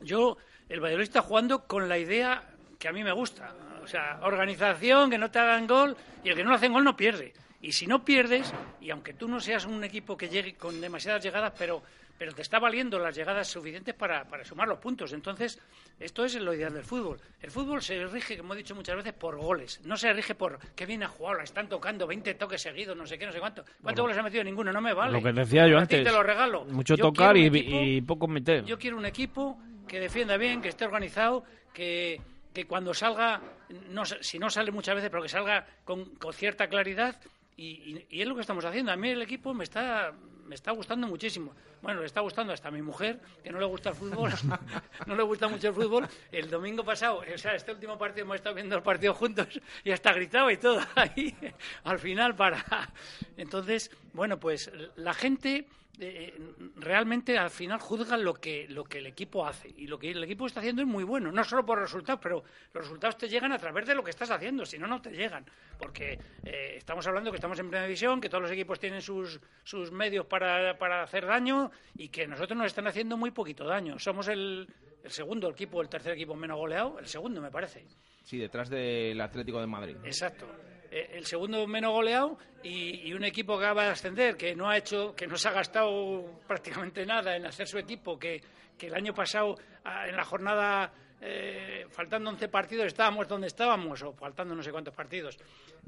Yo, 0.00 0.36
el 0.68 0.80
Valladolid 0.80 1.04
está 1.04 1.22
jugando 1.22 1.66
con 1.66 1.88
la 1.88 1.98
idea 1.98 2.42
que 2.78 2.88
a 2.88 2.92
mí 2.92 3.04
me 3.04 3.12
gusta. 3.12 3.54
O 3.82 3.86
sea, 3.86 4.20
organización, 4.22 5.10
que 5.10 5.18
no 5.18 5.30
te 5.30 5.38
hagan 5.38 5.66
gol, 5.66 5.96
y 6.22 6.30
el 6.30 6.36
que 6.36 6.42
no 6.42 6.50
le 6.50 6.56
hacen 6.56 6.72
gol 6.72 6.84
no 6.84 6.96
pierde. 6.96 7.32
Y 7.60 7.72
si 7.72 7.86
no 7.86 8.04
pierdes, 8.04 8.52
y 8.80 8.90
aunque 8.90 9.14
tú 9.14 9.28
no 9.28 9.40
seas 9.40 9.64
un 9.64 9.82
equipo 9.84 10.16
que 10.16 10.28
llegue 10.28 10.54
con 10.54 10.80
demasiadas 10.80 11.22
llegadas, 11.22 11.52
pero, 11.58 11.82
pero 12.18 12.32
te 12.32 12.42
está 12.42 12.58
valiendo 12.58 12.98
las 12.98 13.14
llegadas 13.16 13.48
suficientes 13.48 13.94
para, 13.94 14.24
para 14.28 14.44
sumar 14.44 14.68
los 14.68 14.78
puntos. 14.78 15.12
Entonces, 15.12 15.58
esto 15.98 16.24
es 16.24 16.34
lo 16.36 16.54
ideal 16.54 16.72
del 16.72 16.84
fútbol. 16.84 17.20
El 17.42 17.50
fútbol 17.50 17.82
se 17.82 18.06
rige, 18.06 18.38
como 18.38 18.54
he 18.54 18.56
dicho 18.56 18.74
muchas 18.74 18.96
veces, 18.96 19.12
por 19.12 19.36
goles. 19.36 19.80
No 19.84 19.96
se 19.96 20.12
rige 20.12 20.34
por 20.34 20.58
qué 20.74 20.86
bien 20.86 21.02
ha 21.02 21.08
jugado, 21.08 21.38
la 21.38 21.44
están 21.44 21.68
tocando 21.68 22.06
20 22.06 22.34
toques 22.34 22.62
seguidos, 22.62 22.96
no 22.96 23.06
sé 23.06 23.18
qué, 23.18 23.26
no 23.26 23.32
sé 23.32 23.40
cuánto. 23.40 23.62
¿Cuántos 23.64 23.82
Bueno, 23.82 24.02
goles 24.04 24.18
ha 24.18 24.22
metido? 24.22 24.44
Ninguno, 24.44 24.72
no 24.72 24.80
me 24.80 24.94
vale. 24.94 25.12
Lo 25.12 25.22
que 25.22 25.32
decía 25.32 25.66
yo 25.66 25.78
antes. 25.78 26.04
te 26.04 26.12
lo 26.12 26.22
regalo. 26.22 26.64
Mucho 26.66 26.94
Yo 26.94 27.04
tocar 27.06 27.36
y, 27.36 27.46
equipo- 27.46 27.82
y 27.82 28.00
poco 28.02 28.28
meter. 28.28 28.64
yo 28.64 28.78
quiero 28.78 28.96
un 28.96 29.06
equipo 29.06 29.58
que 29.88 30.00
defienda 30.00 30.36
bien, 30.36 30.62
que 30.62 30.68
esté 30.68 30.84
organizado, 30.84 31.44
que, 31.72 32.20
que 32.54 32.64
cuando 32.66 32.94
salga, 32.94 33.40
no, 33.90 34.04
si 34.04 34.38
no 34.38 34.48
sale 34.50 34.70
muchas 34.70 34.94
veces, 34.94 35.10
pero 35.10 35.22
que 35.22 35.28
salga 35.28 35.66
con, 35.84 36.14
con 36.16 36.32
cierta 36.32 36.68
claridad. 36.68 37.16
Y, 37.56 37.64
y- 37.66 38.06
y 38.10 38.22
es 38.22 38.26
lo 38.26 38.34
que 38.34 38.40
estamos 38.40 38.64
haciendo. 38.64 38.90
A 38.92 38.96
mí 38.96 39.10
el 39.10 39.22
equipo 39.22 39.52
me 39.54 39.62
está, 39.64 40.12
me 40.46 40.54
está 40.54 40.72
gustando 40.72 41.06
muchísimo. 41.06 41.54
Bueno, 41.82 42.00
le 42.00 42.06
está 42.06 42.20
gustando 42.20 42.52
hasta 42.52 42.68
a 42.68 42.70
mi 42.70 42.82
mujer, 42.82 43.20
que 43.42 43.50
no 43.50 43.58
le 43.58 43.66
gusta 43.66 43.90
el 43.90 43.94
fútbol, 43.94 44.30
no 45.06 45.14
le 45.14 45.22
gusta 45.22 45.48
mucho 45.48 45.68
el 45.68 45.74
fútbol. 45.74 46.08
El 46.30 46.50
domingo 46.50 46.84
pasado, 46.84 47.22
o 47.32 47.38
sea, 47.38 47.54
este 47.54 47.72
último 47.72 47.98
partido 47.98 48.24
hemos 48.24 48.36
estado 48.36 48.54
viendo 48.54 48.76
el 48.76 48.82
partido 48.82 49.14
juntos 49.14 49.48
y 49.82 49.90
hasta 49.90 50.12
gritaba 50.12 50.52
y 50.52 50.56
todo 50.56 50.80
ahí 50.94 51.34
al 51.84 51.98
final 51.98 52.34
para. 52.34 52.64
Entonces, 53.36 53.90
bueno, 54.12 54.38
pues 54.38 54.70
la 54.96 55.14
gente 55.14 55.66
eh, 55.98 56.34
realmente 56.76 57.38
al 57.38 57.50
final 57.50 57.78
juzga 57.80 58.16
lo 58.16 58.34
que, 58.34 58.66
lo 58.68 58.84
que 58.84 58.98
el 58.98 59.06
equipo 59.06 59.46
hace. 59.46 59.68
Y 59.76 59.86
lo 59.86 59.98
que 59.98 60.10
el 60.10 60.22
equipo 60.24 60.46
está 60.46 60.60
haciendo 60.60 60.82
es 60.82 60.88
muy 60.88 61.04
bueno, 61.04 61.30
no 61.30 61.44
solo 61.44 61.64
por 61.64 61.78
resultados, 61.78 62.20
pero 62.22 62.44
los 62.72 62.84
resultados 62.84 63.16
te 63.16 63.28
llegan 63.28 63.52
a 63.52 63.58
través 63.58 63.86
de 63.86 63.94
lo 63.94 64.02
que 64.02 64.10
estás 64.10 64.30
haciendo, 64.30 64.64
si 64.64 64.78
no, 64.78 64.86
no 64.86 65.00
te 65.00 65.10
llegan. 65.10 65.44
Porque 65.78 66.18
eh, 66.44 66.74
estamos 66.76 67.06
hablando 67.06 67.30
que 67.30 67.36
estamos 67.36 67.58
en 67.58 67.66
primera 67.66 67.86
división, 67.86 68.20
que 68.20 68.28
todos 68.28 68.42
los 68.42 68.52
equipos 68.52 68.78
tienen 68.78 69.02
sus, 69.02 69.40
sus 69.62 69.92
medios 69.92 70.26
para, 70.26 70.76
para 70.78 71.02
hacer 71.02 71.26
daño 71.26 71.70
y 71.96 72.08
que 72.08 72.26
nosotros 72.26 72.56
nos 72.56 72.66
están 72.66 72.86
haciendo 72.86 73.16
muy 73.16 73.30
poquito 73.30 73.64
daño. 73.64 73.98
Somos 73.98 74.28
el, 74.28 74.68
el 75.02 75.10
segundo 75.10 75.50
equipo, 75.50 75.82
el 75.82 75.88
tercer 75.88 76.12
equipo 76.12 76.34
menos 76.34 76.56
goleado, 76.56 76.98
el 76.98 77.06
segundo 77.06 77.40
me 77.40 77.50
parece. 77.50 77.84
Sí, 78.24 78.38
detrás 78.38 78.70
del 78.70 79.20
Atlético 79.20 79.60
de 79.60 79.66
Madrid. 79.66 79.96
Exacto. 80.04 80.46
Eh, 80.96 81.10
El 81.14 81.26
segundo 81.26 81.66
menos 81.66 81.90
goleado 81.92 82.38
y, 82.62 83.12
un 83.12 83.24
equipo 83.24 83.58
que 83.58 83.64
acaba 83.64 83.82
de 83.84 83.90
ascender, 83.90 84.36
que 84.36 84.54
no 84.54 84.70
ha 84.70 84.76
hecho, 84.78 85.12
que 85.16 85.26
no 85.26 85.36
se 85.36 85.48
ha 85.48 85.52
gastado 85.52 86.40
prácticamente 86.46 87.04
nada 87.04 87.34
en 87.36 87.44
hacer 87.46 87.66
su 87.66 87.78
equipo, 87.78 88.16
que, 88.16 88.40
que 88.78 88.86
el 88.86 88.94
año 88.94 89.12
pasado 89.12 89.56
en 90.06 90.14
la 90.16 90.24
jornada 90.24 90.92
eh, 91.20 91.86
faltando 91.90 92.30
11 92.30 92.48
partidos 92.48 92.86
estábamos 92.86 93.26
donde 93.26 93.48
estábamos 93.48 94.02
o 94.02 94.12
faltando 94.12 94.54
no 94.54 94.62
sé 94.62 94.70
cuántos 94.70 94.94
partidos. 94.94 95.36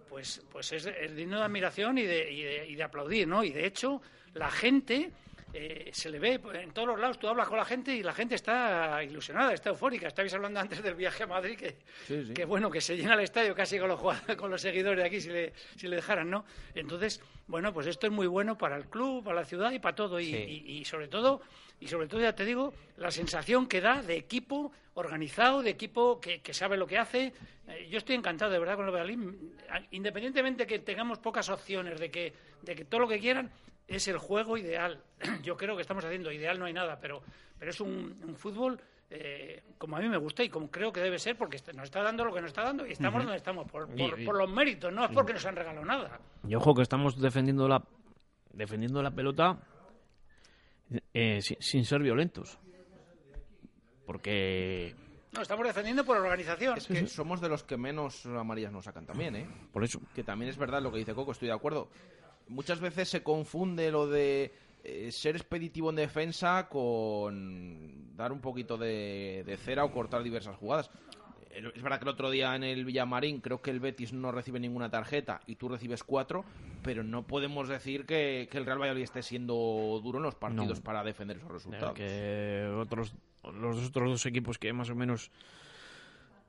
Pues, 0.09 0.43
pues 0.51 0.73
es, 0.73 0.87
es 0.87 1.15
digno 1.15 1.39
de 1.39 1.45
admiración 1.45 1.99
y 1.99 2.03
de, 2.03 2.31
y 2.33 2.43
de- 2.43 2.66
y 2.69 2.74
de 2.74 2.83
aplaudir, 2.83 3.28
¿no? 3.28 3.45
Y 3.45 3.51
de 3.51 3.65
hecho 3.66 4.01
la 4.35 4.51
gente 4.51 5.12
eh, 5.52 5.90
se 5.93 6.10
le 6.10 6.18
ve 6.18 6.40
en 6.55 6.73
todos 6.73 6.89
los 6.89 6.98
lados, 7.01 7.18
tú 7.18 7.28
hablas 7.28 7.48
con 7.48 7.56
la 7.56 7.64
gente 7.64 7.94
y 7.94 8.02
la 8.02 8.12
gente 8.12 8.35
está 8.35 9.02
ilusionada, 9.02 9.52
está 9.55 9.70
eufórica. 9.70 10.06
Estabais 10.09 10.35
hablando 10.35 10.60
antes 10.60 10.82
del 10.82 10.94
viaje 10.94 11.23
a 11.23 11.27
Madrid, 11.27 11.56
que, 11.56 11.77
Sí, 12.06 12.24
sí. 12.27 12.35
que 12.35 12.44
bueno, 12.44 12.70
que 12.70 12.81
se 12.81 12.97
llena 12.97 13.14
el 13.14 13.20
estadio 13.20 13.55
casi 13.55 13.78
con 13.78 13.89
los, 13.89 14.01
con 14.36 14.51
los 14.51 14.60
seguidores 14.60 15.01
de 15.01 15.06
aquí 15.06 15.20
si 15.20 15.31
le, 15.31 15.52
si 15.77 15.89
le 15.89 15.97
dejaran, 15.97 16.28
¿no? 16.28 16.44
Entonces, 16.74 17.20
bueno, 17.47 17.73
pues 17.73 17.86
esto 17.86 18.06
es 18.06 18.12
muy 18.12 18.27
bueno 18.27 18.59
para 18.59 18.77
el 18.77 18.86
club, 18.86 19.24
para 19.24 19.36
la 19.40 19.44
ciudad 19.47 19.70
y 19.73 19.78
para 19.78 19.94
todo. 19.94 20.20
Y, 20.20 20.27
Sí. 20.27 20.36
y- 20.66 20.73
y 20.78 20.85
sobre 20.85 21.09
todo, 21.09 21.40
y 21.81 21.86
sobre 21.89 22.06
todo, 22.09 22.20
ya 22.20 22.35
te 22.35 22.44
digo, 22.44 22.74
la 22.97 23.10
sensación 23.10 23.66
que 23.66 23.81
da 23.81 24.02
de 24.02 24.16
equipo 24.16 24.73
organizado, 24.94 25.62
de 25.62 25.70
equipo 25.70 26.20
que, 26.20 26.40
que 26.40 26.55
sabe 26.55 26.77
lo 26.77 26.86
que 26.86 26.97
hace. 26.98 27.32
Eh, 27.68 27.89
yo 27.90 27.98
estoy 27.98 28.14
encantado, 28.16 28.51
de 28.51 28.59
verdad, 28.59 28.77
con 28.77 28.86
el 28.86 28.93
Valladolid. 28.93 29.18
Independientemente 29.90 30.66
que 30.66 30.78
tengamos 30.78 31.18
pocas 31.18 31.48
opciones, 31.48 31.98
de 32.01 32.10
que, 32.10 32.32
de 32.62 32.74
que 32.74 32.85
todo 32.85 33.01
lo 33.01 33.09
que 33.09 33.18
quieran, 33.18 33.51
es 33.89 34.09
el 34.09 34.19
juego 34.19 34.57
ideal. 34.57 35.03
Yo 35.43 35.57
creo 35.57 35.77
que 35.77 35.83
estamos 35.83 36.05
haciendo 36.05 36.31
ideal, 36.33 36.59
no 36.59 36.65
hay 36.67 36.73
nada, 36.73 36.99
pero, 37.01 37.23
pero 37.59 37.71
es 37.71 37.81
un, 37.81 38.21
un 38.27 38.37
fútbol 38.37 38.81
eh, 39.09 39.63
como 39.79 39.97
a 39.97 40.01
mí 40.01 40.09
me 40.09 40.17
gusta 40.17 40.43
y 40.43 40.49
como 40.49 40.69
creo 40.71 40.93
que 40.93 41.01
debe 41.01 41.19
ser, 41.19 41.37
porque 41.39 41.59
nos 41.75 41.85
está 41.85 42.03
dando 42.03 42.25
lo 42.25 42.35
que 42.35 42.41
nos 42.41 42.49
está 42.49 42.63
dando 42.65 42.85
y 42.87 42.93
estamos 42.93 43.23
donde 43.23 43.37
estamos, 43.37 43.71
por, 43.71 43.89
Y- 43.95 44.09
por, 44.11 44.21
y- 44.21 44.25
por 44.25 44.37
los 44.37 44.51
méritos, 44.51 44.93
no 44.93 45.05
es 45.05 45.11
porque 45.13 45.33
nos 45.33 45.47
han 45.47 45.55
regalado 45.57 45.85
nada. 45.87 46.19
Y 46.49 46.55
ojo 46.57 46.75
que 46.75 46.83
estamos 46.83 47.21
defendiendo 47.21 47.69
la 47.69 47.83
defendiendo 48.53 49.03
la 49.03 49.11
pelota 49.13 49.59
eh, 51.15 51.41
sin, 51.43 51.57
sin 51.61 51.85
ser 51.85 52.01
violentos. 52.03 52.59
Porque 54.05 54.95
No, 55.33 55.43
estamos 55.43 55.67
defendiendo 55.67 56.05
por 56.05 56.17
organización. 56.17 56.79
Es 56.79 56.87
que 56.87 57.07
somos 57.07 57.41
de 57.41 57.49
los 57.49 57.65
que 57.65 57.77
menos 57.77 58.25
amarillas 58.27 58.73
nos 58.73 58.85
sacan 58.85 59.05
también, 59.07 59.37
¿eh? 59.37 59.47
Por 59.73 59.85
eso. 59.85 60.01
Que 60.15 60.23
también 60.23 60.49
es 60.51 60.57
verdad 60.57 60.81
lo 60.83 60.91
que 60.93 60.99
dice 60.99 61.15
Coco, 61.15 61.33
estoy 61.33 61.49
de 61.49 61.55
acuerdo. 61.55 61.89
Muchas 62.48 62.81
veces 62.81 63.09
se 63.09 63.23
confunde 63.23 63.90
lo 63.90 64.06
de 64.06 64.52
eh, 64.85 65.10
ser 65.10 65.35
expeditivo 65.36 65.90
en 65.90 65.97
defensa 65.97 66.68
con 66.68 68.16
dar 68.16 68.32
un 68.32 68.40
poquito 68.40 68.77
de, 68.78 69.43
de 69.44 69.56
cera 69.56 69.85
o 69.85 69.90
cortar 69.93 70.23
diversas 70.23 70.56
jugadas. 70.56 70.90
Eh, 71.51 71.62
Es 71.74 71.82
verdad 71.82 71.98
que 71.98 72.05
el 72.05 72.10
otro 72.10 72.31
día 72.31 72.55
en 72.55 72.62
el 72.64 72.85
Villamarín 72.85 73.40
creo 73.40 73.60
que 73.60 73.70
el 73.70 73.81
Betis 73.81 74.12
no 74.12 74.31
recibe 74.31 74.60
ninguna 74.60 74.90
tarjeta 74.90 75.40
y 75.47 75.56
tú 75.56 75.68
recibes 75.68 76.05
cuatro, 76.05 76.44
pero 76.82 77.02
no 77.02 77.27
podemos 77.27 77.68
decir 77.68 78.06
que, 78.06 78.48
que 78.51 78.59
el 78.59 78.64
Real 78.66 78.78
Valladolid 78.81 79.02
esté 79.05 79.23
siendo 79.23 79.55
duro 80.02 80.18
en 80.18 80.23
los 80.24 80.35
partidos 80.36 80.78
No. 80.78 80.85
para 80.85 81.02
defender 81.02 81.39
esos 81.39 81.51
resultados. 81.51 81.94
que 81.94 82.66
otros 82.78 83.14
los 83.60 83.86
otros 83.89 84.10
dos 84.10 84.27
equipos 84.27 84.59
que 84.59 84.73
más 84.73 84.90
o 84.90 84.94
menos 84.94 85.31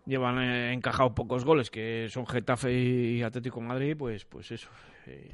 llevan 0.06 0.40
eh, 0.40 0.74
encajado 0.74 1.14
pocos 1.14 1.44
goles, 1.44 1.70
que 1.70 2.08
son 2.10 2.26
Getafe 2.26 2.72
y 2.74 3.22
Atlético 3.24 3.62
Madrid, 3.62 3.96
pues 3.98 4.26
pues 4.26 4.52
eso. 4.52 4.70
eh, 5.06 5.30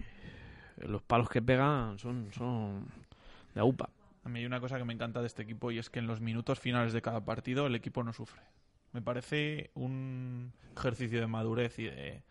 los 0.88 1.02
palos 1.02 1.30
que 1.30 1.42
pegan 1.42 2.00
son 2.00 2.32
son 2.34 2.86
de 3.56 3.62
UPA. 3.62 3.90
A 4.24 4.30
mí 4.30 4.40
hay 4.40 4.46
una 4.46 4.60
cosa 4.60 4.78
que 4.78 4.86
me 4.86 4.94
encanta 4.94 5.22
de 5.22 5.28
este 5.28 5.44
equipo 5.44 5.72
y 5.72 5.80
es 5.80 5.90
que 5.90 6.00
en 6.00 6.08
los 6.08 6.22
minutos 6.22 6.60
finales 6.60 6.94
de 6.94 7.02
cada 7.02 7.26
partido 7.26 7.68
el 7.68 7.76
equipo 7.76 8.04
no 8.04 8.14
sufre. 8.14 8.42
Me 8.94 9.02
parece 9.02 9.72
un 9.74 10.54
ejercicio 10.78 11.20
de 11.20 11.28
madurez 11.28 11.78
y 11.80 11.86
de, 11.86 12.24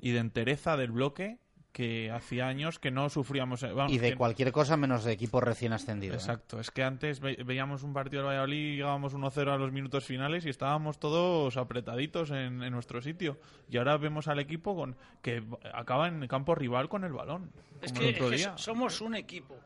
y 0.00 0.12
de 0.12 0.18
entereza 0.18 0.76
del 0.76 0.92
bloque 0.92 1.38
que 1.74 2.08
hacía 2.12 2.46
años 2.46 2.78
que 2.78 2.92
no 2.92 3.10
sufríamos. 3.10 3.64
eh, 3.64 3.72
vamos, 3.72 3.92
Y 3.92 3.98
de 3.98 4.10
que- 4.10 4.16
cualquier 4.16 4.52
cosa 4.52 4.76
menos 4.76 5.02
de 5.02 5.10
equipo 5.12 5.40
recién 5.40 5.72
ascendido. 5.72 6.14
¿eh? 6.14 6.18
Exacto, 6.18 6.60
es 6.60 6.70
que 6.70 6.84
antes 6.84 7.18
ve- 7.18 7.36
veíamos 7.44 7.82
un 7.82 7.92
partido 7.92 8.22
del 8.22 8.28
Valladolid 8.30 8.56
y 8.74 8.76
llegábamos 8.76 9.12
1-0 9.12 9.52
a 9.52 9.58
los 9.58 9.72
minutos 9.72 10.04
finales 10.04 10.46
y 10.46 10.50
estábamos 10.50 11.00
todos 11.00 11.56
apretaditos 11.56 12.30
en, 12.30 12.62
en 12.62 12.70
nuestro 12.72 13.02
sitio. 13.02 13.38
Y 13.68 13.76
ahora 13.76 13.96
vemos 13.96 14.28
al 14.28 14.38
equipo 14.38 14.76
con 14.76 14.96
que 15.20 15.42
acaba 15.74 16.06
en 16.06 16.24
campo 16.28 16.54
rival 16.54 16.88
con 16.88 17.02
el 17.02 17.12
balón. 17.12 17.50
Es 17.82 17.92
que, 17.92 18.10
es 18.10 18.48
somos 18.56 19.00
un 19.00 19.16
equipo. 19.16 19.56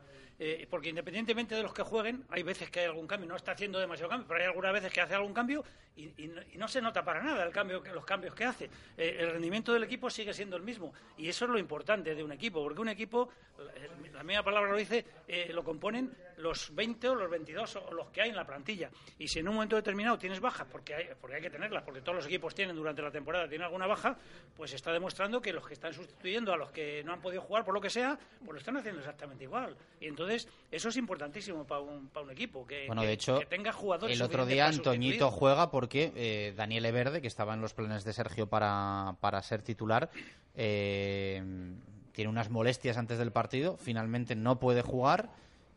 Eh, 0.41 0.65
porque 0.69 0.87
independientemente 0.87 1.53
de 1.53 1.61
los 1.61 1.73
que 1.73 1.83
jueguen, 1.83 2.23
hay 2.29 2.43
veces 2.43 2.69
que 2.69 2.79
hay 2.79 2.85
algún 2.85 3.07
cambio. 3.07 3.27
No 3.27 3.35
está 3.35 3.51
haciendo 3.51 3.77
demasiado 3.77 4.09
cambio, 4.09 4.25
pero 4.25 4.39
hay 4.39 4.47
algunas 4.47 4.71
veces 4.71 4.93
que 4.93 5.01
hace 5.01 5.13
algún 5.13 5.33
cambio 5.33 5.65
y, 5.97 6.31
no, 6.55 6.67
se 6.69 6.81
nota 6.81 7.03
para 7.03 7.21
nada 7.21 7.43
el 7.43 7.51
cambio, 7.51 7.83
los 7.93 8.05
cambios 8.05 8.33
que 8.33 8.45
hace. 8.45 8.69
Eh, 8.97 9.17
el 9.19 9.31
rendimiento 9.31 9.73
del 9.73 9.83
equipo 9.83 10.09
sigue 10.09 10.33
siendo 10.33 10.55
el 10.55 10.63
mismo. 10.63 10.93
Y 11.17 11.27
eso 11.27 11.43
es 11.43 11.51
lo 11.51 11.59
importante 11.59 12.15
de 12.15 12.23
un 12.23 12.31
equipo. 12.31 12.63
Porque 12.63 12.79
un 12.79 12.87
equipo, 12.87 13.29
la, 13.57 14.13
la 14.13 14.23
misma 14.23 14.43
palabra 14.43 14.71
lo 14.71 14.77
dice, 14.77 15.05
eh, 15.27 15.51
lo 15.53 15.61
componen 15.63 16.15
los 16.39 16.73
20 16.73 17.09
o 17.09 17.15
los 17.15 17.29
22 17.29 17.75
o 17.75 17.93
los 17.93 18.09
que 18.09 18.21
hay 18.21 18.29
en 18.29 18.35
la 18.35 18.45
plantilla. 18.45 18.89
Y 19.17 19.27
si 19.27 19.39
en 19.39 19.47
un 19.47 19.55
momento 19.55 19.75
determinado 19.75 20.17
tienes 20.17 20.39
bajas, 20.39 20.67
porque 20.71 20.95
hay, 20.95 21.05
porque 21.19 21.35
hay 21.37 21.41
que 21.41 21.49
tenerlas, 21.49 21.83
porque 21.83 22.01
todos 22.01 22.15
los 22.15 22.25
equipos 22.25 22.55
tienen 22.55 22.75
durante 22.75 23.01
la 23.01 23.11
temporada, 23.11 23.47
tienen 23.47 23.65
alguna 23.65 23.87
baja, 23.87 24.17
pues 24.55 24.73
está 24.73 24.91
demostrando 24.91 25.41
que 25.41 25.53
los 25.53 25.67
que 25.67 25.73
están 25.73 25.93
sustituyendo 25.93 26.53
a 26.53 26.57
los 26.57 26.71
que 26.71 27.03
no 27.03 27.13
han 27.13 27.21
podido 27.21 27.41
jugar 27.41 27.63
por 27.65 27.73
lo 27.73 27.81
que 27.81 27.89
sea, 27.89 28.17
pues 28.39 28.51
lo 28.53 28.57
están 28.57 28.77
haciendo 28.77 28.99
exactamente 28.99 29.43
igual. 29.43 29.75
Y 29.99 30.07
entonces 30.07 30.47
eso 30.71 30.89
es 30.89 30.97
importantísimo 30.97 31.65
para 31.67 31.81
un, 31.81 32.07
para 32.09 32.25
un 32.25 32.31
equipo, 32.31 32.65
que, 32.65 32.87
Bueno, 32.87 33.01
que- 33.01 33.07
de 33.07 33.13
hecho, 33.13 33.39
que 33.39 33.45
tenga 33.45 33.71
jugadores 33.71 34.15
el 34.17 34.21
otro 34.25 34.45
día 34.45 34.67
Antoñito 34.67 35.29
juega 35.31 35.69
porque 35.71 36.11
eh, 36.15 36.53
Daniel 36.55 36.85
Everde, 36.85 37.21
que 37.21 37.27
estaba 37.27 37.53
en 37.53 37.61
los 37.61 37.73
planes 37.73 38.03
de 38.03 38.13
Sergio 38.13 38.47
para, 38.47 39.15
para 39.19 39.41
ser 39.41 39.61
titular, 39.61 40.09
eh, 40.55 41.43
tiene 42.13 42.29
unas 42.29 42.49
molestias 42.49 42.97
antes 42.97 43.17
del 43.17 43.31
partido, 43.31 43.77
finalmente 43.77 44.35
no 44.35 44.59
puede 44.59 44.81
jugar 44.81 45.29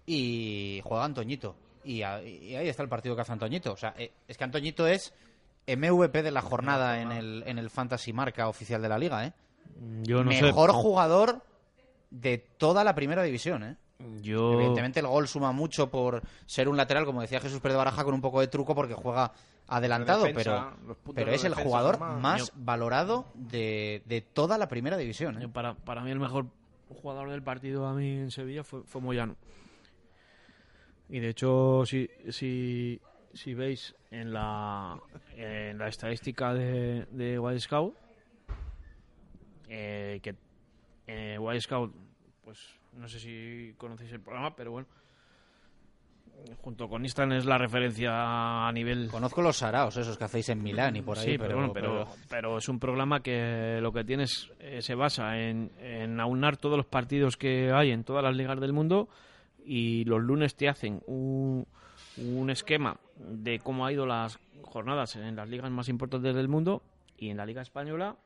y 0.07 0.81
juega 0.85 1.05
Antoñito. 1.05 1.55
Y, 1.85 2.03
a- 2.03 2.23
y 2.23 2.55
ahí 2.55 2.69
está 2.69 2.83
el 2.83 2.89
partido 2.89 3.15
que 3.15 3.23
hace 3.23 3.33
Antoñito. 3.33 3.73
O 3.73 3.77
sea, 3.77 3.95
eh, 3.99 4.12
es 4.29 4.37
que 4.39 4.45
Antoñito 4.45 4.87
es 4.87 5.12
MVP 5.66 6.23
de 6.23 6.31
la 6.31 6.43
jornada 6.43 7.01
en 7.01 7.12
el, 7.12 7.43
en 7.47 7.59
el 7.59 7.70
Fantasy 7.70 8.12
Marca 8.12 8.49
oficial 8.49 8.83
de 8.83 8.89
la 8.89 8.99
liga, 8.99 9.27
¿eh? 9.27 9.33
Yo 10.03 10.23
no 10.24 10.31
sé. 10.33 10.43
Mejor 10.43 10.73
jugador 10.73 11.43
de 12.11 12.39
toda 12.39 12.85
la 12.85 12.95
primera 12.95 13.23
división, 13.23 13.62
¿eh? 13.65 13.77
Yo 14.20 14.55
Evidentemente 14.55 14.99
el 14.99 15.07
gol 15.07 15.29
suma 15.29 15.53
mucho 15.53 15.89
por 15.89 16.23
ser 16.47 16.69
un 16.69 16.77
lateral, 16.77 17.05
como 17.05 17.20
decía 17.20 17.41
Jesús 17.41 17.61
Pérez 17.61 17.77
Baraja, 17.77 18.03
con 18.03 18.15
un 18.15 18.20
poco 18.20 18.41
de 18.41 18.49
truco 18.49 18.74
porque 18.74 18.95
juega 18.95 19.33
adelantado, 19.69 20.24
defensa, 20.24 20.73
pero, 20.85 20.97
pero 21.15 21.31
de 21.31 21.37
es 21.37 21.45
el 21.45 21.55
jugador 21.55 22.01
más 22.01 22.49
Yo- 22.49 22.53
valorado 22.57 23.27
de, 23.35 24.03
de 24.07 24.20
toda 24.20 24.59
la 24.59 24.66
primera 24.69 24.97
división. 24.97 25.41
¿eh? 25.41 25.49
Para, 25.49 25.74
para 25.74 26.03
mí 26.03 26.11
el 26.11 26.19
mejor 26.19 26.47
jugador 26.89 27.31
del 27.31 27.43
partido 27.45 27.87
a 27.87 27.95
mí 27.95 28.11
en 28.11 28.31
Sevilla 28.33 28.65
fue, 28.65 28.83
fue 28.83 29.01
Moyano. 29.01 29.37
Y 31.13 31.21
de 31.21 31.29
hecho, 31.29 31.85
si, 31.85 32.09
si, 32.31 32.99
si 33.35 33.53
veis 33.53 33.95
en 34.11 34.33
la, 34.33 34.99
en 35.37 35.77
la 35.77 35.89
estadística 35.89 36.55
de, 36.55 37.05
de 37.11 37.39
Wild 37.39 37.61
Scout, 37.61 37.95
eh, 39.69 40.21
que 40.23 40.35
eh, 41.07 41.39
Wild 41.39 41.61
Scout, 41.61 41.95
pues 42.43 42.59
no 42.95 43.07
sé 43.09 43.21
si 43.21 43.75
conocéis 43.77 44.11
el 44.13 44.23
programa, 44.23 44.57
pero 44.57 44.71
bueno, 44.71 44.89
junto 46.63 46.89
con 46.89 47.05
Instan 47.05 47.33
es 47.33 47.45
la 47.45 47.59
referencia 47.59 48.67
a 48.67 48.73
nivel... 48.73 49.09
Conozco 49.11 49.43
los 49.43 49.59
saraos, 49.59 49.95
esos 49.99 50.17
que 50.17 50.25
hacéis 50.25 50.49
en 50.49 50.63
Milán 50.63 50.97
y 50.97 51.03
por 51.03 51.19
ahí, 51.19 51.33
Sí, 51.33 51.37
pero, 51.37 51.49
pero, 51.51 51.57
bueno, 51.59 51.73
pero, 51.75 52.09
pero 52.31 52.57
es 52.57 52.71
un 52.71 52.79
programa 52.79 53.21
que 53.23 53.81
lo 53.83 53.93
que 53.93 54.03
tienes 54.05 54.51
eh, 54.61 54.81
se 54.81 54.95
basa 54.95 55.39
en, 55.39 55.73
en 55.79 56.19
aunar 56.21 56.57
todos 56.57 56.79
los 56.79 56.87
partidos 56.87 57.37
que 57.37 57.71
hay 57.71 57.91
en 57.91 58.03
todas 58.03 58.25
las 58.25 58.35
ligas 58.35 58.59
del 58.61 58.73
mundo 58.73 59.11
y 59.65 60.05
los 60.05 60.23
lunes 60.23 60.55
te 60.55 60.69
hacen 60.69 61.03
un, 61.07 61.67
esquema 62.51 62.99
de 63.17 63.59
cómo 63.59 63.87
ha 63.87 63.93
ido 63.93 64.07
las 64.07 64.39
jornadas 64.63 65.17
en 65.17 65.37
las 65.37 65.49
ligas 65.49 65.71
más 65.71 65.89
importantes 65.89 66.35
del 66.35 66.49
mundo 66.49 66.83
y 67.17 67.31
en 67.31 67.37
la 67.37 67.47
liga 67.47 67.63
española 67.63 68.17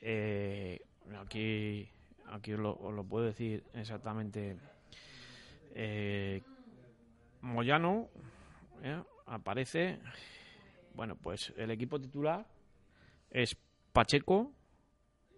eh, 0.00 0.80
aquí 1.20 1.88
aquí 2.26 2.52
os 2.52 2.60
lo, 2.60 2.74
os 2.74 2.94
lo 2.94 3.04
puedo 3.04 3.24
decir 3.24 3.64
exactamente 3.74 4.56
eh, 5.74 6.42
Moyano 7.40 8.08
¿eh? 8.82 9.02
aparece 9.26 9.98
bueno 10.94 11.16
pues 11.16 11.52
el 11.56 11.70
equipo 11.70 12.00
titular 12.00 12.46
es 13.30 13.56
Pacheco 13.92 14.52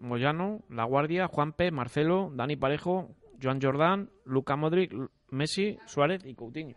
Moyano 0.00 0.62
La 0.68 0.84
Guardia 0.84 1.28
Juanpe 1.28 1.70
Marcelo 1.70 2.30
Dani 2.34 2.56
Parejo 2.56 3.14
Joan 3.42 3.60
Jordán 3.60 4.10
Luca 4.24 4.56
Modric 4.56 4.92
Messi 5.30 5.78
Suárez 5.86 6.24
y 6.24 6.34
Coutinho 6.34 6.76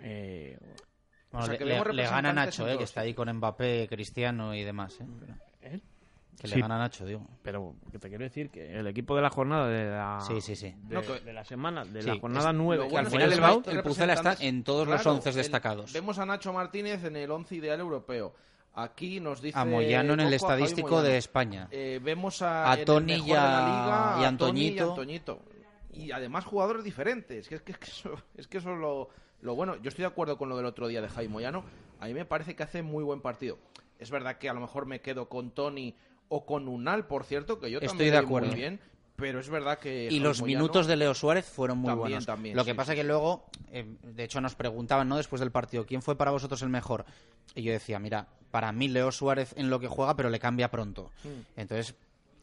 eh, 0.00 0.58
Bueno, 1.30 1.44
O 1.44 1.46
sea, 1.46 1.52
le, 1.52 1.58
que 1.58 1.64
le- 1.64 1.72
vemos 1.74 1.94
le 1.94 2.02
gana 2.04 2.32
Nacho, 2.32 2.68
eh, 2.68 2.76
que 2.76 2.84
está 2.84 3.00
ahí 3.02 3.14
con 3.14 3.32
Mbappé, 3.32 3.86
Cristiano 3.88 4.54
y 4.54 4.62
demás. 4.64 5.00
¿eh? 5.00 5.06
Pero- 5.18 5.34
¿Eh? 5.74 5.80
Que 6.38 6.48
Sí. 6.48 6.54
le 6.56 6.60
gana 6.62 6.76
Nacho, 6.78 7.06
digo. 7.06 7.26
Pero 7.42 7.74
que 7.90 7.98
te 7.98 8.08
quiero 8.08 8.24
decir 8.24 8.50
que 8.50 8.78
el 8.78 8.86
equipo 8.86 9.14
de 9.16 9.22
la 9.22 9.30
jornada 9.30 9.68
de 9.68 9.84
la, 9.90 10.20
Sí, 10.26 10.40
sí, 10.40 10.56
sí. 10.56 10.74
de, 10.82 10.94
No, 10.96 11.00
que- 11.02 11.20
de 11.20 11.32
la 11.32 11.44
semana, 11.44 11.84
de 11.84 12.02
Sí, 12.02 12.08
la 12.08 12.18
jornada 12.18 12.50
es- 12.50 12.56
9, 12.56 12.84
lo 12.84 12.90
bueno 12.90 13.08
es 13.08 13.12
que 13.14 13.22
al 13.22 13.30
final 13.32 13.64
el 13.68 13.76
el 13.78 13.82
Pucela 13.82 14.12
está 14.14 14.36
en 14.40 14.64
todos 14.64 14.86
los 14.88 15.00
Claro, 15.00 15.16
once 15.16 15.28
el- 15.30 15.36
destacados. 15.36 15.92
Vemos 15.92 16.18
a 16.18 16.26
Nacho 16.26 16.52
Martínez 16.52 17.04
en 17.04 17.16
el 17.16 17.30
once 17.30 17.54
ideal 17.54 17.78
europeo. 17.80 18.34
Aquí 18.74 19.20
nos 19.20 19.42
dice 19.42 19.58
A 19.58 19.64
Moyano 19.64 20.14
en 20.14 20.20
el 20.20 20.32
estadístico 20.32 21.02
de 21.02 21.18
España. 21.18 21.68
Eh, 21.70 22.00
vemos 22.02 22.40
a, 22.42 22.72
A 22.72 22.76
mejor 22.76 23.28
y 23.28 23.32
a- 23.32 24.14
de 24.16 24.20
y 24.22 24.24
a 24.24 24.28
Antoñito. 24.28 25.42
Y 25.92 26.10
además 26.10 26.44
jugadores 26.46 26.82
diferentes. 26.84 27.48
Que 27.48 27.56
es, 27.56 27.62
que, 27.62 27.72
es 27.72 27.78
que 27.78 27.90
eso, 27.90 28.14
es 28.36 28.46
que 28.48 28.58
eso 28.58 28.72
es 28.72 28.78
lo, 28.78 29.10
lo 29.42 29.54
bueno. 29.54 29.76
Yo 29.76 29.88
estoy 29.90 30.04
de 30.04 30.08
acuerdo 30.08 30.38
con 30.38 30.48
lo 30.48 30.56
del 30.56 30.64
otro 30.66 30.88
día 30.88 31.02
de 31.02 31.08
Jaime 31.08 31.32
Moyano. 31.32 31.64
A 32.00 32.06
mí 32.06 32.14
me 32.14 32.24
parece 32.24 32.56
que 32.56 32.62
hace 32.62 32.82
muy 32.82 33.04
buen 33.04 33.20
partido. 33.20 33.58
Es 33.98 34.10
verdad 34.10 34.38
que 34.38 34.48
a 34.48 34.54
lo 34.54 34.60
mejor 34.60 34.86
me 34.86 35.00
quedo 35.00 35.28
con 35.28 35.50
Tony 35.50 35.94
o 36.28 36.46
con 36.46 36.66
Unal, 36.66 37.06
por 37.06 37.24
cierto, 37.24 37.60
que 37.60 37.70
yo 37.70 37.76
Estoy 37.78 37.88
también 37.88 38.14
de 38.14 38.20
vi 38.20 38.24
acuerdo. 38.26 38.46
muy 38.48 38.56
bien. 38.56 38.80
Pero 39.22 39.38
es 39.38 39.48
verdad 39.48 39.78
que 39.78 40.08
Y 40.10 40.18
los 40.18 40.40
Moyano- 40.40 40.46
minutos 40.62 40.88
de 40.88 40.96
Leo 40.96 41.14
Suárez 41.14 41.46
fueron 41.46 41.78
muy 41.78 41.86
También, 41.86 42.00
buenos. 42.00 42.26
también, 42.26 42.56
Lo 42.56 42.64
que 42.64 42.72
sí, 42.72 42.76
pasa 42.76 42.90
sí. 42.92 42.96
que 42.98 43.04
luego, 43.04 43.46
eh, 43.70 43.86
de 44.02 44.24
hecho, 44.24 44.40
nos 44.40 44.56
preguntaban 44.56 45.08
no 45.08 45.16
después 45.16 45.38
del 45.38 45.52
partido, 45.52 45.86
¿quién 45.86 46.02
fue 46.02 46.16
para 46.16 46.32
vosotros 46.32 46.60
el 46.62 46.70
mejor? 46.70 47.04
Y 47.54 47.62
yo 47.62 47.70
decía, 47.72 48.00
mira, 48.00 48.26
para 48.50 48.72
mí 48.72 48.88
Leo 48.88 49.12
Suárez 49.12 49.54
en 49.56 49.70
lo 49.70 49.78
que 49.78 49.86
juega, 49.86 50.16
pero 50.16 50.28
le 50.28 50.40
cambia 50.40 50.72
pronto. 50.72 51.12
Mm. 51.22 51.60
Entonces 51.60 51.94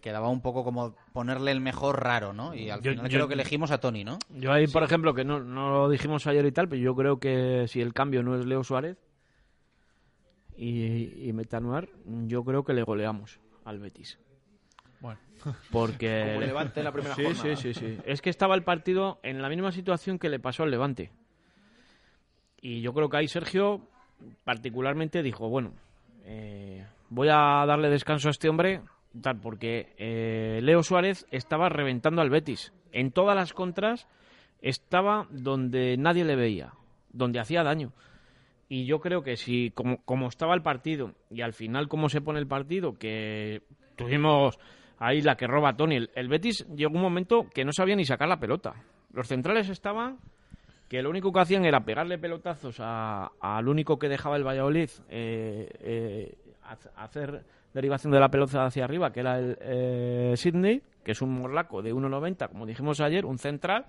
quedaba 0.02 0.30
un 0.30 0.40
poco 0.40 0.64
como 0.64 0.96
ponerle 1.12 1.52
el 1.52 1.60
mejor 1.60 2.02
raro, 2.02 2.32
¿no? 2.32 2.56
Y 2.56 2.70
al 2.70 2.82
Yo- 2.82 2.92
final 2.92 3.10
yo- 3.10 3.18
creo 3.18 3.28
que 3.28 3.34
elegimos 3.34 3.72
a 3.72 3.82
Tony, 3.82 4.06
¿no? 4.06 4.18
Yo 4.30 4.54
ahí, 4.54 4.66
por 4.68 4.84
ejemplo, 4.84 5.14
que 5.14 5.26
no, 5.26 5.42
no 5.42 5.70
lo 5.72 5.90
dijimos 5.90 6.26
ayer 6.28 6.46
y 6.46 6.54
tal, 6.54 6.70
pero 6.70 6.82
yo 6.82 6.96
creo 6.96 7.20
que 7.20 7.66
si 7.68 7.82
el 7.82 7.94
cambio 7.94 8.24
no 8.24 8.40
es 8.40 8.46
Leo 8.46 8.64
Suárez 8.64 8.96
y, 10.56 11.28
y 11.28 11.34
Metanuar, 11.34 11.90
yo 12.06 12.44
creo 12.46 12.64
que 12.64 12.72
le 12.74 12.84
goleamos 12.84 13.40
al 13.66 13.80
Betis. 13.80 14.18
Porque... 15.72 16.24
Como 16.34 16.42
el 16.42 16.48
Levante 16.48 16.80
en 16.80 16.84
la 16.84 16.92
primera 16.92 17.16
sí, 17.16 17.24
jornada. 17.24 17.56
Sí, 17.56 17.74
sí, 17.74 17.74
sí. 17.74 17.98
Es 18.06 18.22
que 18.22 18.30
estaba 18.30 18.56
el 18.56 18.64
partido 18.64 19.20
en 19.24 19.42
la 19.42 19.50
misma 19.50 19.72
situación 19.72 20.20
que 20.20 20.30
le 20.30 20.40
pasó 20.40 20.64
al 20.64 20.72
Levante. 20.72 21.12
Y 22.62 22.82
yo 22.82 22.94
creo 22.94 23.10
que 23.10 23.18
ahí 23.18 23.28
Sergio 23.28 23.88
particularmente 24.44 25.24
dijo, 25.24 25.50
bueno, 25.50 25.74
eh, 26.26 26.86
voy 27.10 27.30
a 27.30 27.66
darle 27.66 27.90
descanso 27.90 28.28
a 28.28 28.32
este 28.32 28.50
hombre, 28.50 28.82
tal, 29.22 29.40
porque 29.40 29.94
eh, 29.98 30.60
Leo 30.62 30.84
Suárez 30.84 31.26
estaba 31.32 31.70
reventando 31.70 32.22
al 32.22 32.30
Betis. 32.30 32.74
En 32.92 33.12
todas 33.12 33.36
las 33.36 33.54
contras 33.54 34.08
estaba 34.62 35.28
donde 35.30 35.96
nadie 35.98 36.26
le 36.26 36.36
veía, 36.36 36.74
donde 37.12 37.40
hacía 37.40 37.64
daño. 37.64 37.94
Y 38.68 38.86
yo 38.86 39.00
creo 39.00 39.24
que 39.24 39.36
si, 39.36 39.72
como, 39.72 40.04
como 40.04 40.28
estaba 40.28 40.54
el 40.54 40.62
partido, 40.62 41.14
y 41.32 41.42
al 41.42 41.54
final 41.54 41.88
cómo 41.88 42.10
se 42.10 42.22
pone 42.22 42.40
el 42.40 42.48
partido, 42.48 43.00
que 43.00 43.64
tuvimos 43.96 44.60
ahí 45.00 45.22
la 45.22 45.36
que 45.36 45.48
roba 45.48 45.76
Tony, 45.76 46.08
el, 46.14 46.28
Betis 46.28 46.68
llegó 46.76 46.96
un 46.96 47.02
momento 47.02 47.48
que 47.54 47.66
no 47.66 47.72
sabía 47.72 47.96
ni 47.96 48.06
sacar 48.06 48.28
la 48.28 48.40
pelota. 48.40 48.76
Los 49.14 49.28
centrales 49.28 49.70
estaban 49.70 50.18
que 50.88 51.02
lo 51.02 51.10
único 51.10 51.32
que 51.32 51.40
hacían 51.40 51.66
era 51.66 51.82
pegarle 51.82 52.18
pelotazos 52.18 52.78
al 52.80 53.68
único 53.68 53.98
que 53.98 54.10
dejaba 54.10 54.38
el 54.38 54.46
Valladolid, 54.46 54.90
eh, 55.10 55.70
eh, 55.82 56.38
hacer 56.96 57.44
derivación 57.74 58.12
de 58.12 58.20
la 58.20 58.30
pelota 58.30 58.66
hacia 58.66 58.84
arriba, 58.84 59.12
que 59.12 59.20
era 59.20 59.38
el 59.38 59.58
eh, 59.62 60.34
Sidney, 60.36 60.82
que 61.04 61.12
es 61.12 61.22
un 61.22 61.32
morlaco 61.32 61.82
de 61.82 61.94
1,90, 61.94 62.50
como 62.50 62.66
dijimos 62.66 63.00
ayer, 63.02 63.26
un 63.26 63.38
central, 63.38 63.86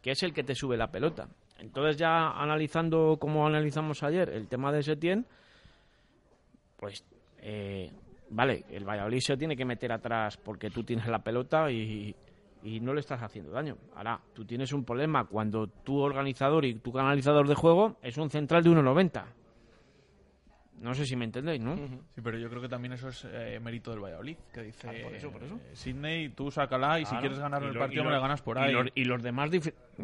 que 0.00 0.12
es 0.12 0.22
el 0.22 0.32
que 0.32 0.44
te 0.44 0.54
sube 0.54 0.76
la 0.76 0.92
pelota. 0.92 1.28
Entonces 1.58 1.96
ya 1.96 2.30
analizando 2.30 3.16
como 3.20 3.46
analizamos 3.46 4.02
ayer 4.02 4.28
el 4.28 4.46
tema 4.46 4.70
de 4.70 4.82
Setién, 4.82 5.26
pues 6.78 7.04
vale, 8.34 8.64
el 8.70 8.84
Valladolid 8.84 9.20
se 9.20 9.36
tiene 9.36 9.56
que 9.56 9.64
meter 9.64 9.92
atrás 9.92 10.36
porque 10.36 10.70
tú 10.70 10.82
tienes 10.84 11.06
la 11.06 11.20
pelota 11.20 11.70
y, 11.70 12.14
y 12.62 12.80
no 12.80 12.92
le 12.94 13.00
estás 13.00 13.22
haciendo 13.22 13.50
daño. 13.52 13.76
Ahora, 13.94 14.20
tú 14.34 14.44
tienes 14.44 14.72
un 14.72 14.84
problema 14.84 15.24
cuando 15.24 15.66
tu 15.66 15.98
organizador 15.98 16.64
y 16.64 16.74
tu 16.74 16.92
canalizador 16.92 17.46
de 17.48 17.54
juego 17.54 17.96
es 18.02 18.16
un 18.18 18.30
central 18.30 18.62
de 18.62 18.70
1,90. 18.70 19.24
No 20.80 20.92
sé 20.92 21.06
si 21.06 21.14
me 21.14 21.24
entendéis, 21.24 21.62
¿no? 21.62 21.76
Sí, 21.76 22.20
pero 22.22 22.36
yo 22.36 22.50
creo 22.50 22.60
que 22.60 22.68
también 22.68 22.92
eso 22.92 23.08
es 23.08 23.24
eh, 23.30 23.58
mérito 23.62 23.92
del 23.92 24.00
Valladolid, 24.00 24.36
que 24.52 24.64
dice, 24.64 24.88
Ah, 24.88 24.92
por 25.04 25.14
eso, 25.14 25.30
por 25.30 25.42
eso. 25.44 25.54
eh, 25.54 25.70
Sidney, 25.76 26.30
tú 26.30 26.50
sácala 26.50 26.98
y 26.98 27.06
si 27.06 27.14
quieres 27.16 27.38
ganar 27.38 27.62
el 27.62 27.72
lo- 27.72 27.78
partido 27.80 28.02
y 28.02 28.04
me 28.06 28.10
lo- 28.10 28.16
lo 28.16 28.22
ganas 28.22 28.42
por 28.42 28.56
y 28.56 28.60
ahí. 28.60 28.72
los- 28.72 28.88
Y 28.94 29.04
los 29.04 29.22
demás 29.22 29.50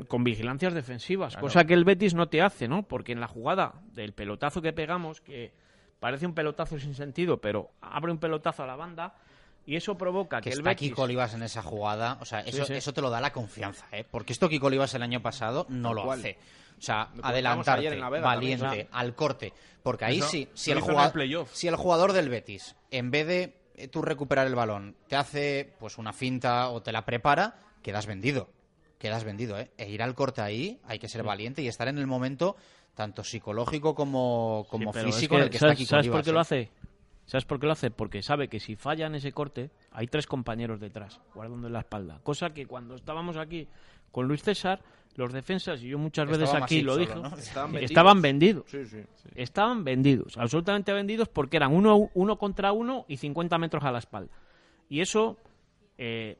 con 0.07 0.23
vigilancias 0.23 0.73
defensivas, 0.73 1.32
Claro. 1.35 1.47
cosa 1.47 1.65
que 1.65 1.74
el 1.74 1.85
Betis 1.85 2.15
no 2.15 2.28
te 2.28 2.40
hace, 2.40 2.69
¿no? 2.69 2.85
Porque 2.85 3.12
en 3.12 3.20
la 3.20 3.27
jugada 3.27 3.74
del 3.93 4.12
pelotazo 4.12 4.62
que 4.62 4.73
pegamos, 4.73 5.20
que 5.20 5.52
parece 6.01 6.27
un 6.27 6.35
pelotazo 6.35 6.79
sin 6.79 6.95
sentido, 6.95 7.41
pero 7.41 7.71
abre 7.81 8.11
un 8.11 8.19
pelotazo 8.19 8.65
a 8.65 8.67
la 8.67 8.77
banda 8.77 9.15
y 9.67 9.77
eso 9.77 9.97
provoca 9.97 10.39
que, 10.39 10.45
que 10.45 10.55
el 10.55 10.59
está 10.61 10.71
Betis... 10.71 10.89
Kiko 10.89 11.03
Olivas 11.03 11.35
en 11.35 11.43
esa 11.43 11.63
jugada, 11.63 12.19
o 12.21 12.25
sea, 12.25 12.41
eso, 12.41 12.65
sí. 12.65 12.75
eso 12.75 12.93
te 12.93 13.01
lo 13.01 13.11
da 13.11 13.21
la 13.21 13.33
confianza, 13.33 13.87
¿eh? 13.93 14.05
Porque 14.11 14.33
esto 14.33 14.49
Kiko 14.49 14.67
Olivas 14.67 14.95
el 14.95 15.03
año 15.03 15.23
pasado 15.23 15.67
no 15.69 15.95
lo 15.95 16.11
hace. 16.11 16.39
O 16.79 16.83
sea, 16.83 17.11
adelantarte, 17.23 17.81
ayer 17.81 17.93
en 17.93 18.01
La 18.01 18.09
Vega 18.09 18.25
también, 18.31 18.59
valiente, 18.59 18.87
claro. 18.87 19.05
al 19.05 19.15
corte. 19.15 19.53
Porque 19.83 20.07
ahí 20.07 20.19
Eso 20.19 20.29
sí, 20.29 20.49
si 20.55 20.71
el, 20.71 20.81
jugador, 20.81 21.47
si 21.53 21.69
el 21.69 21.77
jugador 21.77 22.15
del 22.15 22.31
Betis, 22.31 22.75
en 22.91 23.11
vez 23.11 23.27
de 23.27 23.61
eh, 23.75 23.89
tú 23.89 24.01
recuperar 24.01 24.47
el 24.47 24.55
balón, 24.55 24.97
te 25.07 25.17
hace 25.17 25.75
pues 25.79 25.99
una 25.99 26.15
finta 26.15 26.71
o 26.71 26.83
te 26.83 26.91
la 26.91 27.05
prepara, 27.05 27.59
quedas 27.83 28.07
vendido. 28.07 28.51
Quedas 28.99 29.25
vendido, 29.25 29.59
¿eh? 29.59 29.71
E 29.79 29.89
ir 29.89 30.03
al 30.03 30.15
corte 30.15 30.43
ahí, 30.43 30.81
hay 30.85 30.99
que 30.99 31.09
ser 31.09 31.23
valiente 31.23 31.63
y 31.63 31.69
estar 31.69 31.89
en 31.89 31.97
el 31.97 32.07
momento 32.07 32.57
tanto 32.95 33.23
psicológico 33.25 33.95
como, 33.95 34.67
como 34.71 34.93
Sí, 34.93 34.99
pero 34.99 35.09
es 35.09 35.15
físico 35.15 35.35
que, 35.35 35.39
en 35.39 35.43
el 35.45 35.51
que 35.51 35.57
está 35.57 35.67
¿sabes, 35.69 35.79
Kiko 35.79 35.89
¿sabes 35.91 36.09
por 36.09 36.23
qué 36.23 36.31
¿eh? 36.31 36.33
lo 36.33 36.41
hace? 36.41 36.71
¿Sabes 37.27 37.45
por 37.45 37.61
qué 37.61 37.67
lo 37.67 37.73
hace? 37.73 37.91
Porque 37.91 38.23
sabe 38.23 38.49
que 38.49 38.59
si 38.59 38.75
falla 38.77 39.07
en 39.07 39.15
ese 39.15 39.33
corte, 39.33 39.71
hay 39.93 40.07
tres 40.09 40.27
compañeros 40.27 40.81
detrás, 40.81 41.21
guardando 41.35 41.69
en 41.69 41.73
la 41.73 41.81
espalda. 41.81 42.19
Cosa 42.25 42.51
que 42.51 42.67
cuando 42.67 42.97
estábamos 42.97 43.37
aquí 43.37 43.69
con 44.11 44.27
Luis 44.27 44.43
César, 44.43 44.81
los 45.15 45.33
defensas, 45.33 45.81
y 45.83 45.89
yo 45.89 45.99
muchas 45.99 46.27
veces 46.27 46.45
Estaba 46.45 46.65
aquí 46.65 46.83
lo 46.83 46.97
dije, 46.97 47.15
¿no? 47.15 47.29
Estaban 47.37 47.73
vendidos. 47.73 47.91
estaban 47.91 48.23
vendidos. 48.23 48.65
Sí, 48.69 48.85
sí. 48.87 48.99
Estaban 49.37 49.85
vendidos, 49.85 50.37
absolutamente 50.39 50.93
vendidos, 50.93 51.29
porque 51.29 51.57
eran 51.57 51.73
uno, 51.73 52.11
uno 52.15 52.37
contra 52.37 52.73
uno 52.73 53.05
y 53.09 53.17
50 53.17 53.59
metros 53.59 53.85
a 53.85 53.93
la 53.93 53.99
espalda. 54.01 54.33
Y 54.89 55.01
eso, 55.01 55.37
eh, 55.99 56.37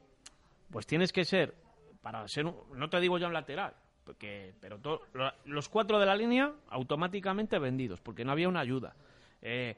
pues 0.69 0.85
tienes 0.85 1.13
que 1.13 1.23
ser, 1.23 1.55
para 2.01 2.27
ser, 2.27 2.45
un- 2.45 2.55
no 2.75 2.89
te 2.89 2.99
digo 2.99 3.17
ya 3.17 3.27
un 3.27 3.33
lateral, 3.33 3.73
porque, 4.11 4.53
pero 4.59 4.77
to- 4.77 5.01
lo- 5.13 5.31
los 5.45 5.69
cuatro 5.69 5.97
de 5.97 6.05
la 6.05 6.15
línea 6.17 6.51
automáticamente 6.69 7.57
vendidos, 7.59 8.01
porque 8.01 8.25
no 8.25 8.33
había 8.33 8.49
una 8.49 8.59
ayuda. 8.59 8.93
Eh, 9.41 9.77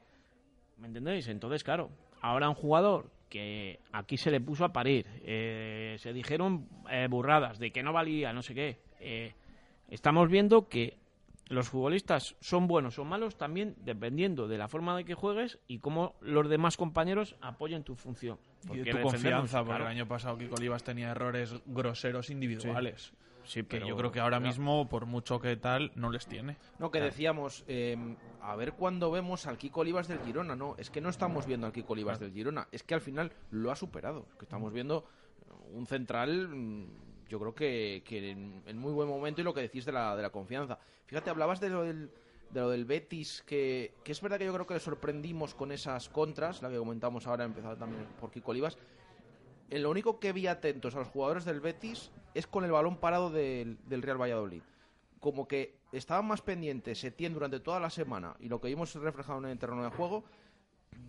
¿Me 0.78 0.88
entendéis? 0.88 1.28
Entonces, 1.28 1.62
claro, 1.62 1.88
ahora 2.20 2.48
un 2.48 2.56
jugador 2.56 3.10
que 3.28 3.78
aquí 3.92 4.16
se 4.16 4.32
le 4.32 4.40
puso 4.40 4.64
a 4.64 4.72
parir, 4.72 5.06
eh, 5.22 5.94
se 6.00 6.12
dijeron 6.12 6.66
eh, 6.90 7.06
burradas 7.08 7.60
de 7.60 7.70
que 7.70 7.84
no 7.84 7.92
valía, 7.92 8.32
no 8.32 8.42
sé 8.42 8.54
qué. 8.54 8.78
eh, 8.98 9.34
estamos 9.88 10.28
viendo 10.28 10.68
que 10.68 10.96
los 11.50 11.68
futbolistas 11.68 12.34
son 12.40 12.66
buenos 12.66 12.98
o 12.98 13.04
malos 13.04 13.36
también 13.36 13.76
dependiendo 13.84 14.48
de 14.48 14.56
la 14.58 14.66
forma 14.66 14.96
de 14.96 15.04
que 15.04 15.14
juegues 15.14 15.58
y 15.68 15.78
cómo 15.78 16.14
los 16.22 16.48
demás 16.48 16.76
compañeros 16.76 17.36
apoyen 17.40 17.84
tu 17.84 17.94
función. 17.94 18.38
Y 18.64 18.66
Porque 18.66 18.84
de 18.84 18.90
tu 18.92 19.00
confianza, 19.02 19.58
porque 19.58 19.68
claro. 19.70 19.84
el 19.84 19.90
año 19.90 20.08
pasado 20.08 20.38
Kiko 20.38 20.54
Olivas 20.56 20.82
tenía 20.82 21.10
errores 21.10 21.54
groseros 21.66 22.30
individuales. 22.30 23.02
Sí, 23.12 23.16
que 23.52 23.64
pero- 23.64 23.86
yo 23.86 23.96
creo 23.96 24.10
que 24.12 24.20
ahora 24.20 24.38
claro. 24.38 24.46
mismo, 24.48 24.88
por 24.88 25.06
mucho 25.06 25.40
que 25.40 25.56
tal, 25.56 25.92
no 25.94 26.10
les 26.10 26.26
tiene. 26.26 26.56
No, 26.78 26.90
que 26.90 27.00
decíamos, 27.00 27.64
eh, 27.68 27.96
a 28.40 28.56
ver 28.56 28.72
cuándo 28.72 29.10
vemos 29.10 29.46
al 29.46 29.58
Kiko 29.58 29.80
Olivas 29.80 30.08
del 30.08 30.20
Girona, 30.20 30.56
no, 30.56 30.74
es 30.78 30.90
que 30.90 31.00
no 31.00 31.08
estamos 31.08 31.46
viendo 31.46 31.66
al 31.66 31.72
Kiko 31.72 31.92
Olivas 31.92 32.18
del 32.20 32.32
Girona, 32.32 32.68
es 32.72 32.82
que 32.82 32.94
al 32.94 33.00
final 33.00 33.32
lo 33.50 33.70
ha 33.70 33.76
superado, 33.76 34.26
que 34.38 34.44
estamos 34.44 34.72
viendo 34.72 35.04
un 35.72 35.86
central, 35.86 36.48
mm, 36.48 36.86
yo 37.28 37.38
creo 37.40 37.54
que, 37.54 38.02
que 38.04 38.30
en, 38.30 38.62
en 38.66 38.78
muy 38.78 38.92
buen 38.92 39.08
momento 39.08 39.40
y 39.40 39.44
lo 39.44 39.54
que 39.54 39.60
decís 39.62 39.84
de 39.84 39.92
la, 39.92 40.14
de 40.14 40.22
la 40.22 40.30
confianza. 40.30 40.78
Fíjate, 41.06 41.30
hablabas 41.30 41.60
de 41.60 41.68
lo 41.70 41.82
del, 41.82 42.10
de 42.50 42.60
lo 42.60 42.70
del 42.70 42.84
Betis, 42.84 43.42
que, 43.46 43.94
que 44.04 44.12
es 44.12 44.20
verdad 44.20 44.38
que 44.38 44.44
yo 44.44 44.52
creo 44.52 44.66
que 44.66 44.74
le 44.74 44.80
sorprendimos 44.80 45.54
con 45.54 45.72
esas 45.72 46.08
contras, 46.08 46.62
la 46.62 46.70
que 46.70 46.76
comentamos 46.78 47.26
ahora, 47.26 47.44
empezado 47.44 47.76
también 47.76 48.06
por 48.20 48.30
Kiko 48.30 48.50
Olivas, 48.52 48.78
lo 49.70 49.90
único 49.90 50.20
que 50.20 50.32
vi 50.32 50.46
atentos 50.46 50.94
a 50.94 50.98
los 50.98 51.08
jugadores 51.08 51.44
del 51.44 51.60
Betis 51.60 52.10
es 52.34 52.46
con 52.46 52.64
el 52.64 52.72
balón 52.72 52.96
parado 52.96 53.30
del, 53.30 53.78
del 53.86 54.02
Real 54.02 54.20
Valladolid. 54.20 54.62
Como 55.20 55.48
que 55.48 55.76
estaban 55.92 56.26
más 56.26 56.42
pendientes 56.42 56.98
Setién 56.98 57.32
durante 57.32 57.60
toda 57.60 57.80
la 57.80 57.90
semana 57.90 58.36
y 58.40 58.48
lo 58.48 58.60
que 58.60 58.68
vimos 58.68 58.94
reflejado 58.94 59.38
en 59.38 59.46
el 59.46 59.58
terreno 59.58 59.82
de 59.82 59.90
juego, 59.90 60.24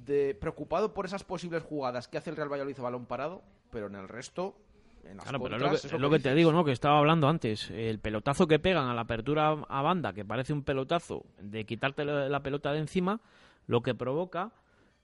de 0.06 0.36
preocupado 0.36 0.94
por 0.94 1.06
esas 1.06 1.24
posibles 1.24 1.64
jugadas 1.64 2.08
que 2.08 2.18
hace 2.18 2.30
el 2.30 2.36
Real 2.36 2.52
Valladolid 2.52 2.80
a 2.80 2.84
balón 2.84 3.06
parado, 3.06 3.44
pero 3.72 3.88
en 3.88 3.96
el 3.96 4.08
resto, 4.08 4.56
Claro, 5.22 5.40
pero 5.40 5.56
es 5.56 5.62
lo 5.62 5.68
que, 5.70 5.88
lo 5.88 5.96
es 5.96 6.02
lo 6.02 6.10
que 6.10 6.20
te 6.20 6.34
digo, 6.34 6.52
¿no? 6.52 6.66
Que 6.66 6.72
estaba 6.72 6.98
hablando 6.98 7.28
antes. 7.28 7.70
El 7.70 8.00
pelotazo 8.00 8.48
que 8.48 8.58
pegan 8.58 8.88
a 8.88 8.94
la 8.96 9.02
apertura 9.02 9.50
a 9.52 9.82
banda, 9.84 10.14
que 10.14 10.26
parece 10.26 10.52
un 10.52 10.64
pelotazo 10.64 11.26
de 11.40 11.64
quitarte 11.64 12.04
la, 12.06 12.28
la 12.28 12.42
pelota 12.42 12.72
de 12.72 12.80
encima, 12.80 13.22
lo 13.68 13.82
que 13.82 13.94
provoca 13.94 14.52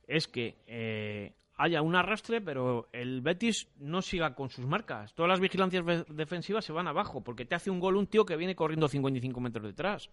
es 0.07 0.27
que 0.27 0.57
eh, 0.65 1.33
haya 1.57 1.81
un 1.81 1.95
arrastre, 1.95 2.41
pero 2.41 2.89
el 2.91 3.21
Betis 3.21 3.67
no 3.77 4.01
siga 4.01 4.33
con 4.33 4.49
sus 4.49 4.65
marcas. 4.65 5.13
Todas 5.13 5.29
las 5.29 5.39
vigilancias 5.39 5.83
defensivas 6.09 6.65
se 6.65 6.71
van 6.73 6.87
abajo, 6.87 7.21
porque 7.21 7.45
te 7.45 7.55
hace 7.55 7.69
un 7.69 7.79
gol 7.79 7.97
un 7.97 8.07
tío 8.07 8.25
que 8.25 8.35
viene 8.35 8.55
corriendo 8.55 8.87
55 8.87 9.39
metros 9.39 9.65
detrás. 9.65 10.09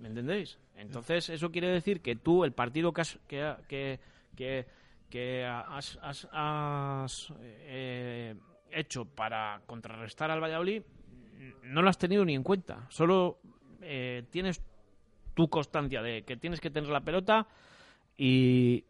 ¿Me 0.00 0.08
entendéis? 0.08 0.58
Entonces, 0.76 1.28
eso 1.30 1.50
quiere 1.52 1.68
decir 1.68 2.00
que 2.00 2.16
tú, 2.16 2.42
el 2.44 2.52
partido 2.52 2.92
que 2.92 3.00
has, 3.02 3.18
que, 3.28 3.54
que, 3.68 4.00
que, 4.34 4.66
que 5.08 5.44
has, 5.44 5.96
has- 6.02 6.28
has, 6.32 7.32
eh, 7.40 8.34
hecho 8.72 9.04
para 9.04 9.62
contrarrestar 9.66 10.30
al 10.32 10.42
Valladolid, 10.42 10.82
no 11.62 11.82
lo 11.82 11.88
has 11.88 11.98
tenido 11.98 12.24
ni 12.24 12.34
en 12.34 12.42
cuenta. 12.42 12.86
Solo 12.88 13.38
eh, 13.80 14.24
tienes 14.30 14.60
tu 15.34 15.48
constancia 15.48 16.02
de 16.02 16.22
que 16.24 16.36
tienes 16.36 16.60
que 16.60 16.70
tener 16.70 16.90
la 16.90 17.00
pelota 17.02 17.46
y 18.16 18.84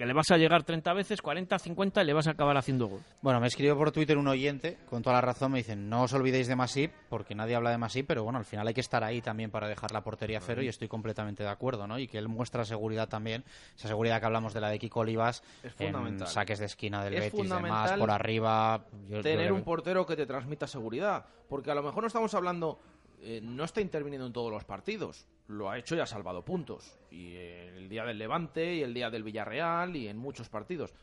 que 0.00 0.06
le 0.06 0.14
vas 0.14 0.30
a 0.30 0.38
llegar 0.38 0.62
30 0.64 0.94
veces, 0.94 1.20
40, 1.20 1.58
50 1.58 2.02
y 2.02 2.06
le 2.06 2.14
vas 2.14 2.26
a 2.26 2.30
acabar 2.30 2.56
haciendo 2.56 2.86
gol. 2.86 3.00
Bueno, 3.20 3.38
me 3.38 3.48
escribió 3.48 3.76
por 3.76 3.92
Twitter 3.92 4.16
un 4.16 4.28
oyente, 4.28 4.78
con 4.88 5.02
toda 5.02 5.16
la 5.16 5.20
razón, 5.20 5.52
me 5.52 5.58
dicen, 5.58 5.90
no 5.90 6.04
os 6.04 6.12
olvidéis 6.14 6.46
de 6.48 6.56
Masip, 6.56 6.90
porque 7.10 7.34
nadie 7.34 7.54
habla 7.54 7.70
de 7.70 7.76
Masip, 7.76 8.06
pero 8.06 8.24
bueno, 8.24 8.38
al 8.38 8.46
final 8.46 8.66
hay 8.66 8.72
que 8.72 8.80
estar 8.80 9.04
ahí 9.04 9.20
también 9.20 9.50
para 9.50 9.68
dejar 9.68 9.92
la 9.92 10.00
portería 10.02 10.38
a 10.38 10.40
cero 10.40 10.62
y 10.62 10.68
estoy 10.68 10.88
completamente 10.88 11.42
de 11.42 11.50
acuerdo, 11.50 11.86
¿no? 11.86 11.98
Y 11.98 12.08
que 12.08 12.16
él 12.16 12.28
muestra 12.28 12.64
seguridad 12.64 13.08
también, 13.10 13.44
esa 13.76 13.88
seguridad 13.88 14.20
que 14.20 14.24
hablamos 14.26 14.54
de 14.54 14.62
la 14.62 14.70
de 14.70 14.78
Kiko 14.78 15.00
Olivas, 15.00 15.42
Es 15.62 15.72
en 15.78 15.92
fundamental. 15.92 16.28
saques 16.28 16.58
de 16.60 16.64
esquina 16.64 17.04
del 17.04 17.14
Es 17.14 17.32
Betis, 17.32 17.50
demás, 17.50 17.92
por 17.98 18.10
arriba... 18.10 18.86
yo- 19.06 19.20
tener 19.20 19.52
un 19.52 19.62
portero 19.64 20.06
que 20.06 20.16
te 20.16 20.24
transmita 20.24 20.66
seguridad. 20.66 21.26
Porque 21.46 21.70
a 21.70 21.74
lo 21.74 21.82
mejor 21.82 22.02
no 22.02 22.06
estamos 22.06 22.32
hablando. 22.32 22.78
eh, 23.22 23.40
no 23.42 23.64
está 23.64 23.82
interviniendo 23.82 24.26
en 24.26 24.32
todos 24.32 24.50
los 24.50 24.64
partidos. 24.64 25.26
Lo 25.50 25.68
ha 25.68 25.78
hecho 25.78 25.96
y 25.96 26.00
ha 26.00 26.06
salvado 26.06 26.44
puntos. 26.44 26.98
Y 27.10 27.34
el 27.34 27.88
día 27.88 28.04
del 28.04 28.18
Levante 28.18 28.74
y 28.74 28.82
el 28.82 28.94
día 28.94 29.10
del 29.10 29.24
Villarreal 29.24 29.96
y 29.96 30.06
en 30.06 30.16
muchos 30.16 30.48
partidos. 30.48 30.94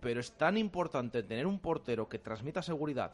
Pero 0.00 0.20
es 0.20 0.36
tan 0.36 0.56
importante 0.58 1.22
tener 1.22 1.46
un 1.46 1.60
portero 1.60 2.08
que 2.08 2.18
transmita 2.18 2.60
seguridad 2.60 3.12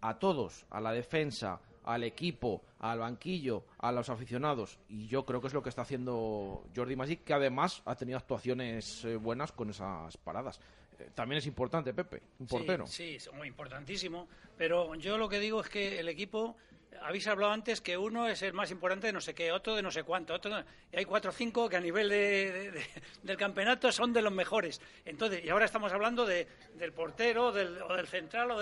a 0.00 0.18
todos, 0.18 0.64
a 0.70 0.80
la 0.80 0.92
defensa, 0.92 1.60
al 1.84 2.04
equipo, 2.04 2.62
al 2.80 3.00
banquillo, 3.00 3.64
a 3.78 3.92
los 3.92 4.08
aficionados. 4.08 4.78
Y 4.88 5.06
yo 5.06 5.24
creo 5.24 5.40
que 5.40 5.48
es 5.48 5.54
lo 5.54 5.62
que 5.62 5.68
está 5.68 5.82
haciendo 5.82 6.64
Jordi 6.74 6.96
Magic, 6.96 7.24
que 7.24 7.34
además 7.34 7.82
ha 7.84 7.94
tenido 7.94 8.18
actuaciones 8.18 9.04
eh, 9.04 9.16
buenas 9.16 9.52
con 9.52 9.70
esas 9.70 10.16
paradas. 10.16 10.60
eh, 10.98 11.10
también 11.14 11.38
es 11.38 11.46
importante, 11.46 11.92
Pepe, 11.92 12.22
un 12.38 12.46
portero. 12.46 12.86
Sí, 12.86 13.18
sí, 13.18 13.30
muy 13.34 13.48
importantísimo. 13.48 14.28
Pero 14.56 14.94
yo 14.94 15.18
lo 15.18 15.28
que 15.28 15.40
digo 15.40 15.60
es 15.60 15.68
que 15.68 16.00
el 16.00 16.08
equipo, 16.08 16.56
habéis 17.00 17.26
hablado 17.26 17.52
antes 17.52 17.80
que 17.80 17.96
uno 17.96 18.28
es 18.28 18.42
el 18.42 18.52
más 18.52 18.70
importante 18.70 19.06
de 19.08 19.12
no 19.12 19.20
sé 19.20 19.34
qué, 19.34 19.50
otro 19.50 19.74
de 19.74 19.82
no 19.82 19.90
sé 19.90 20.02
cuánto, 20.04 20.34
otro 20.34 20.52
y 20.92 20.96
hay 20.96 21.04
cuatro 21.04 21.30
o 21.30 21.34
cinco 21.34 21.68
que 21.68 21.76
a 21.76 21.80
nivel 21.80 22.08
de- 22.08 22.52
de- 22.52 22.70
de- 22.72 22.86
del 23.22 23.36
campeonato 23.36 23.90
son 23.90 24.12
de 24.12 24.22
los 24.22 24.32
mejores. 24.32 24.80
Entonces, 25.04 25.44
y 25.44 25.48
ahora 25.48 25.64
estamos 25.64 25.92
hablando 25.92 26.26
de, 26.26 26.46
del 26.74 26.92
portero 26.92 27.50
del, 27.52 27.80
o 27.82 27.94
del 27.96 28.06
central. 28.06 28.50
O 28.52 28.58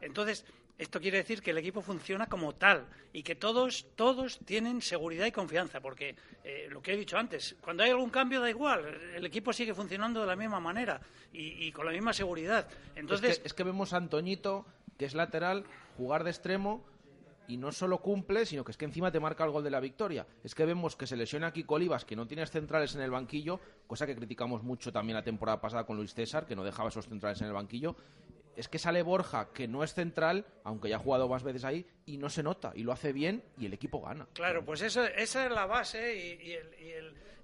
entonces, 0.00 0.44
esto 0.78 1.00
quiere 1.00 1.18
decir 1.18 1.42
que 1.42 1.50
el 1.50 1.58
equipo 1.58 1.82
funciona 1.82 2.26
como 2.26 2.54
tal 2.54 2.86
y 3.12 3.22
que 3.22 3.34
todos, 3.34 3.86
todos 3.96 4.38
tienen 4.46 4.80
seguridad 4.80 5.26
y 5.26 5.32
confianza, 5.32 5.80
porque 5.80 6.14
eh, 6.44 6.68
lo 6.70 6.80
que 6.80 6.92
he 6.92 6.96
dicho 6.96 7.18
antes, 7.18 7.54
cuando 7.60 7.82
hay 7.82 7.90
algún 7.90 8.08
cambio 8.10 8.40
da 8.40 8.48
igual, 8.48 8.86
el 9.14 9.26
equipo 9.26 9.52
sigue 9.52 9.74
funcionando 9.74 10.20
de 10.22 10.26
la 10.26 10.36
misma 10.36 10.58
manera 10.60 11.00
y, 11.32 11.66
y 11.66 11.72
con 11.72 11.84
la 11.84 11.92
misma 11.92 12.12
seguridad. 12.14 12.66
Entonces, 12.96 13.30
es, 13.32 13.38
que, 13.40 13.46
es 13.48 13.54
que 13.54 13.64
vemos 13.64 13.92
a 13.92 13.98
Antoñito, 13.98 14.64
que 14.98 15.04
es 15.04 15.12
lateral, 15.14 15.64
jugar 15.98 16.24
de 16.24 16.30
extremo 16.30 16.82
y 17.50 17.56
no 17.56 17.72
solo 17.72 17.98
cumple, 17.98 18.46
sino 18.46 18.64
que 18.64 18.70
es 18.70 18.76
que 18.76 18.84
encima 18.84 19.10
te 19.10 19.18
marca 19.18 19.44
el 19.44 19.50
gol 19.50 19.64
de 19.64 19.70
la 19.70 19.80
victoria. 19.80 20.24
Es 20.44 20.54
que 20.54 20.64
vemos 20.64 20.94
que 20.94 21.06
se 21.06 21.16
lesiona 21.16 21.48
aquí 21.48 21.64
Colibas, 21.64 22.04
que 22.04 22.14
no 22.14 22.26
tienes 22.26 22.50
centrales 22.50 22.94
en 22.94 23.00
el 23.00 23.10
banquillo, 23.10 23.58
cosa 23.88 24.06
que 24.06 24.14
criticamos 24.14 24.62
mucho 24.62 24.92
también 24.92 25.16
la 25.16 25.24
temporada 25.24 25.60
pasada 25.60 25.84
con 25.84 25.96
Luis 25.96 26.14
César, 26.14 26.46
que 26.46 26.54
no 26.54 26.62
dejaba 26.62 26.90
esos 26.90 27.08
centrales 27.08 27.40
en 27.40 27.48
el 27.48 27.52
banquillo. 27.52 27.96
Es 28.54 28.68
que 28.68 28.78
sale 28.78 29.02
Borja, 29.02 29.48
que 29.52 29.66
no 29.66 29.82
es 29.82 29.94
central, 29.94 30.46
aunque 30.62 30.88
ya 30.88 30.96
ha 30.96 31.00
jugado 31.00 31.28
más 31.28 31.42
veces 31.42 31.64
ahí, 31.64 31.84
y 32.06 32.18
no 32.18 32.30
se 32.30 32.44
nota, 32.44 32.72
y 32.74 32.84
lo 32.84 32.92
hace 32.92 33.12
bien, 33.12 33.42
y 33.58 33.66
el 33.66 33.72
equipo 33.72 34.00
gana. 34.00 34.28
Claro, 34.32 34.64
pues 34.64 34.82
eso, 34.82 35.04
esa 35.04 35.46
es 35.46 35.50
la 35.50 35.66
base 35.66 36.14
y, 36.14 36.56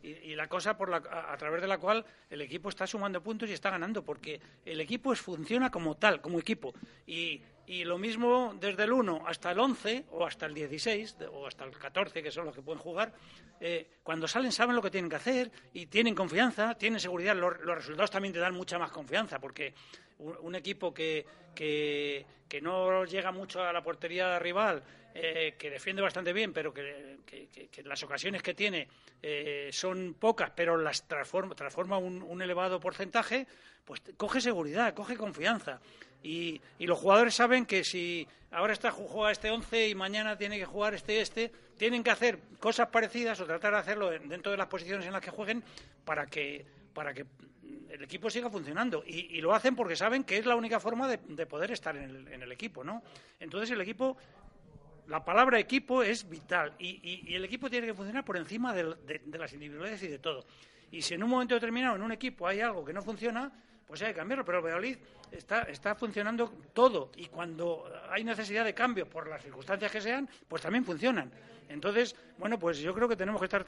y 0.06 0.36
la 0.36 0.48
cosa 0.48 0.76
por 0.76 0.88
la, 0.88 0.98
a, 0.98 1.36
través 1.36 1.60
de 1.60 1.66
la 1.66 1.78
cual 1.78 2.04
el 2.30 2.40
equipo 2.40 2.68
está 2.68 2.86
sumando 2.86 3.22
puntos 3.22 3.50
y 3.50 3.52
está 3.52 3.70
ganando, 3.70 4.04
porque 4.04 4.40
el 4.64 4.80
equipo 4.80 5.14
funciona 5.16 5.70
como 5.70 5.96
tal, 5.96 6.20
como 6.20 6.38
equipo. 6.38 6.74
Y, 7.06 7.42
y 7.66 7.84
lo 7.84 7.98
mismo 7.98 8.54
desde 8.60 8.84
el 8.84 8.92
1 8.92 9.24
hasta 9.26 9.50
el 9.50 9.58
11 9.58 10.04
o 10.10 10.24
hasta 10.26 10.46
el 10.46 10.54
16 10.54 11.18
de- 11.18 11.26
o 11.26 11.46
hasta 11.46 11.64
el 11.64 11.72
14, 11.72 12.22
que 12.22 12.30
son 12.30 12.44
los 12.46 12.54
que 12.54 12.62
pueden 12.62 12.80
jugar, 12.80 13.12
eh, 13.60 13.88
cuando 14.02 14.28
salen 14.28 14.52
saben 14.52 14.76
lo 14.76 14.82
que 14.82 14.90
tienen 14.90 15.10
que 15.10 15.16
hacer 15.16 15.50
y 15.72 15.86
tienen 15.86 16.14
confianza, 16.14 16.74
tienen 16.76 17.00
seguridad. 17.00 17.34
Los, 17.34 17.58
resultados 17.58 18.10
también 18.10 18.32
te 18.34 18.40
dan 18.40 18.54
mucha 18.54 18.78
más 18.78 18.90
confianza, 18.92 19.38
porque 19.40 19.74
un, 20.18 20.54
equipo 20.54 20.94
que, 20.94 21.26
que, 21.54 22.24
no 22.62 23.04
llega 23.04 23.32
mucho 23.32 23.62
a 23.62 23.72
la 23.72 23.82
portería 23.82 24.38
rival, 24.38 24.82
eh, 25.14 25.56
que 25.58 25.70
defiende 25.70 26.02
bastante 26.02 26.32
bien, 26.32 26.52
pero 26.52 26.72
que, 26.72 27.18
que- 27.26 27.46
las 27.84 28.02
ocasiones 28.02 28.42
que 28.42 28.54
tiene 28.54 28.88
eh, 29.22 29.68
son 29.72 30.14
pocas, 30.18 30.50
pero 30.54 30.76
las 30.76 31.06
transforma, 31.06 31.54
transforma 31.54 31.98
un, 31.98 32.22
un 32.22 32.42
elevado 32.42 32.80
porcentaje, 32.80 33.46
pues 33.84 34.02
coge 34.16 34.40
seguridad, 34.40 34.94
coge 34.94 35.16
confianza. 35.16 35.80
Y, 36.22 36.60
los 36.80 36.98
jugadores 36.98 37.34
saben 37.34 37.66
que 37.66 37.84
si 37.84 38.26
ahora 38.50 38.72
está 38.72 38.90
juega 38.90 39.32
este 39.32 39.50
11 39.50 39.88
y 39.88 39.94
mañana 39.94 40.36
tiene 40.36 40.58
que 40.58 40.64
jugar 40.64 40.94
este 40.94 41.20
este, 41.20 41.52
tienen 41.76 42.02
que 42.02 42.10
hacer 42.10 42.38
cosas 42.58 42.88
parecidas 42.88 43.40
o 43.40 43.44
tratar 43.44 43.72
de 43.74 43.78
hacerlo 43.78 44.12
en- 44.12 44.28
dentro 44.28 44.50
de 44.50 44.58
las 44.58 44.66
posiciones 44.66 45.06
en 45.06 45.12
las 45.12 45.20
que 45.20 45.30
jueguen 45.30 45.62
para 46.04 46.26
que 46.26 46.64
para 46.94 47.12
que 47.12 47.26
el 47.90 48.02
equipo 48.02 48.30
siga 48.30 48.50
funcionando 48.50 49.04
y, 49.06 49.40
lo 49.40 49.54
hacen 49.54 49.76
porque 49.76 49.96
saben 49.96 50.24
que 50.24 50.38
es 50.38 50.46
la 50.46 50.56
única 50.56 50.80
forma 50.80 51.06
de, 51.08 51.18
de 51.28 51.46
poder 51.46 51.70
estar 51.70 51.96
en 51.96 52.42
el, 52.42 52.52
equipo, 52.52 52.82
¿no? 52.82 53.02
Entonces 53.38 53.70
el 53.70 53.80
equipo 53.80 54.16
la 55.08 55.24
palabra 55.24 55.58
equipo 55.58 56.02
es 56.02 56.28
vital 56.28 56.74
y, 56.78 57.34
el 57.34 57.44
equipo 57.44 57.70
tiene 57.70 57.86
que 57.86 57.94
funcionar 57.94 58.24
por 58.24 58.36
encima 58.36 58.72
de, 58.74 58.94
de 59.24 59.38
las 59.38 59.52
individualidades 59.52 60.02
y 60.02 60.08
de 60.08 60.18
todo. 60.18 60.44
Y 60.90 61.02
si 61.02 61.14
en 61.14 61.22
un 61.22 61.30
momento 61.30 61.54
determinado 61.54 61.96
en 61.96 62.02
un 62.02 62.12
equipo 62.12 62.46
hay 62.46 62.60
algo 62.60 62.84
que 62.84 62.92
no 62.92 63.02
funciona, 63.02 63.52
pues 63.86 64.02
hay 64.02 64.08
que 64.08 64.14
cambiarlo. 64.14 64.44
Pero 64.44 64.58
el 64.58 64.64
Valladolid 64.64 64.98
está, 65.30 65.62
está 65.62 65.94
funcionando 65.94 66.52
todo 66.72 67.10
y 67.16 67.26
cuando 67.26 67.90
hay 68.10 68.24
necesidad 68.24 68.64
de 68.64 68.74
cambio 68.74 69.08
por 69.08 69.28
las 69.28 69.42
circunstancias 69.42 69.90
que 69.90 70.00
sean, 70.00 70.28
pues 70.48 70.62
también 70.62 70.84
funcionan. 70.84 71.30
Entonces, 71.68 72.14
bueno, 72.38 72.58
pues 72.58 72.78
yo 72.78 72.94
creo 72.94 73.08
que 73.08 73.16
tenemos 73.16 73.40
que 73.40 73.46
estar 73.46 73.66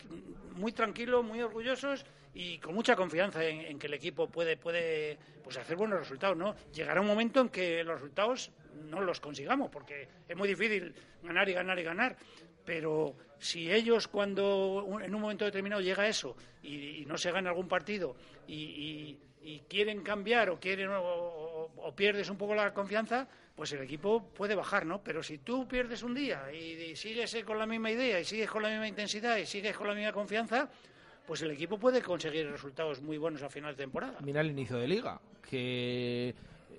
muy 0.55 0.73
tranquilos, 0.73 1.25
muy 1.25 1.43
orgullosos 1.43 2.05
y 2.35 2.59
con 2.59 2.75
mucha 2.75 2.95
confianza 2.95 3.45
en, 3.45 3.79
que 3.79 3.87
el 3.89 3.95
equipo 3.95 4.29
puede, 4.29 4.57
puede 4.57 5.19
pues 5.43 5.57
hacer 5.57 5.77
buenos 5.77 5.99
resultados, 5.99 6.37
¿no? 6.37 6.55
Llegará 6.73 7.01
un 7.01 7.07
momento 7.07 7.41
en 7.41 7.49
que 7.49 7.83
los 7.83 7.95
resultados 7.95 8.53
no 8.89 9.01
los 9.01 9.19
consigamos, 9.19 9.71
porque 9.71 10.09
es 10.29 10.37
muy 10.37 10.49
difícil 10.49 10.95
ganar 11.23 11.49
y 11.49 11.55
ganar 11.55 11.79
y 11.79 11.83
ganar. 11.83 12.17
Pero 12.65 13.17
si 13.39 13.73
ellos 13.73 14.07
cuando 14.09 14.87
en 15.03 15.15
un 15.15 15.21
momento 15.21 15.45
determinado 15.45 15.81
llega 15.81 16.07
eso 16.07 16.37
y, 16.63 17.05
no 17.07 17.17
se 17.17 17.33
gana 17.33 17.51
algún 17.51 17.67
partido 17.69 18.15
y- 18.47 19.19
y 19.43 19.61
quieren 19.61 20.03
cambiar 20.03 20.51
o 20.51 20.59
quieren 20.61 20.89
o, 20.91 21.01
o- 21.03 21.71
o 21.77 21.95
pierdes 21.95 22.29
un 22.31 22.37
poco 22.37 22.55
la 22.55 22.73
confianza, 22.75 23.27
pues 23.55 23.73
el 23.73 23.81
equipo 23.83 24.23
puede 24.35 24.55
bajar, 24.55 24.85
¿no? 24.87 25.03
Pero 25.03 25.23
si 25.23 25.39
tú 25.39 25.67
pierdes 25.67 26.03
un 26.03 26.15
día 26.15 26.53
y, 26.53 26.57
y 26.91 26.97
sigues 26.97 27.33
eh, 27.35 27.45
con 27.45 27.59
la 27.59 27.67
misma 27.67 27.91
idea 27.91 28.21
y 28.21 28.25
sigues 28.25 28.51
con 28.51 28.63
la 28.63 28.69
misma 28.69 28.87
intensidad 28.89 29.37
y 29.37 29.47
sigues 29.47 29.77
con 29.77 29.87
la 29.89 29.95
misma 29.95 30.13
confianza, 30.13 30.69
pues 31.27 31.43
el 31.43 31.51
equipo 31.51 31.79
puede 31.79 32.01
conseguir 32.03 32.51
resultados 32.51 33.01
muy 33.03 33.19
buenos 33.19 33.43
a 33.43 33.49
final 33.51 33.75
de 33.77 33.83
temporada. 33.83 34.19
Mira 34.21 34.41
el 34.41 34.51
inicio 34.51 34.77
de 34.77 34.89
liga, 34.89 35.21
que 35.49 36.35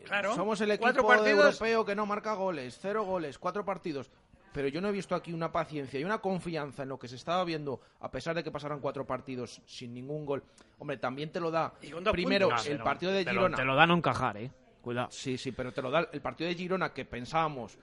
Claro, 0.06 0.34
somos 0.36 0.60
el 0.62 0.70
cuatro 0.80 1.02
equipo 1.02 1.08
partidos. 1.08 1.46
europeo 1.46 1.86
que 1.86 1.96
no 1.96 2.06
marca 2.06 2.34
goles, 2.34 2.78
cero 2.82 3.04
goles, 3.04 3.38
cuatro 3.38 3.64
partidos. 3.66 4.10
Pero 4.52 4.68
yo 4.68 4.82
no 4.82 4.90
he 4.90 4.92
visto 4.92 5.14
aquí 5.16 5.32
una 5.32 5.52
paciencia 5.52 6.00
y 6.00 6.04
una 6.04 6.18
confianza 6.20 6.84
en 6.84 6.90
lo 6.90 6.98
que 6.98 7.08
se 7.08 7.16
estaba 7.16 7.44
viendo, 7.44 7.82
a 8.00 8.10
pesar 8.10 8.36
de 8.36 8.44
que 8.44 8.52
pasaran 8.52 8.80
cuatro 8.80 9.06
partidos 9.06 9.62
sin 9.66 9.94
ningún 9.94 10.26
gol. 10.26 10.44
Hombre, 10.80 10.98
también 10.98 11.32
te 11.32 11.40
lo 11.40 11.52
da 11.52 11.74
primero 12.12 12.50
el 12.66 12.80
partido 12.80 13.12
de 13.12 13.24
te 13.26 13.32
lo- 13.34 13.42
Girona. 13.42 13.58
te 13.58 13.66
lo 13.66 13.76
da 13.76 13.86
no 13.86 13.96
encajar, 13.96 14.38
¿eh? 14.38 14.52
Cuidado. 14.82 15.10
Sí, 15.12 15.38
sí, 15.38 15.52
pero 15.52 15.72
te 15.72 15.82
lo 15.82 15.92
da 15.92 16.08
el 16.12 16.22
partido 16.22 16.48
de 16.50 16.56
Girona 16.56 16.94
que 16.94 17.06
pensábamos, 17.06 17.78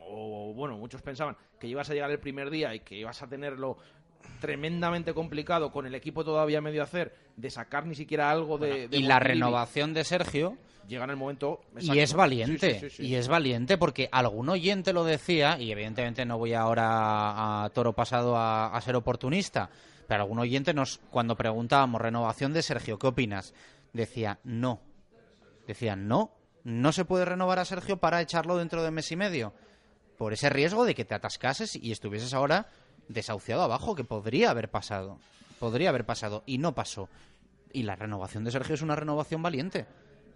o 0.00 0.52
bueno, 0.54 0.76
muchos 0.78 1.02
pensaban 1.02 1.36
que 1.60 1.66
ibas 1.66 1.88
a 1.90 1.94
llegar 1.94 2.10
el 2.10 2.18
primer 2.18 2.50
día 2.50 2.74
y 2.74 2.80
que 2.80 2.96
ibas 2.96 3.22
a 3.22 3.26
tenerlo 3.28 3.76
tremendamente 4.40 5.14
complicado 5.14 5.70
con 5.72 5.86
el 5.86 5.94
equipo 5.94 6.24
todavía 6.24 6.60
medio 6.60 6.82
hacer, 6.82 7.14
de 7.36 7.50
sacar 7.50 7.86
ni 7.86 7.94
siquiera 7.94 8.30
algo 8.30 8.58
de, 8.58 8.88
de 8.88 8.96
y 8.96 9.02
la 9.02 9.18
renovación 9.18 9.94
de 9.94 10.04
Sergio 10.04 10.56
llega 10.86 11.04
en 11.04 11.10
el 11.10 11.16
momento 11.16 11.60
y 11.80 11.98
es 11.98 12.14
valiente 12.14 12.74
Sí, 12.74 12.80
sí, 12.80 12.90
sí, 12.90 12.96
sí. 13.02 13.06
y 13.08 13.14
es 13.16 13.28
valiente 13.28 13.76
porque 13.76 14.08
algún 14.10 14.48
oyente 14.48 14.92
lo 14.92 15.04
decía 15.04 15.58
y 15.58 15.70
evidentemente 15.70 16.24
no 16.24 16.38
voy 16.38 16.54
ahora 16.54 17.64
a 17.64 17.68
toro 17.70 17.92
pasado 17.92 18.36
a, 18.36 18.68
a 18.68 18.80
ser 18.80 18.96
oportunista 18.96 19.68
pero 20.06 20.22
algún 20.22 20.38
oyente 20.38 20.72
nos 20.72 20.98
cuando 21.10 21.36
preguntábamos 21.36 22.00
renovación 22.00 22.52
de 22.54 22.62
Sergio 22.62 22.98
qué 22.98 23.08
opinas 23.08 23.52
decía 23.92 24.38
no 24.44 24.80
decía 25.66 25.94
no 25.96 26.32
no 26.64 26.92
se 26.92 27.04
puede 27.04 27.24
renovar 27.26 27.58
a 27.58 27.64
Sergio 27.66 27.98
para 27.98 28.22
echarlo 28.22 28.56
dentro 28.56 28.82
de 28.82 28.90
mes 28.90 29.12
y 29.12 29.16
medio 29.16 29.52
por 30.16 30.32
ese 30.32 30.48
riesgo 30.48 30.84
de 30.86 30.94
que 30.94 31.04
te 31.04 31.14
atascases 31.14 31.76
y 31.76 31.92
estuvieses 31.92 32.32
ahora 32.32 32.68
desahuciado 33.08 33.62
abajo 33.62 33.94
que 33.94 34.04
podría 34.04 34.50
haber 34.50 34.70
pasado 34.70 35.18
podría 35.58 35.88
haber 35.88 36.04
pasado 36.04 36.42
y 36.46 36.58
no 36.58 36.74
pasó 36.74 37.08
y 37.72 37.82
la 37.82 37.96
renovación 37.96 38.44
de 38.44 38.50
Sergio 38.50 38.74
es 38.74 38.82
una 38.82 38.96
renovación 38.96 39.42
valiente 39.42 39.86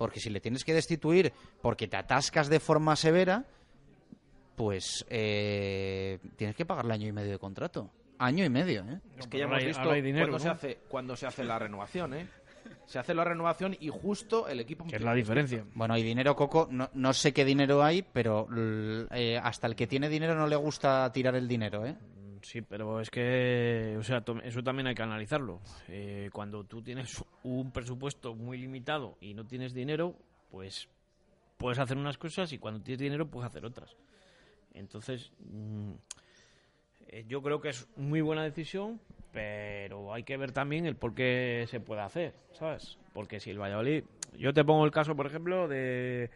porque 0.03 0.21
si 0.21 0.31
le 0.31 0.41
tienes 0.41 0.65
que 0.65 0.75
destituir 0.75 1.33
porque 1.61 1.87
te 1.87 1.97
atascas 1.97 2.49
de 2.49 2.59
forma 2.59 2.97
severa, 2.97 3.45
pues 4.57 5.07
eh, 5.09 6.19
tienes 6.37 6.57
que 6.57 6.67
pagarle 6.67 6.95
año 6.95 7.07
y 7.07 7.13
medio 7.13 7.31
de 7.31 7.39
contrato. 7.39 7.89
Año 8.19 8.45
y 8.45 8.51
medio, 8.51 8.83
¿eh? 8.83 9.01
Es 9.17 9.27
que 9.27 9.39
ya 9.39 9.45
hemos 9.45 9.65
visto 9.65 9.89
cuando, 9.89 10.39
se 10.41 10.49
hace, 10.49 10.79
cuando 10.89 11.17
se 11.17 11.27
hace 11.27 11.45
la 11.45 11.59
renovación, 11.59 12.15
¿eh? 12.15 12.27
Se 12.87 12.99
hace 12.99 13.15
la 13.15 13.25
renovación 13.25 13.77
y 13.79 13.89
justo 13.89 14.49
el 14.49 14.61
equipo... 14.61 14.85
Que 14.87 14.97
es 14.97 15.03
la 15.03 15.15
diferencia. 15.15 15.65
Bueno, 15.75 15.97
y 15.97 16.03
dinero, 16.03 16.37
Coco, 16.37 16.69
no, 16.71 16.91
no 16.95 17.13
sé 17.13 17.33
qué 17.33 17.45
dinero 17.45 17.83
hay, 17.83 18.03
pero 18.03 18.49
eh, 19.13 19.41
hasta 19.43 19.67
el 19.69 19.77
que 19.77 19.87
tiene 19.87 20.09
dinero 20.09 20.35
no 20.35 20.47
le 20.47 20.57
gusta 20.57 21.11
tirar 21.13 21.35
el 21.37 21.49
dinero, 21.49 21.87
¿eh? 21.87 21.97
Sí, 22.43 22.61
pero 22.61 23.01
es 23.01 23.09
que, 23.09 23.97
o 23.99 24.03
sea, 24.03 24.25
eso 24.43 24.63
también 24.63 24.89
hay 24.89 24.95
que 24.95 25.03
analizarlo. 25.03 25.61
Eh, 25.89 26.29
cuando 26.33 26.65
tú 26.65 26.83
tienes 26.83 27.25
un 27.45 27.71
presupuesto 27.71 28.35
muy 28.35 28.59
limitado 28.59 29.17
y 29.21 29.33
no 29.35 29.47
tienes 29.47 29.73
dinero, 29.73 30.17
pues 30.51 30.89
puedes 31.57 31.79
hacer 31.79 31.97
unas 31.97 32.19
cosas 32.19 32.53
y 32.53 32.59
cuando 32.59 32.83
tienes 32.83 32.99
dinero 32.99 33.29
puedes 33.29 33.49
hacer 33.49 33.65
otras. 33.65 33.97
Entonces, 34.75 35.31
mm, 35.39 35.93
eh, 37.09 37.25
yo 37.29 37.43
creo 37.43 37.61
que 37.61 37.69
es 37.69 37.87
muy 37.97 38.21
buena 38.21 38.43
decisión, 38.43 39.01
pero 39.33 40.13
hay 40.13 40.25
que 40.25 40.37
ver 40.37 40.51
también 40.51 40.85
el 40.85 40.97
por 40.97 41.15
qué 41.15 41.65
se 41.69 41.79
puede 41.79 42.01
hacer, 42.01 42.35
¿sabes? 42.53 42.99
Porque 43.13 43.39
si 43.39 43.51
el 43.51 43.61
Valladolid, 43.61 44.03
yo 44.37 44.53
te 44.53 44.65
pongo 44.65 44.85
el 44.85 44.91
caso, 44.91 45.15
por 45.15 45.27
ejemplo, 45.27 45.69
de 45.69 46.31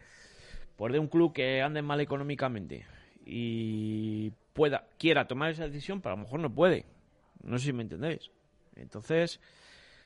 pues 0.77 0.93
de 0.93 0.99
un 0.99 1.07
club 1.07 1.33
que 1.33 1.61
ande 1.61 1.81
mal 1.81 1.99
económicamente 1.99 2.85
y 3.29 4.31
pueda 4.53 4.87
quiera 4.97 5.27
tomar 5.27 5.51
esa 5.51 5.65
decisión, 5.65 6.01
pero 6.01 6.13
a 6.13 6.17
lo 6.17 6.23
mejor 6.23 6.39
no 6.39 6.53
puede. 6.53 6.85
No 7.43 7.57
sé 7.57 7.65
si 7.65 7.73
me 7.73 7.83
entendéis. 7.83 8.31
Entonces, 8.75 9.39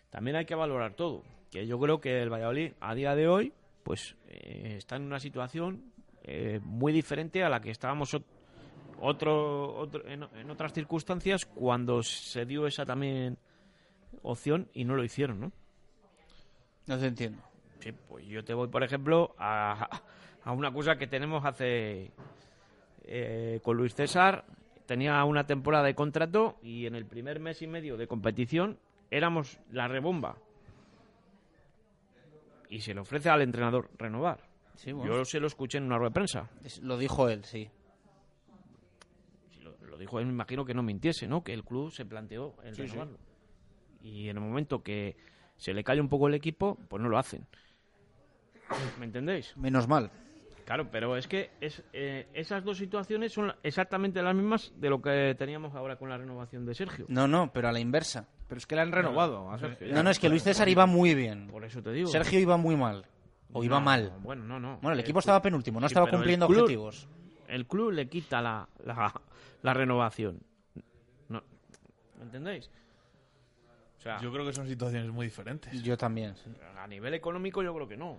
también 0.09 0.35
hay 0.35 0.45
que 0.45 0.55
valorar 0.55 0.93
todo. 0.95 1.23
Que 1.51 1.67
yo 1.67 1.79
creo 1.79 2.01
que 2.01 2.21
el 2.21 2.29
Valladolid 2.31 2.73
a 2.79 2.95
día 2.95 3.15
de 3.15 3.27
hoy, 3.27 3.53
pues 3.83 4.15
eh, 4.27 4.75
está 4.77 4.95
en 4.95 5.03
una 5.03 5.19
situación 5.19 5.91
eh, 6.23 6.59
muy 6.63 6.91
diferente 6.93 7.43
a 7.43 7.49
la 7.49 7.61
que 7.61 7.71
estábamos 7.71 8.13
ot- 8.13 8.23
otro, 8.99 9.75
otro 9.75 10.07
en, 10.07 10.23
en 10.35 10.49
otras 10.49 10.73
circunstancias 10.73 11.45
cuando 11.45 12.03
se 12.03 12.45
dio 12.45 12.67
esa 12.67 12.85
también 12.85 13.37
opción 14.23 14.69
y 14.73 14.85
no 14.85 14.95
lo 14.95 15.03
hicieron, 15.03 15.39
¿no? 15.39 15.51
No 16.87 16.97
te 16.97 17.07
entiendo. 17.07 17.41
Sí, 17.79 17.91
pues 18.07 18.25
yo 18.27 18.43
te 18.43 18.53
voy, 18.53 18.67
por 18.67 18.83
ejemplo, 18.83 19.33
a, 19.37 19.89
a 20.43 20.51
una 20.51 20.71
cosa 20.71 20.97
que 20.97 21.07
tenemos 21.07 21.43
hace 21.45 22.11
eh, 23.03 23.59
con 23.63 23.77
Luis 23.77 23.93
César. 23.95 24.45
Tenía 24.85 25.23
una 25.25 25.45
temporada 25.45 25.85
de 25.85 25.95
contrato 25.95 26.57
y 26.61 26.85
en 26.85 26.95
el 26.95 27.05
primer 27.05 27.39
mes 27.39 27.61
y 27.61 27.67
medio 27.67 27.97
de 27.97 28.07
competición 28.07 28.77
éramos 29.09 29.59
la 29.71 29.87
rebomba. 29.87 30.37
Y 32.69 32.81
se 32.81 32.93
le 32.93 33.01
ofrece 33.01 33.29
al 33.29 33.41
entrenador 33.41 33.89
renovar. 33.97 34.39
bueno. 34.85 35.05
Yo 35.05 35.25
se 35.25 35.39
lo 35.39 35.47
escuché 35.47 35.77
en 35.77 35.85
una 35.85 35.97
rueda 35.97 36.09
de 36.09 36.13
prensa. 36.13 36.49
Lo 36.81 36.97
dijo 36.97 37.27
él, 37.29 37.43
sí. 37.43 37.69
Lo, 39.61 39.75
lo 39.85 39.97
dijo 39.97 40.19
él, 40.19 40.25
me 40.25 40.31
imagino 40.33 40.63
que 40.65 40.73
no 40.73 40.81
mintiese, 40.83 41.27
¿no? 41.27 41.43
Que 41.43 41.53
el 41.53 41.63
club 41.63 41.91
se 41.91 42.05
planteó 42.05 42.55
el 42.63 42.73
Sí, 42.75 42.83
sí. 42.83 42.87
renovarlo. 42.89 43.17
Y 44.01 44.29
en 44.29 44.37
el 44.37 44.43
momento 44.43 44.81
que 44.81 45.15
se 45.57 45.73
le 45.73 45.83
cae 45.83 45.99
un 46.01 46.09
poco 46.09 46.27
el 46.27 46.33
equipo, 46.33 46.77
pues 46.89 47.01
no 47.03 47.09
lo 47.09 47.17
hacen. 47.17 47.45
¿Me 48.99 49.05
entendéis? 49.05 49.55
Menos 49.57 49.87
mal. 49.87 50.09
Claro, 50.65 50.89
pero 50.91 51.17
es 51.17 51.27
que 51.27 51.51
es, 51.61 51.83
eh, 51.93 52.27
esas 52.33 52.63
dos 52.63 52.77
situaciones 52.77 53.33
son 53.33 53.53
exactamente 53.63 54.21
las 54.21 54.35
mismas 54.35 54.71
de 54.77 54.89
lo 54.89 55.01
que 55.01 55.35
teníamos 55.37 55.73
ahora 55.75 55.95
con 55.97 56.09
la 56.09 56.17
renovación 56.17 56.65
de 56.65 56.73
Sergio. 56.75 57.05
No, 57.09 57.27
no, 57.27 57.51
pero 57.51 57.67
a 57.67 57.71
la 57.71 57.79
inversa. 57.79 58.27
Pero 58.47 58.59
es 58.59 58.65
que 58.67 58.75
le 58.75 58.81
han 58.81 58.91
renovado 58.91 59.49
a 59.51 59.57
Sergio. 59.57 59.87
ya. 59.87 59.93
No, 59.95 60.03
no, 60.03 60.09
es 60.09 60.19
que 60.19 60.29
Luis 60.29 60.43
César 60.43 60.67
iba 60.69 60.85
muy 60.85 61.15
bien. 61.15 61.47
Por 61.47 61.63
eso 61.65 61.81
te 61.81 61.91
digo. 61.91 62.07
Sergio 62.09 62.39
iba 62.39 62.57
muy 62.57 62.75
mal. 62.75 63.05
O 63.53 63.63
iba 63.63 63.79
No, 63.79 63.85
mal. 63.85 64.13
Bueno, 64.21 64.45
no, 64.45 64.59
no. 64.59 64.77
Bueno, 64.81 64.93
el 64.93 64.99
Eh, 64.99 65.03
equipo 65.03 65.19
estaba 65.19 65.41
penúltimo, 65.41 65.79
no 65.79 65.87
sí, 65.87 65.91
estaba 65.93 66.05
pero 66.05 66.17
el 66.17 66.21
cumpliendo 66.21 66.47
club- 66.47 66.61
objetivos. 66.61 67.07
El 67.47 67.67
club 67.67 67.91
le 67.91 68.07
quita 68.07 68.41
la, 68.41 68.67
la, 68.85 69.13
la 69.61 69.73
renovación. 69.73 70.39
No, 71.27 71.43
¿Me 72.17 72.23
entendéis? 72.23 72.69
O 73.97 74.01
sea, 74.01 74.19
Yo 74.21 74.31
creo 74.31 74.45
que 74.45 74.53
son 74.53 74.67
situaciones 74.67 75.11
muy 75.11 75.25
diferentes. 75.27 75.83
Yo 75.83 75.97
también, 75.97 76.35
sí. 76.35 76.49
a 76.77 76.87
nivel 76.87 77.13
económico 77.13 77.61
yo 77.61 77.73
creo 77.75 77.87
que 77.87 77.97
no. 77.97 78.17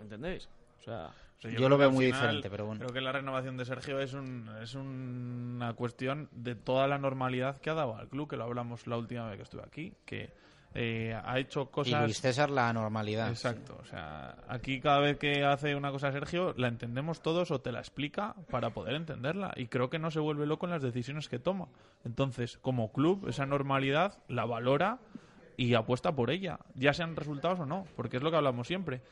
¿Me 0.00 0.04
entendéis? 0.04 0.48
O 0.80 0.82
sea, 0.82 1.10
O 1.38 1.40
sea, 1.40 1.50
Yo 1.50 1.56
creo 1.56 1.68
lo 1.68 1.76
que 1.76 1.80
veo 1.80 1.90
muy 1.90 2.06
final, 2.06 2.20
diferente, 2.20 2.50
pero 2.50 2.66
bueno. 2.66 2.80
Creo 2.80 2.92
que 2.92 3.00
la 3.00 3.12
renovación 3.12 3.56
de 3.56 3.64
Sergio 3.64 4.00
es, 4.00 4.14
un, 4.14 4.50
es 4.62 4.74
una 4.74 5.74
cuestión 5.74 6.28
de 6.32 6.54
toda 6.54 6.88
la 6.88 6.98
normalidad 6.98 7.60
que 7.60 7.70
ha 7.70 7.74
dado 7.74 7.96
al 7.96 8.08
club, 8.08 8.28
que 8.28 8.36
lo 8.36 8.44
hablamos 8.44 8.86
la 8.86 8.96
última 8.96 9.28
vez 9.28 9.36
que 9.36 9.42
estuve 9.42 9.62
aquí, 9.62 9.92
que 10.06 10.32
eh, 10.74 11.18
ha 11.22 11.38
hecho 11.38 11.62
Y 11.62 11.66
cosas... 11.66 12.04
Luis 12.04 12.20
César 12.20 12.50
la 12.50 12.72
normalidad. 12.72 13.28
Exacto, 13.28 13.78
o 13.80 13.84
sea, 13.84 14.36
aquí 14.48 14.80
cada 14.80 15.00
vez 15.00 15.18
que 15.18 15.44
hace 15.44 15.74
una 15.74 15.90
cosa 15.90 16.12
Sergio, 16.12 16.54
la 16.56 16.68
entendemos 16.68 17.20
todos 17.22 17.50
o 17.50 17.60
te 17.60 17.72
la 17.72 17.80
explica 17.80 18.34
para 18.50 18.70
poder 18.70 18.94
entenderla. 18.94 19.52
Y 19.56 19.66
creo 19.66 19.90
que 19.90 19.98
no 19.98 20.10
se 20.10 20.20
vuelve 20.20 20.46
loco 20.46 20.66
en 20.66 20.72
las 20.72 20.82
decisiones 20.82 21.28
que 21.28 21.38
toma. 21.38 21.68
Entonces, 22.04 22.58
como 22.58 22.92
club, 22.92 23.28
esa 23.28 23.46
normalidad 23.46 24.18
la 24.28 24.44
valora 24.44 24.98
y 25.56 25.74
apuesta 25.74 26.14
por 26.14 26.30
ella, 26.30 26.58
ya 26.74 26.94
sean 26.94 27.16
resultados 27.16 27.60
o 27.60 27.66
no, 27.66 27.84
porque 27.94 28.16
es 28.16 28.22
lo 28.22 28.30
que 28.30 28.38
hablamos 28.38 28.66
siempre. 28.66 29.02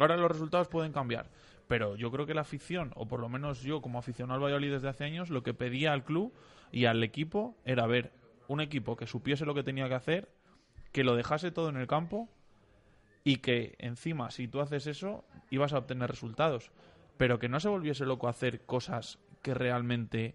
Ahora 0.00 0.16
los 0.16 0.30
resultados 0.30 0.68
pueden 0.68 0.92
cambiar, 0.92 1.28
pero 1.68 1.94
yo 1.94 2.10
creo 2.10 2.24
que 2.24 2.32
la 2.32 2.40
afición, 2.40 2.90
o 2.96 3.06
por 3.06 3.20
lo 3.20 3.28
menos 3.28 3.60
yo 3.60 3.82
como 3.82 3.98
aficionado 3.98 4.36
al 4.36 4.42
Valladolid 4.42 4.72
desde 4.72 4.88
hace 4.88 5.04
años, 5.04 5.28
lo 5.28 5.42
que 5.42 5.52
pedía 5.52 5.92
al 5.92 6.04
club 6.04 6.32
y 6.72 6.86
al 6.86 7.02
equipo 7.04 7.54
era 7.66 7.86
ver 7.86 8.10
un 8.48 8.62
equipo 8.62 8.96
que 8.96 9.06
supiese 9.06 9.44
lo 9.44 9.54
que 9.54 9.62
tenía 9.62 9.88
que 9.88 9.94
hacer, 9.94 10.32
que 10.90 11.04
lo 11.04 11.16
dejase 11.16 11.50
todo 11.50 11.68
en 11.68 11.76
el 11.76 11.86
campo 11.86 12.30
y 13.24 13.36
que 13.36 13.76
encima 13.78 14.30
si 14.30 14.48
tú 14.48 14.60
haces 14.60 14.86
eso 14.86 15.24
ibas 15.50 15.74
a 15.74 15.78
obtener 15.78 16.08
resultados. 16.08 16.72
Pero 17.18 17.38
que 17.38 17.50
no 17.50 17.60
se 17.60 17.68
volviese 17.68 18.06
loco 18.06 18.26
a 18.26 18.30
hacer 18.30 18.64
cosas 18.64 19.18
que 19.42 19.52
realmente 19.52 20.34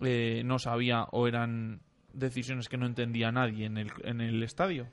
eh, 0.00 0.42
no 0.44 0.60
sabía 0.60 1.08
o 1.10 1.26
eran 1.26 1.80
decisiones 2.12 2.68
que 2.68 2.76
no 2.76 2.86
entendía 2.86 3.32
nadie 3.32 3.66
en 3.66 3.78
el, 3.78 3.92
en 4.04 4.20
el 4.20 4.44
estadio. 4.44 4.86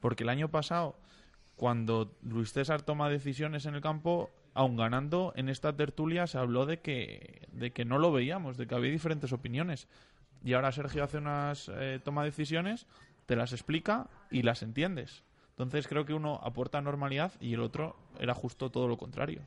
Porque 0.00 0.22
el 0.22 0.28
año 0.28 0.48
pasado 0.48 0.96
cuando 1.62 2.18
Luis 2.22 2.52
César 2.52 2.82
toma 2.82 3.08
decisiones 3.08 3.66
en 3.66 3.76
el 3.76 3.80
campo 3.80 4.32
aun 4.52 4.76
ganando 4.76 5.32
en 5.36 5.48
esta 5.48 5.76
tertulia 5.76 6.26
se 6.26 6.36
habló 6.36 6.66
de 6.66 6.80
que 6.80 7.46
de 7.52 7.70
que 7.72 7.84
no 7.84 7.98
lo 7.98 8.10
veíamos 8.10 8.56
de 8.56 8.66
que 8.66 8.74
había 8.74 8.90
diferentes 8.90 9.32
opiniones. 9.32 9.86
Y 10.42 10.54
ahora 10.54 10.72
Sergio 10.72 11.04
hace 11.04 11.18
unas 11.18 11.70
eh, 11.72 12.00
toma 12.02 12.24
decisiones 12.24 12.88
te 13.26 13.36
las 13.36 13.52
explica 13.52 14.10
y 14.28 14.42
las 14.42 14.64
entiendes 14.64 15.22
entonces 15.52 15.86
creo 15.86 16.06
que 16.06 16.14
uno 16.14 16.40
aporta 16.42 16.80
normalidad 16.80 17.32
y 17.40 17.54
el 17.54 17.60
otro 17.60 17.94
era 18.18 18.34
justo 18.34 18.70
todo 18.70 18.88
lo 18.88 18.96
contrario. 18.96 19.42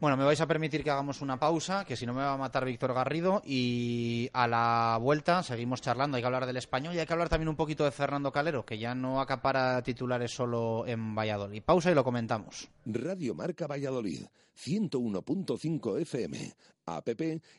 Bueno, 0.00 0.16
me 0.16 0.24
vais 0.24 0.40
a 0.40 0.46
permitir 0.46 0.84
que 0.84 0.90
hagamos 0.90 1.20
una 1.20 1.38
pausa, 1.38 1.84
que 1.84 1.96
si 1.96 2.06
no 2.06 2.14
me 2.14 2.22
va 2.22 2.34
a 2.34 2.36
matar 2.36 2.64
Víctor 2.64 2.94
Garrido. 2.94 3.42
Y 3.44 4.30
a 4.32 4.46
la 4.46 4.96
vuelta 5.00 5.42
seguimos 5.42 5.82
charlando. 5.82 6.16
Hay 6.16 6.22
que 6.22 6.26
hablar 6.26 6.46
del 6.46 6.56
español 6.56 6.94
y 6.94 7.00
hay 7.00 7.06
que 7.06 7.12
hablar 7.12 7.28
también 7.28 7.48
un 7.48 7.56
poquito 7.56 7.82
de 7.84 7.90
Fernando 7.90 8.30
Calero, 8.30 8.64
que 8.64 8.78
ya 8.78 8.94
no 8.94 9.20
acapara 9.20 9.82
titulares 9.82 10.30
solo 10.32 10.86
en 10.86 11.12
Valladolid. 11.14 11.62
Pausa 11.62 11.90
y 11.90 11.94
lo 11.94 12.04
comentamos. 12.04 12.68
Radio 12.86 13.34
Marca 13.34 13.66
Valladolid, 13.66 14.26
101.5 14.56 16.00
FM, 16.00 16.54
app 16.86 17.08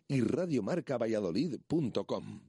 y 0.07 0.21
radiomarcavalladolid.com. 0.21 2.48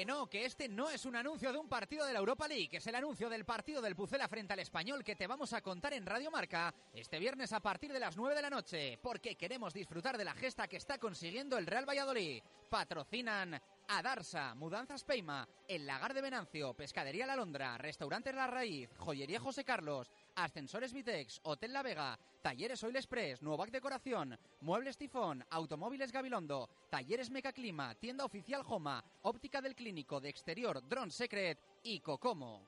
Que 0.00 0.06
no, 0.06 0.30
que 0.30 0.46
este 0.46 0.66
no 0.66 0.88
es 0.88 1.04
un 1.04 1.14
anuncio 1.14 1.52
de 1.52 1.58
un 1.58 1.68
partido 1.68 2.06
de 2.06 2.14
la 2.14 2.20
Europa 2.20 2.48
League, 2.48 2.70
es 2.72 2.86
el 2.86 2.94
anuncio 2.94 3.28
del 3.28 3.44
partido 3.44 3.82
del 3.82 3.94
Pucela 3.94 4.28
frente 4.28 4.54
al 4.54 4.60
Español 4.60 5.04
que 5.04 5.14
te 5.14 5.26
vamos 5.26 5.52
a 5.52 5.60
contar 5.60 5.92
en 5.92 6.06
Radio 6.06 6.30
Marca 6.30 6.72
este 6.94 7.18
viernes 7.18 7.52
a 7.52 7.60
partir 7.60 7.92
de 7.92 8.00
las 8.00 8.16
9 8.16 8.34
de 8.34 8.40
la 8.40 8.48
noche, 8.48 8.98
porque 9.02 9.34
queremos 9.34 9.74
disfrutar 9.74 10.16
de 10.16 10.24
la 10.24 10.32
gesta 10.32 10.68
que 10.68 10.78
está 10.78 10.96
consiguiendo 10.96 11.58
el 11.58 11.66
Real 11.66 11.86
Valladolid. 11.86 12.42
Patrocinan 12.70 13.60
Adarsa, 13.88 14.54
Mudanzas 14.54 15.04
Peima, 15.04 15.46
El 15.68 15.86
Lagar 15.86 16.14
de 16.14 16.22
Venancio, 16.22 16.72
Pescadería 16.72 17.26
La 17.26 17.36
Londra, 17.36 17.76
Restaurantes 17.76 18.34
La 18.34 18.46
Raíz, 18.46 18.88
Joyería 18.96 19.38
José 19.38 19.64
Carlos, 19.64 20.10
Ascensores 20.34 20.92
Vitex, 20.92 21.40
Hotel 21.42 21.72
La 21.72 21.82
Vega, 21.82 22.18
Talleres 22.42 22.82
Oil 22.84 22.96
Express, 22.96 23.42
Nuovac 23.42 23.70
Decoración, 23.70 24.38
Muebles 24.60 24.96
Tifón, 24.96 25.44
Automóviles 25.50 26.12
Gabilondo, 26.12 26.68
Talleres 26.90 27.30
Mecaclima, 27.30 27.94
Tienda 27.94 28.24
Oficial 28.24 28.62
Joma, 28.62 29.04
Óptica 29.22 29.60
del 29.60 29.74
Clínico 29.74 30.20
de 30.20 30.28
Exterior 30.28 30.86
Drone 30.88 31.10
Secret 31.10 31.58
y 31.82 32.00
Cocomo. 32.00 32.66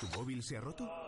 ¿Tu 0.00 0.06
móvil 0.18 0.42
se 0.42 0.56
ha 0.56 0.60
roto? 0.60 1.07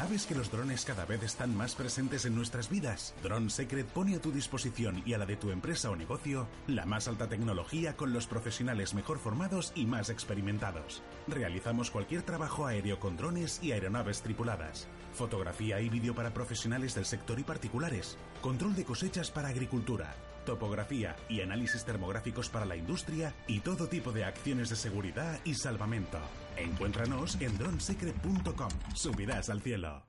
¿Sabes 0.00 0.24
que 0.24 0.34
los 0.34 0.50
drones 0.50 0.86
cada 0.86 1.04
vez 1.04 1.22
están 1.22 1.54
más 1.54 1.74
presentes 1.74 2.24
en 2.24 2.34
nuestras 2.34 2.70
vidas? 2.70 3.14
Drone 3.22 3.50
Secret 3.50 3.86
pone 3.86 4.16
a 4.16 4.18
tu 4.18 4.32
disposición 4.32 5.02
y 5.04 5.12
a 5.12 5.18
la 5.18 5.26
de 5.26 5.36
tu 5.36 5.50
empresa 5.50 5.90
o 5.90 5.94
negocio 5.94 6.48
la 6.68 6.86
más 6.86 7.06
alta 7.06 7.28
tecnología 7.28 7.98
con 7.98 8.14
los 8.14 8.26
profesionales 8.26 8.94
mejor 8.94 9.18
formados 9.18 9.72
y 9.74 9.84
más 9.84 10.08
experimentados. 10.08 11.02
Realizamos 11.28 11.90
cualquier 11.90 12.22
trabajo 12.22 12.64
aéreo 12.64 12.98
con 12.98 13.18
drones 13.18 13.60
y 13.62 13.72
aeronaves 13.72 14.22
tripuladas. 14.22 14.88
Fotografía 15.12 15.82
y 15.82 15.90
vídeo 15.90 16.14
para 16.14 16.32
profesionales 16.32 16.94
del 16.94 17.04
sector 17.04 17.38
y 17.38 17.42
particulares. 17.42 18.16
Control 18.40 18.74
de 18.74 18.86
cosechas 18.86 19.30
para 19.30 19.48
agricultura. 19.48 20.16
Topografía 20.44 21.16
y 21.28 21.40
análisis 21.40 21.84
termográficos 21.84 22.48
para 22.48 22.64
la 22.64 22.76
industria 22.76 23.34
y 23.46 23.60
todo 23.60 23.88
tipo 23.88 24.12
de 24.12 24.24
acciones 24.24 24.70
de 24.70 24.76
seguridad 24.76 25.38
y 25.44 25.54
salvamento. 25.54 26.18
Encuéntranos 26.56 27.40
en 27.40 27.56
dronesecret.com. 27.58 28.70
Subirás 28.94 29.50
al 29.50 29.62
cielo. 29.62 30.06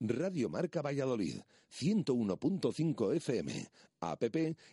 Radio 0.00 0.48
Marca 0.48 0.80
Valladolid, 0.82 1.42
101.5 1.70 3.14
FM, 3.14 3.68
app 4.00 4.24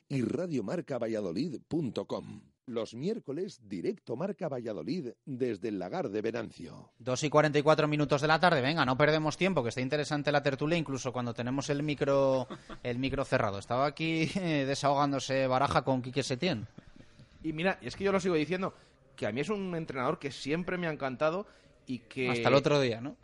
y 0.08 0.22
radiomarcavalladolid.com. 0.24 2.49
Los 2.70 2.94
miércoles, 2.94 3.62
directo 3.68 4.16
Marca 4.16 4.48
Valladolid 4.48 5.08
desde 5.26 5.70
el 5.70 5.80
lagar 5.80 6.08
de 6.10 6.22
Venancio. 6.22 6.92
Dos 7.00 7.24
y 7.24 7.30
44 7.32 7.88
minutos 7.88 8.22
de 8.22 8.28
la 8.28 8.40
tarde, 8.40 8.62
venga, 8.62 8.86
no 8.86 8.96
perdemos 8.96 9.38
tiempo, 9.38 9.64
que 9.64 9.70
está 9.70 9.82
interesante 9.82 10.32
la 10.32 10.44
tertulia, 10.44 10.78
incluso 10.78 11.12
cuando 11.12 11.34
tenemos 11.34 11.72
el 11.72 11.82
micro, 11.82 12.48
el 12.84 13.00
micro 13.00 13.26
cerrado. 13.26 13.58
Estaba 13.58 13.88
aquí 13.88 14.30
eh, 14.36 14.66
desahogándose 14.68 15.48
Baraja 15.48 15.82
con 15.84 16.04
Quique 16.04 16.22
Setién. 16.22 16.68
Y 17.42 17.54
mira, 17.54 17.80
es 17.82 17.96
que 17.96 18.04
yo 18.04 18.12
lo 18.12 18.20
sigo 18.20 18.36
diciendo, 18.36 18.76
que 19.16 19.26
a 19.26 19.32
mí 19.32 19.42
es 19.42 19.50
un 19.50 19.74
entrenador 19.74 20.20
que 20.20 20.30
siempre 20.30 20.78
me 20.78 20.86
ha 20.86 20.92
encantado 20.92 21.48
y 21.88 21.98
que... 21.98 22.30
Hasta 22.30 22.50
el 22.50 22.54
otro 22.54 22.80
día, 22.80 23.02
¿no? 23.02 23.16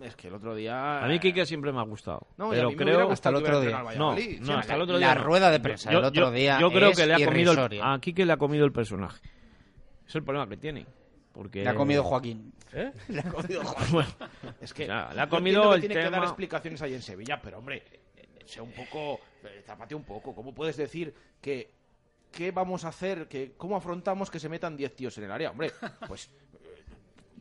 Es 0.00 0.16
que 0.16 0.28
el 0.28 0.34
otro 0.34 0.54
día... 0.54 1.02
A 1.04 1.08
mí 1.08 1.18
Quique 1.18 1.44
siempre 1.46 1.72
me 1.72 1.80
ha 1.80 1.84
gustado. 1.84 2.26
No, 2.36 2.50
pero 2.50 2.70
creo 2.72 3.10
Hasta 3.10 3.28
el 3.30 3.36
otro 3.36 3.60
que 3.60 3.66
día. 3.66 3.82
No, 3.96 4.16
no, 4.40 4.58
hasta 4.58 4.74
el 4.74 4.80
otro 4.82 4.98
día. 4.98 5.08
la 5.08 5.14
no. 5.16 5.24
rueda 5.24 5.50
de 5.50 5.60
prensa 5.60 5.90
Yo- 5.90 5.98
del 5.98 6.06
otro 6.06 6.24
yo- 6.26 6.30
día 6.32 6.58
Yo 6.60 6.70
creo 6.70 6.90
es 6.90 6.96
que 6.98 7.06
le 7.06 7.14
ha 7.14 7.24
comido 7.26 7.52
el, 7.52 7.80
a 7.82 7.98
Quique 8.00 8.24
le 8.26 8.32
ha 8.32 8.36
comido 8.36 8.64
el 8.64 8.72
personaje. 8.72 9.20
Es 10.06 10.14
el 10.14 10.22
problema 10.22 10.48
que 10.48 10.56
tiene. 10.56 10.86
Porque 11.32 11.62
Le 11.62 11.68
ha 11.70 11.74
comido 11.74 12.02
Joaquín. 12.04 12.52
¿Eh? 12.72 12.92
Le 13.08 13.20
ha 13.20 13.24
comido 13.24 13.62
Joaquín. 13.64 13.92
Bueno, 13.92 14.08
Es 14.60 14.72
que 14.74 14.84
o 14.84 14.86
sea, 14.86 15.08
le 15.10 15.16
yo 15.16 15.22
ha 15.22 15.28
comido 15.28 15.68
que 15.70 15.74
el 15.76 15.80
tiene 15.80 15.94
que 15.94 16.10
dar 16.10 16.22
explicaciones 16.24 16.82
ahí 16.82 16.94
en 16.94 17.02
Sevilla, 17.02 17.40
pero 17.42 17.58
hombre, 17.58 17.82
eh, 18.16 18.28
sea 18.44 18.62
un 18.62 18.72
poco, 18.72 19.20
eh, 19.44 19.62
zapate 19.64 19.94
un 19.94 20.04
poco. 20.04 20.34
¿Cómo 20.34 20.54
puedes 20.54 20.76
decir 20.76 21.14
que 21.40 21.72
qué 22.30 22.50
vamos 22.50 22.84
a 22.84 22.88
hacer, 22.88 23.28
que 23.28 23.52
cómo 23.56 23.76
afrontamos 23.76 24.30
que 24.30 24.38
se 24.38 24.48
metan 24.48 24.76
10 24.76 24.94
tíos 24.96 25.16
en 25.18 25.24
el 25.24 25.30
área? 25.32 25.50
Hombre, 25.50 25.72
pues 26.08 26.26
eh, 26.28 26.51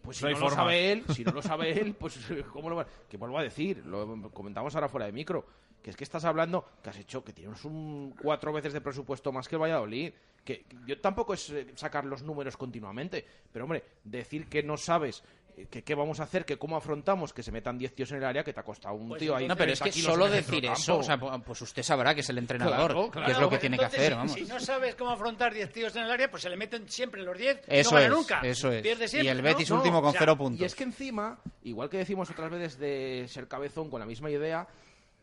pues 0.01 0.17
si 0.17 0.25
No 0.25 0.39
lo 0.39 0.49
sabe 0.49 0.91
él, 0.91 1.03
si 1.15 1.23
no 1.23 1.31
lo 1.31 1.41
sabe 1.41 1.71
él, 1.79 1.95
pues 1.95 2.19
cómo 2.51 2.69
lo 2.69 2.77
va, 2.77 2.87
que 3.09 3.17
vuelvo 3.17 3.37
a 3.37 3.43
decir, 3.43 3.85
lo 3.85 4.31
comentamos 4.31 4.73
ahora 4.75 4.89
fuera 4.89 5.05
de 5.05 5.11
micro, 5.11 5.45
que 5.81 5.89
es 5.89 5.95
que 5.95 6.03
estás 6.03 6.25
hablando 6.25 6.65
que 6.83 6.89
has 6.89 6.97
hecho 6.97 7.23
que 7.23 7.33
tienes 7.33 7.63
un 7.65 8.15
cuatro 8.21 8.53
veces 8.53 8.73
de 8.73 8.81
presupuesto 8.81 9.31
más 9.31 9.47
que 9.47 9.55
el 9.55 9.61
Valladolid, 9.61 10.13
que 10.43 10.65
yo 10.85 10.99
tampoco 10.99 11.33
es 11.33 11.49
eh, 11.49 11.67
sacar 11.75 12.05
los 12.05 12.23
números 12.23 12.57
continuamente, 12.57 13.25
pero 13.51 13.65
hombre, 13.65 13.83
decir 14.03 14.47
que 14.47 14.63
no 14.63 14.77
sabes 14.77 15.23
que 15.69 15.83
qué 15.83 15.95
vamos 15.95 16.19
a 16.19 16.23
hacer, 16.23 16.45
que 16.45 16.57
cómo 16.57 16.75
afrontamos 16.77 17.33
que 17.33 17.43
se 17.43 17.51
metan 17.51 17.77
10 17.77 17.93
tíos 17.95 18.11
en 18.11 18.17
el 18.17 18.25
área, 18.25 18.43
que 18.43 18.53
te 18.53 18.59
ha 18.59 18.63
costado 18.63 18.95
un 18.95 19.09
Pues 19.09 19.19
tío 19.19 19.35
ahí. 19.35 19.47
no, 19.47 19.55
pero 19.55 19.71
es 19.71 19.79
30 19.79 19.95
que 19.95 20.01
solo 20.01 20.25
el 20.25 20.31
decir 20.31 20.65
eso, 20.65 20.97
o 20.97 21.03
sea, 21.03 21.17
pu- 21.19 21.43
pues 21.43 21.61
usted 21.61 21.83
sabrá 21.83 22.13
que 22.15 22.21
es 22.21 22.29
el 22.29 22.37
entrenador, 22.37 23.11
Claro, 23.11 23.25
que 23.25 23.31
es 23.31 23.39
lo 23.39 23.49
que 23.49 23.57
tiene 23.57 23.77
que 23.77 23.85
hacer, 23.85 24.11
si- 24.11 24.15
vamos. 24.17 24.33
Si 24.33 24.41
no 24.45 24.59
sabes 24.59 24.95
cómo 24.95 25.11
afrontar 25.11 25.53
10 25.53 25.71
tíos 25.71 25.95
en 25.95 26.03
el 26.03 26.11
área, 26.11 26.29
pues 26.31 26.43
se 26.43 26.49
le 26.49 26.57
meten 26.57 26.87
siempre 26.89 27.21
los 27.21 27.37
10 27.37 27.61
Eso 27.67 27.91
no 27.91 27.95
gana 27.97 28.05
es, 28.07 28.11
nunca. 28.11 28.39
eso 28.43 28.71
es. 28.71 28.81
Pierde 28.81 29.05
Y 29.05 29.07
siempre, 29.07 29.31
el 29.31 29.37
¿no? 29.37 29.43
Betis 29.43 29.69
No, 29.69 29.75
último 29.77 30.01
con 30.01 30.09
o 30.09 30.11
sea, 30.11 30.19
cero 30.21 30.37
puntos. 30.37 30.61
Y 30.61 30.65
es 30.65 30.75
que 30.75 30.83
encima, 30.83 31.39
igual 31.63 31.89
que 31.89 31.97
decimos 31.97 32.29
otras 32.29 32.49
veces 32.51 32.77
de 32.79 33.25
ser 33.27 33.47
cabezón 33.47 33.89
con 33.89 33.99
la 33.99 34.05
misma 34.05 34.29
idea, 34.29 34.67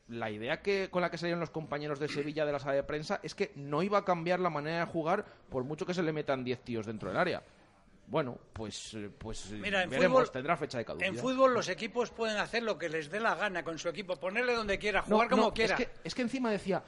la 0.09 0.31
idea 0.31 0.63
que 0.63 0.89
con 0.91 1.03
la 1.03 1.11
que 1.11 1.19
salieron 1.19 1.41
los 1.41 1.51
compañeros 1.51 1.99
de 2.01 2.09
Sevilla 2.09 2.47
de 2.47 2.53
la 2.53 2.59
sala 2.59 2.73
de 2.75 2.83
prensa 2.83 3.21
es 3.23 3.35
que 3.35 3.53
no 3.57 3.83
iba 3.83 3.99
a 3.99 4.05
cambiar 4.05 4.41
la 4.41 4.49
manera 4.49 4.81
de 4.81 4.87
jugar 4.87 5.25
por 5.51 5.65
mucho 5.65 5.85
que 5.85 5.93
se 5.93 6.03
le 6.03 6.13
metan 6.13 6.45
10 6.45 6.61
tíos 6.63 6.87
dentro 6.87 7.09
del 7.11 7.19
área. 7.19 7.43
Bueno, 8.11 8.39
pues, 8.55 8.95
eh, 8.95 9.11
pues 9.19 9.51
eh, 9.53 9.57
Mira, 9.61 9.83
en 9.83 9.91
veremos, 9.91 10.23
fútbol- 10.29 10.33
tendrá 10.33 10.57
fecha 10.57 10.79
de 10.79 10.85
caducidad. 10.85 11.11
En 11.11 11.17
fútbol 11.19 11.53
los 11.53 11.69
equipos 11.69 12.11
pueden 12.11 12.39
hacer 12.39 12.63
lo 12.63 12.79
que 12.79 12.89
les 12.89 13.11
dé 13.11 13.21
la 13.21 13.35
gana 13.35 13.63
con 13.63 13.79
su 13.79 13.89
equipo, 13.89 14.17
ponerle 14.17 14.55
donde 14.55 14.79
quiera, 14.79 15.01
No, 15.07 15.17
jugar 15.17 15.29
como 15.29 15.43
no, 15.43 15.55
quiera. 15.55 15.75
Es 15.77 15.87
que, 15.87 15.91
es 16.05 16.15
que 16.15 16.23
encima 16.23 16.51
decía, 16.51 16.83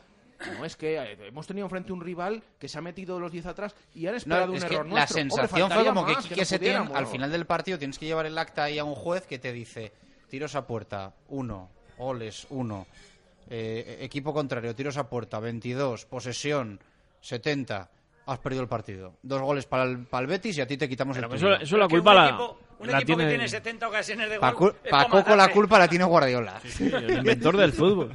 no, 0.57 0.65
es 0.65 0.77
que 0.77 0.97
eh, 0.97 1.19
hemos 1.29 1.47
tenido 1.47 1.67
enfrente 1.67 1.93
un 1.93 2.01
rival 2.01 2.43
que 2.59 2.69
se 2.69 2.79
ha 2.79 2.81
metido 2.81 3.21
los 3.21 3.31
10 3.31 3.45
atrás 3.45 3.75
y 3.95 4.07
han 4.07 4.13
No, 4.13 4.17
esperado 4.19 4.55
es 4.55 4.63
un 4.63 4.69
que 4.69 4.75
error 4.75 4.87
la 4.87 4.93
nuestro. 4.95 5.21
Hombre, 5.21 5.37
sensación 5.37 5.71
fue 5.71 5.85
como 5.85 6.07
que 6.07 6.45
Setién, 6.47 6.59
pudiéramos. 6.59 6.97
al 6.97 7.07
final 7.07 7.31
del 7.31 7.45
partido 7.47 7.79
tienes 7.79 7.99
que 7.99 8.07
llevar 8.07 8.25
el 8.25 8.39
acta 8.39 8.65
ahí 8.65 8.79
a 8.79 8.85
un 8.85 8.95
juez 8.95 9.27
que 9.27 9.39
te 9.39 9.53
dice 9.53 9.93
tiros 10.31 10.55
a 10.55 10.67
puerta, 10.67 11.13
uno, 11.29 11.69
goles, 11.99 12.47
uno, 12.49 12.87
eh, 13.51 13.99
equipo 14.01 14.33
contrario, 14.33 14.75
tiros 14.75 14.97
a 14.97 15.11
puerta, 15.11 15.39
22, 15.39 16.07
posesión, 16.07 16.81
70, 17.21 17.91
has 18.33 18.39
perdido 18.39 18.63
el 18.63 18.69
partido. 18.69 19.15
Dos 19.23 19.41
goles 19.43 19.67
para 19.67 19.85
el, 19.85 20.05
para 20.07 20.23
el 20.23 20.27
Betis 20.29 20.57
y 20.59 20.61
a 20.61 20.67
ti 20.67 20.77
te 20.77 20.89
quitamos 20.89 21.17
Pero 21.17 21.29
el 21.29 21.35
eso, 21.37 21.53
eso 21.55 21.77
la 21.77 21.89
culpa 21.89 22.11
un 22.11 22.17
la, 22.17 22.27
equipo, 22.29 22.59
un 22.79 22.87
la 22.87 22.93
equipo 22.99 23.07
tiene 23.07 23.25
que 23.25 23.29
tiene 23.37 23.49
70 23.49 23.89
ocasiones 23.89 24.31
de 24.31 24.39
gol. 24.39 24.75
pa' 24.91 25.09
Coco 25.09 25.37
la 25.37 25.49
culpa 25.49 25.79
la 25.79 25.89
tiene 25.89 26.05
Guardiola. 26.05 26.61
Sí, 26.65 26.91
el 26.93 27.19
inventor 27.19 27.57
del 27.57 27.73
fútbol. 27.73 28.15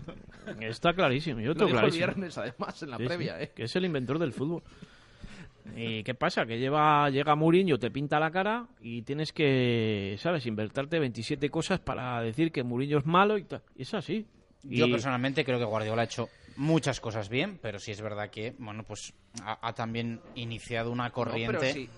Está 0.61 0.93
clarísimo, 0.93 1.39
yo 1.39 1.49
Lo 1.49 1.53
tengo 1.55 1.67
dijo 1.67 1.77
el 1.77 1.81
clarísimo. 1.91 2.05
viernes, 2.05 2.37
además, 2.37 2.83
en 2.83 2.89
la 2.91 2.97
Sí, 2.97 3.05
previa, 3.05 3.41
¿eh? 3.41 3.51
Que 3.55 3.63
es 3.63 3.75
el 3.75 3.85
inventor 3.85 4.19
del 4.19 4.31
fútbol. 4.31 4.61
¿Y 5.75 6.03
qué 6.03 6.13
pasa? 6.13 6.45
Que 6.45 6.59
lleva, 6.59 7.09
llega 7.09 7.35
Mourinho, 7.35 7.79
te 7.79 7.89
pinta 7.89 8.19
la 8.19 8.29
cara 8.29 8.67
y 8.81 9.01
tienes 9.01 9.33
que, 9.33 10.15
¿sabes? 10.19 10.45
Invertarte 10.45 10.99
27 10.99 11.49
cosas 11.49 11.79
para 11.79 12.21
decir 12.21 12.51
que 12.51 12.63
Mourinho 12.63 12.99
es 12.99 13.05
malo 13.05 13.37
y 13.39 13.43
tal. 13.45 13.61
Y 13.75 13.81
es 13.81 13.93
así. 13.95 14.27
Yo 14.63 14.85
Y- 14.85 14.91
personalmente 14.91 15.43
creo 15.43 15.57
que 15.57 15.65
Guardiola 15.65 16.03
ha 16.03 16.05
hecho 16.05 16.29
muchas 16.57 16.99
cosas 16.99 17.29
bien, 17.29 17.59
pero 17.61 17.79
sí 17.79 17.91
es 17.91 18.01
verdad 18.01 18.29
que, 18.29 18.55
bueno, 18.57 18.83
pues 18.83 19.13
ha, 19.43 19.57
ha 19.67 19.73
también 19.73 20.21
iniciado 20.35 20.91
una 20.91 21.05
No, 21.07 21.13
corriente. 21.13 21.57
pero 21.59 21.73
si, 21.73 21.89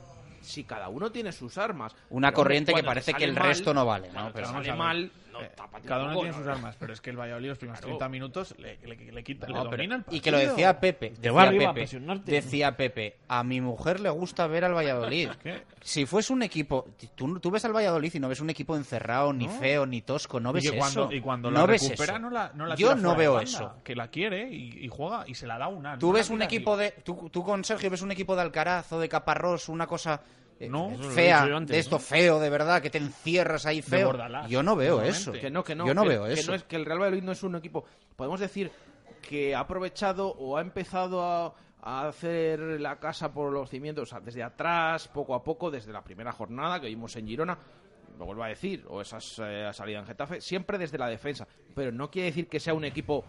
si 0.41 0.63
cada 0.63 0.89
uno 0.89 1.11
tiene 1.11 1.31
sus 1.31 1.57
armas. 1.57 1.95
Una 2.09 2.31
corriente 2.31 2.73
que 2.73 2.83
parece 2.83 3.13
que 3.13 3.23
el 3.25 3.33
mal, 3.33 3.43
resto 3.47 3.73
no 3.73 3.85
vale, 3.85 4.11
¿no? 4.11 4.31
Pero 4.33 4.47
sale 4.47 4.73
mal, 4.73 5.11
no, 5.39 5.45
Eh, 5.45 5.51
Cada 5.85 6.05
uno 6.05 6.13
tiene 6.15 6.29
¿no? 6.31 6.37
sus 6.37 6.47
armas, 6.47 6.75
pero 6.79 6.93
es 6.93 7.01
que 7.01 7.09
el 7.09 7.17
Valladolid 7.19 7.49
los 7.49 7.57
primeros 7.57 7.81
30 7.81 8.09
minutos 8.09 8.55
le, 8.57 8.77
le, 8.85 8.95
le 9.11 9.23
quita, 9.23 9.47
No, 9.47 9.63
le 9.65 9.69
domina 9.69 9.95
el 9.95 10.15
y 10.15 10.19
que 10.19 10.31
lo 10.31 10.37
decía 10.39 10.79
Pepe. 10.79 11.11
Decía 11.19 11.41
arriba 11.41 11.69
a 11.69 11.73
Pepe, 11.73 11.99
decía 12.25 12.77
Pepe, 12.77 13.17
a 13.27 13.43
mi 13.43 13.61
mujer 13.61 13.99
le 13.99 14.09
gusta 14.09 14.47
ver 14.47 14.65
al 14.65 14.73
Valladolid. 14.73 15.29
¿Qué? 15.43 15.63
Si 15.81 16.05
fuese 16.05 16.33
un 16.33 16.43
equipo, 16.43 16.87
tú, 17.15 17.39
tú 17.39 17.51
ves 17.51 17.63
al 17.65 17.73
Valladolid 17.75 18.13
y 18.13 18.19
no 18.19 18.27
ves 18.29 18.41
un 18.41 18.49
equipo 18.49 18.75
encerrado, 18.75 19.31
ni 19.33 19.47
No. 19.47 19.53
feo, 19.53 19.85
ni 19.85 20.01
tosco, 20.01 20.39
no 20.39 20.51
ves 20.51 20.69
cuando, 20.71 21.05
eso. 21.05 21.13
y 21.13 21.21
cuando 21.21 21.49
no 21.51 21.59
la 21.61 21.65
ves 21.65 21.83
recupera 21.83 22.13
eso. 22.13 22.19
no 22.19 22.29
la, 22.29 22.51
no 22.53 22.65
la 22.65 22.75
Yo 22.75 22.95
no 22.95 23.11
de 23.11 23.17
veo 23.17 23.33
banda, 23.35 23.49
eso. 23.49 23.73
Que 23.83 23.95
la 23.95 24.07
quiere 24.09 24.49
y, 24.49 24.79
y 24.85 24.87
juega 24.89 25.23
y 25.27 25.33
se 25.35 25.47
la 25.47 25.57
da 25.57 25.67
una. 25.67 25.97
Tú 25.97 26.07
no 26.07 26.13
ves 26.13 26.29
un 26.29 26.41
equipo 26.41 26.75
de. 26.75 26.91
Tú, 27.03 27.29
tú 27.31 27.43
con 27.43 27.63
Sergio 27.63 27.89
ves 27.89 28.01
un 28.01 28.11
equipo 28.11 28.35
de 28.35 28.41
Alcaraz 28.41 28.91
o 28.93 28.99
de 28.99 29.07
Caparrós, 29.07 29.69
una 29.69 29.87
cosa 29.87 30.21
No, 30.61 30.91
eso 30.91 31.03
lo 31.03 31.09
he 31.11 31.13
fea, 31.13 31.45
de 31.45 31.79
esto 31.79 31.95
¿no? 31.97 31.99
feo, 31.99 32.39
de 32.39 32.49
verdad, 32.49 32.81
que 32.81 32.89
te 32.89 32.97
encierras 32.97 33.65
ahí 33.65 33.81
feo. 33.81 34.11
Yo 34.47 34.63
no 34.63 34.75
veo 34.75 35.01
eso. 35.01 35.31
Que 35.31 35.49
no, 35.51 35.63
que 35.63 35.75
no. 35.75 35.85
Yo 35.85 35.93
no 35.93 36.03
que- 36.03 36.09
veo 36.09 36.25
que 36.25 36.33
eso. 36.33 36.51
no 36.51 36.55
es, 36.55 36.63
que 36.63 36.75
el 36.75 36.85
Real 36.85 36.99
Valladolid 36.99 37.23
no 37.23 37.31
es 37.31 37.43
un 37.43 37.55
equipo. 37.55 37.85
Podemos 38.15 38.39
decir 38.39 38.71
que 39.21 39.53
ha 39.55 39.59
aprovechado 39.59 40.29
o 40.29 40.57
ha 40.57 40.61
empezado 40.61 41.21
a, 41.21 41.53
a 41.81 42.07
hacer 42.07 42.59
la 42.59 42.97
casa 42.99 43.31
por 43.31 43.51
los 43.51 43.69
cimientos, 43.69 44.03
o 44.03 44.05
sea, 44.05 44.19
desde 44.19 44.41
atrás, 44.41 45.07
poco 45.07 45.35
a 45.35 45.43
poco, 45.43 45.69
desde 45.69 45.91
la 45.91 46.03
primera 46.03 46.31
jornada 46.31 46.79
que 46.79 46.87
vimos 46.87 47.15
en 47.15 47.27
Girona. 47.27 47.57
Lo 48.17 48.25
vuelvo 48.25 48.43
a 48.43 48.47
decir, 48.47 48.83
o 48.89 48.99
esas 48.99 49.39
eh, 49.43 49.69
salida 49.73 49.99
en 49.99 50.05
Getafe, 50.07 50.41
siempre 50.41 50.79
desde 50.79 50.97
la 50.97 51.07
defensa. 51.07 51.47
Pero 51.75 51.91
no 51.91 52.09
quiere 52.09 52.27
decir 52.29 52.47
que 52.47 52.59
sea 52.59 52.73
un 52.73 52.83
equipo 52.85 53.23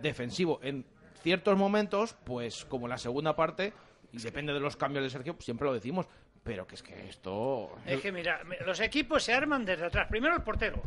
defensivo. 0.00 0.60
En 0.62 0.84
ciertos 1.22 1.56
momentos, 1.56 2.14
pues 2.24 2.64
como 2.64 2.86
en 2.86 2.90
la 2.90 2.98
segunda 2.98 3.34
parte, 3.34 3.72
y 4.12 4.18
depende 4.18 4.52
de 4.52 4.60
los 4.60 4.76
cambios 4.76 5.02
de 5.04 5.10
Sergio, 5.10 5.34
pues, 5.34 5.44
siempre 5.44 5.66
lo 5.66 5.74
decimos. 5.74 6.06
Pero 6.42 6.66
que 6.66 6.76
es 6.76 6.82
que 6.82 7.08
esto. 7.08 7.78
Es 7.84 8.00
que 8.00 8.12
mira, 8.12 8.40
los 8.64 8.80
equipos 8.80 9.22
se 9.22 9.32
arman 9.34 9.64
desde 9.64 9.86
atrás. 9.86 10.08
Primero 10.08 10.34
el 10.34 10.42
portero, 10.42 10.82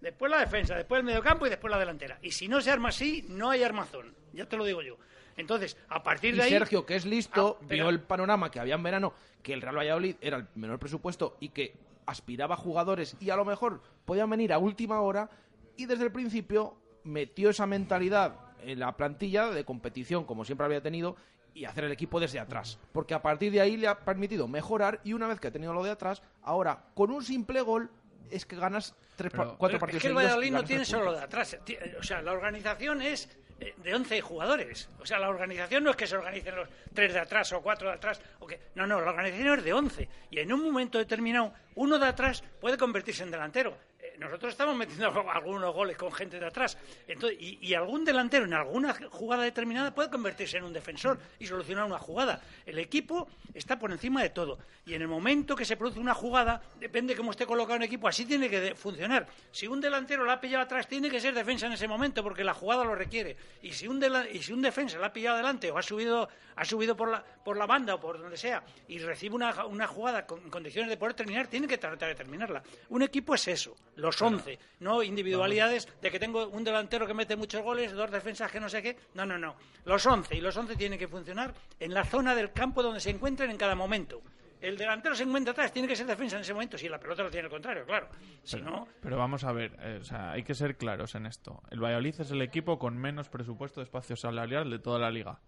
después 0.00 0.30
la 0.30 0.40
defensa, 0.40 0.74
después 0.74 0.98
el 0.98 1.04
mediocampo 1.04 1.46
y 1.46 1.50
después 1.50 1.70
la 1.70 1.78
delantera. 1.78 2.18
Y 2.22 2.30
si 2.32 2.48
no 2.48 2.60
se 2.60 2.70
arma 2.70 2.88
así, 2.88 3.24
no 3.28 3.50
hay 3.50 3.62
armazón. 3.62 4.14
Ya 4.32 4.46
te 4.46 4.56
lo 4.56 4.64
digo 4.64 4.82
yo. 4.82 4.96
Entonces, 5.36 5.76
a 5.88 6.02
partir 6.02 6.34
Y 6.34 6.38
de 6.38 6.42
ahí... 6.44 6.50
Sergio, 6.50 6.86
que 6.86 6.96
es 6.96 7.04
listo, 7.04 7.58
Ah, 7.60 7.66
vio 7.68 7.88
el 7.88 8.00
panorama 8.00 8.50
que 8.50 8.60
había 8.60 8.74
en 8.74 8.82
verano, 8.82 9.14
que 9.42 9.52
el 9.52 9.62
Real 9.62 9.76
Valladolid 9.76 10.16
era 10.20 10.38
el 10.38 10.46
menor 10.54 10.78
presupuesto 10.78 11.36
y 11.40 11.48
que 11.50 11.74
aspiraba 12.06 12.54
a 12.54 12.58
jugadores 12.58 13.16
y 13.20 13.30
a 13.30 13.36
lo 13.36 13.44
mejor 13.44 13.80
podían 14.04 14.28
venir 14.30 14.52
a 14.52 14.58
última 14.58 15.00
hora 15.00 15.30
y 15.76 15.86
desde 15.86 16.04
el 16.04 16.12
principio 16.12 16.76
metió 17.02 17.50
esa 17.50 17.66
mentalidad 17.66 18.36
en 18.62 18.78
la 18.78 18.96
plantilla 18.96 19.50
de 19.50 19.64
competición 19.64 20.24
como 20.24 20.44
siempre 20.44 20.66
había 20.66 20.82
tenido 20.82 21.16
y 21.54 21.64
hacer 21.64 21.84
el 21.84 21.92
equipo 21.92 22.18
desde 22.20 22.40
atrás. 22.40 22.78
Porque 22.92 23.14
a 23.14 23.22
partir 23.22 23.52
de 23.52 23.60
ahí 23.60 23.76
le 23.76 23.86
ha 23.88 23.98
permitido 24.00 24.48
mejorar 24.48 25.00
y 25.04 25.12
una 25.12 25.26
vez 25.28 25.38
que 25.40 25.48
ha 25.48 25.52
tenido 25.52 25.72
lo 25.72 25.82
de 25.84 25.90
atrás, 25.92 26.22
ahora 26.42 26.84
con 26.94 27.10
un 27.10 27.22
simple 27.24 27.60
gol 27.60 27.90
es 28.30 28.44
que 28.44 28.56
ganas 28.56 28.94
tres, 29.16 29.30
Pero- 29.32 29.56
cuatro 29.56 29.78
Pero 29.78 29.80
partidos 29.80 29.96
es 29.98 30.02
que 30.02 30.08
el 30.08 30.14
Valladolid 30.16 30.52
no 30.52 30.64
tiene 30.64 30.84
solo 30.84 31.12
de 31.12 31.20
atrás. 31.22 31.56
ti- 31.64 31.76
O 31.98 32.02
sea, 32.02 32.20
la 32.22 32.32
organización 32.32 33.00
es 33.02 33.28
eh, 33.60 33.72
de 33.84 33.94
11 33.94 34.20
jugadores. 34.20 34.88
O 34.98 35.06
sea, 35.06 35.20
la 35.20 35.28
organización 35.28 35.84
no 35.84 35.90
es 35.90 35.96
que 35.96 36.08
se 36.08 36.16
organicen 36.16 36.56
los 36.56 36.68
tres 36.92 37.12
de 37.12 37.20
atrás 37.20 37.52
o 37.52 37.62
cuatro 37.62 37.88
de 37.88 37.94
atrás. 37.94 38.20
O 38.40 38.46
que... 38.48 38.58
No, 38.74 38.84
no, 38.84 39.00
la 39.00 39.10
organización 39.10 39.58
es 39.60 39.64
de 39.64 39.72
11. 39.72 40.08
Y 40.30 40.40
en 40.40 40.52
un 40.52 40.60
momento 40.64 40.98
determinado, 40.98 41.52
uno 41.76 41.96
de 42.00 42.06
atrás 42.06 42.42
puede 42.60 42.76
convertirse 42.76 43.22
en 43.22 43.30
delantero. 43.30 43.78
Eh, 44.04 44.16
Nosotros 44.18 44.52
estamos 44.52 44.76
metiendo 44.76 45.08
algunos 45.30 45.74
goles 45.74 45.96
con 45.96 46.12
gente 46.12 46.38
de 46.38 46.46
atrás. 46.46 46.76
Entonces, 47.08 47.38
y, 47.40 47.72
algún 47.74 48.04
delantero 48.04 48.44
en 48.44 48.52
alguna 48.52 48.94
jugada 49.10 49.42
determinada 49.42 49.94
puede 49.94 50.10
convertirse 50.10 50.58
en 50.58 50.64
un 50.64 50.72
defensor 50.72 51.18
y 51.38 51.46
solucionar 51.46 51.84
una 51.84 51.98
jugada. 51.98 52.42
El 52.66 52.78
equipo 52.78 53.28
está 53.54 53.78
por 53.78 53.90
encima 53.90 54.22
de 54.22 54.30
todo. 54.30 54.58
Y 54.86 54.94
en 54.94 55.02
el 55.02 55.08
momento 55.08 55.56
que 55.56 55.64
se 55.64 55.76
produce 55.76 55.98
una 55.98 56.14
jugada, 56.14 56.60
depende 56.78 57.16
cómo 57.16 57.30
esté 57.30 57.46
colocado 57.46 57.76
un 57.76 57.82
equipo, 57.82 58.06
así 58.06 58.26
tiene 58.26 58.50
que 58.50 58.74
funcionar. 58.74 59.26
Si 59.50 59.66
un 59.66 59.80
delantero 59.80 60.24
la 60.24 60.34
ha 60.34 60.40
pillado 60.40 60.64
atrás, 60.64 60.86
tiene 60.86 61.08
que 61.10 61.20
ser 61.20 61.34
defensa 61.34 61.66
en 61.66 61.72
ese 61.72 61.88
momento, 61.88 62.22
porque 62.22 62.44
la 62.44 62.52
jugada 62.52 62.84
lo 62.84 62.94
requiere. 62.94 63.36
Y 63.62 63.72
si 63.72 63.88
un, 63.88 64.04
y 64.32 64.42
si 64.42 64.52
un 64.52 64.60
defensa 64.60 64.98
la 64.98 65.06
ha 65.06 65.12
pillado 65.12 65.36
adelante 65.36 65.70
o 65.70 65.78
ha 65.78 65.82
subido, 65.82 66.28
ha 66.56 66.64
subido 66.64 66.94
por, 66.96 67.10
la, 67.10 67.24
por 67.24 67.56
la 67.56 67.66
banda 67.66 67.94
o 67.94 68.00
por 68.00 68.18
donde 68.18 68.36
sea 68.36 68.62
y 68.88 68.98
recibe 68.98 69.34
una, 69.34 69.64
una 69.64 69.86
jugada 69.86 70.26
con 70.26 70.50
condiciones 70.50 70.90
de 70.90 70.96
poder 70.96 71.14
terminar, 71.14 71.46
tiene 71.46 71.66
que 71.66 71.78
tratar 71.78 72.08
de 72.08 72.14
terminarla. 72.14 72.62
Un 72.90 73.02
equipo 73.02 73.34
es 73.34 73.48
eso. 73.48 73.74
Los 73.96 74.20
11, 74.20 74.58
no 74.80 75.02
individualidades 75.02 75.88
de 76.00 76.10
que 76.10 76.18
tengo 76.18 76.48
un 76.48 76.64
delantero 76.64 77.06
que 77.06 77.14
mete 77.14 77.36
muchos 77.36 77.62
goles, 77.62 77.92
dos 77.92 78.10
defensas 78.10 78.50
que 78.50 78.60
no 78.60 78.68
sé 78.68 78.82
qué. 78.82 78.96
No, 79.14 79.24
no, 79.26 79.38
no. 79.38 79.56
Los 79.84 80.04
11 80.04 80.36
y 80.36 80.40
los 80.40 80.56
11 80.56 80.76
tienen 80.76 80.98
que 80.98 81.08
funcionar 81.08 81.54
en 81.78 81.94
la 81.94 82.04
zona 82.04 82.34
del 82.34 82.52
campo 82.52 82.82
donde 82.82 83.00
se 83.00 83.10
encuentren 83.10 83.50
en 83.50 83.56
cada 83.56 83.74
momento. 83.74 84.22
El 84.60 84.78
delantero 84.78 85.14
se 85.14 85.24
encuentra 85.24 85.52
atrás, 85.52 85.72
tiene 85.72 85.86
que 85.86 85.94
ser 85.94 86.06
defensa 86.06 86.36
en 86.36 86.42
ese 86.42 86.54
momento, 86.54 86.78
si 86.78 86.88
la 86.88 86.98
pelota 86.98 87.22
lo 87.22 87.30
tiene 87.30 87.46
el 87.46 87.50
contrario, 87.50 87.84
claro. 87.84 88.08
Si 88.42 88.56
Pero, 88.56 88.70
no, 88.70 88.88
pero 89.02 89.18
vamos 89.18 89.44
a 89.44 89.52
ver, 89.52 89.76
eh, 89.80 89.98
o 90.00 90.04
sea, 90.04 90.32
hay 90.32 90.42
que 90.42 90.54
ser 90.54 90.78
claros 90.78 91.14
en 91.14 91.26
esto. 91.26 91.62
El 91.70 91.84
Valladolid 91.84 92.18
es 92.18 92.30
el 92.30 92.40
equipo 92.40 92.78
con 92.78 92.96
menos 92.96 93.28
presupuesto 93.28 93.80
de 93.80 93.84
espacio 93.84 94.16
salarial 94.16 94.70
de 94.70 94.78
toda 94.78 94.98
la 94.98 95.10
liga. 95.10 95.38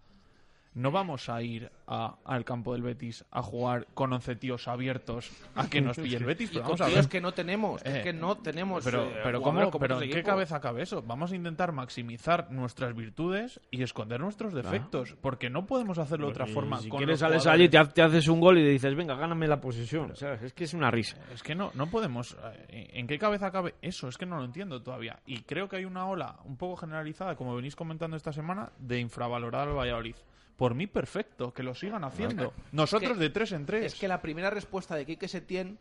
No 0.77 0.91
vamos 0.91 1.27
a 1.27 1.41
ir 1.41 1.71
a- 1.87 2.15
al 2.23 2.45
campo 2.45 2.73
del 2.73 2.83
Betis 2.83 3.25
a 3.31 3.41
jugar 3.41 3.87
con 3.95 4.13
11 4.13 4.35
tíos 4.35 4.67
abiertos 4.67 5.31
a 5.55 5.67
que 5.69 5.81
nos 5.81 5.97
pille 5.97 6.17
el 6.17 6.23
Betis. 6.25 6.51
Y 6.51 6.53
Pero 6.53 6.65
con 6.65 6.77
vamos 6.77 6.81
a 6.81 6.93
tíos 6.93 7.07
que 7.07 7.19
no 7.19 7.33
tenemos, 7.33 7.81
es 7.83 7.95
Eh, 7.95 8.01
que 8.03 8.13
no 8.13 8.37
tenemos. 8.37 8.83
Pero, 8.83 9.05
eh, 9.05 9.19
pero, 9.23 9.41
¿cómo, 9.41 9.71
como 9.71 9.79
pero 9.79 9.99
¿en 10.01 10.11
qué 10.11 10.21
cabeza 10.21 10.59
cabe 10.59 10.83
eso? 10.83 11.01
Vamos 11.01 11.31
a 11.31 11.35
intentar 11.35 11.71
maximizar 11.71 12.51
nuestras 12.51 12.95
virtudes 12.95 13.59
y 13.71 13.81
esconder 13.81 14.19
nuestros 14.19 14.53
defectos. 14.53 15.15
Porque 15.21 15.49
no 15.49 15.65
podemos 15.65 15.97
hacerlo 15.97 16.27
de 16.27 16.31
otra 16.33 16.47
Y 16.47 16.53
forma. 16.53 16.77
Si 16.77 16.89
con 16.89 16.99
quieres 16.99 17.19
sales 17.19 17.41
jugadores. 17.41 17.59
allí, 17.61 17.69
te, 17.69 17.77
ha- 17.79 17.89
te 17.89 18.01
haces 18.03 18.27
un 18.27 18.39
gol 18.39 18.59
y 18.59 18.63
dices, 18.63 18.95
venga, 18.95 19.15
gáname 19.15 19.47
la 19.47 19.59
posesión. 19.59 20.15
¿sabes? 20.15 20.43
Es 20.43 20.53
que 20.53 20.65
es 20.65 20.73
una 20.75 20.91
risa. 20.91 21.17
Es 21.33 21.41
que 21.41 21.55
no, 21.55 21.71
no 21.73 21.87
podemos. 21.87 22.37
eh, 22.69 22.89
¿En 22.93 23.07
qué 23.07 23.17
cabeza 23.17 23.49
cabe 23.51 23.73
eso? 23.81 24.07
Es 24.07 24.17
que 24.17 24.27
no 24.27 24.37
lo 24.37 24.45
entiendo 24.45 24.81
todavía. 24.83 25.19
Y 25.25 25.39
creo 25.41 25.67
que 25.67 25.77
hay 25.77 25.85
una 25.85 26.05
ola 26.07 26.35
un 26.45 26.55
poco 26.55 26.75
generalizada, 26.77 27.35
como 27.35 27.55
venís 27.55 27.75
comentando 27.75 28.15
esta 28.15 28.31
semana, 28.31 28.69
de 28.77 28.99
infravalorar 28.99 29.67
al 29.69 29.75
Valladolid. 29.75 30.15
Por 30.57 30.73
mí, 30.73 30.87
perfecto, 30.87 31.53
que 31.53 31.61
lo 31.63 31.75
sigan 31.75 32.03
haciendo. 32.03 32.51
Nosotros 32.71 33.11
Es 33.11 33.17
que- 33.17 33.23
de 33.23 33.29
tres 33.29 33.51
en 33.51 33.65
tres. 33.65 33.93
Es 33.93 33.99
que 33.99 34.07
la 34.07 34.21
primera 34.21 34.49
respuesta 34.49 34.95
de 34.95 35.05
Quique 35.05 35.27
Setién 35.27 35.77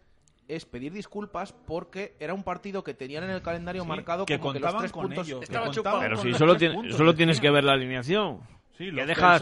es 0.48 0.64
pedir 0.66 0.92
disculpas 0.92 1.52
porque 1.52 2.14
era 2.20 2.32
un 2.34 2.44
partido 2.44 2.84
que 2.84 2.94
tenían 2.94 3.24
en 3.24 3.30
el 3.30 3.42
calendario 3.42 3.82
Sí, 3.82 3.88
marcado 3.88 4.26
que 4.26 4.38
como 4.38 4.52
que 4.52 4.60
los 4.60 4.66
contaban 4.66 4.82
tres 4.82 4.92
con 4.92 5.02
puntos 5.06 5.26
ello, 5.26 5.40
estaban. 5.42 5.72
Pero 6.00 6.16
si 6.18 6.34
solo, 6.34 6.52
tres 6.52 6.58
tiene- 6.60 6.74
puntos 6.74 6.96
solo 6.96 7.14
tienes 7.14 7.40
que 7.40 7.50
ver 7.50 7.64
la 7.64 7.72
alineación. 7.72 8.40
Sí, 8.78 8.92
que 8.94 9.06
deja 9.06 9.34
a, 9.36 9.38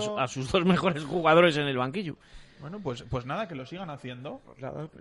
su- 0.00 0.18
a 0.18 0.26
sus 0.28 0.50
dos 0.50 0.64
mejores 0.64 1.04
jugadores 1.04 1.56
en 1.56 1.68
el 1.68 1.76
banquillo. 1.78 2.16
Bueno, 2.60 2.80
pues, 2.82 3.04
pues 3.08 3.24
nada, 3.24 3.46
que 3.46 3.54
lo 3.54 3.64
sigan 3.64 3.88
haciendo. 3.88 4.40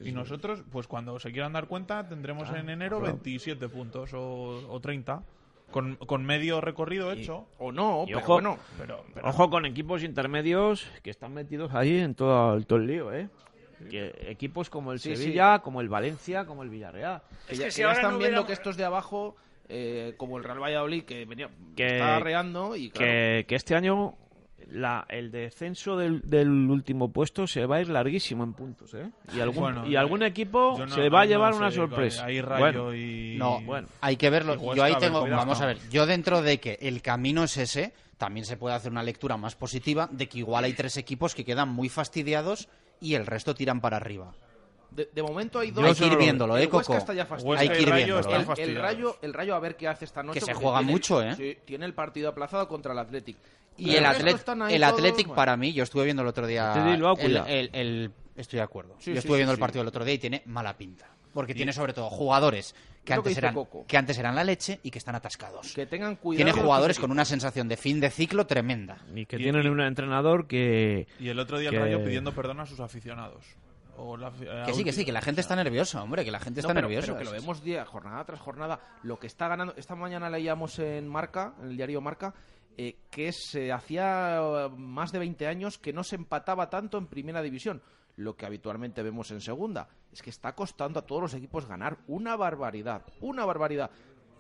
y 0.03 0.11
nosotros, 0.11 0.63
pues 0.71 0.85
cuando 0.87 1.19
se 1.19 1.31
quieran 1.31 1.53
dar 1.53 1.65
cuenta, 1.67 2.07
tendremos 2.07 2.43
Claro, 2.43 2.59
en 2.59 2.69
enero 2.69 2.99
claro. 2.99 3.13
27 3.13 3.67
puntos 3.67 4.13
o, 4.13 4.67
o 4.69 4.79
30. 4.79 5.23
Con, 5.71 5.95
con 5.97 6.25
medio 6.25 6.61
recorrido 6.61 7.11
hecho. 7.11 7.45
O 7.59 7.71
no, 7.71 8.05
Y 8.07 8.13
ojo, 8.13 8.39
ojo 9.23 9.49
con 9.49 9.65
equipos 9.65 10.01
intermedios 10.03 10.87
que 11.03 11.09
están 11.09 11.33
metidos 11.33 11.73
ahí 11.73 11.97
en 11.99 12.15
todo, 12.15 12.55
el- 12.55 12.65
todo 12.65 12.79
el 12.79 12.87
lío, 12.87 13.13
¿eh? 13.13 13.29
Que 13.89 14.11
equipos 14.29 14.69
como 14.69 14.91
el 14.91 14.99
Sí, 14.99 15.15
sí. 15.15 15.23
Sevilla, 15.23 15.59
como 15.59 15.81
el 15.81 15.89
Valencia, 15.89 16.45
como 16.45 16.63
el 16.63 16.69
Villarreal. 16.69 17.21
Que 17.47 17.55
ya, 17.57 17.65
que 17.65 17.71
ya 17.71 17.91
están 17.91 18.17
viendo 18.17 18.45
que 18.45 18.53
estos 18.53 18.75
de 18.75 18.85
abajo, 18.85 19.35
eh, 19.69 20.15
como 20.17 20.37
el 20.37 20.43
Real 20.45 20.59
Valladolid, 20.63 21.03
que 21.03 21.25
venía 21.25 21.49
que, 21.75 21.85
está 21.85 22.15
arreando 22.15 22.75
y 22.75 22.89
claro, 22.89 23.05
que, 23.05 23.45
que 23.47 23.55
este 23.55 23.75
año 23.75 24.15
la, 24.69 25.05
el 25.09 25.31
descenso 25.31 25.95
del, 25.97 26.21
del 26.21 26.49
último 26.49 27.11
puesto 27.11 27.47
se 27.47 27.65
va 27.65 27.77
a 27.77 27.81
ir 27.81 27.89
larguísimo 27.89 28.43
en 28.43 28.53
puntos, 28.53 28.93
¿eh? 28.93 29.09
Y 29.33 29.39
algún, 29.39 29.63
Bueno, 29.63 29.87
y 29.87 29.95
algún 29.95 30.23
eh, 30.23 30.27
equipo 30.27 30.75
no- 30.77 30.87
se 30.93 31.09
va 31.09 31.21
a 31.21 31.25
llevar 31.25 31.53
una 31.53 31.71
sorpresa. 31.71 32.25
ahí 32.25 32.41
Rayo 32.41 32.59
Bueno, 32.83 32.93
y... 32.95 33.35
No, 33.37 33.61
bueno. 33.61 33.87
hay 34.01 34.17
que 34.17 34.29
verlo. 34.29 34.55
Yo 34.75 34.83
ahí 34.83 34.95
tengo, 34.99 35.27
vamos 35.27 35.61
a 35.61 35.65
ver, 35.67 35.77
yo 35.89 36.05
dentro 36.05 36.41
de 36.41 36.59
que 36.59 36.77
el 36.81 37.01
camino 37.01 37.43
es 37.45 37.55
ese, 37.57 37.93
también 38.17 38.45
se 38.45 38.57
puede 38.57 38.75
hacer 38.75 38.91
una 38.91 39.03
lectura 39.03 39.37
más 39.37 39.55
positiva 39.55 40.09
de 40.11 40.27
que 40.27 40.39
igual 40.39 40.63
hay 40.65 40.73
tres 40.73 40.97
equipos 40.97 41.33
que 41.35 41.45
quedan 41.45 41.69
muy 41.69 41.87
fastidiados 41.89 42.67
y 42.99 43.13
el 43.13 43.25
resto 43.25 43.53
tiran 43.55 43.79
para 43.79 43.97
arriba. 43.97 44.33
de, 44.91 45.07
de 45.13 45.21
momento 45.23 45.59
hay 45.59 45.69
Yo 45.69 45.75
dos. 45.81 45.85
Hay 45.85 45.95
que 45.95 46.13
ir 46.13 46.17
viéndolo, 46.17 46.57
El 46.57 46.63
¿eh, 46.63 46.69
Coco? 46.69 46.95
está 46.97 47.13
ya 47.13 47.27
Hay 47.57 47.69
que 47.69 47.81
ir 47.83 47.89
Rayo 47.89 48.15
viéndolo, 48.21 48.55
el, 48.57 48.75
rayo, 48.75 49.17
el 49.21 49.33
Rayo 49.33 49.55
a 49.55 49.59
ver 49.59 49.75
qué 49.77 49.87
hace 49.87 50.05
esta 50.05 50.23
noche. 50.23 50.39
Que 50.39 50.45
se 50.45 50.53
juega 50.55 50.79
tiene- 50.79 50.91
mucho, 50.91 51.21
¿eh? 51.21 51.35
Sí, 51.35 51.57
tiene 51.63 51.85
el 51.85 51.93
partido 51.93 52.29
aplazado 52.29 52.67
contra 52.67 52.93
el 52.93 52.99
Athletic. 52.99 53.37
Y 53.77 53.95
el, 53.95 54.03
resto 54.21 54.53
Atlet- 54.53 54.71
el 54.71 54.83
Athletic 54.83 55.33
para 55.33 55.55
mí, 55.57 55.73
yo 55.73 55.83
estuve 55.83 56.03
viendo 56.05 56.21
el 56.23 56.27
otro 56.27 56.47
día. 56.47 56.73
El, 56.73 57.37
el- 57.47 57.69
el- 57.73 58.11
estoy 58.35 58.57
de 58.57 58.63
acuerdo. 58.63 58.95
Sí, 58.99 59.13
yo 59.13 59.19
estuve 59.19 59.33
sí, 59.35 59.39
viendo 59.39 59.51
el 59.51 59.57
sí. 59.57 59.61
partido 59.61 59.81
el 59.81 59.87
otro 59.87 60.03
día 60.05 60.15
y 60.15 60.19
tiene 60.19 60.41
mala 60.45 60.75
pinta. 60.77 61.07
Porque 61.33 61.53
tiene 61.53 61.71
sobre 61.71 61.93
todo 61.93 62.09
jugadores 62.09 62.73
que 62.73 63.05
que 63.05 63.13
antes, 63.13 63.29
dice 63.35 63.39
eran, 63.39 63.55
que 63.87 63.97
antes 63.97 64.17
eran 64.17 64.33
la 64.35 64.43
leche 64.43 64.79
y 64.81 64.89
que 64.89 64.97
están 64.97 65.13
atascados. 65.13 65.71
Que 65.73 65.85
tengan 65.85 66.15
cuidado. 66.15 66.45
Tiene 66.51 66.59
jugadores 66.63 66.99
con 66.99 67.11
una 67.11 67.25
sensación 67.25 67.67
de 67.67 67.77
fin 67.77 67.99
de 67.99 68.09
ciclo 68.09 68.47
tremenda. 68.47 68.97
Y 69.13 69.25
que 69.27 69.37
tienen 69.37 69.67
un 69.69 69.79
entrenador 69.81 70.47
que... 70.47 71.07
Y 71.19 71.29
el 71.29 71.39
otro 71.39 71.59
día 71.59 71.69
que- 71.69 71.75
el 71.75 71.81
Rayo 71.83 72.03
pidiendo 72.03 72.33
perdón 72.33 72.59
a 72.61 72.65
sus 72.65 72.79
aficionados. 72.79 73.45
O 73.97 74.17
la- 74.17 74.27
a 74.27 74.65
Que 74.65 74.73
sí, 74.73 74.83
que 74.83 74.91
sí, 74.93 75.05
que 75.05 75.11
la 75.11 75.21
gente 75.21 75.41
está 75.41 75.55
nerviosa, 75.55 76.01
hombre, 76.01 76.25
que 76.25 76.31
la 76.31 76.39
gente 76.39 76.61
No, 76.61 76.67
está 76.67 76.73
pero, 76.73 76.87
nerviosa. 76.87 77.07
pero 77.07 77.17
que 77.19 77.25
lo 77.25 77.31
vemos 77.31 77.63
día, 77.63 77.85
jornada 77.85 78.23
tras 78.25 78.39
jornada. 78.39 78.79
Lo 79.03 79.19
que 79.19 79.27
está 79.27 79.47
ganando. 79.47 79.73
Esta 79.77 79.95
mañana 79.95 80.29
leíamos 80.31 80.77
en 80.79 81.07
Marca, 81.07 81.53
en 81.61 81.69
el 81.69 81.77
diario 81.77 82.01
Marca, 82.01 82.33
eh, 82.79 82.95
que 83.09 83.31
se 83.31 83.71
hacía 83.71 84.37
eh, 84.37 84.69
más 84.77 85.11
de 85.11 85.17
20 85.17 85.47
años 85.47 85.79
que 85.79 85.93
no 85.93 86.03
se 86.03 86.15
empataba 86.15 86.69
tanto 86.69 86.99
en 86.99 87.07
primera 87.07 87.41
división. 87.41 87.81
Lo 88.17 88.35
que 88.35 88.45
habitualmente 88.45 89.01
vemos 89.01 89.31
en 89.31 89.41
segunda. 89.41 89.87
Es 90.11 90.21
que 90.21 90.29
está 90.29 90.53
costando 90.53 90.99
a 90.99 91.01
todos 91.05 91.21
los 91.23 91.33
equipos 91.33 91.67
ganar 91.67 91.97
una 92.07 92.35
barbaridad. 92.35 93.01
Una 93.19 93.45
barbaridad. 93.45 93.89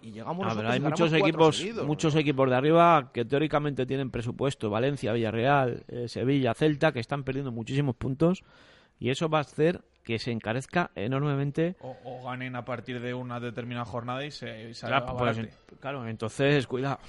Y 0.03 0.11
llegamos 0.11 0.45
A 0.45 0.53
ver, 0.53 0.63
nosotros 0.63 0.71
hay 0.71 0.79
muchos 0.79 1.13
equipos, 1.13 1.57
seguidos. 1.57 1.87
muchos 1.87 2.15
equipos 2.15 2.49
de 2.49 2.55
arriba 2.55 3.11
que 3.11 3.25
teóricamente 3.25 3.87
tienen 3.87 4.11
presupuesto, 4.11 4.69
Valencia, 4.69 5.13
Villarreal, 5.13 5.83
eh, 5.87 6.07
Sevilla, 6.07 6.53
Celta, 6.53 6.91
que 6.91 6.99
están 6.99 7.23
perdiendo 7.23 7.51
muchísimos 7.51 7.95
puntos 7.95 8.43
y 8.99 9.09
eso 9.09 9.29
va 9.29 9.39
a 9.39 9.41
hacer 9.41 9.81
que 10.03 10.19
se 10.19 10.31
encarezca 10.31 10.91
enormemente. 10.95 11.75
O, 11.81 11.97
o 12.03 12.23
ganen 12.23 12.55
a 12.55 12.63
partir 12.63 13.01
de 13.01 13.13
una 13.13 13.39
determinada 13.39 13.85
jornada 13.85 14.23
y 14.23 14.31
se, 14.31 14.69
y 14.69 14.73
se 14.73 14.85
Claro, 14.85 15.17
pues, 15.17 15.39
claro, 15.79 16.07
entonces 16.07 16.65
cuidado. 16.67 16.99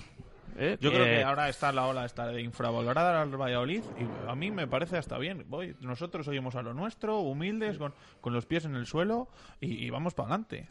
¿Eh? 0.57 0.77
Yo 0.81 0.91
creo 0.91 1.05
que 1.05 1.23
ahora 1.23 1.49
está 1.49 1.73
la 1.73 1.87
ola 1.87 2.05
esta 2.05 2.27
de 2.27 2.41
infravalorar 2.43 3.17
al 3.17 3.37
Valladolid 3.37 3.83
y 3.99 4.29
a 4.31 4.35
mí 4.35 4.51
me 4.51 4.67
parece 4.67 4.97
hasta 4.97 5.19
bien. 5.19 5.45
Voy, 5.49 5.77
nosotros 5.81 6.27
oímos 6.29 6.55
a 6.55 6.63
lo 6.63 6.75
nuestro, 6.75 7.21
humildes, 7.21 7.79
con, 7.79 7.95
con 8.21 8.33
los 8.33 8.47
pies 8.47 8.65
en 8.65 8.75
el 8.75 8.87
suelo 8.87 9.29
y, 9.61 9.85
y 9.85 9.91
vamos 9.91 10.15
para 10.15 10.29
adelante. 10.29 10.69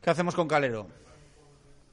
¿Qué 0.00 0.10
hacemos 0.10 0.34
con 0.34 0.48
Calero? 0.48 0.88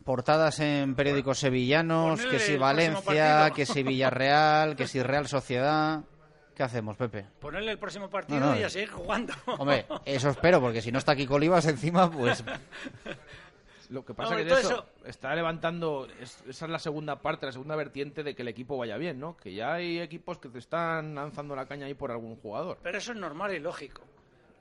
Portadas 0.04 0.60
en 0.60 0.96
periódicos 0.96 1.40
sevillanos, 1.40 2.20
Ponele 2.22 2.32
que 2.32 2.40
si 2.40 2.58
Valencia, 2.58 3.52
que 3.52 3.66
si 3.66 3.84
Villarreal, 3.84 4.76
que 4.76 4.88
si 4.88 5.04
Real 5.04 5.28
Sociedad. 5.28 6.02
¿Qué 6.56 6.64
hacemos, 6.64 6.98
Pepe? 6.98 7.26
Ponerle 7.40 7.72
el 7.72 7.78
próximo 7.78 8.10
partido 8.10 8.40
No, 8.40 8.48
no, 8.48 8.56
y 8.58 8.64
eh. 8.64 8.66
a 8.66 8.70
seguir 8.70 8.90
jugando. 8.90 9.34
Hombre, 9.46 9.86
eso 10.06 10.30
espero, 10.30 10.60
porque 10.60 10.82
si 10.82 10.91
no 10.91 10.98
está 10.98 11.16
Kiko 11.16 11.36
Olivas 11.36 11.66
encima, 11.68 12.10
pues... 12.12 12.44
Lo 13.90 14.06
que 14.06 14.14
pasa 14.14 14.32
No, 14.32 14.38
que 14.38 14.45
todo 14.45 14.60
eso, 14.60 14.70
eso- 14.70 14.86
está 15.06 15.34
levantando, 15.36 16.07
es- 16.22 16.44
esa 16.48 16.66
es 16.66 16.72
la 16.72 16.78
segunda 16.80 17.20
parte, 17.22 17.48
la 17.48 17.52
segunda 17.52 17.76
vertiente 17.76 18.24
de 18.24 18.36
que 18.36 18.44
el 18.44 18.48
equipo 18.48 18.78
vaya 18.78 18.98
bien, 18.98 19.20
¿no? 19.20 19.36
Que 19.36 19.53
ya 19.53 19.74
hay 19.74 19.99
equipos 19.99 20.38
que 20.38 20.48
te 20.49 20.60
están 20.60 21.16
lanzando 21.16 21.56
la 21.56 21.66
caña 21.66 21.88
ahí 21.88 21.95
por 21.95 22.11
algún 22.11 22.36
jugador. 22.36 22.78
Pero 22.84 22.98
eso 22.99 23.11
es 23.14 23.18
normal 23.18 23.53
y 23.53 23.60
lógico. 23.60 24.03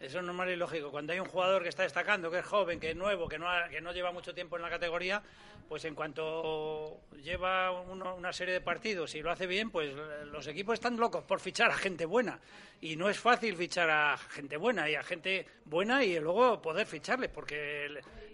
Eso 0.01 0.21
es 0.21 0.25
normal 0.25 0.49
y 0.49 0.57
lógico. 0.57 0.91
Cuando 0.93 1.13
hay 1.13 1.19
un 1.21 1.27
jugador 1.27 1.63
que 1.63 1.69
está 1.69 1.83
destacando, 1.83 2.31
que 2.31 2.39
es 2.39 2.47
joven, 2.47 2.79
que 2.81 2.91
es 2.91 2.97
nuevo, 2.97 3.29
que 3.29 3.37
no, 3.39 3.51
ha- 3.51 3.69
que 3.69 3.81
no 3.81 3.93
lleva 3.93 4.13
mucho 4.13 4.33
tiempo 4.33 4.57
en 4.57 4.63
la 4.63 4.71
categoría, 4.71 5.21
pues 5.69 5.85
en 5.85 5.95
cuanto 5.97 7.01
lleva 7.23 7.73
uno- 7.73 8.15
una 8.15 8.33
serie 8.33 8.55
de 8.55 8.61
partidos 8.61 9.15
y 9.17 9.23
lo 9.23 9.31
hace 9.33 9.47
bien, 9.47 9.71
pues 9.71 9.93
los 10.33 10.47
equipos 10.47 10.75
están 10.75 10.97
locos 10.97 11.25
por 11.25 11.41
fichar 11.41 11.71
a 11.71 11.75
gente 11.75 12.07
buena. 12.07 12.39
Y 12.81 12.95
no 12.97 13.11
es 13.11 13.19
fácil 13.19 13.57
fichar 13.57 13.91
a 13.91 14.17
gente 14.17 14.57
buena 14.57 14.89
y 14.89 14.95
a 14.95 15.03
gente 15.03 15.47
buena 15.65 16.03
y 16.05 16.19
luego 16.21 16.63
poder 16.63 16.87
ficharles, 16.87 17.29
porque 17.31 17.89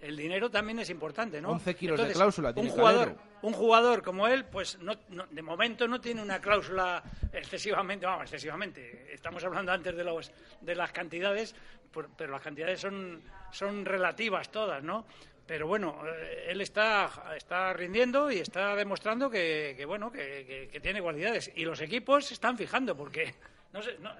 el, 0.06 0.16
dinero 0.16 0.51
también 0.51 0.78
es 0.78 0.90
importante, 0.90 1.40
¿no? 1.40 1.51
11 1.51 1.74
kilos 1.74 2.01
de 2.06 2.12
cláusula 2.12 2.52
tiene 2.52 2.68
un 2.70 2.74
jugador, 2.74 3.09
Calero. 3.14 3.22
un 3.43 3.52
jugador 3.52 4.02
como 4.02 4.26
él, 4.28 4.44
pues 4.44 4.78
no, 4.78 4.94
no- 5.09 5.26
de 5.31 5.43
momento 5.43 5.86
no 5.89 6.01
tiene 6.01 6.22
una 6.22 6.40
cláusula 6.40 7.02
excesivamente, 7.32 8.06
vamos, 8.06 8.22
excesivamente. 8.24 9.12
Estamos 9.12 9.43
hablando 9.44 9.72
antes 9.72 9.94
de 9.97 10.05
los 10.05 10.31
de 10.60 10.74
las 10.74 10.93
cantidades, 10.93 11.55
por- 11.93 12.09
pero 12.16 12.32
las 12.32 12.43
cantidades 12.43 12.81
son 12.81 13.22
son 13.52 13.85
relativas 13.85 14.51
todas, 14.51 14.82
¿no? 14.82 15.06
Pero 15.47 15.66
bueno, 15.66 16.01
eh, 16.06 16.47
él 16.48 16.60
está 16.60 17.35
está 17.36 17.72
rindiendo 17.72 18.31
y 18.31 18.39
está 18.39 18.74
demostrando 18.74 19.28
que, 19.31 19.74
que, 19.76 19.85
bueno 19.85 20.10
que, 20.10 20.44
que- 20.47 20.68
que 20.72 20.81
tiene 20.81 21.02
cualidades 21.02 21.52
y 21.55 21.64
los 21.64 21.81
equipos 21.81 22.24
se 22.26 22.35
están 22.35 22.56
fijando 22.56 22.97
porque 22.97 23.35
no 23.72 23.82
sé, 23.82 23.97
no- 24.01 24.14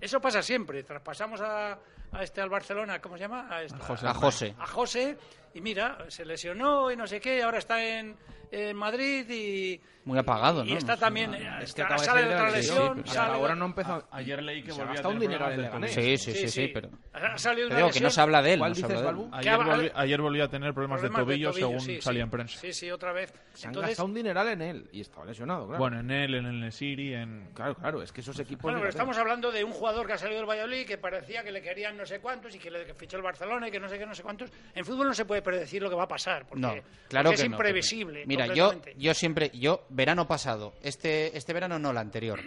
eso 0.00 0.20
pasa 0.20 0.42
siempre. 0.42 0.82
Traspasamos 0.84 1.40
a, 1.40 1.78
a 2.12 2.22
este 2.22 2.40
al 2.40 2.48
Barcelona, 2.48 3.00
¿cómo 3.00 3.16
se 3.16 3.22
llama? 3.22 3.46
A, 3.50 3.62
este- 3.62 3.76
A 3.80 3.84
José. 3.84 4.06
A 4.06 4.14
José. 4.14 4.54
a 4.58 4.66
José 4.66 5.18
y 5.54 5.60
mira, 5.60 5.98
se 6.08 6.24
lesionó 6.24 6.90
y 6.90 6.96
no 6.96 7.06
sé 7.06 7.20
qué, 7.20 7.42
ahora 7.42 7.58
está 7.58 7.82
en, 7.82 8.16
en 8.50 8.76
Madrid 8.76 9.28
y, 9.30 9.80
Muy 10.04 10.18
apagado, 10.18 10.64
y 10.64 10.72
¿no? 10.72 10.78
está 10.78 10.94
No 10.94 10.98
también, 11.00 11.30
no, 11.32 11.36
eh, 11.36 11.48
es 11.62 11.70
está- 11.70 11.76
que 11.76 11.82
acaba 11.82 12.00
de 12.00 12.06
sale 12.06 12.22
de 12.22 12.28
de 12.28 12.34
otra 12.34 12.50
la 12.50 12.56
lesión, 12.56 13.02
sí, 13.06 13.12
sale 13.14 13.32
ahora 13.34 13.54
de- 13.54 13.60
no 13.60 13.66
empezó. 13.66 14.08
Ayer 14.10 14.42
leí 14.42 14.62
que 14.62 14.72
volvía 14.72 15.00
a 15.00 15.08
un 15.08 15.22
en 15.22 15.30
de 15.30 15.56
Leganés. 15.56 15.92
Sí, 15.94 16.16
sí, 16.18 16.32
sí, 16.32 16.48
sí, 16.48 16.68
pero... 16.72 16.90
Ha 17.12 17.36
salido 17.36 17.68
Te 17.68 17.74
una 17.74 17.82
digo 17.84 17.90
que 17.90 18.00
no 18.00 18.10
se 18.10 18.20
habla 18.20 18.40
de 18.42 18.52
él. 18.54 18.58
¿Cuál 18.60 18.70
no 18.70 18.74
se 18.76 18.82
dices, 18.82 18.96
habla 18.98 19.10
de 19.12 19.18
él. 19.18 19.30
Balbu? 19.30 19.36
Ayer, 19.36 19.58
volví- 19.58 19.92
ayer 19.94 20.20
volvió 20.20 20.44
a 20.44 20.48
tener 20.48 20.72
problemas, 20.74 21.00
Problemas 21.00 21.18
de 21.18 21.24
tobillo, 21.32 21.50
tobillo, 21.50 21.66
según 21.68 21.80
sí, 21.80 22.00
salía 22.00 22.20
sí. 22.20 22.24
en 22.24 22.30
prensa. 22.30 22.58
Sí, 22.60 22.72
sí, 22.72 22.90
otra 22.90 23.12
vez. 23.12 23.32
Se 23.54 23.66
han 23.66 23.70
Entonces, 23.70 23.90
gastado 23.90 24.06
un 24.08 24.14
dineral 24.14 24.48
en 24.48 24.62
él 24.62 24.88
y 24.92 25.00
estaba 25.00 25.24
lesionado, 25.26 25.66
claro. 25.66 25.78
Bueno, 25.78 26.00
en 26.00 26.10
él, 26.10 26.34
en 26.36 26.46
el 26.46 26.60
Nesiri, 26.60 27.14
en... 27.14 27.50
Claro, 27.54 27.74
claro, 27.74 28.02
es 28.02 28.12
que 28.12 28.20
esos 28.20 28.38
equipos... 28.38 28.62
Bueno, 28.62 28.78
pero 28.78 28.90
estamos 28.90 29.18
hablando 29.18 29.50
de 29.50 29.64
un 29.64 29.72
jugador 29.72 30.06
que 30.06 30.12
ha 30.14 30.18
salido 30.18 30.38
del 30.40 30.48
Valladolid 30.48 30.86
que 30.86 30.96
parecía 30.98 31.42
que 31.42 31.50
le 31.52 31.60
querían 31.60 31.97
no 31.98 32.06
sé 32.06 32.20
cuántos 32.20 32.54
y 32.54 32.58
que 32.58 32.70
le 32.70 32.94
fichó 32.94 33.16
el 33.18 33.22
Barcelona 33.22 33.68
y 33.68 33.70
que 33.70 33.78
no 33.80 33.88
sé 33.88 33.98
qué, 33.98 34.06
no 34.06 34.14
sé 34.14 34.22
cuántos. 34.22 34.50
En 34.74 34.84
fútbol 34.84 35.08
no 35.08 35.14
se 35.14 35.24
puede 35.26 35.42
predecir 35.42 35.82
lo 35.82 35.90
que 35.90 35.96
va 35.96 36.04
a 36.04 36.08
pasar 36.08 36.46
porque, 36.46 36.60
No, 36.62 36.68
porque 36.68 36.84
claro 37.08 37.30
es 37.32 37.40
no, 37.40 37.46
imprevisible. 37.46 38.24
Mira, 38.26 38.46
yo, 38.54 38.72
yo 38.96 39.12
siempre, 39.12 39.50
yo, 39.52 39.84
verano 39.90 40.26
pasado, 40.26 40.72
este, 40.82 41.36
este 41.36 41.52
verano 41.52 41.78
no, 41.78 41.90
el 41.90 41.98
anterior, 41.98 42.40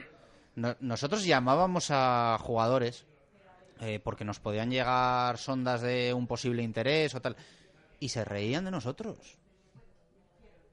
no- 0.55 0.75
nosotros 0.79 1.23
llamábamos 1.23 1.89
a 1.91 2.37
jugadores 2.39 3.05
eh, 3.81 3.99
porque 4.03 4.23
nos 4.25 4.39
podían 4.39 4.71
llegar 4.71 5.37
sondas 5.37 5.81
de 5.81 6.13
un 6.13 6.25
posible 6.27 6.63
interés 6.63 7.13
o 7.15 7.21
tal, 7.21 7.35
y 7.99 8.09
se 8.09 8.23
reían 8.25 8.65
de 8.65 8.71
nosotros. 8.71 9.37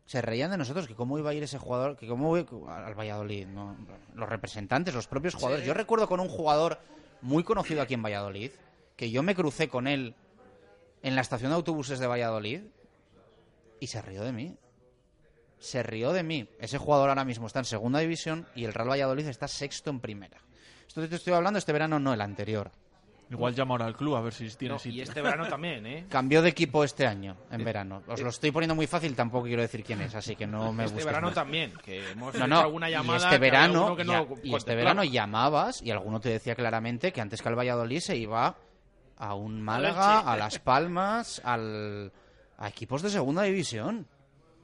Se 0.06 0.22
reían 0.22 0.50
de 0.50 0.56
nosotros, 0.56 0.86
que 0.86 0.94
cómo 0.94 1.18
iba 1.18 1.30
a 1.30 1.34
ir 1.34 1.42
ese 1.42 1.58
jugador, 1.58 1.96
que 1.96 2.06
cómo 2.08 2.36
iba 2.38 2.86
al 2.86 2.94
Valladolid, 2.94 3.46
¿no? 3.46 3.76
los 4.14 4.26
representantes, 4.28 4.94
los 4.94 5.06
propios 5.06 5.34
jugadores. 5.34 5.62
Sí. 5.64 5.68
Yo 5.68 5.74
recuerdo 5.74 6.08
con 6.08 6.18
un 6.20 6.28
jugador 6.28 6.78
muy 7.20 7.44
conocido 7.44 7.82
aquí 7.82 7.92
en 7.94 8.02
Valladolid, 8.02 8.50
que 8.98 9.10
yo 9.12 9.22
me 9.22 9.34
crucé 9.36 9.68
con 9.68 9.86
él 9.86 10.14
en 11.02 11.14
la 11.14 11.20
estación 11.22 11.50
de 11.52 11.54
autobuses 11.54 12.00
de 12.00 12.08
Valladolid 12.08 12.62
y 13.80 13.86
se 13.86 14.02
rió 14.02 14.24
de 14.24 14.32
mí. 14.32 14.56
Se 15.60 15.84
rió 15.84 16.12
de 16.12 16.24
mí. 16.24 16.48
Ese 16.58 16.78
jugador 16.78 17.08
ahora 17.08 17.24
mismo 17.24 17.46
está 17.46 17.60
en 17.60 17.64
segunda 17.64 18.00
división 18.00 18.46
y 18.56 18.64
el 18.64 18.74
Real 18.74 18.90
Valladolid 18.90 19.28
está 19.28 19.46
sexto 19.46 19.90
en 19.90 20.00
primera. 20.00 20.38
Esto 20.86 21.08
te 21.08 21.14
estoy 21.14 21.32
hablando 21.32 21.58
este 21.60 21.72
verano, 21.72 22.00
no 22.00 22.12
el 22.12 22.20
anterior. 22.20 22.72
Igual 23.30 23.54
llama 23.54 23.74
ahora 23.74 23.84
al 23.86 23.94
club 23.94 24.16
a 24.16 24.20
ver 24.22 24.32
si 24.32 24.48
tiene 24.56 24.72
No, 24.74 24.78
sitio. 24.80 24.98
y 24.98 25.02
este 25.02 25.20
verano 25.22 25.46
también, 25.46 25.86
¿eh? 25.86 26.06
Cambió 26.10 26.42
de 26.42 26.48
equipo 26.48 26.82
este 26.82 27.06
año, 27.06 27.36
en 27.52 27.62
verano. 27.62 28.02
Os 28.08 28.20
lo 28.20 28.30
estoy 28.30 28.50
poniendo 28.50 28.74
muy 28.74 28.86
fácil, 28.88 29.14
tampoco 29.14 29.44
quiero 29.46 29.62
decir 29.62 29.84
quién 29.84 30.00
es, 30.00 30.14
así 30.16 30.34
que 30.34 30.46
no 30.46 30.72
me 30.72 30.84
Este 30.84 30.94
busques 30.94 31.04
verano 31.06 31.26
más. 31.28 31.34
también, 31.34 31.72
que 31.84 32.10
hemos 32.10 32.32
No, 32.34 32.38
hecho 32.40 32.46
no, 32.48 32.58
alguna 32.60 32.88
y 32.88 32.92
llamada 32.92 33.16
este 33.18 33.28
que 33.28 33.34
había 33.36 33.50
verano, 33.50 33.94
que 33.96 34.04
no 34.04 34.26
y 34.42 34.54
este 34.56 34.74
verano 34.74 35.04
llamabas 35.04 35.82
y 35.82 35.90
alguno 35.92 36.18
te 36.20 36.30
decía 36.30 36.54
claramente 36.56 37.12
que 37.12 37.20
antes 37.20 37.42
que 37.42 37.48
al 37.48 37.58
Valladolid 37.58 38.00
se 38.00 38.16
iba 38.16 38.56
a 39.18 39.34
un 39.34 39.60
Málaga, 39.60 40.20
a 40.20 40.36
Las 40.36 40.58
Palmas, 40.58 41.40
al, 41.44 42.12
a 42.56 42.68
equipos 42.68 43.02
de 43.02 43.10
segunda 43.10 43.42
división. 43.42 44.06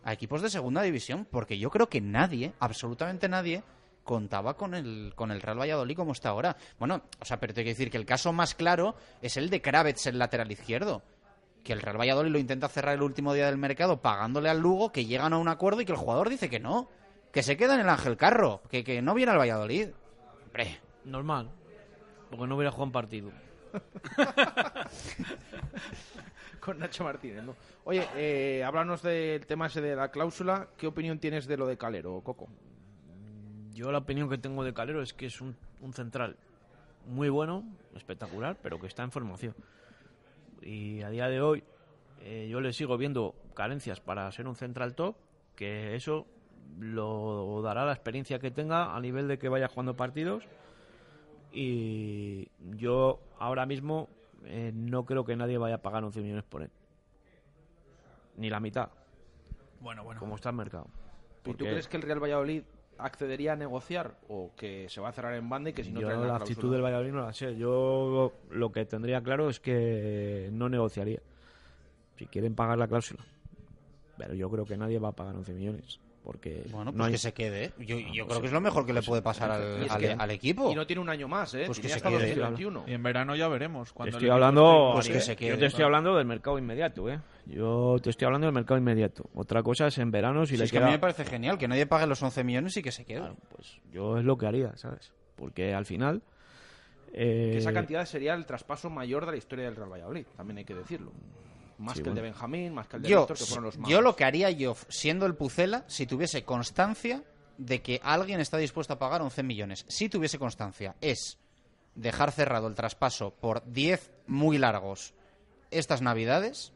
A 0.04 0.12
equipos 0.12 0.42
de 0.42 0.50
segunda 0.50 0.82
división, 0.82 1.26
porque 1.30 1.58
yo 1.58 1.70
creo 1.70 1.88
que 1.88 2.00
nadie, 2.00 2.52
absolutamente 2.60 3.28
nadie, 3.28 3.62
contaba 4.04 4.54
con 4.54 4.74
el, 4.74 5.12
con 5.16 5.30
el 5.30 5.40
Real 5.40 5.58
Valladolid 5.58 5.96
como 5.96 6.12
está 6.12 6.28
ahora. 6.28 6.56
Bueno, 6.78 7.02
o 7.20 7.24
sea, 7.24 7.40
pero 7.40 7.54
te 7.54 7.62
quiero 7.62 7.74
decir 7.74 7.90
que 7.90 7.96
el 7.96 8.04
caso 8.04 8.32
más 8.32 8.54
claro 8.54 8.94
es 9.22 9.36
el 9.36 9.48
de 9.48 9.62
Kravets, 9.62 10.06
el 10.06 10.18
lateral 10.18 10.52
izquierdo. 10.52 11.02
Que 11.62 11.72
el 11.72 11.80
Real 11.80 11.98
Valladolid 11.98 12.30
lo 12.30 12.38
intenta 12.38 12.68
cerrar 12.68 12.94
el 12.94 13.02
último 13.02 13.32
día 13.32 13.46
del 13.46 13.56
mercado 13.56 14.02
pagándole 14.02 14.50
al 14.50 14.60
Lugo, 14.60 14.92
que 14.92 15.06
llegan 15.06 15.32
a 15.32 15.38
un 15.38 15.48
acuerdo 15.48 15.80
y 15.80 15.86
que 15.86 15.92
el 15.92 15.98
jugador 15.98 16.28
dice 16.28 16.50
que 16.50 16.60
no. 16.60 16.90
Que 17.32 17.42
se 17.42 17.56
queda 17.56 17.74
en 17.74 17.80
el 17.80 17.88
Ángel 17.88 18.18
Carro, 18.18 18.62
que, 18.70 18.84
que 18.84 19.00
no 19.00 19.14
viene 19.14 19.32
al 19.32 19.38
Valladolid. 19.38 19.88
Hombre, 20.44 20.80
Normal. 21.04 21.50
Porque 22.30 22.46
no 22.46 22.56
hubiera 22.56 22.70
jugado 22.70 22.84
un 22.84 22.92
partido. 22.92 23.32
con 26.60 26.78
Nacho 26.78 27.04
Martínez. 27.04 27.44
Oye, 27.84 28.06
eh, 28.16 28.64
háblanos 28.64 29.02
del 29.02 29.46
tema 29.46 29.66
ese 29.66 29.80
de 29.80 29.96
la 29.96 30.10
cláusula. 30.10 30.68
¿Qué 30.76 30.86
opinión 30.86 31.18
tienes 31.18 31.46
de 31.46 31.56
lo 31.56 31.66
de 31.66 31.76
Calero, 31.76 32.20
Coco? 32.22 32.48
Yo 33.72 33.92
la 33.92 33.98
opinión 33.98 34.28
que 34.28 34.38
tengo 34.38 34.64
de 34.64 34.72
Calero 34.72 35.02
es 35.02 35.12
que 35.12 35.26
es 35.26 35.40
un, 35.40 35.56
un 35.80 35.92
central 35.92 36.36
muy 37.06 37.28
bueno, 37.28 37.64
espectacular, 37.94 38.56
pero 38.62 38.80
que 38.80 38.86
está 38.86 39.02
en 39.02 39.10
formación. 39.10 39.54
Y 40.62 41.02
a 41.02 41.10
día 41.10 41.28
de 41.28 41.40
hoy 41.40 41.62
eh, 42.20 42.48
yo 42.50 42.60
le 42.60 42.72
sigo 42.72 42.96
viendo 42.96 43.34
carencias 43.54 44.00
para 44.00 44.30
ser 44.32 44.48
un 44.48 44.56
central 44.56 44.94
top, 44.94 45.16
que 45.54 45.94
eso 45.94 46.26
lo 46.78 47.60
dará 47.62 47.84
la 47.84 47.92
experiencia 47.92 48.38
que 48.38 48.50
tenga 48.50 48.96
a 48.96 49.00
nivel 49.00 49.28
de 49.28 49.38
que 49.38 49.48
vaya 49.48 49.68
jugando 49.68 49.94
partidos. 49.94 50.48
Y 51.54 52.48
yo 52.76 53.20
ahora 53.38 53.64
mismo 53.64 54.08
eh, 54.44 54.72
no 54.74 55.04
creo 55.04 55.24
que 55.24 55.36
nadie 55.36 55.56
vaya 55.56 55.76
a 55.76 55.82
pagar 55.82 56.02
11 56.02 56.20
millones 56.20 56.44
por 56.44 56.62
él. 56.62 56.70
Ni 58.36 58.50
la 58.50 58.58
mitad. 58.58 58.88
Bueno, 59.80 60.02
bueno. 60.02 60.18
Como 60.18 60.34
está 60.34 60.50
el 60.50 60.56
mercado. 60.56 60.88
¿Y 61.44 61.54
tú 61.54 61.64
crees 61.64 61.86
que 61.86 61.96
el 61.96 62.02
Real 62.02 62.20
Valladolid 62.20 62.64
accedería 62.98 63.52
a 63.52 63.56
negociar 63.56 64.16
o 64.28 64.50
que 64.56 64.88
se 64.88 65.00
va 65.00 65.08
a 65.08 65.12
cerrar 65.12 65.34
en 65.34 65.48
banda 65.48 65.70
y 65.70 65.72
que 65.72 65.84
si 65.84 65.92
no 65.92 66.00
yo 66.00 66.06
traen 66.06 66.22
la 66.22 66.26
la 66.28 66.36
actitud 66.36 66.72
del 66.72 66.82
Valladolid 66.82 67.12
no 67.12 67.22
la 67.22 67.32
sé. 67.32 67.56
Yo 67.56 68.32
lo 68.50 68.72
que 68.72 68.84
tendría 68.86 69.22
claro 69.22 69.48
es 69.48 69.60
que 69.60 70.48
no 70.52 70.68
negociaría. 70.68 71.20
Si 72.16 72.26
quieren 72.26 72.54
pagar 72.54 72.78
la 72.78 72.88
cláusula. 72.88 73.24
Pero 74.16 74.34
yo 74.34 74.48
creo 74.50 74.64
que 74.64 74.76
nadie 74.76 74.98
va 74.98 75.08
a 75.08 75.12
pagar 75.12 75.34
11 75.34 75.52
millones. 75.54 76.00
Porque 76.24 76.64
Bueno, 76.70 76.86
pues 76.86 76.96
no 76.96 77.04
hay- 77.04 77.12
que 77.12 77.18
se 77.18 77.34
quede. 77.34 77.72
Yo, 77.78 77.98
yo 77.98 78.06
Ah, 78.06 78.10
creo 78.12 78.26
pues 78.28 78.40
que 78.40 78.46
es 78.46 78.52
lo 78.52 78.60
mejor 78.62 78.86
que 78.86 78.94
le 78.94 79.00
pues 79.00 79.08
puede 79.08 79.20
pasar 79.20 79.50
al, 79.50 79.82
es 79.82 79.90
al- 79.90 80.00
que- 80.00 80.12
al 80.12 80.30
equipo. 80.30 80.72
Y 80.72 80.74
no 80.74 80.86
tiene 80.86 81.02
un 81.02 81.10
año 81.10 81.28
más, 81.28 81.52
¿eh? 81.52 81.64
Pues 81.66 81.76
que 81.78 81.82
Tiene 81.82 81.90
se 81.90 81.96
hasta 81.98 82.08
quede. 82.08 82.28
2021. 82.34 82.84
Y 82.86 82.94
en 82.94 83.02
verano 83.02 83.36
ya 83.36 83.46
veremos. 83.48 83.92
Cuando 83.92 84.16
estoy 84.16 84.30
hablando, 84.30 84.92
Pues 84.94 85.08
que 85.08 85.20
se 85.20 85.32
¿eh? 85.32 85.36
quede. 85.36 85.50
yo 85.50 85.58
te 85.58 85.66
estoy 85.66 85.84
hablando 85.84 86.16
del 86.16 86.26
mercado 86.26 86.58
inmediato, 86.58 87.10
¿eh? 87.10 87.20
Yo 87.44 87.96
te 88.02 88.08
estoy 88.08 88.24
hablando 88.24 88.46
del 88.46 88.54
mercado 88.54 88.78
inmediato. 88.78 89.28
Otra 89.34 89.62
cosa 89.62 89.88
es 89.88 89.98
en 89.98 90.10
verano 90.10 90.46
si 90.46 90.52
Si 90.54 90.56
le 90.56 90.64
es 90.64 90.72
que 90.72 90.78
a 90.78 90.86
mí 90.86 90.92
me 90.92 90.98
parece 90.98 91.26
genial 91.26 91.58
que 91.58 91.68
nadie 91.68 91.84
pague 91.86 92.06
los 92.06 92.22
11 92.22 92.42
millones 92.42 92.74
y 92.78 92.82
que 92.82 92.90
se 92.90 93.04
quede. 93.04 93.18
Claro, 93.18 93.36
pues 93.54 93.78
yo 93.92 94.16
es 94.16 94.24
lo 94.24 94.38
que 94.38 94.46
haría, 94.46 94.74
¿sabes? 94.78 95.12
Porque 95.36 95.74
al 95.74 95.84
final... 95.84 96.22
eh, 97.12 97.50
Que 97.52 97.58
esa 97.58 97.74
cantidad 97.74 98.06
sería 98.06 98.32
el 98.32 98.46
traspaso 98.46 98.88
mayor 98.88 99.26
de 99.26 99.32
la 99.32 99.36
historia 99.36 99.66
del 99.66 99.76
Real 99.76 99.92
Valladolid, 99.92 100.24
también 100.38 100.56
hay 100.58 100.64
que 100.64 100.74
decirlo. 100.74 101.12
Más 101.78 101.96
Sí, 101.96 102.02
que 102.02 102.08
el 102.10 102.14
de. 102.14 102.22
Benjamín, 102.22 102.72
más 102.74 102.86
que 102.88 102.96
el 102.96 103.02
de 103.02 103.08
yo, 103.08 103.20
Víctor, 103.20 103.36
que 103.38 103.44
fueron 103.44 103.64
los 103.64 103.78
más. 103.78 103.90
yo 103.90 104.00
lo 104.00 104.14
que 104.16 104.24
haría 104.24 104.50
yo, 104.50 104.76
siendo 104.88 105.26
el 105.26 105.34
Pucela, 105.34 105.84
si 105.88 106.06
tuviese 106.06 106.44
constancia 106.44 107.22
de 107.58 107.82
que 107.82 108.00
alguien 108.02 108.40
está 108.40 108.56
dispuesto 108.58 108.94
a 108.94 108.98
pagar 108.98 109.22
11 109.22 109.42
millones, 109.42 109.84
si 109.88 110.08
tuviese 110.08 110.38
constancia, 110.38 110.94
es 111.00 111.38
dejar 111.94 112.32
cerrado 112.32 112.66
el 112.68 112.74
traspaso 112.74 113.32
por 113.34 113.64
10 113.70 114.10
muy 114.26 114.58
largos 114.58 115.14
estas 115.70 116.02
navidades, 116.02 116.72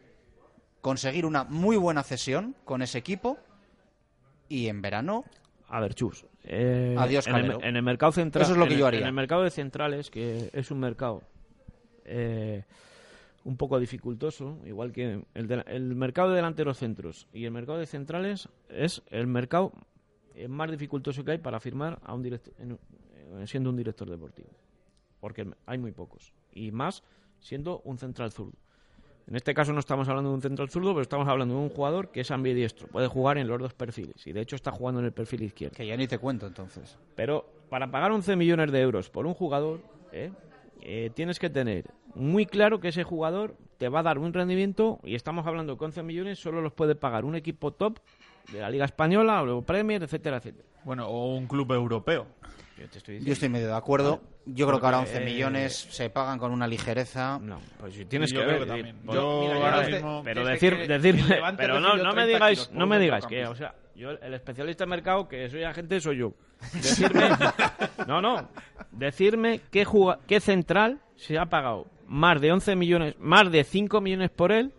conseguir 0.81 1.27
una 1.27 1.45
muy 1.45 1.77
buena 1.77 2.03
cesión 2.03 2.55
con 2.65 2.83
ese 2.83 2.99
equipo 2.99 3.39
y 4.49 4.69
en 4.69 4.81
verano 4.83 5.25
A 5.69 5.81
ver, 5.81 5.95
Chus. 5.95 6.25
eh, 6.45 6.95
Adiós, 6.99 7.27
en 7.27 7.37
el, 7.37 7.51
en 7.65 7.77
el 7.77 7.83
mercado 7.83 8.13
central. 8.13 8.43
Eso 8.43 8.53
es 8.53 8.59
lo 8.59 8.67
que 8.67 8.77
yo 8.77 8.87
haría. 8.87 9.01
En 9.01 9.07
el 9.07 9.13
mercado 9.13 9.43
de 9.43 9.51
centrales, 9.51 10.11
que 10.11 10.51
es 10.53 10.71
un 10.71 10.81
mercado 10.81 11.23
eh, 12.05 12.65
un 13.49 13.57
poco 13.57 13.79
dificultoso, 13.81 14.59
igual 14.67 14.93
que 14.93 15.23
el, 15.35 15.49
de- 15.49 15.65
el 15.69 15.95
mercado 15.95 16.29
de 16.31 16.37
delanteros 16.37 16.77
centros 16.79 17.27
y 17.33 17.45
el 17.47 17.51
mercado 17.51 17.79
de 17.79 17.87
centrales 17.87 18.49
es 18.69 19.03
el 19.11 19.27
mercado 19.27 19.73
eh, 20.35 20.49
más 20.49 20.71
dificultoso 20.71 21.25
que 21.25 21.33
hay 21.33 21.39
para 21.39 21.59
firmar 21.59 21.99
a 22.05 22.15
un 22.15 22.23
director, 22.23 22.53
siendo 23.47 23.71
un 23.71 23.77
director 23.77 24.09
deportivo. 24.09 24.51
Porque 25.21 25.49
hay 25.67 25.79
muy 25.79 25.93
pocos. 25.93 26.33
Y 26.53 26.71
más 26.73 27.03
siendo 27.41 27.81
un 27.85 27.99
central 27.99 28.31
zurdo. 28.33 28.53
En 29.27 29.37
este 29.37 29.53
caso 29.53 29.73
no 29.73 29.81
estamos 29.81 30.09
hablando 30.09 30.31
de 30.31 30.37
un 30.37 30.43
central 30.43 30.69
zurdo, 30.71 30.91
pero 30.93 31.03
estamos 31.03 31.27
hablando 31.29 31.55
de 31.55 31.61
un 31.61 31.69
jugador 31.71 32.11
que 32.11 32.21
es 32.21 32.31
ambidiestro. 32.31 32.87
Puede 32.89 33.09
jugar 33.09 33.37
en 33.39 33.47
los 33.49 33.59
dos 33.59 33.75
perfiles. 33.75 34.27
Y 34.27 34.33
de 34.33 34.41
hecho 34.41 34.57
está 34.57 34.71
jugando 34.71 35.01
en 35.01 35.07
el 35.07 35.13
perfil 35.13 35.43
izquierdo. 35.43 35.75
que 35.77 35.87
ya 35.87 35.97
ni 35.97 36.07
te 36.07 36.19
cuento 36.19 36.47
entonces. 36.47 36.97
Pero 37.17 37.45
para 37.69 37.91
pagar 37.91 38.11
11 38.13 38.37
millones 38.37 38.71
de 38.73 38.81
euros 38.81 39.11
por 39.11 39.27
un 39.27 39.35
jugador, 39.35 39.81
¿eh? 40.13 40.31
Eh, 40.81 41.11
tienes 41.15 41.39
que 41.39 41.51
tener 41.51 41.85
muy 42.15 42.47
claro 42.47 42.81
que 42.81 42.89
ese 42.89 43.05
jugador 43.05 43.57
te 43.79 43.89
va 43.89 44.01
a 44.01 44.03
dar 44.03 44.19
un 44.19 44.33
rendimiento 44.33 44.99
y 45.05 45.15
estamos 45.15 45.47
hablando 45.47 45.77
que 45.79 45.85
11 45.85 46.03
millones 46.03 46.39
solo 46.39 46.61
los 46.61 46.73
puede 46.73 46.95
pagar 46.95 47.25
un 47.25 47.35
equipo 47.37 47.73
top 47.73 47.99
de 48.53 48.61
la 48.61 48.71
Liga 48.71 48.85
Española 48.85 49.43
o 49.43 49.63
Premier, 49.63 50.03
etcétera, 50.03 50.39
etcétera. 50.39 50.67
Bueno, 50.85 51.07
o 51.09 51.35
un 51.37 51.47
club 51.47 51.71
europeo. 51.73 52.27
Yo 52.79 52.89
te 52.89 52.99
estoy 52.99 53.21
Yo 53.25 53.33
estoy 53.33 53.49
medio 53.49 53.67
de 53.67 53.75
acuerdo. 53.75 54.21
Yo 54.47 54.67
creo 54.67 54.79
que 54.81 54.87
ahora 54.87 55.01
11 55.01 55.13
Porque, 55.13 55.29
eh, 55.29 55.35
millones 55.35 55.75
se 55.91 56.09
pagan 56.11 56.39
con 56.39 56.53
una 56.53 56.67
ligereza. 56.67 57.39
No, 57.41 57.59
pues 57.79 57.95
si 57.95 58.05
tienes 58.07 58.31
Yo 58.31 58.41
que 58.41 58.47
ver. 58.47 58.57
que 58.59 58.63
eh, 58.65 58.67
también. 58.67 58.97
yo- 59.05 59.13
Yo 59.15 59.41
mira, 59.43 59.55
yo 59.59 59.65
ahora 59.65 59.79
desde- 59.81 59.93
mismo- 59.95 60.23
pero 60.25 60.45
decir, 60.47 60.77
que 60.87 60.89
Levante 61.35 61.63
pero 61.63 61.81
no, 61.81 61.97
no 61.97 62.05
me 62.15 62.23
30 62.23 62.27
digáis, 62.27 62.71
no 62.73 62.87
me 62.87 62.99
digáis 62.99 63.27
que, 63.27 63.47
o 63.47 63.55
sea, 63.55 63.75
yo 63.97 64.13
el 64.13 64.33
especialista 64.33 64.85
en 64.85 64.91
mercado 64.91 65.29
que 65.29 65.51
soy 65.51 65.65
agente 65.65 66.01
soy 66.01 66.19
yo. 66.19 66.33
Decirme, 66.73 67.29
no, 68.07 68.23
no, 68.23 68.49
decirme 68.93 69.61
qué 69.71 69.85
qué 70.27 70.41
central 70.41 71.01
se 71.17 71.37
ha 71.39 71.47
pagado 71.47 71.87
más 72.09 72.41
de 72.41 72.51
11 72.53 72.75
millones, 72.77 73.15
más 73.19 73.51
de 73.53 73.63
5 73.65 74.01
millones 74.01 74.31
por 74.31 74.51
él 74.53 74.73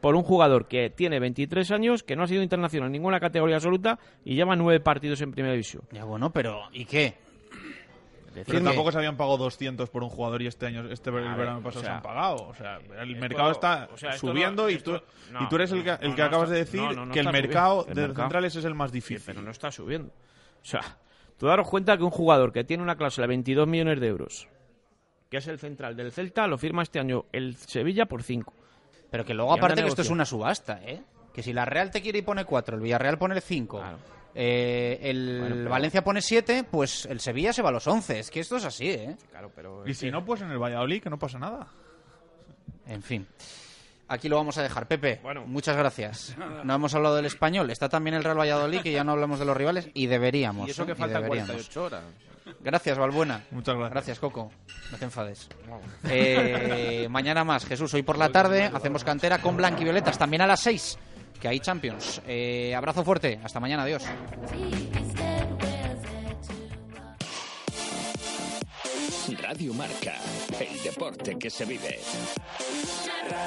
por 0.00 0.14
un 0.16 0.22
jugador 0.22 0.66
que 0.66 0.90
tiene 0.90 1.18
23 1.20 1.70
años, 1.70 2.02
que 2.02 2.16
no 2.16 2.24
ha 2.24 2.26
sido 2.26 2.42
internacional 2.42 2.86
en 2.88 2.92
ninguna 2.92 3.20
categoría 3.20 3.56
absoluta 3.56 3.98
y 4.24 4.34
lleva 4.34 4.56
nueve 4.56 4.80
partidos 4.80 5.20
en 5.20 5.30
primera 5.32 5.52
división. 5.52 5.82
Ya 5.92 6.04
bueno, 6.04 6.32
pero 6.32 6.62
¿y 6.72 6.84
qué? 6.84 7.14
Pero 8.46 8.62
tampoco 8.64 8.90
se 8.90 8.96
habían 8.98 9.16
pagado 9.16 9.36
200 9.36 9.90
por 9.90 10.02
un 10.02 10.08
jugador 10.08 10.40
y 10.40 10.46
este 10.46 10.64
año, 10.66 10.90
este 10.90 11.10
ver, 11.10 11.22
verano 11.36 11.58
o 11.58 11.62
pasado 11.62 11.84
se 11.84 11.90
han 11.90 12.00
pagado. 12.02 12.48
O 12.48 12.54
sea, 12.54 12.78
el 12.78 13.10
esto- 13.10 13.20
mercado 13.20 13.50
está 13.52 13.88
o 13.92 13.96
sea, 13.98 14.14
esto 14.14 14.26
subiendo 14.28 14.62
no- 14.64 14.70
y, 14.70 14.74
esto- 14.74 15.00
tú, 15.00 15.06
no, 15.34 15.42
y 15.42 15.48
tú 15.48 15.56
eres 15.56 15.70
el 15.72 15.84
que, 15.84 15.90
no, 15.90 15.98
el 16.00 16.08
no 16.10 16.16
que 16.16 16.22
acabas 16.22 16.44
está- 16.48 16.54
de 16.54 16.58
decir 16.64 16.80
no, 16.80 16.92
no, 16.94 17.06
no 17.06 17.12
que 17.12 17.20
el 17.20 17.30
mercado 17.30 17.82
subiendo. 17.82 17.90
El 17.90 17.94
de 17.96 18.02
mercado- 18.08 18.24
centrales 18.24 18.56
es 18.56 18.64
el 18.64 18.74
más 18.74 18.90
difícil. 18.90 19.22
pero 19.26 19.42
no 19.42 19.50
está 19.50 19.70
subiendo. 19.70 20.08
O 20.62 20.64
sea, 20.64 20.80
tú 21.38 21.46
daros 21.46 21.68
cuenta 21.68 21.96
que 21.98 22.04
un 22.04 22.10
jugador 22.10 22.52
que 22.54 22.64
tiene 22.64 22.82
una 22.82 22.96
cláusula 22.96 23.24
de 23.26 23.28
22 23.28 23.68
millones 23.68 24.00
de 24.00 24.06
euros, 24.08 24.48
que 25.32 25.38
es 25.38 25.46
el 25.48 25.58
central 25.58 25.96
del 25.96 26.12
Celta, 26.12 26.46
lo 26.46 26.58
firma 26.58 26.82
este 26.82 27.00
año 27.00 27.24
el 27.32 27.56
Sevilla 27.56 28.04
por 28.04 28.22
5. 28.22 28.52
Pero 29.10 29.24
que 29.24 29.32
luego, 29.32 29.54
aparte, 29.54 29.80
que 29.80 29.88
esto 29.88 30.02
es 30.02 30.10
una 30.10 30.26
subasta, 30.26 30.82
¿eh? 30.84 31.02
Que 31.32 31.42
si 31.42 31.54
la 31.54 31.64
Real 31.64 31.90
te 31.90 32.02
quiere 32.02 32.18
y 32.18 32.22
pone 32.22 32.44
4, 32.44 32.76
el 32.76 32.82
Villarreal 32.82 33.16
pone 33.16 33.40
5, 33.40 33.82
el 34.34 35.38
Bueno, 35.40 35.54
pero- 35.56 35.70
Valencia 35.70 36.04
pone 36.04 36.20
7, 36.20 36.66
pues 36.70 37.06
el 37.06 37.18
Sevilla 37.20 37.54
se 37.54 37.62
va 37.62 37.70
a 37.70 37.72
los 37.72 37.86
11. 37.86 38.18
Es 38.18 38.30
que 38.30 38.40
esto 38.40 38.58
es 38.58 38.66
así, 38.66 38.90
¿eh? 38.90 39.16
Claro, 39.30 39.50
pero. 39.56 39.88
Y 39.88 39.94
si 39.94 40.10
no, 40.10 40.22
pues 40.22 40.42
en 40.42 40.50
el 40.50 40.58
Valladolid, 40.58 41.02
que 41.02 41.08
no 41.08 41.18
pasa 41.18 41.38
nada. 41.38 41.66
En 42.86 43.02
fin. 43.02 43.26
Aquí 44.08 44.28
lo 44.28 44.36
vamos 44.36 44.58
a 44.58 44.62
dejar. 44.62 44.86
Pepe, 44.86 45.18
muchas 45.46 45.78
gracias. 45.78 46.36
No 46.62 46.74
hemos 46.74 46.94
hablado 46.94 47.16
del 47.16 47.24
español. 47.24 47.70
Está 47.70 47.88
también 47.88 48.16
el 48.16 48.22
Real 48.22 48.38
Valladolid, 48.38 48.82
que 48.82 48.92
ya 48.92 49.02
no 49.02 49.12
hablamos 49.12 49.38
de 49.38 49.46
los 49.46 49.56
rivales, 49.56 49.88
y 49.94 50.08
deberíamos. 50.08 50.68
Y 50.68 50.72
eso 50.72 50.82
¿eh? 50.82 50.86
que 50.88 50.94
faltan 50.94 51.22
deberíamos. 51.22 51.52
48 51.52 51.84
horas. 51.84 52.02
Gracias, 52.60 52.98
Valbuena. 52.98 53.44
Muchas 53.50 53.74
gracias. 53.74 53.92
Gracias, 53.92 54.18
Coco. 54.18 54.50
No 54.90 54.98
te 54.98 55.04
enfades. 55.04 55.48
Eh, 56.08 57.06
mañana 57.10 57.44
más, 57.44 57.64
Jesús. 57.64 57.92
Hoy 57.94 58.02
por 58.02 58.18
la 58.18 58.30
tarde 58.30 58.70
hacemos 58.72 59.04
cantera 59.04 59.40
con 59.40 59.56
Blanquivioletas. 59.56 60.18
También 60.18 60.42
a 60.42 60.46
las 60.46 60.60
6, 60.60 60.98
que 61.40 61.48
hay 61.48 61.60
Champions. 61.60 62.20
Eh, 62.26 62.74
abrazo 62.74 63.04
fuerte. 63.04 63.40
Hasta 63.42 63.60
mañana. 63.60 63.84
Adiós. 63.84 64.04
Radio 69.40 69.74
Marca, 69.74 70.14
el 70.58 70.82
deporte 70.82 71.38
que 71.38 71.50
se 71.50 71.64
vive. 71.64 72.00